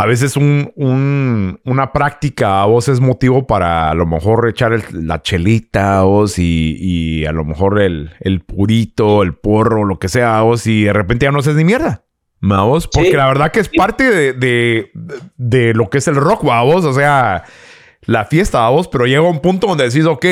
a 0.01 0.07
veces 0.07 0.37
un, 0.37 0.73
un- 0.77 1.61
una 1.65 1.93
práctica 1.93 2.63
a 2.63 2.67
vos 2.67 2.89
es 2.89 3.01
motivo 3.01 3.47
para 3.47 3.91
a 3.91 3.95
lo 3.95 4.07
mejor 4.07 4.49
echar 4.49 4.73
el- 4.73 4.85
la 5.07 5.21
chelita 5.23 5.99
a 5.99 6.03
vos 6.05 6.39
y, 6.39 6.77
y 6.81 7.27
a 7.27 7.33
lo 7.33 7.45
mejor 7.45 7.81
el, 7.81 8.13
el 8.21 8.41
purito, 8.41 9.23
el 9.23 9.35
porro, 9.35 9.85
lo 9.85 9.99
que 9.99 10.09
sea 10.09 10.39
a 10.39 10.43
vos 10.43 10.67
y 10.67 10.85
de 10.85 10.93
repente 10.93 11.25
ya 11.27 11.33
no 11.33 11.41
haces 11.41 11.57
ni 11.57 11.65
mierda. 11.65 12.05
¿va 12.41 12.63
vos? 12.63 12.87
Porque 12.87 13.11
Sí. 13.11 13.17
la 13.17 13.27
verdad 13.27 13.51
que 13.51 13.59
es 13.59 13.69
parte 13.69 14.05
de, 14.11 14.33
de, 14.33 14.93
de 15.37 15.75
lo 15.75 15.91
que 15.91 15.99
es 15.99 16.07
el 16.07 16.15
rock, 16.15 16.47
¿va 16.47 16.63
vos? 16.63 16.85
O 16.85 16.93
sea, 16.93 17.43
la 18.03 18.25
fiesta, 18.27 18.61
¿va 18.61 18.71
vos? 18.71 18.87
Pero 18.87 19.07
llega 19.07 19.23
un 19.23 19.41
punto 19.41 19.67
donde 19.67 19.83
decís, 19.89 20.05
ok, 20.07 20.25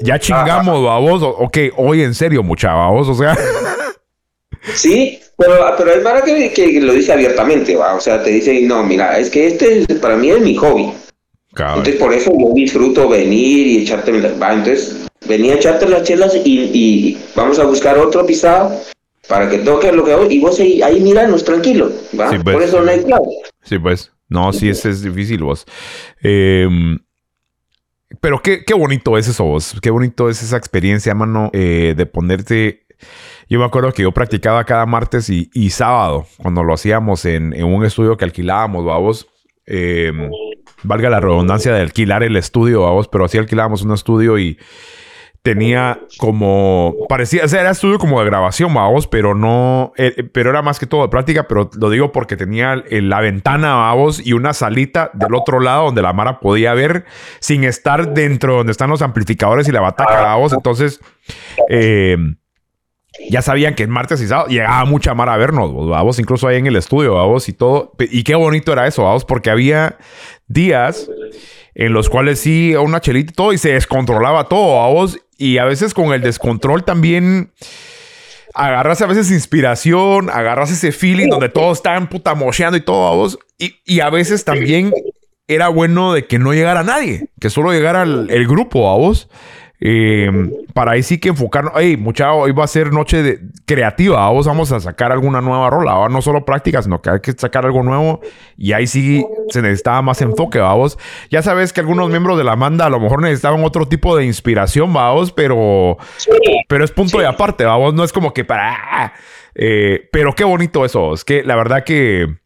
ya 0.00 0.18
chingamos, 0.18 0.84
¿va 0.84 0.98
vos? 0.98 1.22
Ok, 1.22 1.58
hoy 1.76 2.02
en 2.02 2.12
serio, 2.14 2.42
mucha, 2.42 2.74
¿va 2.74 2.90
vos? 2.90 3.08
O 3.08 3.14
sea, 3.14 3.36
Sí, 4.74 5.18
pero, 5.36 5.54
pero 5.76 5.92
es 5.92 5.98
para 6.02 6.22
que, 6.22 6.52
que 6.52 6.80
lo 6.80 6.92
dice 6.92 7.12
abiertamente, 7.12 7.76
¿va? 7.76 7.94
O 7.94 8.00
sea, 8.00 8.22
te 8.22 8.30
dice, 8.30 8.60
no, 8.62 8.82
mira, 8.84 9.18
es 9.18 9.30
que 9.30 9.46
este 9.46 9.80
es- 9.80 9.86
para 9.98 10.16
mí 10.16 10.30
es 10.30 10.40
mi 10.40 10.56
hobby. 10.56 10.92
cabal. 11.54 11.78
Entonces, 11.78 11.96
por 12.00 12.12
eso 12.12 12.32
yo 12.38 12.52
disfruto 12.54 13.08
venir 13.08 13.66
y 13.66 13.78
echarte 13.82 14.12
las... 14.12 14.40
Va, 14.40 14.52
entonces, 14.54 14.96
venía 15.26 15.54
a 15.54 15.56
echarte 15.56 15.88
las 15.88 16.02
chelas 16.04 16.34
y, 16.44 16.70
y 16.72 17.18
vamos 17.34 17.58
a 17.58 17.64
buscar 17.64 17.98
otro 17.98 18.24
pisado 18.26 18.72
para 19.28 19.48
que 19.50 19.58
toque 19.58 19.92
lo 19.92 20.04
que 20.04 20.12
hago 20.12 20.30
y 20.30 20.38
vos 20.38 20.58
ahí, 20.60 20.80
ahí 20.82 21.00
míranos 21.00 21.44
tranquilo, 21.44 21.90
¿va? 22.18 22.30
Sí, 22.30 22.38
pues. 22.42 22.54
por 22.54 22.62
eso 22.62 22.80
no 22.80 22.90
hay 22.90 23.02
clave. 23.02 23.26
Sí, 23.62 23.78
pues. 23.78 24.10
No, 24.30 24.52
sí, 24.52 24.68
es, 24.68 24.84
es 24.84 25.02
difícil, 25.02 25.42
vos. 25.42 25.64
Em, 26.22 26.98
pero 28.20 28.40
qué, 28.42 28.64
qué 28.64 28.74
bonito 28.74 29.16
es 29.18 29.28
eso, 29.28 29.44
vos. 29.44 29.74
Qué 29.82 29.90
bonito 29.90 30.28
es 30.28 30.42
esa 30.42 30.56
experiencia, 30.56 31.14
mano, 31.14 31.50
eh, 31.52 31.94
de 31.96 32.06
ponerte. 32.06 32.86
Yo 33.48 33.58
me 33.58 33.64
acuerdo 33.64 33.92
que 33.92 34.02
yo 34.02 34.12
practicaba 34.12 34.64
cada 34.64 34.84
martes 34.86 35.30
y, 35.30 35.50
y 35.54 35.70
sábado, 35.70 36.26
cuando 36.36 36.62
lo 36.62 36.74
hacíamos 36.74 37.24
en, 37.24 37.54
en 37.54 37.64
un 37.64 37.84
estudio 37.84 38.16
que 38.16 38.24
alquilábamos, 38.24 38.84
vamos. 38.84 39.28
Em, 39.66 40.30
valga 40.82 41.10
la 41.10 41.20
redundancia 41.20 41.72
de 41.72 41.80
alquilar 41.80 42.22
el 42.22 42.36
estudio, 42.36 42.82
vamos, 42.82 43.08
pero 43.08 43.24
así 43.24 43.38
alquilábamos 43.38 43.82
un 43.82 43.92
estudio 43.92 44.38
y 44.38 44.58
tenía 45.42 46.00
como 46.18 46.94
parecía, 47.08 47.44
o 47.44 47.48
sea, 47.48 47.60
era 47.60 47.70
estudio 47.70 47.98
como 47.98 48.20
de 48.20 48.26
grabación, 48.26 48.74
babos, 48.74 49.06
pero 49.06 49.34
no, 49.34 49.92
eh, 49.96 50.28
pero 50.32 50.50
era 50.50 50.62
más 50.62 50.78
que 50.78 50.86
todo 50.86 51.02
de 51.02 51.08
práctica, 51.08 51.48
pero 51.48 51.70
lo 51.78 51.90
digo 51.90 52.12
porque 52.12 52.36
tenía 52.36 52.82
la 52.90 53.20
ventana, 53.20 53.74
babos, 53.74 54.24
y 54.26 54.32
una 54.32 54.52
salita 54.52 55.10
del 55.14 55.34
otro 55.34 55.60
lado 55.60 55.86
donde 55.86 56.02
la 56.02 56.12
Mara 56.12 56.40
podía 56.40 56.74
ver 56.74 57.04
sin 57.40 57.64
estar 57.64 58.12
dentro 58.12 58.56
donde 58.56 58.72
están 58.72 58.90
los 58.90 59.00
amplificadores 59.00 59.68
y 59.68 59.72
la 59.72 59.80
bataca, 59.80 60.20
babos. 60.20 60.52
Entonces, 60.52 61.00
eh, 61.68 62.16
ya 63.30 63.42
sabían 63.42 63.74
que 63.74 63.82
en 63.82 63.90
martes 63.90 64.20
y 64.20 64.26
sábado 64.26 64.48
llegaba 64.48 64.84
mucha 64.84 65.14
Mara 65.14 65.34
a 65.34 65.36
vernos, 65.36 65.72
babos, 65.88 66.18
incluso 66.18 66.46
ahí 66.46 66.56
en 66.56 66.66
el 66.66 66.76
estudio, 66.76 67.14
babos, 67.14 67.48
y 67.48 67.52
todo. 67.52 67.92
Y 67.98 68.22
qué 68.22 68.34
bonito 68.34 68.72
era 68.72 68.86
eso, 68.86 69.04
babos, 69.04 69.24
porque 69.24 69.50
había 69.50 69.96
días 70.46 71.10
en 71.74 71.92
los 71.92 72.08
cuales 72.08 72.40
sí, 72.40 72.74
una 72.74 73.00
chelita 73.00 73.32
y 73.32 73.34
todo, 73.34 73.52
y 73.52 73.58
se 73.58 73.72
descontrolaba 73.72 74.48
todo, 74.48 74.76
babos, 74.76 75.18
y 75.36 75.58
a 75.58 75.64
veces 75.64 75.94
con 75.94 76.12
el 76.12 76.20
descontrol 76.20 76.84
también 76.84 77.52
agarras 78.54 79.00
a 79.02 79.06
veces 79.06 79.30
inspiración, 79.30 80.30
agarras 80.30 80.70
ese 80.70 80.90
feeling 80.90 81.28
donde 81.28 81.48
todos 81.48 81.78
están 81.78 82.08
puta 82.08 82.34
mocheando 82.34 82.76
y 82.76 82.80
todo, 82.80 83.04
babos, 83.10 83.38
y, 83.58 83.76
y 83.84 84.00
a 84.00 84.10
veces 84.10 84.44
también 84.44 84.92
era 85.46 85.68
bueno 85.68 86.12
de 86.12 86.26
que 86.26 86.38
no 86.38 86.52
llegara 86.52 86.82
nadie, 86.82 87.28
que 87.40 87.50
solo 87.50 87.72
llegara 87.72 88.02
el, 88.02 88.28
el 88.30 88.46
grupo, 88.46 88.84
babos. 88.84 89.28
Eh, 89.80 90.50
para 90.74 90.92
ahí 90.92 91.02
sí 91.02 91.18
que 91.18 91.28
enfocarnos. 91.28 91.72
Hey, 91.76 91.96
mucha, 91.96 92.32
hoy 92.32 92.52
va 92.52 92.64
a 92.64 92.68
ser 92.68 92.92
noche 92.92 93.22
de, 93.22 93.40
creativa. 93.64 94.18
Vamos, 94.18 94.46
vamos 94.46 94.72
a 94.72 94.80
sacar 94.80 95.12
alguna 95.12 95.40
nueva 95.40 95.70
rola. 95.70 95.94
¿va? 95.94 96.08
No 96.08 96.20
solo 96.22 96.44
práctica, 96.44 96.82
sino 96.82 97.00
que 97.00 97.10
hay 97.10 97.20
que 97.20 97.32
sacar 97.32 97.64
algo 97.64 97.82
nuevo. 97.82 98.20
Y 98.56 98.72
ahí 98.72 98.86
sí 98.86 99.24
se 99.50 99.62
necesitaba 99.62 100.02
más 100.02 100.20
enfoque, 100.20 100.58
vamos. 100.58 100.98
Ya 101.30 101.42
sabes 101.42 101.72
que 101.72 101.80
algunos 101.80 102.10
miembros 102.10 102.38
de 102.38 102.44
la 102.44 102.56
banda 102.56 102.86
a 102.86 102.90
lo 102.90 103.00
mejor 103.00 103.22
necesitaban 103.22 103.64
otro 103.64 103.86
tipo 103.86 104.16
de 104.16 104.24
inspiración, 104.24 104.92
vamos, 104.92 105.32
pero, 105.32 105.96
pero 106.68 106.84
es 106.84 106.90
punto 106.90 107.18
de 107.18 107.26
aparte, 107.26 107.64
vamos. 107.64 107.94
No 107.94 108.04
es 108.04 108.12
como 108.12 108.32
que 108.32 108.44
para. 108.44 109.12
eh, 109.54 110.08
pero 110.12 110.34
qué 110.34 110.44
bonito 110.44 110.84
eso. 110.84 111.14
Es 111.14 111.24
que 111.24 111.44
la 111.44 111.56
verdad 111.56 111.84
que 111.84 112.38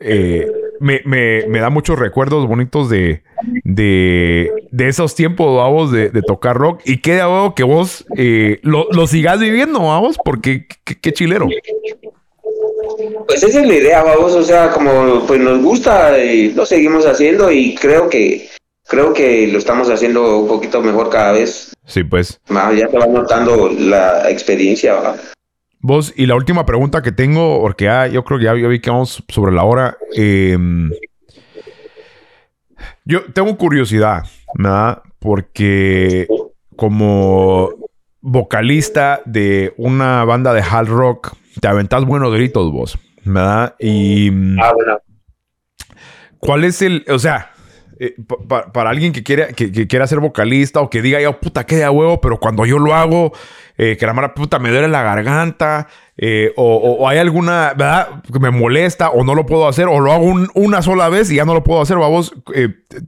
eh, 0.00 0.46
me, 0.80 1.02
me- 1.04 1.46
me 1.46 1.60
da 1.60 1.70
muchos 1.70 1.98
recuerdos 1.98 2.46
bonitos 2.48 2.88
de, 2.88 3.22
de, 3.64 4.50
de 4.70 4.88
esos 4.88 5.14
tiempos, 5.14 5.56
vamos, 5.56 5.92
de, 5.92 6.08
de 6.10 6.22
tocar 6.22 6.56
rock. 6.56 6.80
Y 6.84 6.98
qué 7.02 7.14
de 7.14 7.22
huevo 7.22 7.54
que 7.54 7.62
vos 7.64 8.06
eh, 8.16 8.58
lo, 8.62 8.88
lo 8.90 9.06
sigas 9.06 9.38
viviendo, 9.40 9.80
vamos, 9.80 10.16
porque 10.24 10.66
qué, 11.00 11.12
chilero. 11.12 11.48
Pues 13.26 13.42
esa 13.42 13.60
es 13.60 13.66
la 13.66 13.74
idea, 13.74 14.02
vamos, 14.02 14.32
o 14.34 14.42
sea, 14.42 14.70
como 14.70 15.24
pues 15.26 15.40
nos 15.40 15.62
gusta, 15.62 16.18
eh, 16.18 16.52
lo 16.54 16.66
seguimos 16.66 17.06
haciendo 17.06 17.50
y 17.50 17.74
creo 17.74 18.08
que 18.08 18.48
creo 18.86 19.12
que 19.12 19.46
lo 19.46 19.58
estamos 19.58 19.88
haciendo 19.88 20.38
un 20.38 20.48
poquito 20.48 20.80
mejor 20.82 21.10
cada 21.10 21.32
vez. 21.32 21.72
Sí, 21.86 22.02
pues. 22.04 22.40
Más, 22.48 22.76
ya 22.76 22.88
se 22.88 22.98
va 22.98 23.06
notando 23.06 23.70
la 23.70 24.28
experiencia. 24.30 24.94
¿va? 24.94 25.16
Vos, 25.82 26.12
y 26.16 26.26
la 26.26 26.34
última 26.34 26.66
pregunta 26.66 27.00
que 27.02 27.10
tengo, 27.12 27.60
porque 27.60 27.86
ya, 27.86 28.06
yo 28.06 28.22
creo 28.24 28.38
que 28.38 28.44
ya, 28.44 28.54
ya 28.56 28.68
vi 28.68 28.80
que 28.80 28.90
vamos 28.90 29.22
sobre 29.28 29.52
la 29.52 29.64
hora. 29.64 29.96
eh, 30.16 30.56
yo 33.04 33.24
tengo 33.32 33.56
curiosidad, 33.56 34.24
¿verdad? 34.54 35.02
Porque 35.18 36.26
como 36.76 37.70
vocalista 38.20 39.20
de 39.24 39.74
una 39.76 40.24
banda 40.24 40.52
de 40.52 40.62
hard 40.62 40.88
rock, 40.88 41.34
te 41.60 41.68
aventás 41.68 42.04
buenos 42.04 42.32
gritos 42.34 42.70
vos, 42.72 42.98
¿verdad? 43.24 43.74
Y 43.78 44.28
Ah, 44.60 44.72
bueno. 44.74 44.98
¿cuál 46.38 46.64
es 46.64 46.80
el, 46.82 47.04
o 47.08 47.18
sea, 47.18 47.50
eh, 48.00 48.14
pa- 48.26 48.38
pa- 48.48 48.72
para 48.72 48.90
alguien 48.90 49.12
que 49.12 49.22
quiera, 49.22 49.48
que, 49.48 49.70
que 49.70 49.86
quiera 49.86 50.06
ser 50.06 50.18
vocalista 50.20 50.80
o 50.80 50.90
que 50.90 51.02
diga 51.02 51.20
yo, 51.20 51.38
puta, 51.38 51.64
qué 51.66 51.76
de 51.76 51.88
huevo, 51.88 52.20
pero 52.20 52.40
cuando 52.40 52.64
yo 52.66 52.78
lo 52.78 52.94
hago, 52.94 53.32
eh, 53.78 53.96
que 54.00 54.06
la 54.06 54.12
mala 54.14 54.34
puta 54.34 54.58
me 54.58 54.70
duele 54.70 54.88
la 54.88 55.02
garganta, 55.02 55.86
eh, 56.16 56.52
o, 56.56 56.64
o- 56.76 56.92
o 57.04 57.08
hay 57.08 57.18
alguna, 57.18 57.74
¿verdad? 57.76 58.22
Que 58.32 58.38
me 58.40 58.50
molesta, 58.50 59.10
o 59.10 59.22
no 59.22 59.34
lo 59.34 59.46
puedo 59.46 59.68
hacer, 59.68 59.86
o 59.86 60.00
lo 60.00 60.12
hago 60.12 60.24
un- 60.24 60.48
una 60.54 60.82
sola 60.82 61.08
vez 61.08 61.30
y 61.30 61.36
ya 61.36 61.44
no 61.44 61.54
lo 61.54 61.62
puedo 61.62 61.80
hacer, 61.80 61.96
vamos. 61.98 62.34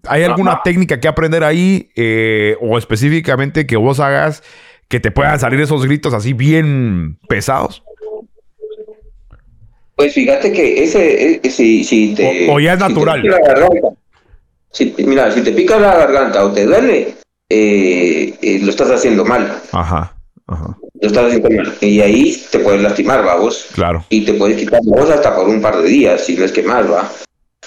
¿Hay 0.09 0.22
alguna 0.22 0.61
técnica 0.62 1.01
que 1.01 1.09
aprender 1.09 1.43
ahí, 1.43 1.90
o 2.61 2.78
específicamente 2.78 3.66
que 3.66 3.76
vos 3.76 3.99
hagas 3.99 4.43
que 4.88 5.01
te 5.01 5.11
puedan 5.11 5.40
salir 5.40 5.59
esos 5.61 5.84
gritos 5.86 6.12
así 6.12 6.34
bien 6.34 7.18
pesados? 7.28 7.82
Pues 9.97 10.14
fíjate 10.14 10.53
que 10.53 10.84
ese, 10.84 11.40
si, 11.51 11.84
si 11.84 12.14
te... 12.14 12.49
O- 12.51 12.55
o 12.55 12.61
ya 12.61 12.72
es 12.74 12.78
si 12.82 12.88
natural. 12.88 13.22
pica 13.22 13.38
la 13.38 13.47
garganta, 13.47 13.88
si- 14.73 14.95
mira, 14.99 15.31
si 15.33 15.43
te 15.43 15.53
pica 15.53 15.79
la 15.79 15.97
garganta 15.97 16.45
o 16.45 16.53
te 16.53 16.64
duele, 16.64 17.14
eh, 17.51 18.35
eh, 18.41 18.59
lo 18.62 18.70
estás 18.70 18.91
haciendo 18.91 19.25
mal. 19.25 19.61
Ajá, 19.73 20.14
ajá, 20.47 20.77
Lo 21.01 21.07
estás 21.09 21.27
haciendo 21.27 21.51
mal. 21.51 21.75
Y 21.81 22.01
ahí 22.01 22.43
te 22.51 22.59
puedes 22.61 22.81
lastimar, 22.83 23.25
vamos. 23.25 23.66
claro. 23.75 24.05
y 24.09 24.23
te 24.25 24.35
puedes 24.35 24.57
quitar 24.59 24.81
la 24.85 25.01
voz 25.03 25.11
hasta 25.11 25.35
por 25.35 25.49
un 25.49 25.61
par 25.61 25.77
de 25.83 25.89
días, 25.89 26.25
si 26.25 26.37
no 26.37 26.45
es 26.45 26.53
que 26.53 26.62
más, 26.62 26.91
va. 26.91 27.11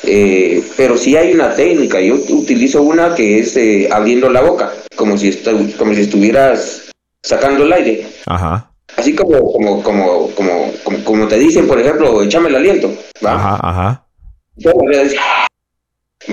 Eh, 0.04 0.62
pero 0.78 0.98
sí 0.98 1.16
hay 1.16 1.34
una 1.34 1.54
técnica, 1.56 2.00
yo 2.02 2.16
utilizo 2.30 2.82
una 2.84 3.16
que 3.16 3.40
es 3.40 3.56
eh, 3.58 3.88
abriendo 3.92 4.30
la 4.30 4.42
boca, 4.42 4.72
como 4.96 5.18
si, 5.18 5.32
como 5.78 5.94
si 5.94 6.02
estuvieras 6.02 6.92
sacando 7.24 7.64
el 7.64 7.74
aire. 7.74 8.08
Ajá, 8.26 8.70
Así 8.98 9.14
como, 9.16 9.52
como, 9.52 9.82
como, 9.84 10.30
como, 10.32 10.72
como, 10.84 11.04
como 11.04 11.28
te 11.28 11.38
dicen, 11.40 11.68
por 11.68 11.80
ejemplo, 11.80 12.22
échame 12.24 12.50
el 12.50 12.56
aliento, 12.56 12.94
¿va? 13.26 13.34
ajá, 13.34 13.60
ajá. 13.70 14.06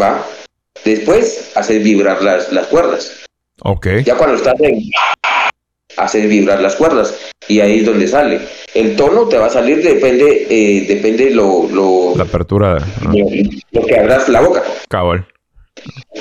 ¿va? 0.00 0.24
Después 0.84 1.52
haces 1.54 1.82
vibrar 1.82 2.22
las, 2.22 2.52
las 2.52 2.66
cuerdas. 2.66 3.12
Ok. 3.62 3.86
Ya 4.04 4.16
cuando 4.16 4.36
estás 4.36 4.60
en 4.60 4.80
haces 5.96 6.26
vibrar 6.28 6.60
las 6.60 6.74
cuerdas 6.76 7.14
y 7.48 7.60
ahí 7.60 7.80
es 7.80 7.86
donde 7.86 8.08
sale. 8.08 8.40
El 8.74 8.96
tono 8.96 9.28
te 9.28 9.36
va 9.38 9.46
a 9.46 9.50
salir 9.50 9.82
depende 9.82 10.46
eh, 10.48 10.86
depende 10.88 11.30
lo 11.30 11.68
lo, 11.70 12.14
La 12.16 12.24
apertura. 12.24 12.78
lo, 13.02 13.12
lo 13.72 13.86
que 13.86 13.98
abras 13.98 14.28
la 14.28 14.40
boca. 14.40 14.62
cabal. 14.88 15.26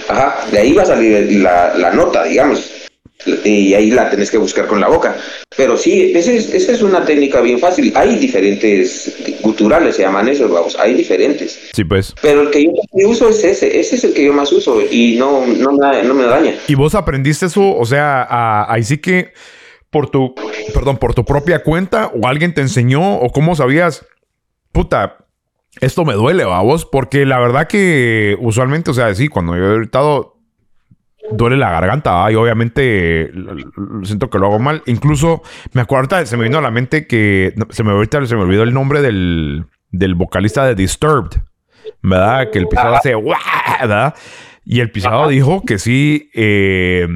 Ajá, 0.09 0.45
de 0.51 0.59
ahí 0.59 0.73
va 0.73 0.83
a 0.83 0.87
salir 0.87 1.41
la, 1.41 1.73
la 1.77 1.91
nota, 1.91 2.23
digamos. 2.25 2.69
Y 3.43 3.73
ahí 3.73 3.91
la 3.91 4.09
tenés 4.09 4.31
que 4.31 4.37
buscar 4.37 4.67
con 4.67 4.79
la 4.79 4.87
boca. 4.87 5.15
Pero 5.55 5.77
sí, 5.77 6.11
esa 6.15 6.31
es, 6.31 6.53
esa 6.53 6.71
es 6.71 6.81
una 6.81 7.05
técnica 7.05 7.41
bien 7.41 7.59
fácil. 7.59 7.91
Hay 7.95 8.15
diferentes 8.17 9.15
culturales, 9.41 9.95
se 9.95 10.03
llaman 10.03 10.27
esos, 10.29 10.49
vamos, 10.51 10.77
hay 10.79 10.93
diferentes. 10.93 11.69
Sí, 11.73 11.83
pues. 11.83 12.13
Pero 12.21 12.41
el 12.41 12.49
que 12.51 12.63
yo 12.65 12.71
más 12.71 13.05
uso 13.11 13.29
es 13.29 13.43
ese, 13.43 13.79
ese 13.79 13.95
es 13.95 14.03
el 14.03 14.13
que 14.13 14.25
yo 14.25 14.33
más 14.33 14.51
uso 14.51 14.79
y 14.81 15.15
no, 15.17 15.45
no, 15.45 15.73
me, 15.73 16.03
no 16.03 16.13
me 16.13 16.23
daña. 16.23 16.55
¿Y 16.67 16.75
vos 16.75 16.95
aprendiste 16.95 17.45
eso? 17.45 17.75
O 17.75 17.85
sea, 17.85 18.23
a- 18.23 18.71
ahí 18.73 18.83
sí 18.83 18.97
que 18.99 19.33
por 19.89 20.09
tu, 20.09 20.33
perdón, 20.73 20.97
por 20.97 21.13
tu 21.13 21.25
propia 21.25 21.63
cuenta 21.63 22.11
o 22.15 22.27
alguien 22.27 22.53
te 22.53 22.61
enseñó 22.61 23.15
o 23.17 23.29
cómo 23.31 23.55
sabías, 23.55 24.05
puta, 24.71 25.17
esto 25.81 26.05
me 26.05 26.13
duele, 26.13 26.45
vos, 26.45 26.85
porque 26.85 27.25
la 27.25 27.39
verdad 27.39 27.67
que 27.67 28.37
usualmente, 28.39 28.91
o 28.91 28.93
sea, 28.93 29.13
sí, 29.15 29.27
cuando 29.27 29.55
yo 29.57 29.73
he 29.73 29.77
gritado, 29.79 30.37
duele 31.31 31.57
la 31.57 31.69
garganta, 31.71 32.29
y 32.31 32.35
obviamente 32.35 33.31
siento 34.03 34.29
que 34.29 34.39
lo 34.39 34.47
hago 34.47 34.59
mal. 34.59 34.81
Incluso 34.85 35.41
me 35.73 35.81
acuerdo, 35.81 36.15
ahorita 36.15 36.25
se 36.25 36.37
me 36.37 36.43
vino 36.45 36.57
a 36.57 36.61
la 36.61 36.71
mente 36.71 37.07
que 37.07 37.53
se 37.69 37.83
me 37.83 37.91
ahorita 37.91 38.25
se 38.25 38.35
me 38.35 38.41
olvidó 38.41 38.63
el 38.63 38.73
nombre 38.73 39.01
del, 39.01 39.65
del 39.91 40.15
vocalista 40.15 40.65
de 40.65 40.75
Disturbed, 40.75 41.41
¿verdad? 42.01 42.49
Que 42.51 42.59
el 42.59 42.67
pisado 42.67 42.95
hace 42.95 43.13
"Guau", 43.13 43.39
¿verdad? 43.81 44.15
Y 44.65 44.79
el 44.79 44.91
pisado 44.91 45.27
dijo 45.27 45.63
que 45.65 45.79
sí, 45.79 46.29
eh, 46.33 47.07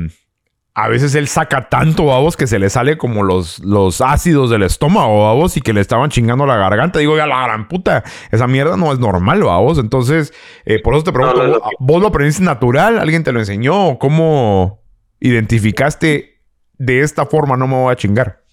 a 0.78 0.90
veces 0.90 1.16
él 1.16 1.28
saca 1.30 1.70
tanto 1.70 2.06
babos 2.08 2.36
que 2.36 2.48
se 2.48 2.60
le 2.60 2.70
sale 2.70 2.98
como 2.98 3.24
los, 3.24 3.60
los 3.60 4.02
ácidos 4.02 4.50
del 4.50 4.64
estómago, 4.64 5.24
babos, 5.24 5.56
y 5.56 5.62
que 5.62 5.72
le 5.72 5.80
estaban 5.80 6.10
chingando 6.10 6.46
la 6.46 6.58
garganta. 6.58 7.00
Digo, 7.00 7.16
ya 7.16 7.26
la 7.26 7.44
gran 7.44 7.68
puta, 7.70 8.04
esa 8.30 8.46
mierda 8.46 8.76
no 8.76 8.92
es 8.92 9.00
normal, 9.00 9.42
babos. 9.44 9.80
Entonces, 9.80 10.34
eh, 10.66 10.82
por 10.82 10.94
eso 10.94 11.04
te 11.06 11.14
pregunto, 11.14 11.38
No, 11.42 11.48
no, 11.48 11.54
no. 11.54 11.60
¿vos- 11.62 11.72
¿vos 11.80 12.02
lo 12.02 12.08
aprendiste 12.10 12.44
natural? 12.44 13.00
¿Alguien 13.00 13.24
te 13.24 13.32
lo 13.32 13.40
enseñó? 13.40 13.88
¿O 13.88 14.00
¿Cómo 14.00 14.82
identificaste 15.22 16.42
de 16.78 17.00
esta 17.00 17.26
forma 17.26 17.56
no 17.56 17.68
me 17.68 17.76
voy 17.76 17.92
a 17.94 17.96
chingar? 17.96 18.44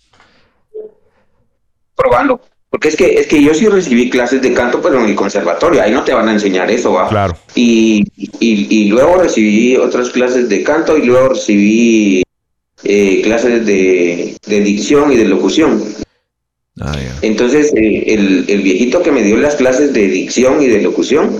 probando. 1.96 2.40
Porque 2.72 2.88
es 2.88 2.96
que, 2.96 3.20
es 3.20 3.26
que 3.26 3.42
yo 3.42 3.52
sí 3.52 3.68
recibí 3.68 4.08
clases 4.08 4.40
de 4.40 4.54
canto, 4.54 4.80
pero 4.80 4.98
en 4.98 5.10
el 5.10 5.14
conservatorio, 5.14 5.82
ahí 5.82 5.92
no 5.92 6.04
te 6.04 6.14
van 6.14 6.26
a 6.28 6.32
enseñar 6.32 6.70
eso, 6.70 6.94
va. 6.94 7.06
Claro. 7.06 7.36
Y, 7.54 8.02
y, 8.16 8.66
y 8.70 8.84
luego 8.86 9.18
recibí 9.18 9.76
otras 9.76 10.08
clases 10.08 10.48
de 10.48 10.62
canto 10.62 10.96
y 10.96 11.04
luego 11.04 11.28
recibí 11.28 12.22
eh, 12.82 13.20
clases 13.22 13.66
de, 13.66 14.34
de 14.46 14.60
dicción 14.62 15.12
y 15.12 15.16
de 15.16 15.26
locución. 15.26 15.84
Ah, 16.80 16.96
ya. 16.96 17.18
Entonces, 17.20 17.74
eh, 17.76 18.04
el, 18.06 18.46
el 18.48 18.62
viejito 18.62 19.02
que 19.02 19.12
me 19.12 19.22
dio 19.22 19.36
las 19.36 19.56
clases 19.56 19.92
de 19.92 20.08
dicción 20.08 20.62
y 20.62 20.66
de 20.68 20.80
locución, 20.80 21.38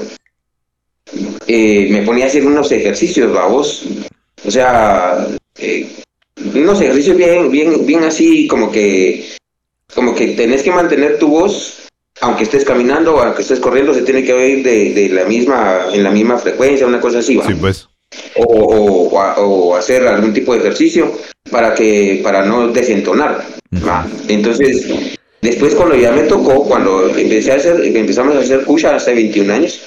eh, 1.46 1.88
me 1.90 2.02
ponía 2.02 2.26
a 2.26 2.28
hacer 2.28 2.46
unos 2.46 2.70
ejercicios, 2.72 3.32
babos. 3.32 3.86
O 4.44 4.50
sea, 4.50 5.28
unos 6.54 6.80
ejercicios 6.82 7.16
bien, 7.16 7.50
bien, 7.50 7.86
bien 7.86 8.04
así, 8.04 8.46
como 8.46 8.70
que, 8.70 9.24
como 9.94 10.14
que 10.14 10.28
tenés 10.28 10.62
que 10.62 10.70
mantener 10.70 11.19
tu 11.19 11.28
voz, 11.28 11.89
aunque 12.20 12.44
estés 12.44 12.64
caminando 12.64 13.14
o 13.14 13.20
aunque 13.20 13.43
estés 13.43 13.60
corriendo, 13.60 13.93
se 13.94 14.02
tiene 14.02 14.24
que 14.24 14.32
oír 14.32 14.62
de, 14.64 14.93
de 14.93 15.09
la 15.10 15.24
misma, 15.24 15.86
en 15.93 16.02
la 16.05 16.10
misma 16.10 16.39
frecuencia, 16.39 16.86
una 16.86 17.01
cosa 17.01 17.19
así, 17.19 17.36
¿va? 17.36 17.47
Sí, 17.47 17.55
pues. 17.55 17.89
o, 18.36 18.44
o- 19.09 19.77
hacer 19.77 20.06
algún 20.06 20.32
tipo 20.32 20.52
de 20.52 20.60
ejercicio 20.60 21.12
para 21.51 21.74
que 21.74 22.20
para 22.23 22.44
no 22.44 22.69
desentonar. 22.69 23.44
¿va? 23.86 24.06
Entonces, 24.28 24.86
después 25.40 25.74
cuando 25.74 25.97
ya 25.97 26.12
me 26.12 26.23
tocó, 26.23 26.64
cuando 26.64 27.09
empecé 27.09 27.52
a 27.52 27.56
hacer, 27.56 27.85
empezamos 27.85 28.36
a 28.36 28.40
hacer 28.40 28.64
cucha 28.64 28.94
hace 28.94 29.14
21 29.14 29.52
años, 29.52 29.81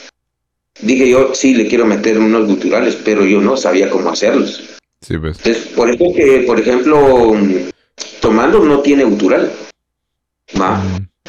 dije 0.81 1.07
yo, 1.09 1.33
sí, 1.33 1.53
le 1.53 1.67
quiero 1.67 1.85
meter 1.85 2.17
unos 2.19 2.47
guturales, 2.47 2.97
pero 3.05 3.23
yo 3.25 3.39
no 3.41 3.55
sabía 3.57 3.89
cómo 3.89 4.09
hacerlos. 4.09 4.61
Sí, 5.01 5.17
pues. 5.17 5.37
Entonces, 5.37 5.67
por 5.75 5.89
eso 5.89 6.03
que, 6.15 6.43
por 6.47 6.59
ejemplo, 6.59 7.35
Tomando 8.19 8.59
no 8.65 8.79
tiene 8.81 9.03
gutural. 9.03 9.51
¿Va? 10.59 10.81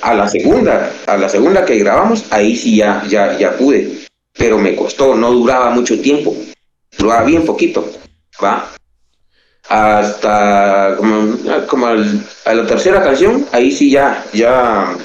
A 0.03 0.15
la 0.15 0.29
segunda, 0.29 0.93
a 1.07 1.17
la 1.17 1.29
segunda 1.29 1.65
que 1.65 1.79
grabamos, 1.79 2.25
ahí 2.31 2.57
sí 2.57 2.77
ya, 2.77 3.03
ya, 3.09 3.37
ya 3.39 3.57
pude. 3.57 4.07
Pero 4.37 4.59
me 4.59 4.77
costó, 4.77 5.15
no 5.15 5.31
duraba 5.33 5.71
mucho 5.71 5.99
tiempo. 6.01 6.37
Duraba 6.99 7.25
bien 7.25 7.45
poquito. 7.45 7.91
¿Va? 8.43 8.71
Hasta 9.69 10.95
como, 10.99 11.37
como 11.67 11.87
al- 11.87 12.25
a 12.45 12.55
la 12.55 12.67
tercera 12.67 13.03
canción, 13.03 13.47
ahí 13.53 13.73
sí 13.73 13.91
ya, 13.91 14.25
ya, 14.33 14.97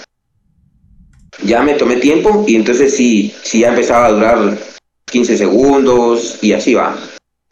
ya 1.43 1.61
me 1.63 1.73
tomé 1.75 1.95
tiempo 1.95 2.45
y 2.47 2.55
entonces 2.57 2.95
sí, 2.95 3.33
sí 3.43 3.61
ya 3.61 3.69
empezaba 3.69 4.05
a 4.07 4.11
durar 4.11 4.57
15 5.05 5.37
segundos 5.37 6.37
y 6.41 6.53
así 6.53 6.73
va. 6.75 6.95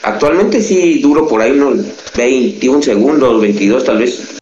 Actualmente 0.03 0.61
sí 0.61 0.99
duro 0.99 1.27
por 1.27 1.41
ahí 1.41 1.51
unos 1.51 1.85
21 2.15 2.81
segundos, 2.83 3.41
22 3.41 3.83
tal 3.83 3.97
vez. 3.97 4.37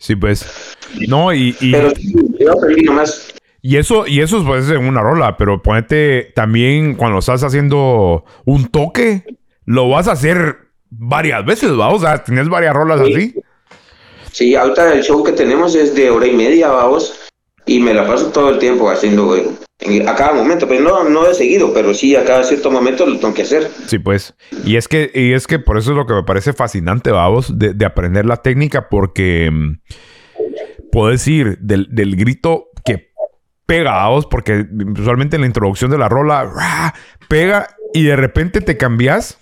Sí, 0.00 0.16
pues. 0.16 0.74
No, 1.08 1.32
y, 1.32 1.54
y, 1.60 1.72
Pero 1.72 1.90
sí, 1.90 2.14
yo 2.40 2.52
aprendí 2.52 2.82
nomás. 2.84 3.32
y 3.60 3.76
eso, 3.76 4.06
y 4.06 4.20
eso 4.22 4.38
es 4.38 4.44
pues 4.44 4.68
una 4.70 5.02
rola, 5.02 5.36
pero 5.36 5.62
ponete 5.62 6.32
también 6.34 6.94
cuando 6.94 7.18
estás 7.18 7.44
haciendo 7.44 8.24
un 8.46 8.68
toque, 8.68 9.24
lo 9.66 9.90
vas 9.90 10.08
a 10.08 10.12
hacer 10.12 10.56
varias 10.88 11.44
veces, 11.44 11.70
¿va? 11.78 11.90
O 11.90 11.98
sea, 12.00 12.24
tienes 12.24 12.48
varias 12.48 12.74
rolas 12.74 13.00
Sí. 13.06 13.12
así. 13.14 13.34
Sí, 14.32 14.54
ahorita 14.54 14.94
el 14.94 15.02
show 15.02 15.22
que 15.22 15.32
tenemos 15.32 15.74
es 15.74 15.94
de 15.94 16.08
hora 16.08 16.26
y 16.26 16.32
media, 16.34 16.68
vamos, 16.68 17.14
y 17.66 17.78
me 17.80 17.92
la 17.92 18.06
paso 18.06 18.30
todo 18.32 18.48
el 18.50 18.58
tiempo 18.58 18.90
haciendo 18.90 19.36
en- 19.36 19.58
a 20.06 20.14
cada 20.14 20.34
momento, 20.34 20.68
pero 20.68 20.82
no, 20.82 21.08
no 21.08 21.24
de 21.26 21.34
seguido, 21.34 21.72
pero 21.72 21.94
sí 21.94 22.14
a 22.14 22.24
cada 22.24 22.44
cierto 22.44 22.70
momento 22.70 23.06
lo 23.06 23.18
tengo 23.18 23.32
que 23.34 23.42
hacer. 23.42 23.70
Sí, 23.86 23.98
pues. 23.98 24.34
Y 24.64 24.76
es 24.76 24.88
que, 24.88 25.10
y 25.14 25.32
es 25.32 25.46
que 25.46 25.58
por 25.58 25.78
eso 25.78 25.90
es 25.92 25.96
lo 25.96 26.06
que 26.06 26.14
me 26.14 26.22
parece 26.22 26.52
fascinante, 26.52 27.10
vamos, 27.10 27.58
de, 27.58 27.72
de 27.74 27.84
aprender 27.86 28.26
la 28.26 28.36
técnica, 28.36 28.88
porque 28.88 29.50
mm, 29.50 29.78
puedes 30.92 31.26
ir 31.26 31.58
del, 31.60 31.88
del 31.90 32.16
grito 32.16 32.66
que 32.84 33.10
pega, 33.66 33.92
vamos, 33.92 34.26
porque 34.26 34.66
usualmente 34.98 35.36
en 35.36 35.42
la 35.42 35.46
introducción 35.46 35.90
de 35.90 35.98
la 35.98 36.08
rola, 36.08 36.92
pega 37.28 37.68
y 37.94 38.02
de 38.04 38.16
repente 38.16 38.60
te 38.60 38.76
cambias 38.76 39.38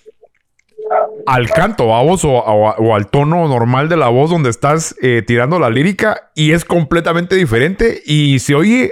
al 1.27 1.49
canto, 1.51 1.87
vamos, 1.87 2.23
o, 2.25 2.29
o- 2.31 2.75
o 2.77 2.95
al 2.95 3.07
tono 3.09 3.47
normal 3.47 3.89
de 3.89 3.97
la 3.97 4.07
voz 4.07 4.29
donde 4.31 4.49
estás 4.49 4.95
eh, 5.01 5.21
tirando 5.25 5.59
la 5.59 5.69
lírica 5.69 6.31
y 6.33 6.53
es 6.53 6.65
completamente 6.65 7.35
diferente 7.35 8.01
y 8.05 8.39
se 8.39 8.55
oye 8.55 8.91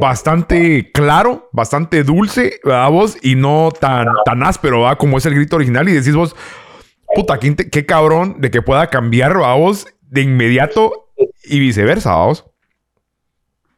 bastante 0.00 0.90
claro, 0.92 1.48
bastante 1.52 2.02
dulce, 2.02 2.60
¿verdad 2.64 2.90
vos? 2.90 3.16
Y 3.22 3.34
no 3.34 3.70
tan, 3.78 4.06
tan 4.24 4.42
áspero, 4.42 4.82
¿verdad? 4.82 4.98
Como 4.98 5.18
es 5.18 5.26
el 5.26 5.34
grito 5.34 5.56
original. 5.56 5.88
Y 5.88 5.92
decís 5.92 6.14
vos, 6.14 6.34
puta, 7.14 7.38
qué, 7.38 7.54
qué 7.56 7.86
cabrón 7.86 8.40
de 8.40 8.50
que 8.50 8.62
pueda 8.62 8.88
cambiar, 8.88 9.34
¿verdad 9.34 9.56
vos? 9.56 9.86
De 10.02 10.22
inmediato 10.22 11.08
y 11.44 11.60
viceversa, 11.60 12.10
¿verdad 12.10 12.26
vos? 12.26 12.44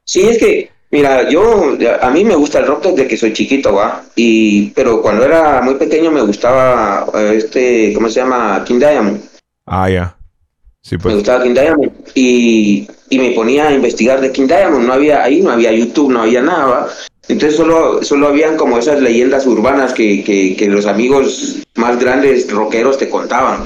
Sí, 0.04 0.22
es 0.22 0.38
que, 0.38 0.70
mira, 0.90 1.28
yo, 1.28 1.76
a 2.00 2.10
mí 2.10 2.24
me 2.24 2.36
gusta 2.36 2.60
el 2.60 2.66
rock 2.66 2.84
desde 2.84 3.08
que 3.08 3.16
soy 3.16 3.32
chiquito, 3.32 3.74
¿va? 3.74 4.04
Y, 4.14 4.70
pero 4.70 5.02
cuando 5.02 5.24
era 5.24 5.60
muy 5.62 5.74
pequeño 5.74 6.10
me 6.10 6.22
gustaba 6.22 7.06
este, 7.32 7.92
¿cómo 7.92 8.08
se 8.08 8.20
llama? 8.20 8.62
King 8.64 8.78
Diamond. 8.78 9.20
Ah, 9.66 9.90
ya. 9.90 10.15
Sí, 10.86 10.94
Me 10.94 11.02
pues. 11.02 11.14
gustaba 11.16 11.42
King 11.42 11.54
Diamond. 11.54 11.92
Y, 12.14 12.86
y 13.10 13.18
me 13.18 13.32
ponía 13.32 13.66
a 13.66 13.74
investigar 13.74 14.20
de 14.20 14.30
King 14.30 14.46
Diamond. 14.46 14.86
No 14.86 14.92
había, 14.92 15.24
ahí 15.24 15.40
no 15.42 15.50
había 15.50 15.72
YouTube, 15.72 16.12
no 16.12 16.22
había 16.22 16.42
nada, 16.42 16.66
¿va? 16.66 16.88
Entonces 17.26 17.56
solo, 17.56 18.04
solo 18.04 18.28
habían 18.28 18.56
como 18.56 18.78
esas 18.78 19.00
leyendas 19.00 19.48
urbanas 19.48 19.92
que, 19.92 20.22
que, 20.22 20.54
que 20.54 20.68
los 20.68 20.86
amigos 20.86 21.56
más 21.74 21.98
grandes 21.98 22.48
rockeros 22.48 22.98
te 22.98 23.10
contaban. 23.10 23.64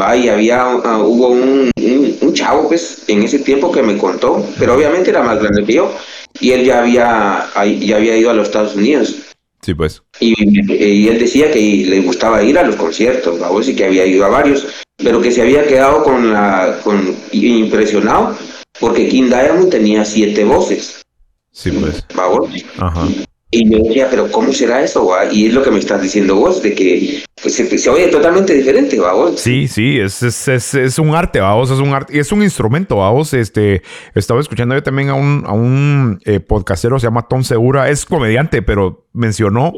¿va? 0.00 0.16
Y 0.16 0.28
había, 0.28 0.62
ah, 0.62 0.98
hubo 0.98 1.28
un, 1.28 1.70
un, 1.76 2.16
un 2.20 2.34
chavo, 2.34 2.66
pues, 2.66 3.04
en 3.06 3.22
ese 3.22 3.38
tiempo 3.38 3.70
que 3.70 3.84
me 3.84 3.96
contó, 3.96 4.44
pero 4.58 4.74
obviamente 4.74 5.10
era 5.10 5.22
más 5.22 5.38
grande 5.38 5.64
que 5.64 5.74
yo. 5.74 5.94
Y 6.40 6.50
él 6.50 6.64
ya 6.64 6.80
había, 6.80 7.46
ya 7.78 7.96
había 7.96 8.16
ido 8.16 8.30
a 8.30 8.34
los 8.34 8.48
Estados 8.48 8.74
Unidos. 8.74 9.14
Sí, 9.62 9.74
pues. 9.74 10.02
Y, 10.18 10.34
y 10.74 11.06
él 11.06 11.20
decía 11.20 11.52
que 11.52 11.84
le 11.88 12.00
gustaba 12.00 12.42
ir 12.42 12.58
a 12.58 12.64
los 12.64 12.74
conciertos, 12.74 13.38
vamos, 13.38 13.68
y 13.68 13.76
que 13.76 13.84
había 13.84 14.04
ido 14.04 14.24
a 14.24 14.28
varios, 14.28 14.66
pero 14.98 15.20
que 15.20 15.30
se 15.30 15.42
había 15.42 15.66
quedado 15.66 16.02
con 16.02 16.32
la, 16.32 16.80
con, 16.84 17.14
impresionado 17.32 18.36
porque 18.80 19.08
King 19.08 19.24
Diamond 19.28 19.70
tenía 19.70 20.04
siete 20.04 20.44
voces, 20.44 21.02
Sí, 21.50 21.70
pues. 21.72 22.04
vamos. 22.14 22.50
Ajá. 22.78 23.06
Y 23.50 23.66
yo 23.70 23.78
decía, 23.82 24.08
pero 24.10 24.30
¿cómo 24.30 24.52
será 24.52 24.82
eso? 24.82 25.06
va? 25.06 25.32
Y 25.32 25.46
es 25.46 25.54
lo 25.54 25.62
que 25.62 25.70
me 25.70 25.78
estás 25.78 26.02
diciendo 26.02 26.36
vos, 26.36 26.62
de 26.62 26.74
que 26.74 27.22
pues, 27.42 27.54
se, 27.54 27.78
se 27.78 27.88
oye 27.88 28.08
totalmente 28.08 28.52
diferente, 28.52 29.00
vamos. 29.00 29.40
Sí, 29.40 29.66
sí, 29.66 29.98
es, 29.98 30.22
es, 30.22 30.48
es, 30.48 30.74
es 30.74 30.98
un 30.98 31.14
arte, 31.14 31.40
vamos, 31.40 31.70
es 31.70 31.78
un 31.78 31.94
arte, 31.94 32.14
y 32.14 32.18
es 32.18 32.30
un 32.30 32.42
instrumento, 32.42 32.96
vamos, 32.96 33.32
este, 33.32 33.80
estaba 34.14 34.40
escuchando 34.40 34.74
yo 34.74 34.82
también 34.82 35.08
a 35.08 35.14
un, 35.14 35.44
a 35.46 35.52
un 35.52 36.20
eh, 36.26 36.40
podcastero, 36.40 36.98
se 36.98 37.06
llama 37.06 37.26
Tom 37.26 37.42
Segura, 37.42 37.88
es 37.88 38.04
comediante, 38.04 38.60
pero 38.60 39.06
mencionó, 39.14 39.72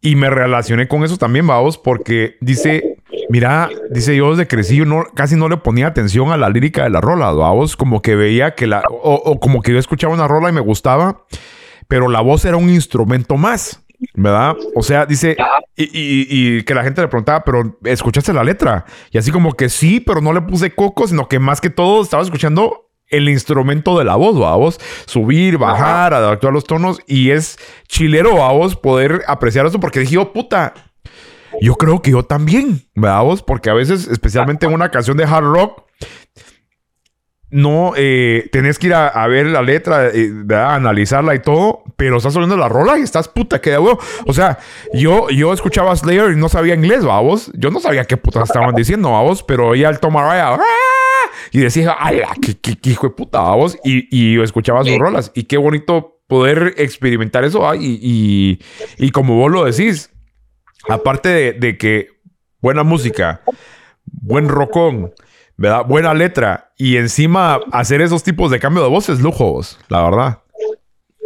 y 0.00 0.16
me 0.16 0.28
relacioné 0.28 0.88
con 0.88 1.04
eso 1.04 1.16
también, 1.18 1.46
vamos, 1.46 1.78
porque 1.78 2.34
dice, 2.40 2.91
mira, 3.28 3.68
dice 3.90 4.16
yo 4.16 4.30
desde 4.30 4.46
crecí, 4.48 4.76
yo 4.76 4.84
no, 4.84 5.04
casi 5.14 5.36
no 5.36 5.48
le 5.48 5.56
ponía 5.56 5.86
atención 5.88 6.30
a 6.32 6.36
la 6.36 6.48
lírica 6.48 6.84
de 6.84 6.90
la 6.90 7.00
rola, 7.00 7.30
vamos, 7.32 7.76
como 7.76 8.02
que 8.02 8.14
veía 8.16 8.54
que 8.54 8.66
la, 8.66 8.82
o, 8.90 9.14
o 9.14 9.40
como 9.40 9.62
que 9.62 9.72
yo 9.72 9.78
escuchaba 9.78 10.14
una 10.14 10.28
rola 10.28 10.48
y 10.48 10.52
me 10.52 10.60
gustaba, 10.60 11.24
pero 11.88 12.08
la 12.08 12.20
voz 12.20 12.44
era 12.44 12.56
un 12.56 12.70
instrumento 12.70 13.36
más. 13.36 13.78
¿Verdad? 14.14 14.56
O 14.74 14.82
sea, 14.82 15.06
dice, 15.06 15.36
y, 15.76 15.84
y- 15.84 16.26
y 16.58 16.62
que 16.64 16.74
la 16.74 16.82
gente 16.82 17.00
le 17.00 17.06
preguntaba, 17.06 17.44
pero 17.44 17.78
¿escuchaste 17.84 18.32
la 18.32 18.42
letra? 18.42 18.84
Y 19.12 19.18
así 19.18 19.30
como 19.30 19.52
que 19.52 19.68
sí, 19.68 20.00
pero 20.00 20.20
no 20.20 20.32
le 20.32 20.40
puse 20.40 20.74
coco, 20.74 21.06
sino 21.06 21.28
que 21.28 21.38
más 21.38 21.60
que 21.60 21.70
todo 21.70 22.02
estaba 22.02 22.20
escuchando 22.24 22.90
el 23.06 23.28
instrumento 23.28 23.96
de 23.96 24.04
la 24.04 24.16
voz, 24.16 24.34
vos 24.36 24.80
subir, 25.06 25.56
bajar, 25.56 26.14
adaptar 26.14 26.52
los 26.52 26.64
tonos 26.64 26.98
y 27.06 27.30
es 27.30 27.58
chilero, 27.86 28.32
vos 28.52 28.74
poder 28.74 29.22
apreciar 29.28 29.66
eso 29.66 29.78
porque 29.78 30.00
dije, 30.00 30.18
oh, 30.18 30.32
puta, 30.32 30.74
yo 31.60 31.74
creo 31.74 32.00
que 32.02 32.10
yo 32.12 32.22
también, 32.24 32.82
¿verdad 32.94 33.22
vos? 33.22 33.42
Porque 33.42 33.70
a 33.70 33.74
veces, 33.74 34.08
especialmente 34.08 34.66
en 34.66 34.72
una 34.74 34.90
canción 34.90 35.16
de 35.16 35.24
hard 35.24 35.44
rock, 35.44 35.82
no 37.50 37.92
eh, 37.96 38.48
tenés 38.50 38.78
que 38.78 38.86
ir 38.86 38.94
a, 38.94 39.08
a 39.08 39.26
ver 39.26 39.44
la 39.46 39.60
letra, 39.60 40.08
eh, 40.08 40.30
¿verdad? 40.32 40.74
analizarla 40.74 41.34
y 41.34 41.40
todo, 41.42 41.82
pero 41.96 42.16
estás 42.16 42.34
oyendo 42.34 42.56
la 42.56 42.66
rola 42.68 42.98
y 42.98 43.02
estás 43.02 43.28
puta 43.28 43.60
que 43.60 43.70
de 43.72 43.78
huevo. 43.78 43.98
O 44.26 44.32
sea, 44.32 44.58
yo, 44.94 45.28
yo 45.28 45.52
escuchaba 45.52 45.94
Slayer 45.94 46.30
y 46.32 46.36
no 46.36 46.48
sabía 46.48 46.74
inglés, 46.74 47.04
vamos. 47.04 47.50
Yo 47.54 47.70
no 47.70 47.78
sabía 47.78 48.06
qué 48.06 48.16
putas 48.16 48.44
estaban 48.44 48.74
diciendo, 48.74 49.10
vamos, 49.12 49.42
pero 49.42 49.68
oía 49.68 49.90
el 49.90 49.98
Tom 50.00 50.16
Araya 50.16 50.54
¡ah! 50.54 50.60
y 51.50 51.58
decía, 51.58 51.94
¡ay, 51.98 52.22
qué, 52.40 52.56
qué- 52.58 52.78
qué 52.78 52.90
hijo 52.90 53.08
de 53.08 53.14
puta, 53.14 53.42
vamos! 53.42 53.76
Y, 53.84 54.08
y 54.10 54.34
yo 54.36 54.42
escuchaba 54.44 54.82
sus 54.82 54.98
rolas. 54.98 55.30
Y 55.34 55.42
qué 55.44 55.58
bonito 55.58 56.20
poder 56.28 56.72
experimentar 56.78 57.44
eso, 57.44 57.68
¿ah? 57.68 57.76
y, 57.76 57.98
y, 58.00 58.60
y 58.96 59.10
como 59.10 59.36
vos 59.36 59.52
lo 59.52 59.64
decís, 59.66 60.08
aparte 60.88 61.52
de, 61.52 61.78
que 61.78 62.08
buena 62.60 62.82
música, 62.82 63.42
buen 64.04 64.48
rocón, 64.48 65.12
¿verdad? 65.56 65.84
Buena 65.86 66.14
letra. 66.14 66.72
Y 66.76 66.96
encima 66.96 67.60
hacer 67.72 68.00
esos 68.00 68.22
tipos 68.22 68.50
de 68.50 68.58
cambio 68.58 68.82
de 68.82 68.88
voces, 68.88 69.20
lujos, 69.20 69.78
la 69.88 70.02
verdad. 70.02 70.38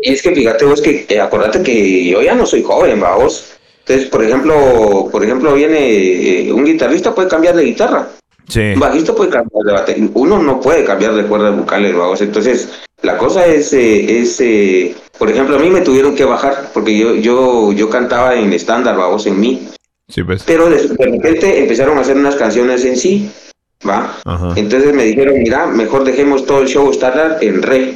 Y 0.02 0.12
es 0.12 0.22
que 0.22 0.34
fíjate 0.34 0.64
vos 0.64 0.80
que, 0.80 1.06
eh, 1.08 1.20
acordate 1.20 1.62
que 1.62 2.04
yo 2.04 2.22
ya 2.22 2.34
no 2.34 2.46
soy 2.46 2.62
joven, 2.62 3.00
vamos. 3.00 3.58
Entonces, 3.80 4.08
por 4.08 4.22
ejemplo, 4.22 5.08
por 5.10 5.24
ejemplo, 5.24 5.54
viene 5.54 6.48
eh, 6.48 6.52
un 6.52 6.64
guitarrista 6.64 7.14
puede 7.14 7.28
cambiar 7.28 7.54
de 7.54 7.64
guitarra. 7.64 8.08
Sí. 8.48 8.72
Un 8.74 8.80
bajista 8.80 9.14
puede 9.14 9.30
cambiar 9.30 9.64
de 9.64 9.72
batería. 9.72 10.08
Uno 10.14 10.42
no 10.42 10.60
puede 10.60 10.84
cambiar 10.84 11.14
de 11.14 11.24
cuerdas 11.24 11.56
vocales, 11.56 11.94
vamos. 11.94 12.20
Entonces, 12.20 12.68
la 13.02 13.18
cosa 13.18 13.46
es, 13.46 13.72
eh, 13.72 14.20
es 14.20 14.40
eh, 14.40 14.94
por 15.18 15.30
ejemplo, 15.30 15.56
a 15.56 15.58
mí 15.58 15.70
me 15.70 15.80
tuvieron 15.80 16.14
que 16.14 16.24
bajar 16.24 16.70
porque 16.72 16.96
yo, 16.96 17.14
yo, 17.14 17.72
yo 17.72 17.88
cantaba 17.88 18.34
en 18.34 18.52
estándar, 18.52 18.96
vamos, 18.96 19.26
en 19.26 19.40
mí. 19.40 19.68
Sí, 20.08 20.22
pues. 20.22 20.42
Pero 20.44 20.70
de, 20.70 20.86
de 20.86 21.04
repente 21.04 21.58
empezaron 21.58 21.98
a 21.98 22.02
hacer 22.02 22.16
unas 22.16 22.36
canciones 22.36 22.84
en 22.84 22.96
sí, 22.96 23.30
¿va? 23.86 24.16
Ajá. 24.24 24.52
Entonces 24.56 24.94
me 24.94 25.04
dijeron, 25.04 25.34
mira, 25.38 25.66
mejor 25.66 26.04
dejemos 26.04 26.46
todo 26.46 26.62
el 26.62 26.68
show 26.68 26.90
estándar 26.90 27.38
en 27.40 27.62
re, 27.62 27.94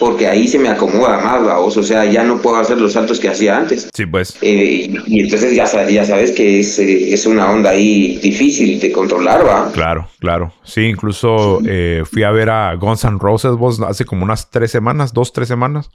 porque 0.00 0.26
ahí 0.26 0.48
se 0.48 0.58
me 0.58 0.68
acomoda 0.68 1.18
más, 1.18 1.44
vamos. 1.44 1.76
O 1.76 1.82
sea, 1.82 2.04
ya 2.04 2.22
no 2.24 2.40
puedo 2.40 2.56
hacer 2.56 2.78
los 2.78 2.92
saltos 2.92 3.20
que 3.20 3.28
hacía 3.28 3.56
antes. 3.56 3.88
Sí, 3.94 4.04
pues. 4.06 4.36
Eh, 4.42 4.90
y 5.06 5.20
entonces 5.20 5.54
ya, 5.54 5.64
ya 5.88 6.04
sabes 6.04 6.32
que 6.32 6.60
es, 6.60 6.78
eh, 6.78 7.12
es 7.12 7.24
una 7.26 7.50
onda 7.50 7.70
ahí 7.70 8.18
difícil 8.18 8.80
de 8.80 8.92
controlar, 8.92 9.46
¿va? 9.46 9.70
Claro, 9.72 10.08
claro. 10.18 10.52
Sí, 10.64 10.82
incluso 10.82 11.60
eh, 11.66 12.02
fui 12.04 12.24
a 12.24 12.30
ver 12.30 12.50
a 12.50 12.74
Guns 12.74 13.04
N' 13.04 13.18
Roses 13.18 13.52
vos 13.52 13.80
hace 13.80 14.04
como 14.04 14.24
unas 14.24 14.50
tres 14.50 14.70
semanas, 14.70 15.12
dos, 15.12 15.32
tres 15.32 15.48
semanas. 15.48 15.90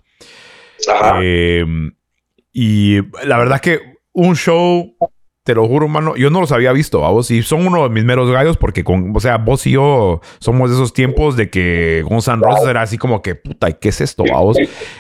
Ajá. 0.90 1.20
Y 2.54 2.98
la 3.26 3.38
verdad 3.38 3.62
que 3.62 3.80
un 4.14 4.36
show 4.36 4.96
te 5.44 5.56
lo 5.56 5.68
juro, 5.68 5.88
mano, 5.88 6.16
yo 6.16 6.30
no 6.30 6.40
los 6.40 6.52
había 6.52 6.72
visto, 6.72 7.00
vos, 7.00 7.32
y 7.32 7.42
son 7.42 7.66
uno 7.66 7.84
de 7.84 7.90
mis 7.90 8.04
meros 8.04 8.30
gallos 8.30 8.58
porque 8.58 8.84
con, 8.84 9.16
o 9.16 9.20
sea, 9.20 9.38
vos 9.38 9.66
y 9.66 9.72
yo 9.72 10.22
somos 10.40 10.70
de 10.70 10.76
esos 10.76 10.94
tiempos 10.94 11.36
de 11.36 11.50
que 11.50 12.04
Guns 12.08 12.28
N' 12.28 12.42
Roses 12.44 12.68
era 12.68 12.84
así 12.84 12.98
como 13.00 13.22
que, 13.24 13.36
puta, 13.36 13.70
¿y 13.70 13.74
qué 13.74 13.90
es 13.90 14.02
esto, 14.02 14.24
vos? 14.32 14.58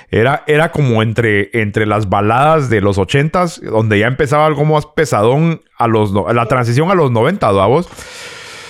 Era, 0.10 0.44
era 0.48 0.72
como 0.72 1.04
entre, 1.04 1.50
entre 1.54 1.86
las 1.86 2.10
baladas 2.10 2.70
de 2.70 2.82
los 2.82 2.98
ochentas, 2.98 3.62
donde 3.62 4.00
ya 4.00 4.08
empezaba 4.08 4.48
algo 4.48 4.66
más 4.66 4.88
pesadón 4.88 5.62
a 5.78 5.88
los, 5.88 6.12
la 6.12 6.46
transición 6.48 6.90
a 6.90 6.96
los 6.96 7.12
90, 7.12 7.52
vos. 7.52 7.88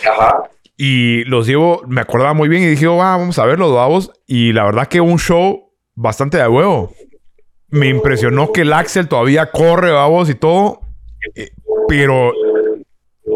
Ajá. 0.10 0.44
Y 0.78 1.24
los 1.26 1.48
llevo, 1.48 1.84
me 1.88 2.02
acordaba 2.02 2.34
muy 2.34 2.50
bien 2.50 2.64
y 2.64 2.68
dije, 2.68 2.88
"Va, 2.88 3.16
vamos 3.16 3.38
a 3.38 3.46
ver 3.46 3.60
los 3.60 3.72
babos. 3.72 4.12
Y 4.26 4.52
la 4.52 4.64
verdad 4.64 4.88
que 4.88 5.00
un 5.00 5.20
show 5.20 5.72
bastante 5.96 6.38
de 6.38 6.48
huevo. 6.48 6.92
Me 7.70 7.88
impresionó 7.88 8.52
que 8.52 8.62
el 8.62 8.74
Axel 8.74 9.08
todavía 9.08 9.52
corre, 9.52 9.92
babos, 9.92 10.30
y 10.30 10.36
todo. 10.36 10.82
Pero, 11.92 12.32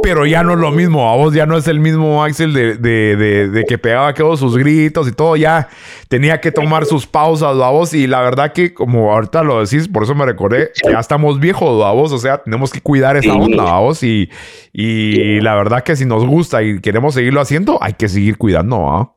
pero 0.02 0.26
ya 0.26 0.42
no 0.42 0.54
es 0.54 0.60
lo 0.60 0.72
mismo, 0.72 1.04
babos. 1.04 1.34
Ya 1.34 1.46
no 1.46 1.58
es 1.58 1.68
el 1.68 1.82
mismo 1.82 2.24
Axel 2.24 2.54
de, 2.54 2.78
de, 2.78 3.50
de, 3.50 3.66
que 3.66 3.78
pegaba 3.78 4.14
todos 4.14 4.40
sus 4.40 4.58
gritos 4.58 5.10
y 5.10 5.12
todo. 5.12 5.36
Ya 5.36 5.68
tenía 6.08 6.40
que 6.40 6.54
tomar 6.54 6.86
sus 6.86 7.06
pausas, 7.06 7.58
babos. 7.58 7.94
Y 7.94 8.08
la 8.08 8.22
verdad 8.22 8.54
que, 8.54 8.74
como 8.74 9.12
ahorita 9.12 9.44
lo 9.44 9.60
decís, 9.60 9.90
por 9.90 10.04
eso 10.04 10.16
me 10.16 10.26
recordé, 10.26 10.72
ya 10.90 11.02
estamos 11.02 11.38
viejos, 11.38 11.78
babos. 11.78 12.14
O 12.14 12.18
sea, 12.18 12.38
tenemos 12.38 12.72
que 12.72 12.80
cuidar 12.80 13.18
esa 13.18 13.34
onda, 13.34 13.64
babos. 13.64 14.04
Y, 14.04 14.30
y 14.72 15.42
la 15.42 15.54
verdad 15.56 15.84
que 15.84 15.98
si 15.98 16.06
nos 16.06 16.26
gusta 16.26 16.64
y 16.64 16.80
queremos 16.80 17.14
seguirlo 17.14 17.42
haciendo, 17.42 17.78
hay 17.84 17.96
que 17.96 18.08
seguir 18.08 18.38
cuidando, 18.38 18.88
¿ah? 18.88 19.12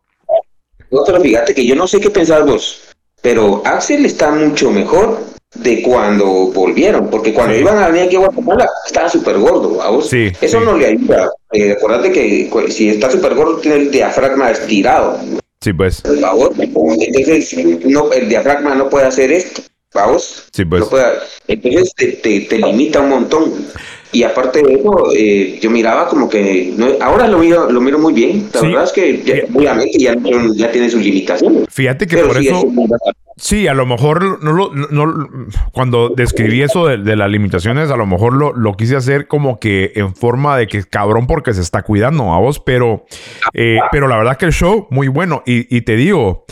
Otro, 0.90 1.20
fíjate 1.20 1.54
que 1.54 1.64
yo 1.64 1.76
no 1.76 1.86
sé 1.86 2.00
qué 2.00 2.10
pensás 2.10 2.44
vos, 2.44 2.92
pero 3.22 3.62
Axel 3.64 4.04
está 4.04 4.32
mucho 4.32 4.72
mejor 4.72 5.37
de 5.54 5.82
cuando 5.82 6.26
volvieron, 6.52 7.08
porque 7.08 7.32
cuando 7.32 7.54
Sí. 7.54 7.60
iban 7.60 7.78
a 7.78 7.88
venir 7.88 8.02
aquí 8.06 8.16
a 8.16 8.20
Guatemala 8.20 8.68
estaba 8.86 9.08
súper 9.08 9.38
gordo, 9.38 9.80
¿a 9.82 9.90
vos? 9.90 10.08
Sí, 10.08 10.30
Eso 10.40 10.58
sí. 10.60 10.64
no 10.64 10.76
le 10.76 10.86
ayuda. 10.86 11.30
Eh, 11.52 11.72
acordate 11.72 12.12
que 12.12 12.50
si 12.68 12.90
está 12.90 13.10
súper 13.10 13.34
gordo 13.34 13.56
tiene 13.58 13.78
el 13.78 13.90
diafragma 13.90 14.50
estirado, 14.50 15.18
Sí, 15.62 15.72
pues. 15.72 16.02
¿a 16.22 16.32
vos? 16.34 16.50
Entonces, 16.58 17.56
no, 17.86 18.12
el 18.12 18.28
diafragma 18.28 18.74
no 18.74 18.88
puede 18.90 19.06
hacer 19.06 19.32
esto, 19.32 19.62
¿a 19.94 20.06
vos? 20.06 20.44
Sí, 20.52 20.64
pues. 20.66 20.80
No 20.82 20.88
puede- 20.90 21.06
entonces 21.48 21.94
te, 21.96 22.06
te, 22.12 22.40
te 22.42 22.58
limita 22.58 23.00
un 23.00 23.08
montón. 23.08 23.66
Y 24.10 24.22
aparte 24.22 24.62
de 24.62 24.74
eso, 24.74 25.12
eh, 25.14 25.58
yo 25.60 25.70
miraba 25.70 26.08
como 26.08 26.28
que, 26.30 26.72
no- 26.76 26.86
ahora 27.00 27.26
lo 27.28 27.38
miro, 27.38 27.70
lo 27.70 27.80
miro 27.80 27.98
muy 27.98 28.14
bien. 28.14 28.48
La 28.54 28.60
Sí. 28.60 28.66
verdad 28.68 28.84
es 28.84 28.92
que 28.92 29.22
ya- 29.22 29.34
obviamente 29.54 29.98
ya, 29.98 30.14
ya 30.56 30.70
tiene 30.72 30.88
sus 30.88 31.02
limitaciones. 31.02 31.64
Fíjate 31.70 32.06
que 32.06 32.16
Pero 32.16 32.28
por 32.28 32.38
sí, 32.38 32.48
eso, 32.48 32.56
es 32.66 33.12
sí, 33.36 33.68
a 33.68 33.74
lo 33.74 33.84
mejor 33.84 34.42
no 34.42 34.52
lo, 34.52 34.72
no, 34.74 34.86
no- 34.90 35.28
cuando 35.72 36.08
describí 36.08 36.62
eso 36.62 36.86
de, 36.86 36.96
de 36.96 37.16
las 37.16 37.30
limitaciones, 37.30 37.90
a 37.90 37.96
lo 37.98 38.06
mejor 38.06 38.32
lo, 38.32 38.54
lo 38.54 38.72
quise 38.74 38.96
hacer 38.96 39.26
como 39.28 39.60
que 39.60 39.92
en 39.94 40.14
forma 40.14 40.56
de 40.56 40.68
que 40.68 40.82
cabrón 40.84 41.26
porque 41.26 41.52
se 41.52 41.60
está 41.60 41.82
cuidando 41.82 42.32
a 42.32 42.38
vos, 42.38 42.60
pero, 42.60 43.04
eh, 43.52 43.78
pero 43.92 44.08
la 44.08 44.16
verdad 44.16 44.38
que 44.38 44.46
el 44.46 44.52
show 44.52 44.86
muy 44.90 45.08
bueno 45.08 45.42
y, 45.44 45.74
y 45.76 45.82
te 45.82 45.96
digo, 45.96 46.46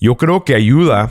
yo 0.00 0.16
creo 0.16 0.44
que 0.44 0.54
ayuda. 0.56 1.10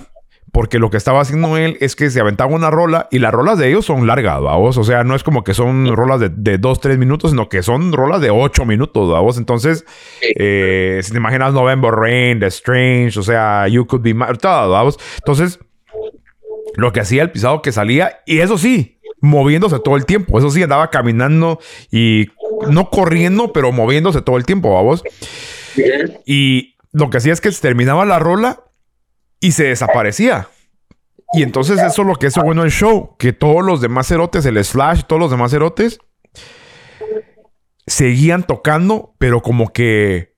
Porque 0.55 0.79
lo 0.79 0.89
que 0.89 0.95
estaba 0.95 1.19
haciendo 1.19 1.57
él 1.57 1.75
es 1.81 1.97
que 1.97 2.09
se 2.09 2.21
aventaba 2.21 2.55
una 2.55 2.69
rola 2.69 3.09
y 3.11 3.19
las 3.19 3.33
rolas 3.33 3.57
de 3.57 3.67
ellos 3.67 3.83
son 3.83 4.07
largas, 4.07 4.39
vos. 4.39 4.77
O 4.77 4.85
sea, 4.85 5.03
no 5.03 5.13
es 5.13 5.21
como 5.21 5.43
que 5.43 5.53
son 5.53 5.93
rolas 5.93 6.21
de, 6.21 6.29
de 6.29 6.57
dos, 6.57 6.79
tres 6.79 6.97
minutos, 6.97 7.31
sino 7.31 7.49
que 7.49 7.61
son 7.61 7.91
rolas 7.91 8.21
de 8.21 8.29
ocho 8.29 8.63
minutos, 8.63 9.09
vos. 9.09 9.37
Entonces, 9.37 9.83
eh, 10.21 11.01
si 11.03 11.11
te 11.11 11.17
imaginas 11.17 11.51
November 11.51 11.91
Rain, 11.91 12.39
The 12.39 12.45
Strange, 12.45 13.19
o 13.19 13.23
sea, 13.23 13.67
You 13.67 13.85
Could 13.85 14.01
Be 14.01 14.13
Mine, 14.13 14.35
todo, 14.35 14.71
vamos. 14.71 14.97
Entonces, 15.17 15.59
lo 16.77 16.93
que 16.93 17.01
hacía 17.01 17.23
el 17.23 17.31
pisado 17.31 17.61
que 17.61 17.73
salía, 17.73 18.21
y 18.25 18.39
eso 18.39 18.57
sí, 18.57 19.01
moviéndose 19.19 19.79
todo 19.79 19.97
el 19.97 20.05
tiempo. 20.05 20.39
Eso 20.39 20.51
sí, 20.51 20.63
andaba 20.63 20.89
caminando 20.89 21.59
y 21.91 22.27
no 22.69 22.89
corriendo, 22.89 23.51
pero 23.51 23.73
moviéndose 23.73 24.21
todo 24.21 24.37
el 24.37 24.45
tiempo, 24.45 24.73
vamos. 24.73 25.03
Y 26.25 26.77
lo 26.93 27.09
que 27.09 27.17
hacía 27.17 27.33
es 27.33 27.41
que 27.41 27.51
terminaba 27.51 28.05
la 28.05 28.19
rola 28.19 28.61
y 29.47 29.51
se 29.51 29.65
desaparecía. 29.65 30.47
Y 31.33 31.43
entonces 31.43 31.79
eso 31.81 32.01
es 32.03 32.07
lo 32.07 32.15
que 32.15 32.27
hizo 32.27 32.41
bueno 32.41 32.63
el 32.63 32.71
show, 32.71 33.15
que 33.17 33.33
todos 33.33 33.63
los 33.63 33.81
demás 33.81 34.09
erotes, 34.11 34.45
el 34.45 34.63
Slash, 34.63 35.03
todos 35.07 35.19
los 35.19 35.31
demás 35.31 35.51
erotes, 35.53 35.99
seguían 37.87 38.43
tocando, 38.43 39.13
pero 39.17 39.41
como 39.41 39.71
que 39.71 40.33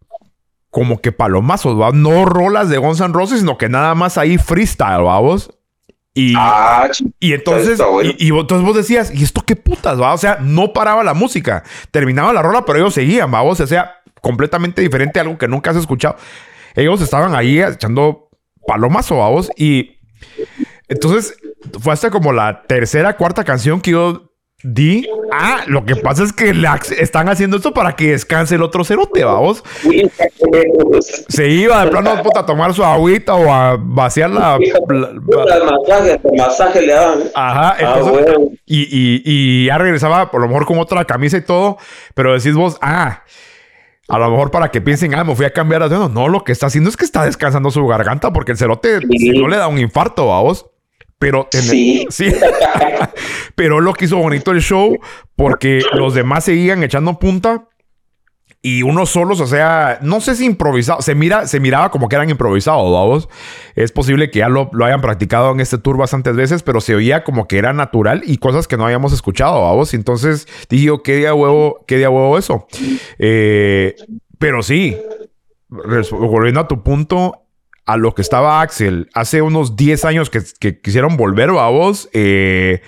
como 0.70 1.00
que 1.02 1.12
palomazos, 1.12 1.80
¿va? 1.80 1.92
No 1.92 2.26
rolas 2.26 2.70
de 2.70 2.78
Guns 2.78 3.00
N' 3.00 3.14
Roses, 3.14 3.40
sino 3.40 3.58
que 3.58 3.68
nada 3.70 3.96
más 3.96 4.18
ahí 4.18 4.38
freestyle, 4.38 5.02
vamos. 5.04 5.50
Y, 6.14 6.34
Ah, 6.36 6.88
ch- 6.92 7.12
y 7.20 7.34
entonces, 7.34 7.80
y, 8.04 8.28
y 8.28 8.38
entonces 8.38 8.66
vos 8.66 8.76
decías, 8.76 9.12
¿y 9.14 9.24
esto 9.24 9.42
qué 9.46 9.56
putas, 9.56 10.00
va? 10.00 10.14
O 10.14 10.18
sea, 10.18 10.38
no 10.42 10.74
paraba 10.74 11.04
la 11.04 11.14
música. 11.14 11.64
Terminaba 11.92 12.34
la 12.34 12.42
rola, 12.42 12.66
pero 12.66 12.80
ellos 12.80 12.94
seguían, 12.94 13.34
va. 13.34 13.42
O 13.44 13.56
sea, 13.56 14.02
completamente 14.22 14.82
diferente 14.82 15.20
a 15.20 15.24
algo 15.24 15.38
que 15.38 15.48
nunca 15.48 15.72
has 15.72 15.78
escuchado. 15.78 16.18
Ellos 16.76 17.02
estaban 17.02 17.34
ahí 17.34 17.60
echando 17.62 18.27
palomazo, 18.68 19.18
va 19.18 19.30
vos. 19.30 19.50
Y 19.58 19.98
entonces 20.88 21.36
fue 21.82 21.94
hasta 21.94 22.12
como 22.12 22.32
la 22.34 22.64
tercera, 22.68 23.16
cuarta 23.18 23.44
canción 23.44 23.82
que 23.82 23.92
yo 23.92 24.24
di. 24.64 25.08
Ah, 25.32 25.64
lo 25.68 25.86
que 25.86 25.96
pasa 25.96 26.24
es 26.24 26.34
que 26.34 26.54
le 26.54 26.68
ac- 26.68 26.96
están 26.98 27.30
haciendo 27.30 27.58
esto 27.58 27.74
para 27.74 27.96
que 27.96 28.12
descanse 28.12 28.56
el 28.56 28.64
otro 28.64 28.84
cerote, 28.84 29.24
vamos. 29.24 29.64
Se 31.30 31.48
iba 31.50 31.84
de 31.84 31.92
plano 31.92 32.22
puta, 32.24 32.40
a 32.42 32.46
tomar 32.46 32.74
su 32.74 32.84
agüita 32.84 33.36
o 33.36 33.52
a 33.52 33.78
vaciar 33.80 34.30
la. 34.30 34.58
la- 34.90 35.12
masaje, 35.72 36.20
masaje 36.38 36.82
le 36.82 36.94
daban. 36.94 37.20
Ajá, 37.36 37.76
Ah, 37.80 38.00
bueno. 38.02 38.50
y, 38.66 38.82
y, 38.84 39.22
y 39.26 39.66
ya 39.68 39.78
regresaba, 39.78 40.32
por 40.32 40.42
lo 40.42 40.48
mejor 40.48 40.66
con 40.66 40.80
otra 40.80 41.06
camisa 41.06 41.38
y 41.38 41.42
todo, 41.42 41.78
pero 42.16 42.34
decís 42.34 42.54
vos, 42.56 42.78
ah, 42.82 43.24
a 44.10 44.18
lo 44.20 44.30
mejor 44.30 44.52
para 44.52 44.70
que 44.72 44.82
piensen, 44.82 45.14
ah, 45.16 45.24
me 45.24 45.36
fui 45.36 45.46
a 45.46 45.52
cambiar 45.52 45.82
de 45.82 45.88
atuendo. 45.88 46.10
No, 46.10 46.28
lo 46.30 46.44
que 46.44 46.52
está 46.52 46.68
haciendo 46.68 46.90
es 46.90 46.98
que 46.98 47.06
está 47.06 47.26
descansando 47.26 47.72
su 47.72 47.86
garganta 47.88 48.32
porque 48.34 48.54
el 48.54 48.58
cerote, 48.58 49.00
Sí. 49.02 49.18
si 49.20 49.30
no 49.32 49.48
le 49.48 49.58
da 49.58 49.68
un 49.68 49.80
infarto 49.80 50.34
a 50.34 50.42
vos. 50.42 50.66
Pero, 51.20 51.48
Sí. 51.52 52.06
sí. 52.10 52.32
pero 53.56 53.80
lo 53.80 53.94
que 53.94 54.06
hizo 54.06 54.18
bonito 54.18 54.52
el 54.52 54.62
show 54.62 54.98
porque 55.36 55.82
los 55.94 56.14
demás 56.14 56.44
seguían 56.44 56.84
echando 56.84 57.18
punta 57.20 57.66
y 58.68 58.84
unos 58.84 59.12
solos, 59.12 59.40
o 59.40 59.48
sea, 59.48 59.98
no 60.02 60.20
sé 60.20 60.36
si 60.36 60.44
improvisado, 60.44 61.02
se 61.02 61.16
mira, 61.16 61.48
se 61.48 61.62
miraba 61.62 61.90
como 61.90 62.10
que 62.10 62.18
eran 62.18 62.30
improvisados, 62.30 62.92
vamos. 62.92 63.30
Es 63.76 63.94
posible 63.94 64.30
que 64.30 64.40
ya 64.40 64.50
lo, 64.50 64.70
lo 64.74 64.84
hayan 64.84 65.00
practicado 65.00 65.54
en 65.54 65.62
este 65.62 65.78
tour 65.78 65.96
bastantes 65.96 66.36
veces, 66.36 66.64
pero 66.64 66.82
se 66.82 66.94
oía 66.94 67.24
como 67.24 67.48
que 67.48 67.60
era 67.60 67.72
natural 67.72 68.24
y 68.26 68.40
cosas 68.40 68.68
que 68.68 68.76
no 68.76 68.84
habíamos 68.84 69.14
escuchado, 69.14 69.62
vamos. 69.62 69.94
Entonces 69.94 70.50
dije, 70.70 70.92
qué 71.02 71.16
día 71.16 71.34
huevo, 71.34 71.86
qué 71.88 71.98
día 71.98 72.10
huevo 72.10 72.38
eso. 72.38 72.68
Eh, 73.20 73.96
pero 74.38 74.62
sí, 74.62 74.98
volviendo 75.70 76.60
a 76.60 76.68
tu 76.68 76.84
punto, 76.84 77.44
a 77.86 77.96
lo 77.96 78.14
que 78.14 78.22
estaba 78.22 78.60
Axel 78.60 79.10
hace 79.14 79.42
unos 79.42 79.78
10 79.78 80.04
años 80.04 80.30
que, 80.30 80.42
que 80.60 80.82
quisieron 80.82 81.16
volver, 81.16 81.54
vamos, 81.54 82.10
eh, 82.12 82.82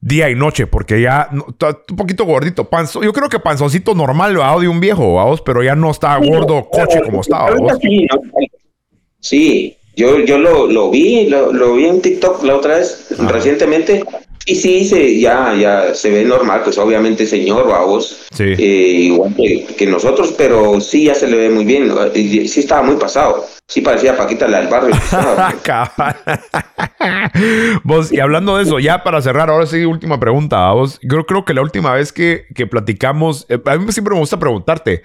día 0.00 0.30
y 0.30 0.34
noche, 0.34 0.66
porque 0.66 1.00
ya 1.00 1.28
no, 1.32 1.46
está 1.48 1.78
un 1.90 1.96
poquito 1.96 2.24
gordito, 2.24 2.68
panzo, 2.68 3.02
yo 3.02 3.12
creo 3.12 3.28
que 3.28 3.40
panzoncito 3.40 3.94
normal, 3.94 4.38
¿va? 4.38 4.58
de 4.58 4.68
un 4.68 4.80
viejo, 4.80 5.14
vamos, 5.14 5.40
pero 5.40 5.62
ya 5.62 5.74
no 5.74 5.90
está 5.90 6.16
gordo 6.18 6.68
coche 6.70 7.02
como 7.02 7.20
estaba, 7.20 7.50
sí. 7.80 8.06
Sí, 9.20 9.76
yo, 9.96 10.20
yo 10.20 10.38
lo, 10.38 10.68
lo 10.68 10.90
vi, 10.90 11.26
lo, 11.26 11.52
lo 11.52 11.74
vi 11.74 11.86
en 11.86 12.00
TikTok 12.00 12.44
la 12.44 12.54
otra 12.54 12.76
vez, 12.76 13.08
Ajá. 13.18 13.32
recientemente, 13.32 14.04
y 14.48 14.54
sí, 14.56 14.84
se, 14.86 15.20
ya, 15.20 15.54
ya 15.54 15.94
se 15.94 16.10
ve 16.10 16.24
normal, 16.24 16.62
pues 16.64 16.78
obviamente 16.78 17.26
señor, 17.26 17.66
vos, 17.66 18.26
Sí. 18.32 18.44
eh, 18.44 19.00
igual 19.10 19.34
que, 19.36 19.66
que 19.76 19.86
nosotros, 19.86 20.34
pero 20.38 20.80
sí 20.80 21.04
ya 21.04 21.14
se 21.14 21.28
le 21.28 21.36
ve 21.36 21.50
muy 21.50 21.64
bien, 21.64 21.92
sí 22.14 22.60
estaba 22.60 22.82
muy 22.82 22.96
pasado, 22.96 23.44
sí 23.66 23.80
parecía 23.82 24.16
Paquita 24.16 24.48
la 24.48 24.60
del 24.60 24.68
barrio. 24.68 24.94
Vos, 27.84 28.12
y 28.12 28.20
hablando 28.20 28.56
de 28.56 28.64
eso, 28.64 28.78
ya 28.78 29.02
para 29.02 29.22
cerrar, 29.22 29.50
ahora 29.50 29.66
sí, 29.66 29.84
última 29.84 30.18
pregunta. 30.18 30.70
Vos, 30.72 30.98
yo 31.02 31.24
creo 31.26 31.44
que 31.44 31.54
la 31.54 31.62
última 31.62 31.92
vez 31.92 32.12
que, 32.12 32.46
que 32.54 32.66
platicamos, 32.66 33.46
eh, 33.48 33.58
a 33.64 33.76
mí 33.76 33.92
siempre 33.92 34.14
me 34.14 34.20
gusta 34.20 34.38
preguntarte. 34.38 35.02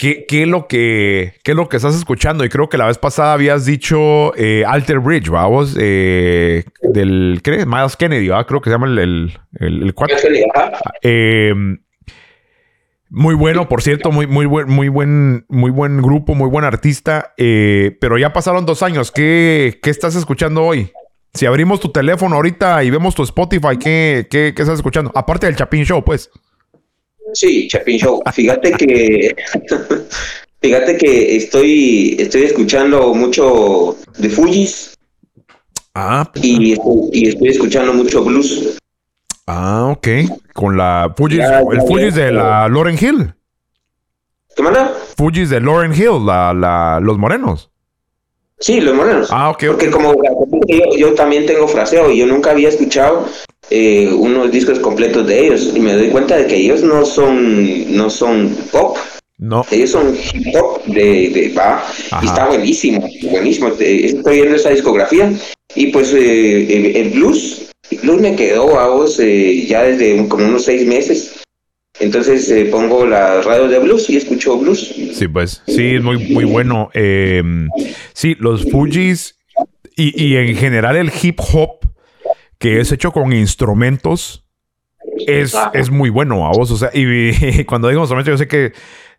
¿Qué, 0.00 0.24
qué 0.26 0.44
es 0.44 0.48
lo 0.48 0.66
que, 0.66 1.34
¿Qué 1.44 1.50
es 1.50 1.56
lo 1.58 1.68
que 1.68 1.76
estás 1.76 1.94
escuchando? 1.94 2.42
Y 2.42 2.48
creo 2.48 2.70
que 2.70 2.78
la 2.78 2.86
vez 2.86 2.96
pasada 2.96 3.34
habías 3.34 3.66
dicho 3.66 4.34
eh, 4.34 4.64
Alter 4.66 4.98
Bridge, 4.98 5.30
¿va? 5.30 5.44
Vos, 5.44 5.76
eh, 5.78 6.64
del, 6.80 7.42
¿qué? 7.44 7.66
Miles 7.66 7.96
Kennedy, 7.96 8.28
¿va? 8.28 8.46
Creo 8.46 8.62
que 8.62 8.70
se 8.70 8.74
llama 8.76 8.86
el, 8.86 8.98
el, 8.98 9.38
el. 9.58 9.94
Eh, 11.02 11.52
muy 13.10 13.34
bueno, 13.34 13.68
por 13.68 13.82
cierto, 13.82 14.10
muy, 14.10 14.26
muy 14.26 14.46
buen, 14.46 14.70
muy 14.70 14.88
buen, 14.88 15.44
muy 15.50 15.70
buen 15.70 16.00
grupo, 16.00 16.34
muy 16.34 16.48
buen 16.48 16.64
artista. 16.64 17.34
pero 17.36 18.16
ya 18.16 18.32
pasaron 18.32 18.64
dos 18.64 18.82
años. 18.82 19.12
¿Qué, 19.12 19.80
qué 19.82 19.90
estás 19.90 20.14
escuchando 20.16 20.64
hoy? 20.64 20.90
Si 21.34 21.44
abrimos 21.44 21.78
tu 21.78 21.92
teléfono 21.92 22.36
ahorita 22.36 22.82
y 22.84 22.90
vemos 22.90 23.14
tu 23.14 23.22
Spotify, 23.22 23.76
¿qué, 23.78 24.26
qué, 24.30 24.54
qué 24.56 24.62
estás 24.62 24.78
escuchando? 24.78 25.12
Aparte 25.14 25.44
del 25.44 25.56
Chapin 25.56 25.84
Show, 25.84 26.02
pues. 26.02 26.30
Sí, 27.34 27.68
Chapin 27.68 27.98
Show. 27.98 28.22
Fíjate 28.32 28.72
que 28.72 29.34
fíjate 30.60 30.96
que 30.96 31.36
estoy 31.36 32.16
estoy 32.18 32.42
escuchando 32.44 33.14
mucho 33.14 33.96
de 34.18 34.28
Fujis 34.28 34.96
Ah, 35.94 36.30
y, 36.36 36.74
y 37.12 37.28
estoy 37.28 37.48
escuchando 37.48 37.92
mucho 37.92 38.22
blues. 38.22 38.78
Ah, 39.46 39.88
ok. 39.90 40.08
Con 40.54 40.76
la 40.76 41.12
Fuji, 41.16 41.36
Ya, 41.38 41.60
el 41.60 41.78
ya, 41.78 41.82
Fuji 41.86 42.10
ya. 42.10 42.16
de 42.16 42.32
la 42.32 42.68
Lauren 42.68 42.96
Hill. 43.00 43.34
¿Qué 44.54 44.62
manda? 44.62 44.92
Fuji 45.16 45.46
de 45.46 45.60
Lauren 45.60 45.92
Hill, 45.92 46.24
la, 46.24 46.54
la, 46.54 47.00
los 47.02 47.18
morenos. 47.18 47.70
Sí, 48.60 48.80
los 48.80 48.94
morenos. 48.94 49.28
Ah, 49.32 49.50
ok, 49.50 49.64
Porque 49.68 49.90
como 49.90 50.12
yo, 50.68 50.96
yo 50.96 51.14
también 51.14 51.46
tengo 51.46 51.66
fraseo 51.68 52.10
y 52.10 52.18
yo 52.18 52.26
nunca 52.26 52.50
había 52.50 52.68
escuchado 52.68 53.26
eh, 53.70 54.08
unos 54.12 54.50
discos 54.50 54.78
completos 54.80 55.26
de 55.26 55.46
ellos 55.46 55.72
y 55.74 55.80
me 55.80 55.92
doy 55.94 56.08
cuenta 56.08 56.36
de 56.36 56.46
que 56.46 56.56
ellos 56.56 56.82
no 56.82 57.04
son 57.04 57.94
no 57.96 58.10
son 58.10 58.56
pop, 58.72 58.96
No. 59.38 59.64
ellos 59.70 59.90
son 59.90 60.16
hip 60.16 60.54
hop 60.56 60.84
de, 60.86 61.30
de 61.30 61.52
va 61.56 61.84
y 62.22 62.26
está 62.26 62.46
buenísimo, 62.48 63.08
buenísimo. 63.30 63.68
Estoy 63.78 64.36
viendo 64.36 64.56
esa 64.56 64.70
discografía 64.70 65.32
y 65.74 65.86
pues 65.88 66.12
eh, 66.12 66.66
el, 66.76 66.96
el 66.96 67.10
blues, 67.10 67.70
el 67.90 67.98
blues 67.98 68.20
me 68.20 68.34
quedó 68.36 68.78
a 68.78 68.88
vos 68.88 69.18
eh, 69.20 69.64
ya 69.66 69.82
desde 69.82 70.26
como 70.28 70.44
unos 70.46 70.64
seis 70.64 70.84
meses. 70.86 71.36
Entonces 72.00 72.50
eh, 72.50 72.64
pongo 72.70 73.04
la 73.06 73.42
radio 73.42 73.68
de 73.68 73.78
blues 73.78 74.08
y 74.08 74.16
escucho 74.16 74.56
blues. 74.56 74.94
Sí, 75.12 75.28
pues. 75.28 75.62
Sí, 75.66 75.96
es 75.96 76.02
muy, 76.02 76.16
muy 76.32 76.44
bueno. 76.44 76.88
Eh, 76.94 77.42
sí, 78.14 78.36
los 78.40 78.64
Fujis 78.70 79.36
y, 79.96 80.24
y 80.24 80.36
en 80.36 80.56
general 80.56 80.96
el 80.96 81.12
hip 81.22 81.40
hop 81.52 81.80
que 82.60 82.78
es 82.78 82.92
hecho 82.92 83.10
con 83.10 83.32
instrumentos 83.32 84.44
es, 85.26 85.56
es 85.72 85.90
muy 85.90 86.10
bueno 86.10 86.46
a 86.46 86.50
vos. 86.50 86.70
O 86.70 86.76
sea, 86.76 86.90
y, 86.92 87.64
cuando 87.64 87.88
digo 87.88 88.02
instrumento, 88.02 88.30
yo 88.30 88.38
sé 88.38 88.46
que 88.46 88.72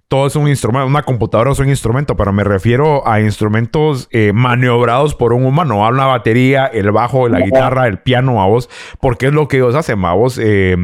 todo 0.08 0.28
es 0.28 0.36
un 0.36 0.48
instrumento, 0.48 0.86
una 0.88 1.04
computadora 1.04 1.52
es 1.52 1.60
un 1.60 1.70
instrumento, 1.70 2.16
pero 2.16 2.34
me 2.34 2.44
refiero 2.44 3.08
a 3.08 3.22
instrumentos 3.22 4.10
eh, 4.12 4.32
maniobrados 4.34 5.16
por 5.16 5.34
un 5.34 5.46
humano, 5.46 5.86
a 5.86 5.90
una 5.90 6.06
batería, 6.06 6.66
el 6.66 6.92
bajo, 6.92 7.30
la 7.30 7.40
guitarra, 7.40 7.88
el 7.88 8.00
piano, 8.00 8.42
a 8.42 8.46
vos, 8.46 8.70
porque 9.00 9.28
es 9.28 9.34
lo 9.34 9.48
que 9.48 9.58
ellos 9.58 9.74
hacen, 9.74 10.04
a 10.06 10.14
vos. 10.14 10.38
Eh, 10.38 10.76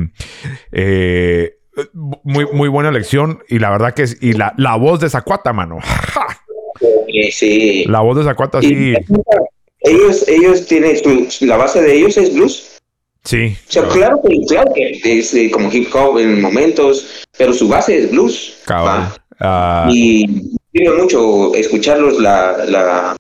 eh, 0.72 1.58
muy, 2.24 2.48
muy 2.52 2.70
buena 2.70 2.90
lección 2.90 3.44
y 3.50 3.60
la 3.60 3.70
verdad 3.70 3.94
que 3.94 4.04
es, 4.04 4.18
y 4.20 4.34
la, 4.34 4.54
la 4.58 4.76
voz 4.78 5.00
de 5.00 5.10
Zacuata, 5.10 5.54
mano. 5.54 5.78
Eh, 7.10 7.32
sí. 7.32 7.86
La 7.88 8.02
voz 8.02 8.18
de 8.18 8.24
Zacuata, 8.24 8.60
Y 8.62 8.68
sí. 8.68 8.96
Ellos, 9.88 10.28
ellos 10.28 10.66
tienen 10.68 10.98
su, 11.30 11.46
la 11.46 11.58
base 11.58 11.82
de 11.82 11.94
ellos 11.96 12.18
es 12.18 12.34
blues. 12.34 12.80
Sí. 13.24 13.58
O 13.68 13.72
sea, 13.72 13.88
claro 13.90 14.22
que, 14.26 14.40
claro 14.48 14.72
que 14.74 15.00
es 15.04 15.34
eh, 15.34 15.52
como 15.52 15.72
hip 15.72 15.94
hop 15.94 16.18
en 16.20 16.42
momentos, 16.42 17.26
pero 17.38 17.54
su 17.54 17.68
base 17.68 17.98
es 17.98 18.12
blues. 18.12 18.58
Ah, 19.40 19.88
Y 19.92 20.58
quiero 20.74 20.98
mucho 20.98 21.54
escucharlos, 21.56 22.20
la, 22.20 22.66
la, 22.66 23.18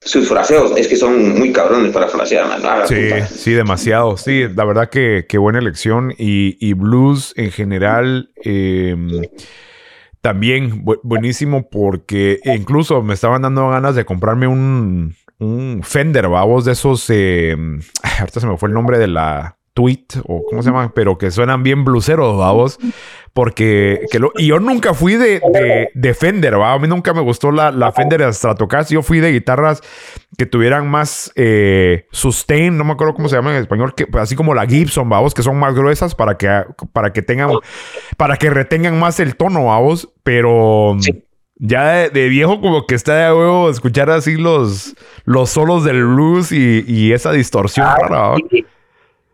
sus 0.00 0.28
fraseos. 0.28 0.72
Es 0.76 0.86
que 0.86 0.94
son 0.96 1.36
muy 1.38 1.52
cabrones 1.52 1.92
para 1.92 2.06
frasear. 2.08 2.46
Ah, 2.62 2.84
Sí, 2.86 2.94
puta. 3.10 3.26
sí, 3.26 3.52
demasiado. 3.52 4.16
Sí, 4.16 4.44
la 4.54 4.64
verdad 4.64 4.88
que, 4.88 5.26
que 5.28 5.36
buena 5.38 5.58
elección. 5.58 6.12
Y, 6.16 6.56
y 6.64 6.74
blues 6.74 7.32
en 7.36 7.50
general 7.50 8.30
eh, 8.44 8.94
también 10.20 10.84
bu- 10.84 11.00
buenísimo 11.02 11.68
porque 11.70 12.40
incluso 12.44 13.02
me 13.02 13.14
estaban 13.14 13.42
dando 13.42 13.68
ganas 13.70 13.94
de 13.94 14.04
comprarme 14.04 14.46
un, 14.46 15.14
un 15.40 15.80
Fender, 15.82 16.28
babos, 16.28 16.64
de 16.64 16.72
esos... 16.72 17.04
eh, 17.10 17.56
ahorita 18.20 18.40
se 18.40 18.46
me 18.46 18.56
fue 18.56 18.68
el 18.68 18.74
nombre 18.74 18.98
de 18.98 19.08
la 19.08 19.56
tweet 19.72 20.04
o 20.26 20.42
cómo 20.48 20.62
se 20.62 20.68
llama, 20.70 20.92
pero 20.94 21.16
que 21.16 21.30
suenan 21.30 21.62
bien 21.62 21.84
bluseros, 21.84 22.36
babos. 22.36 22.78
Porque 23.32 24.00
que 24.10 24.18
lo- 24.18 24.32
y 24.36 24.48
yo 24.48 24.58
nunca 24.58 24.92
fui 24.92 25.14
de, 25.14 25.40
de, 25.52 25.88
de 25.94 26.14
Fender, 26.14 26.58
¿va? 26.60 26.72
A 26.72 26.78
mí 26.80 26.88
nunca 26.88 27.14
me 27.14 27.20
gustó 27.20 27.52
la, 27.52 27.70
la 27.70 27.92
Fender 27.92 28.34
Stratocaster. 28.34 28.96
Yo 28.96 29.02
fui 29.02 29.20
de 29.20 29.30
guitarras 29.30 29.82
que 30.36 30.46
tuvieran 30.46 30.88
más 30.90 31.30
eh, 31.36 32.06
sustain, 32.10 32.76
no 32.76 32.82
me 32.82 32.92
acuerdo 32.92 33.14
cómo 33.14 33.28
se 33.28 33.36
llama 33.36 33.52
en 33.52 33.62
español, 33.62 33.94
que, 33.94 34.06
así 34.18 34.34
como 34.34 34.52
la 34.52 34.66
Gibson, 34.66 35.08
vamos, 35.08 35.32
que 35.32 35.44
son 35.44 35.56
más 35.58 35.74
gruesas 35.76 36.16
para 36.16 36.36
que, 36.36 36.48
para 36.92 37.12
que 37.12 37.22
tengan, 37.22 37.50
para 38.16 38.36
que 38.36 38.50
retengan 38.50 38.98
más 38.98 39.20
el 39.20 39.36
tono, 39.36 39.66
vamos. 39.66 40.12
Pero 40.24 40.96
ya 41.60 41.90
de, 41.92 42.10
de 42.10 42.28
viejo, 42.28 42.60
como 42.60 42.86
que 42.86 42.94
está 42.94 43.14
de 43.26 43.32
huevo 43.32 43.70
escuchar 43.70 44.08
así 44.10 44.36
los, 44.36 44.94
los 45.24 45.50
solos 45.50 45.84
del 45.84 46.04
blues 46.04 46.50
y, 46.52 46.84
y 46.88 47.12
esa 47.12 47.32
distorsión 47.32 47.86
rara, 47.86 48.28
¿va? 48.30 48.36
Y, 48.50 48.64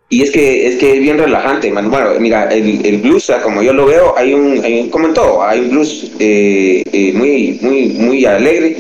y 0.09 0.23
es 0.23 0.31
que 0.31 0.69
es 0.69 0.77
que 0.77 0.95
es 0.95 1.01
bien 1.01 1.19
relajante, 1.19 1.71
man. 1.73 1.91
Bueno, 1.91 2.11
mira, 2.21 2.45
el, 2.53 2.85
el 2.85 2.99
blues, 2.99 3.31
ah, 3.31 3.41
como 3.43 3.63
yo 3.63 3.73
lo 3.73 3.87
veo, 3.87 4.15
hay 4.19 4.35
un, 4.35 4.65
hay 4.65 4.81
un 4.81 4.91
como 4.91 5.07
en 5.09 5.15
todo, 5.15 5.43
hay 5.43 5.61
un 5.61 5.71
blues 5.71 6.13
eh, 6.19 6.83
eh, 6.93 7.13
muy, 7.15 7.59
muy, 7.63 7.89
muy 7.89 8.25
alegre. 8.27 8.77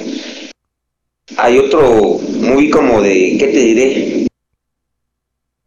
Hay 1.39 1.59
otro 1.59 2.19
muy 2.41 2.71
como 2.71 3.01
de, 3.03 3.37
¿qué 3.39 3.47
te 3.49 3.59
diré? 3.59 4.27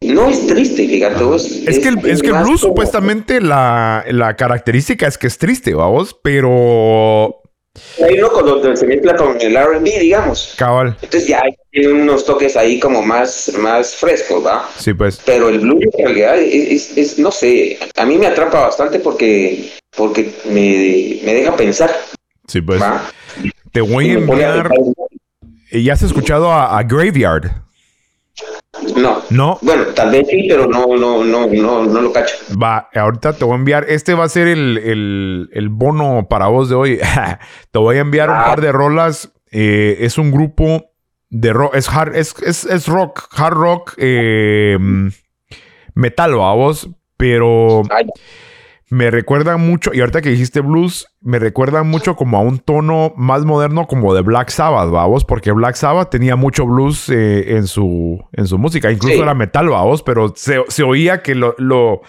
No 0.02 0.30
es 0.30 0.46
triste, 0.46 0.88
fíjate 0.88 1.22
vos. 1.22 1.44
Es 1.66 1.78
que 1.78 1.88
el, 1.88 1.98
es 2.06 2.22
que 2.22 2.28
el 2.28 2.32
blues 2.34 2.62
como- 2.62 2.72
supuestamente 2.72 3.40
la, 3.42 4.04
la 4.08 4.34
característica 4.36 5.06
es 5.06 5.18
que 5.18 5.26
es 5.26 5.36
triste, 5.36 5.74
vamos, 5.74 6.18
pero 6.22 7.39
Hay 8.04 8.18
uno 8.18 8.30
con 8.32 8.46
donde 8.46 8.76
se 8.76 8.86
mezcla 8.86 9.14
con 9.14 9.40
el 9.40 9.54
R&B, 9.56 9.98
digamos. 10.00 10.54
cabal, 10.56 10.96
Entonces 11.02 11.28
ya 11.28 11.40
tiene 11.70 11.92
unos 11.92 12.24
toques 12.24 12.56
ahí 12.56 12.80
como 12.80 13.00
más, 13.02 13.52
más 13.58 13.94
frescos, 13.94 14.44
¿va? 14.44 14.68
sí 14.76 14.92
pues. 14.92 15.20
Pero 15.24 15.48
el 15.48 15.60
blues 15.60 15.84
en 15.96 16.04
realidad 16.06 16.38
es, 16.38 16.90
es- 16.90 16.98
es, 16.98 17.18
no 17.18 17.30
sé, 17.30 17.78
a 17.96 18.04
mí 18.04 18.18
me 18.18 18.26
atrapa 18.26 18.60
bastante 18.60 18.98
porque, 18.98 19.70
porque 19.96 20.32
me, 20.46 21.20
me 21.24 21.34
deja 21.34 21.54
pensar, 21.56 21.94
Sí, 22.48 22.60
pues. 22.60 22.82
¿va? 22.82 23.08
Te 23.72 23.80
voy 23.80 24.10
a 24.10 24.12
enviar. 24.14 24.68
pensar. 24.68 24.94
¿Y 25.70 25.84
¿Ya 25.84 25.92
has 25.92 26.02
escuchado 26.02 26.50
a, 26.50 26.76
a 26.76 26.82
Graveyard? 26.82 27.52
No. 28.96 29.22
No. 29.30 29.58
Bueno, 29.62 29.84
tal 29.94 30.10
vez 30.10 30.26
sí, 30.28 30.46
pero 30.48 30.66
no, 30.66 30.86
no, 30.96 31.24
no, 31.24 31.46
no, 31.46 31.84
no 31.84 32.00
lo 32.00 32.12
cacho. 32.12 32.34
Va, 32.60 32.88
ahorita 32.94 33.32
te 33.34 33.44
voy 33.44 33.52
a 33.54 33.56
enviar. 33.58 33.86
Este 33.88 34.14
va 34.14 34.24
a 34.24 34.28
ser 34.28 34.48
el, 34.48 34.78
el- 34.78 35.50
el 35.52 35.68
bono 35.68 36.26
para 36.28 36.46
vos 36.48 36.68
de 36.68 36.74
hoy. 36.74 36.98
te 37.70 37.78
voy 37.78 37.96
a 37.96 38.00
enviar 38.00 38.30
un 38.30 38.36
Ah. 38.36 38.44
par 38.46 38.60
de 38.60 38.72
rolas. 38.72 39.32
Eh, 39.52 39.98
es 40.00 40.16
un 40.18 40.30
grupo 40.30 40.84
de 41.28 41.52
rock. 41.52 41.74
Es, 41.74 41.88
hard, 41.88 42.14
es, 42.16 42.34
es, 42.44 42.64
es 42.64 42.86
rock, 42.88 43.28
hard 43.36 43.54
rock, 43.54 43.94
eh, 43.98 44.78
metal, 45.94 46.34
vos. 46.34 46.88
Pero 47.16 47.82
Ay, 47.90 48.06
me 48.90 49.10
recuerdan 49.10 49.60
mucho, 49.66 49.92
y 49.94 50.00
ahorita 50.00 50.20
que 50.20 50.30
dijiste 50.30 50.60
blues, 50.60 51.06
me 51.20 51.38
recuerdan 51.38 51.88
mucho 51.88 52.16
como 52.16 52.36
a 52.38 52.40
un 52.40 52.58
tono 52.58 53.12
más 53.16 53.44
moderno 53.44 53.86
como 53.86 54.12
de 54.14 54.22
Black 54.22 54.48
Sabbath, 54.50 54.90
vamos, 54.90 55.24
porque 55.24 55.52
Black 55.52 55.76
Sabbath 55.76 56.10
tenía 56.10 56.34
mucho 56.36 56.66
blues 56.66 57.08
eh, 57.08 57.56
en, 57.56 57.66
su, 57.68 58.18
en 58.32 58.46
su 58.48 58.58
música, 58.58 58.90
incluso 58.90 59.14
Sí. 59.14 59.22
era 59.22 59.32
metal, 59.34 59.68
vamos, 59.68 60.02
pero 60.02 60.32
se, 60.34 60.64
se 60.68 60.82
oía 60.82 61.22
que 61.22 61.34
lo, 61.36 61.54
lo- 61.58 62.02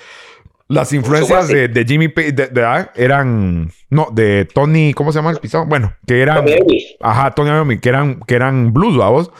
las 0.68 0.92
influencias 0.94 1.50
de, 1.50 1.68
de 1.68 1.86
Jimmy 1.86 2.08
Page 2.08 2.32
de- 2.32 2.48
de- 2.48 2.64
ah, 2.66 2.92
eran, 2.96 3.70
no, 3.90 4.08
de 4.12 4.46
Tony, 4.52 4.94
¿cómo 4.94 5.12
se 5.12 5.20
llama 5.20 5.30
el 5.32 5.38
pisado? 5.38 5.66
Bueno, 5.66 5.94
que 6.08 6.22
eran, 6.22 6.48
Iommi. 6.48 6.84
ajá, 7.02 7.32
Tony 7.32 7.50
Iommi, 7.50 7.78
que 7.80 7.90
eran, 7.90 8.22
que 8.22 8.36
eran 8.36 8.74
blues, 8.74 8.98
vamos. 8.98 9.32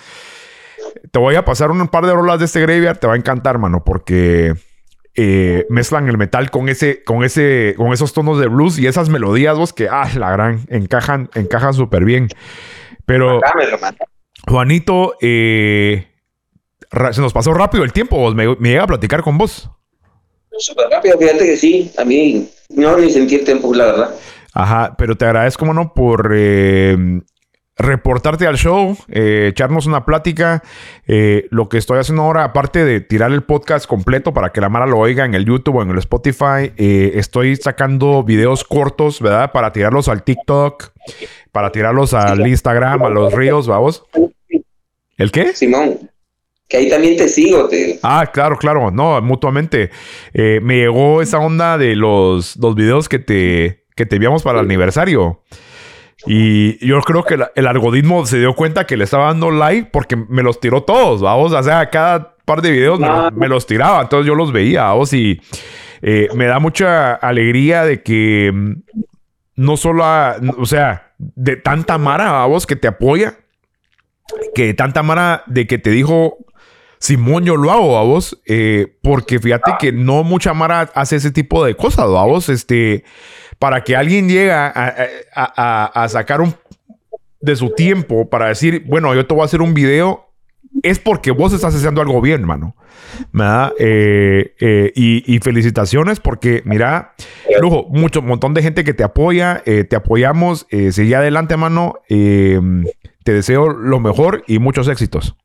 Te 1.10 1.20
voy 1.20 1.36
a 1.36 1.46
pasar 1.46 1.72
un 1.72 1.88
par 1.88 2.06
de 2.06 2.14
rolas 2.14 2.38
de 2.40 2.46
este 2.46 2.60
Graveyard, 2.62 3.00
te 3.00 3.08
va 3.08 3.14
a 3.14 3.18
encantar, 3.18 3.58
mano, 3.58 3.84
porque 3.84 4.54
eh, 5.16 5.66
mezclan 5.70 6.08
el 6.08 6.18
metal 6.18 6.52
con 6.52 6.70
ese, 6.70 7.04
con 7.04 7.24
ese, 7.24 7.74
con 7.78 7.94
esos 7.94 8.14
tonos 8.14 8.40
de 8.40 8.48
blues 8.48 8.80
y 8.80 8.88
esas 8.88 9.10
melodías, 9.10 9.58
vos, 9.58 9.74
que 9.74 9.90
ah, 9.90 10.10
la 10.18 10.32
gran, 10.32 10.62
encajan, 10.70 11.30
encajan 11.36 11.74
súper 11.74 12.06
bien. 12.06 12.30
Pero. 13.06 13.42
Juanito, 14.48 15.16
eh, 15.22 16.08
se 17.12 17.22
nos 17.22 17.34
pasó 17.34 17.54
rápido 17.54 17.84
el 17.84 17.94
tiempo, 17.94 18.18
vos. 18.18 18.36
Me, 18.36 18.48
me 18.58 18.70
llega 18.70 18.84
a 18.84 18.88
platicar 18.88 19.22
con 19.22 19.38
vos. 19.38 19.70
Súper 20.58 20.90
rápido, 20.90 21.18
fíjate 21.18 21.46
que 21.46 21.58
sí, 21.58 21.92
a 21.98 22.04
mí 22.04 22.50
no 22.70 22.98
ni 22.98 23.10
sentí 23.10 23.36
el 23.36 23.46
tiempo, 23.46 23.74
la 23.74 23.86
verdad. 23.86 24.16
Ajá, 24.54 24.96
pero 24.98 25.16
te 25.16 25.26
agradezco, 25.26 25.66
mano, 25.66 25.94
por 25.94 26.34
eh, 26.36 26.98
reportarte 27.82 28.48
al 28.48 28.58
show, 28.58 28.98
eh, 29.10 29.48
echarnos 29.52 29.86
una 29.86 30.06
plática. 30.06 30.64
Eh, 31.08 31.48
lo 31.50 31.70
que 31.70 31.78
estoy 31.78 32.00
haciendo 32.00 32.24
ahora, 32.24 32.44
aparte 32.44 32.86
de 32.86 33.02
tirar 33.02 33.32
el 33.32 33.44
podcast 33.44 33.86
completo 33.86 34.34
para 34.34 34.52
que 34.52 34.62
la 34.62 34.70
Mara 34.70 34.86
lo 34.86 34.98
oiga 34.98 35.26
en 35.26 35.34
el 35.34 35.46
YouTube 35.46 35.78
o 35.78 35.82
en 35.82 35.92
el 35.92 35.98
Spotify, 35.98 36.72
eh, 36.78 37.14
estoy 37.16 37.56
sacando 37.56 38.24
videos 38.24 38.64
cortos, 38.64 39.22
¿verdad? 39.22 39.52
Para 39.52 39.72
tirarlos 39.72 40.08
al 40.08 40.24
TikTok, 40.24 40.92
para 41.52 41.72
tirarlos 41.72 42.14
al 42.14 42.46
Instagram, 42.48 43.04
a 43.04 43.10
los 43.10 43.34
Reels, 43.34 43.68
vamos. 43.68 44.04
¿El 45.18 45.32
qué? 45.32 45.54
Simón, 45.54 46.10
que 46.68 46.78
ahí 46.78 46.90
también 46.90 47.18
te 47.18 47.28
sigo, 47.28 47.68
te... 47.68 48.00
Ah, 48.02 48.32
claro, 48.34 48.58
claro, 48.58 48.92
no, 48.92 49.22
mutuamente. 49.22 49.92
Eh, 50.34 50.60
me 50.64 50.78
llegó 50.78 51.22
esa 51.22 51.38
onda 51.40 51.78
de 51.78 51.96
los, 51.96 52.56
los 52.56 52.76
videos 52.76 53.10
que 53.10 53.20
te, 53.20 53.84
que 53.96 54.06
te 54.06 54.16
enviamos 54.16 54.42
para 54.42 54.60
el 54.60 54.66
aniversario. 54.66 55.44
Y 56.28 56.86
yo 56.86 57.00
creo 57.02 57.24
que 57.24 57.38
la- 57.38 57.52
el 57.56 57.68
algoritmo 57.68 58.26
se 58.26 58.40
dio 58.40 58.54
cuenta 58.54 58.86
que 58.86 58.96
le 58.98 59.04
estaba 59.06 59.26
dando 59.26 59.50
like 59.52 59.90
porque 59.92 60.16
me 60.16 60.44
los 60.44 60.60
tiró 60.60 60.84
todos, 60.84 61.22
vamos. 61.22 61.52
O 61.52 61.64
sea, 61.64 61.90
cada 61.90 62.36
par 62.46 62.62
de 62.62 62.72
videos 62.72 63.00
me, 63.00 63.08
los- 63.08 63.34
me 63.34 63.48
los 63.48 63.66
tiraba, 63.66 64.02
entonces 64.02 64.28
yo 64.28 64.36
los 64.36 64.52
veía, 64.52 64.84
vamos. 64.84 65.14
Y 65.14 65.42
eh, 66.02 66.30
me 66.36 66.46
da 66.46 66.60
mucha 66.60 67.14
alegría 67.14 67.84
de 67.86 68.02
que 68.04 68.52
mm, 68.54 68.74
no 69.56 69.78
solo, 69.78 70.04
a- 70.06 70.36
o 70.58 70.66
sea, 70.66 71.14
de 71.18 71.56
tanta 71.56 71.98
Mara, 71.98 72.32
vamos, 72.32 72.66
que 72.66 72.76
te 72.76 72.88
apoya, 72.88 73.36
que 74.56 74.74
tanta 74.74 75.04
Mara 75.04 75.44
de 75.48 75.68
que 75.68 75.78
te 75.78 75.90
dijo 75.92 76.38
Simón, 77.00 77.46
yo 77.46 77.56
lo 77.58 77.72
hago, 77.72 77.98
a 77.98 78.04
vos, 78.04 78.40
eh, 78.46 78.98
porque 79.02 79.40
fíjate 79.40 79.72
que 79.80 79.92
no 79.92 80.24
mucha 80.24 80.54
Mara 80.54 80.90
hace 80.94 81.16
ese 81.16 81.32
tipo 81.32 81.66
de 81.66 81.76
cosas, 81.76 82.06
a 82.06 82.24
vos, 82.26 82.48
este, 82.50 83.04
para 83.62 83.84
que 83.84 83.96
alguien 83.96 84.28
llegue 84.28 84.52
a, 84.52 84.66
a- 85.36 85.86
a- 85.94 86.10
sacar 86.10 86.42
un 86.42 86.56
de 87.42 87.56
su 87.56 87.70
tiempo 87.76 88.28
para 88.28 88.48
decir, 88.48 88.84
bueno, 88.88 89.14
yo 89.14 89.28
te 89.28 89.36
voy 89.36 89.44
a 89.44 89.46
hacer 89.46 89.62
un 89.62 89.76
video, 89.76 90.32
es 90.82 90.98
porque 90.98 91.30
vos 91.30 91.54
estás 91.54 91.76
haciendo 91.76 92.02
algo 92.02 92.22
bien, 92.22 92.44
mano. 92.44 92.76
Eh, 93.78 94.56
eh, 94.60 94.92
y, 94.96 95.36
felicitaciones 95.42 96.20
porque, 96.20 96.64
mira, 96.66 97.14
lujo, 97.62 97.86
mucho, 97.88 98.24
montón 98.24 98.56
de 98.56 98.64
gente 98.64 98.84
que 98.84 98.96
te 98.96 99.04
apoya, 99.04 99.62
eh, 99.68 99.84
te 99.84 99.96
apoyamos, 99.96 100.66
sigue 100.92 101.16
adelante, 101.16 101.56
mano. 101.56 102.00
te 102.08 103.32
deseo 103.32 103.70
lo 103.70 104.00
mejor 104.00 104.44
y 104.48 104.58
muchos 104.58 104.88
éxitos. 104.88 105.36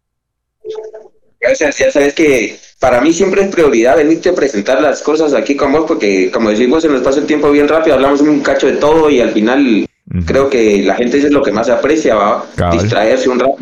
Gracias, 1.38 1.76
ya 1.76 1.90
sabes 1.90 2.14
que 2.14 2.56
para 2.78 3.00
mí 3.00 3.12
siempre 3.12 3.42
es 3.42 3.48
prioridad 3.48 3.96
venirte 3.96 4.28
a 4.28 4.34
presentar 4.34 4.80
las 4.80 5.02
cosas 5.02 5.32
aquí 5.34 5.56
con 5.56 5.72
vos, 5.72 5.84
porque 5.88 6.30
como 6.30 6.50
decimos, 6.50 6.82
se 6.82 6.88
nos 6.88 7.00
pasa 7.00 7.20
el 7.20 7.26
tiempo 7.26 7.50
bien 7.50 7.68
rápido, 7.68 7.96
hablamos 7.96 8.20
un 8.20 8.40
cacho 8.40 8.66
de 8.66 8.74
todo 8.74 9.08
y 9.10 9.20
al 9.20 9.30
final 9.30 9.86
creo 10.26 10.50
que 10.50 10.82
la 10.82 10.94
gente 10.94 11.18
es 11.18 11.30
lo 11.30 11.42
que 11.42 11.52
más 11.52 11.68
aprecia, 11.68 12.14
¿va? 12.14 12.44
Cabal. 12.54 12.78
distraerse 12.78 13.28
un 13.28 13.40
rato. 13.40 13.56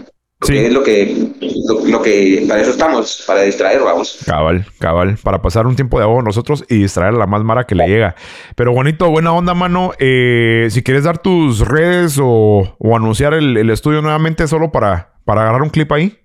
Es 0.47 0.73
lo 0.74 0.82
que, 0.82 1.31
lo, 1.66 1.86
lo 1.86 2.03
que, 2.03 2.45
para 2.47 2.61
eso 2.61 2.73
estamos, 2.73 3.24
para 3.27 3.43
distraer, 3.43 3.81
vamos. 3.81 4.19
Cabal, 4.27 4.66
cabal, 4.78 5.16
para 5.23 5.41
pasar 5.41 5.66
un 5.66 5.74
tiempo 5.74 5.97
de 5.97 6.05
agua 6.05 6.23
nosotros 6.23 6.66
y 6.69 6.81
distraer 6.81 7.15
a 7.15 7.19
la 7.19 7.27
más 7.27 7.43
mara 7.43 7.65
que 7.65 7.74
le 7.74 7.86
llega. 7.86 8.15
Pero 8.55 8.74
bonito, 8.74 9.09
buena 9.09 9.32
onda, 9.32 9.55
mano. 9.55 9.93
Eh, 9.99 10.66
si 10.70 10.82
quieres 10.82 11.05
dar 11.05 11.16
tus 11.16 11.61
redes 11.61 12.19
o, 12.23 12.77
o 12.78 12.97
anunciar 12.97 13.32
el, 13.32 13.57
el 13.57 13.70
estudio 13.70 14.03
nuevamente 14.03 14.47
solo 14.47 14.70
para, 14.70 15.15
para 15.24 15.43
agarrar 15.43 15.62
un 15.62 15.70
clip 15.70 15.91
ahí. 15.93 16.19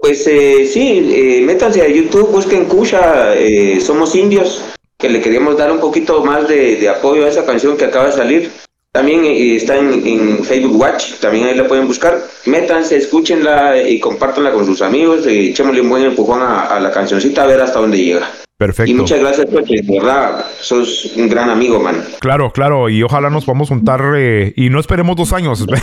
Pues 0.00 0.24
eh, 0.28 0.68
sí, 0.72 1.10
eh, 1.12 1.42
métanse 1.42 1.82
a 1.82 1.88
YouTube, 1.88 2.30
busquen 2.30 2.66
Kusha, 2.66 3.34
eh, 3.34 3.80
Somos 3.80 4.14
Indios, 4.14 4.62
que 4.96 5.08
le 5.08 5.20
queríamos 5.20 5.56
dar 5.56 5.72
un 5.72 5.80
poquito 5.80 6.24
más 6.24 6.46
de, 6.46 6.76
de 6.76 6.88
apoyo 6.88 7.24
a 7.24 7.28
esa 7.28 7.44
canción 7.44 7.76
que 7.76 7.86
acaba 7.86 8.06
de 8.06 8.12
salir. 8.12 8.67
También 8.98 9.24
eh, 9.24 9.54
está 9.54 9.76
en, 9.76 10.04
en 10.04 10.44
Facebook 10.44 10.74
Watch, 10.74 11.20
también 11.20 11.46
ahí 11.46 11.54
la 11.54 11.68
pueden 11.68 11.86
buscar. 11.86 12.18
Métanse, 12.46 12.96
escúchenla 12.96 13.80
y 13.80 14.00
compártanla 14.00 14.50
con 14.50 14.66
sus 14.66 14.82
amigos. 14.82 15.24
Y 15.24 15.50
echémosle 15.50 15.82
un 15.82 15.88
buen 15.88 16.02
empujón 16.02 16.42
a, 16.42 16.62
a 16.62 16.80
la 16.80 16.90
cancioncita 16.90 17.44
a 17.44 17.46
ver 17.46 17.60
hasta 17.60 17.78
dónde 17.78 17.96
llega. 17.96 18.28
Perfecto. 18.56 18.90
Y 18.90 18.94
muchas 18.94 19.20
gracias 19.20 19.46
porque 19.52 19.82
de 19.84 20.00
verdad 20.00 20.44
sos 20.58 21.12
un 21.14 21.28
gran 21.28 21.48
amigo, 21.48 21.78
man. 21.78 22.02
Claro, 22.18 22.50
claro, 22.50 22.88
y 22.88 23.00
ojalá 23.04 23.30
nos 23.30 23.44
podamos 23.44 23.68
juntar 23.68 24.00
eh, 24.16 24.52
y 24.56 24.68
no 24.68 24.80
esperemos 24.80 25.14
dos 25.14 25.32
años. 25.32 25.64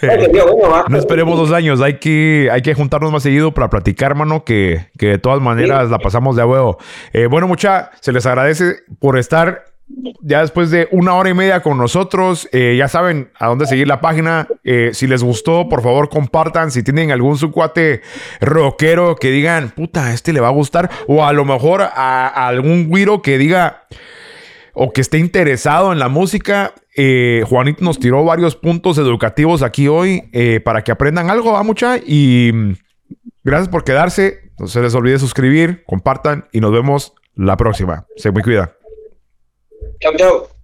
No 0.88 0.96
esperemos 0.96 1.36
dos 1.36 1.50
años, 1.50 1.80
hay 1.80 1.98
que, 1.98 2.48
hay 2.52 2.62
que 2.62 2.72
juntarnos 2.72 3.10
más 3.10 3.22
seguido 3.22 3.52
para 3.52 3.68
platicar, 3.68 4.14
mano, 4.14 4.44
que, 4.44 4.86
que 4.96 5.06
de 5.06 5.18
todas 5.18 5.40
maneras 5.40 5.90
la 5.90 5.98
pasamos 5.98 6.36
de 6.36 6.42
a 6.42 6.46
huevo. 6.46 6.78
Eh, 7.12 7.26
bueno, 7.26 7.48
mucha, 7.48 7.90
se 8.00 8.12
les 8.12 8.24
agradece 8.24 8.76
por 9.00 9.18
estar 9.18 9.64
ya 10.20 10.40
después 10.42 10.70
de 10.70 10.88
una 10.92 11.14
hora 11.14 11.30
y 11.30 11.34
media 11.34 11.60
con 11.60 11.78
nosotros. 11.78 12.48
Eh, 12.52 12.76
ya 12.78 12.88
saben 12.88 13.30
a 13.38 13.46
dónde 13.46 13.66
seguir 13.66 13.88
la 13.88 14.00
página. 14.00 14.46
Eh, 14.64 14.90
si 14.92 15.06
les 15.06 15.22
gustó, 15.22 15.68
por 15.68 15.82
favor, 15.82 16.08
compartan. 16.08 16.70
Si 16.70 16.82
tienen 16.82 17.10
algún 17.10 17.36
subcuate 17.36 18.02
rockero 18.40 19.16
que 19.16 19.30
digan, 19.30 19.70
puta, 19.70 20.12
este 20.12 20.32
le 20.32 20.40
va 20.40 20.48
a 20.48 20.52
gustar. 20.52 20.90
O 21.06 21.24
a 21.24 21.32
lo 21.32 21.44
mejor 21.44 21.82
a, 21.82 22.46
algún 22.46 22.88
güiro 22.88 23.22
que 23.22 23.38
diga 23.38 23.86
o 24.74 24.92
que 24.92 25.00
esté 25.00 25.18
interesado 25.18 25.92
en 25.92 25.98
la 25.98 26.08
música. 26.08 26.74
Eh, 26.96 27.44
Juanito 27.48 27.84
nos 27.84 27.98
tiró 27.98 28.24
varios 28.24 28.56
puntos 28.56 28.98
educativos 28.98 29.62
aquí 29.62 29.88
hoy 29.88 30.30
para 30.64 30.82
que 30.82 30.92
aprendan 30.92 31.30
algo, 31.30 31.52
¿va 31.52 31.62
mucha? 31.62 31.96
Y 31.98 32.50
mm, 32.52 32.72
gracias 33.44 33.68
por 33.68 33.84
quedarse. 33.84 34.50
No 34.58 34.66
se 34.66 34.80
les 34.80 34.94
olvide 34.94 35.18
suscribir, 35.18 35.84
compartan 35.86 36.48
y 36.52 36.60
nos 36.60 36.72
vemos 36.72 37.14
la 37.36 37.56
próxima. 37.56 38.06
Se 38.16 38.32
me 38.32 38.42
cuida. 38.42 38.77
Ciao 40.00 40.14
ciao. 40.16 40.57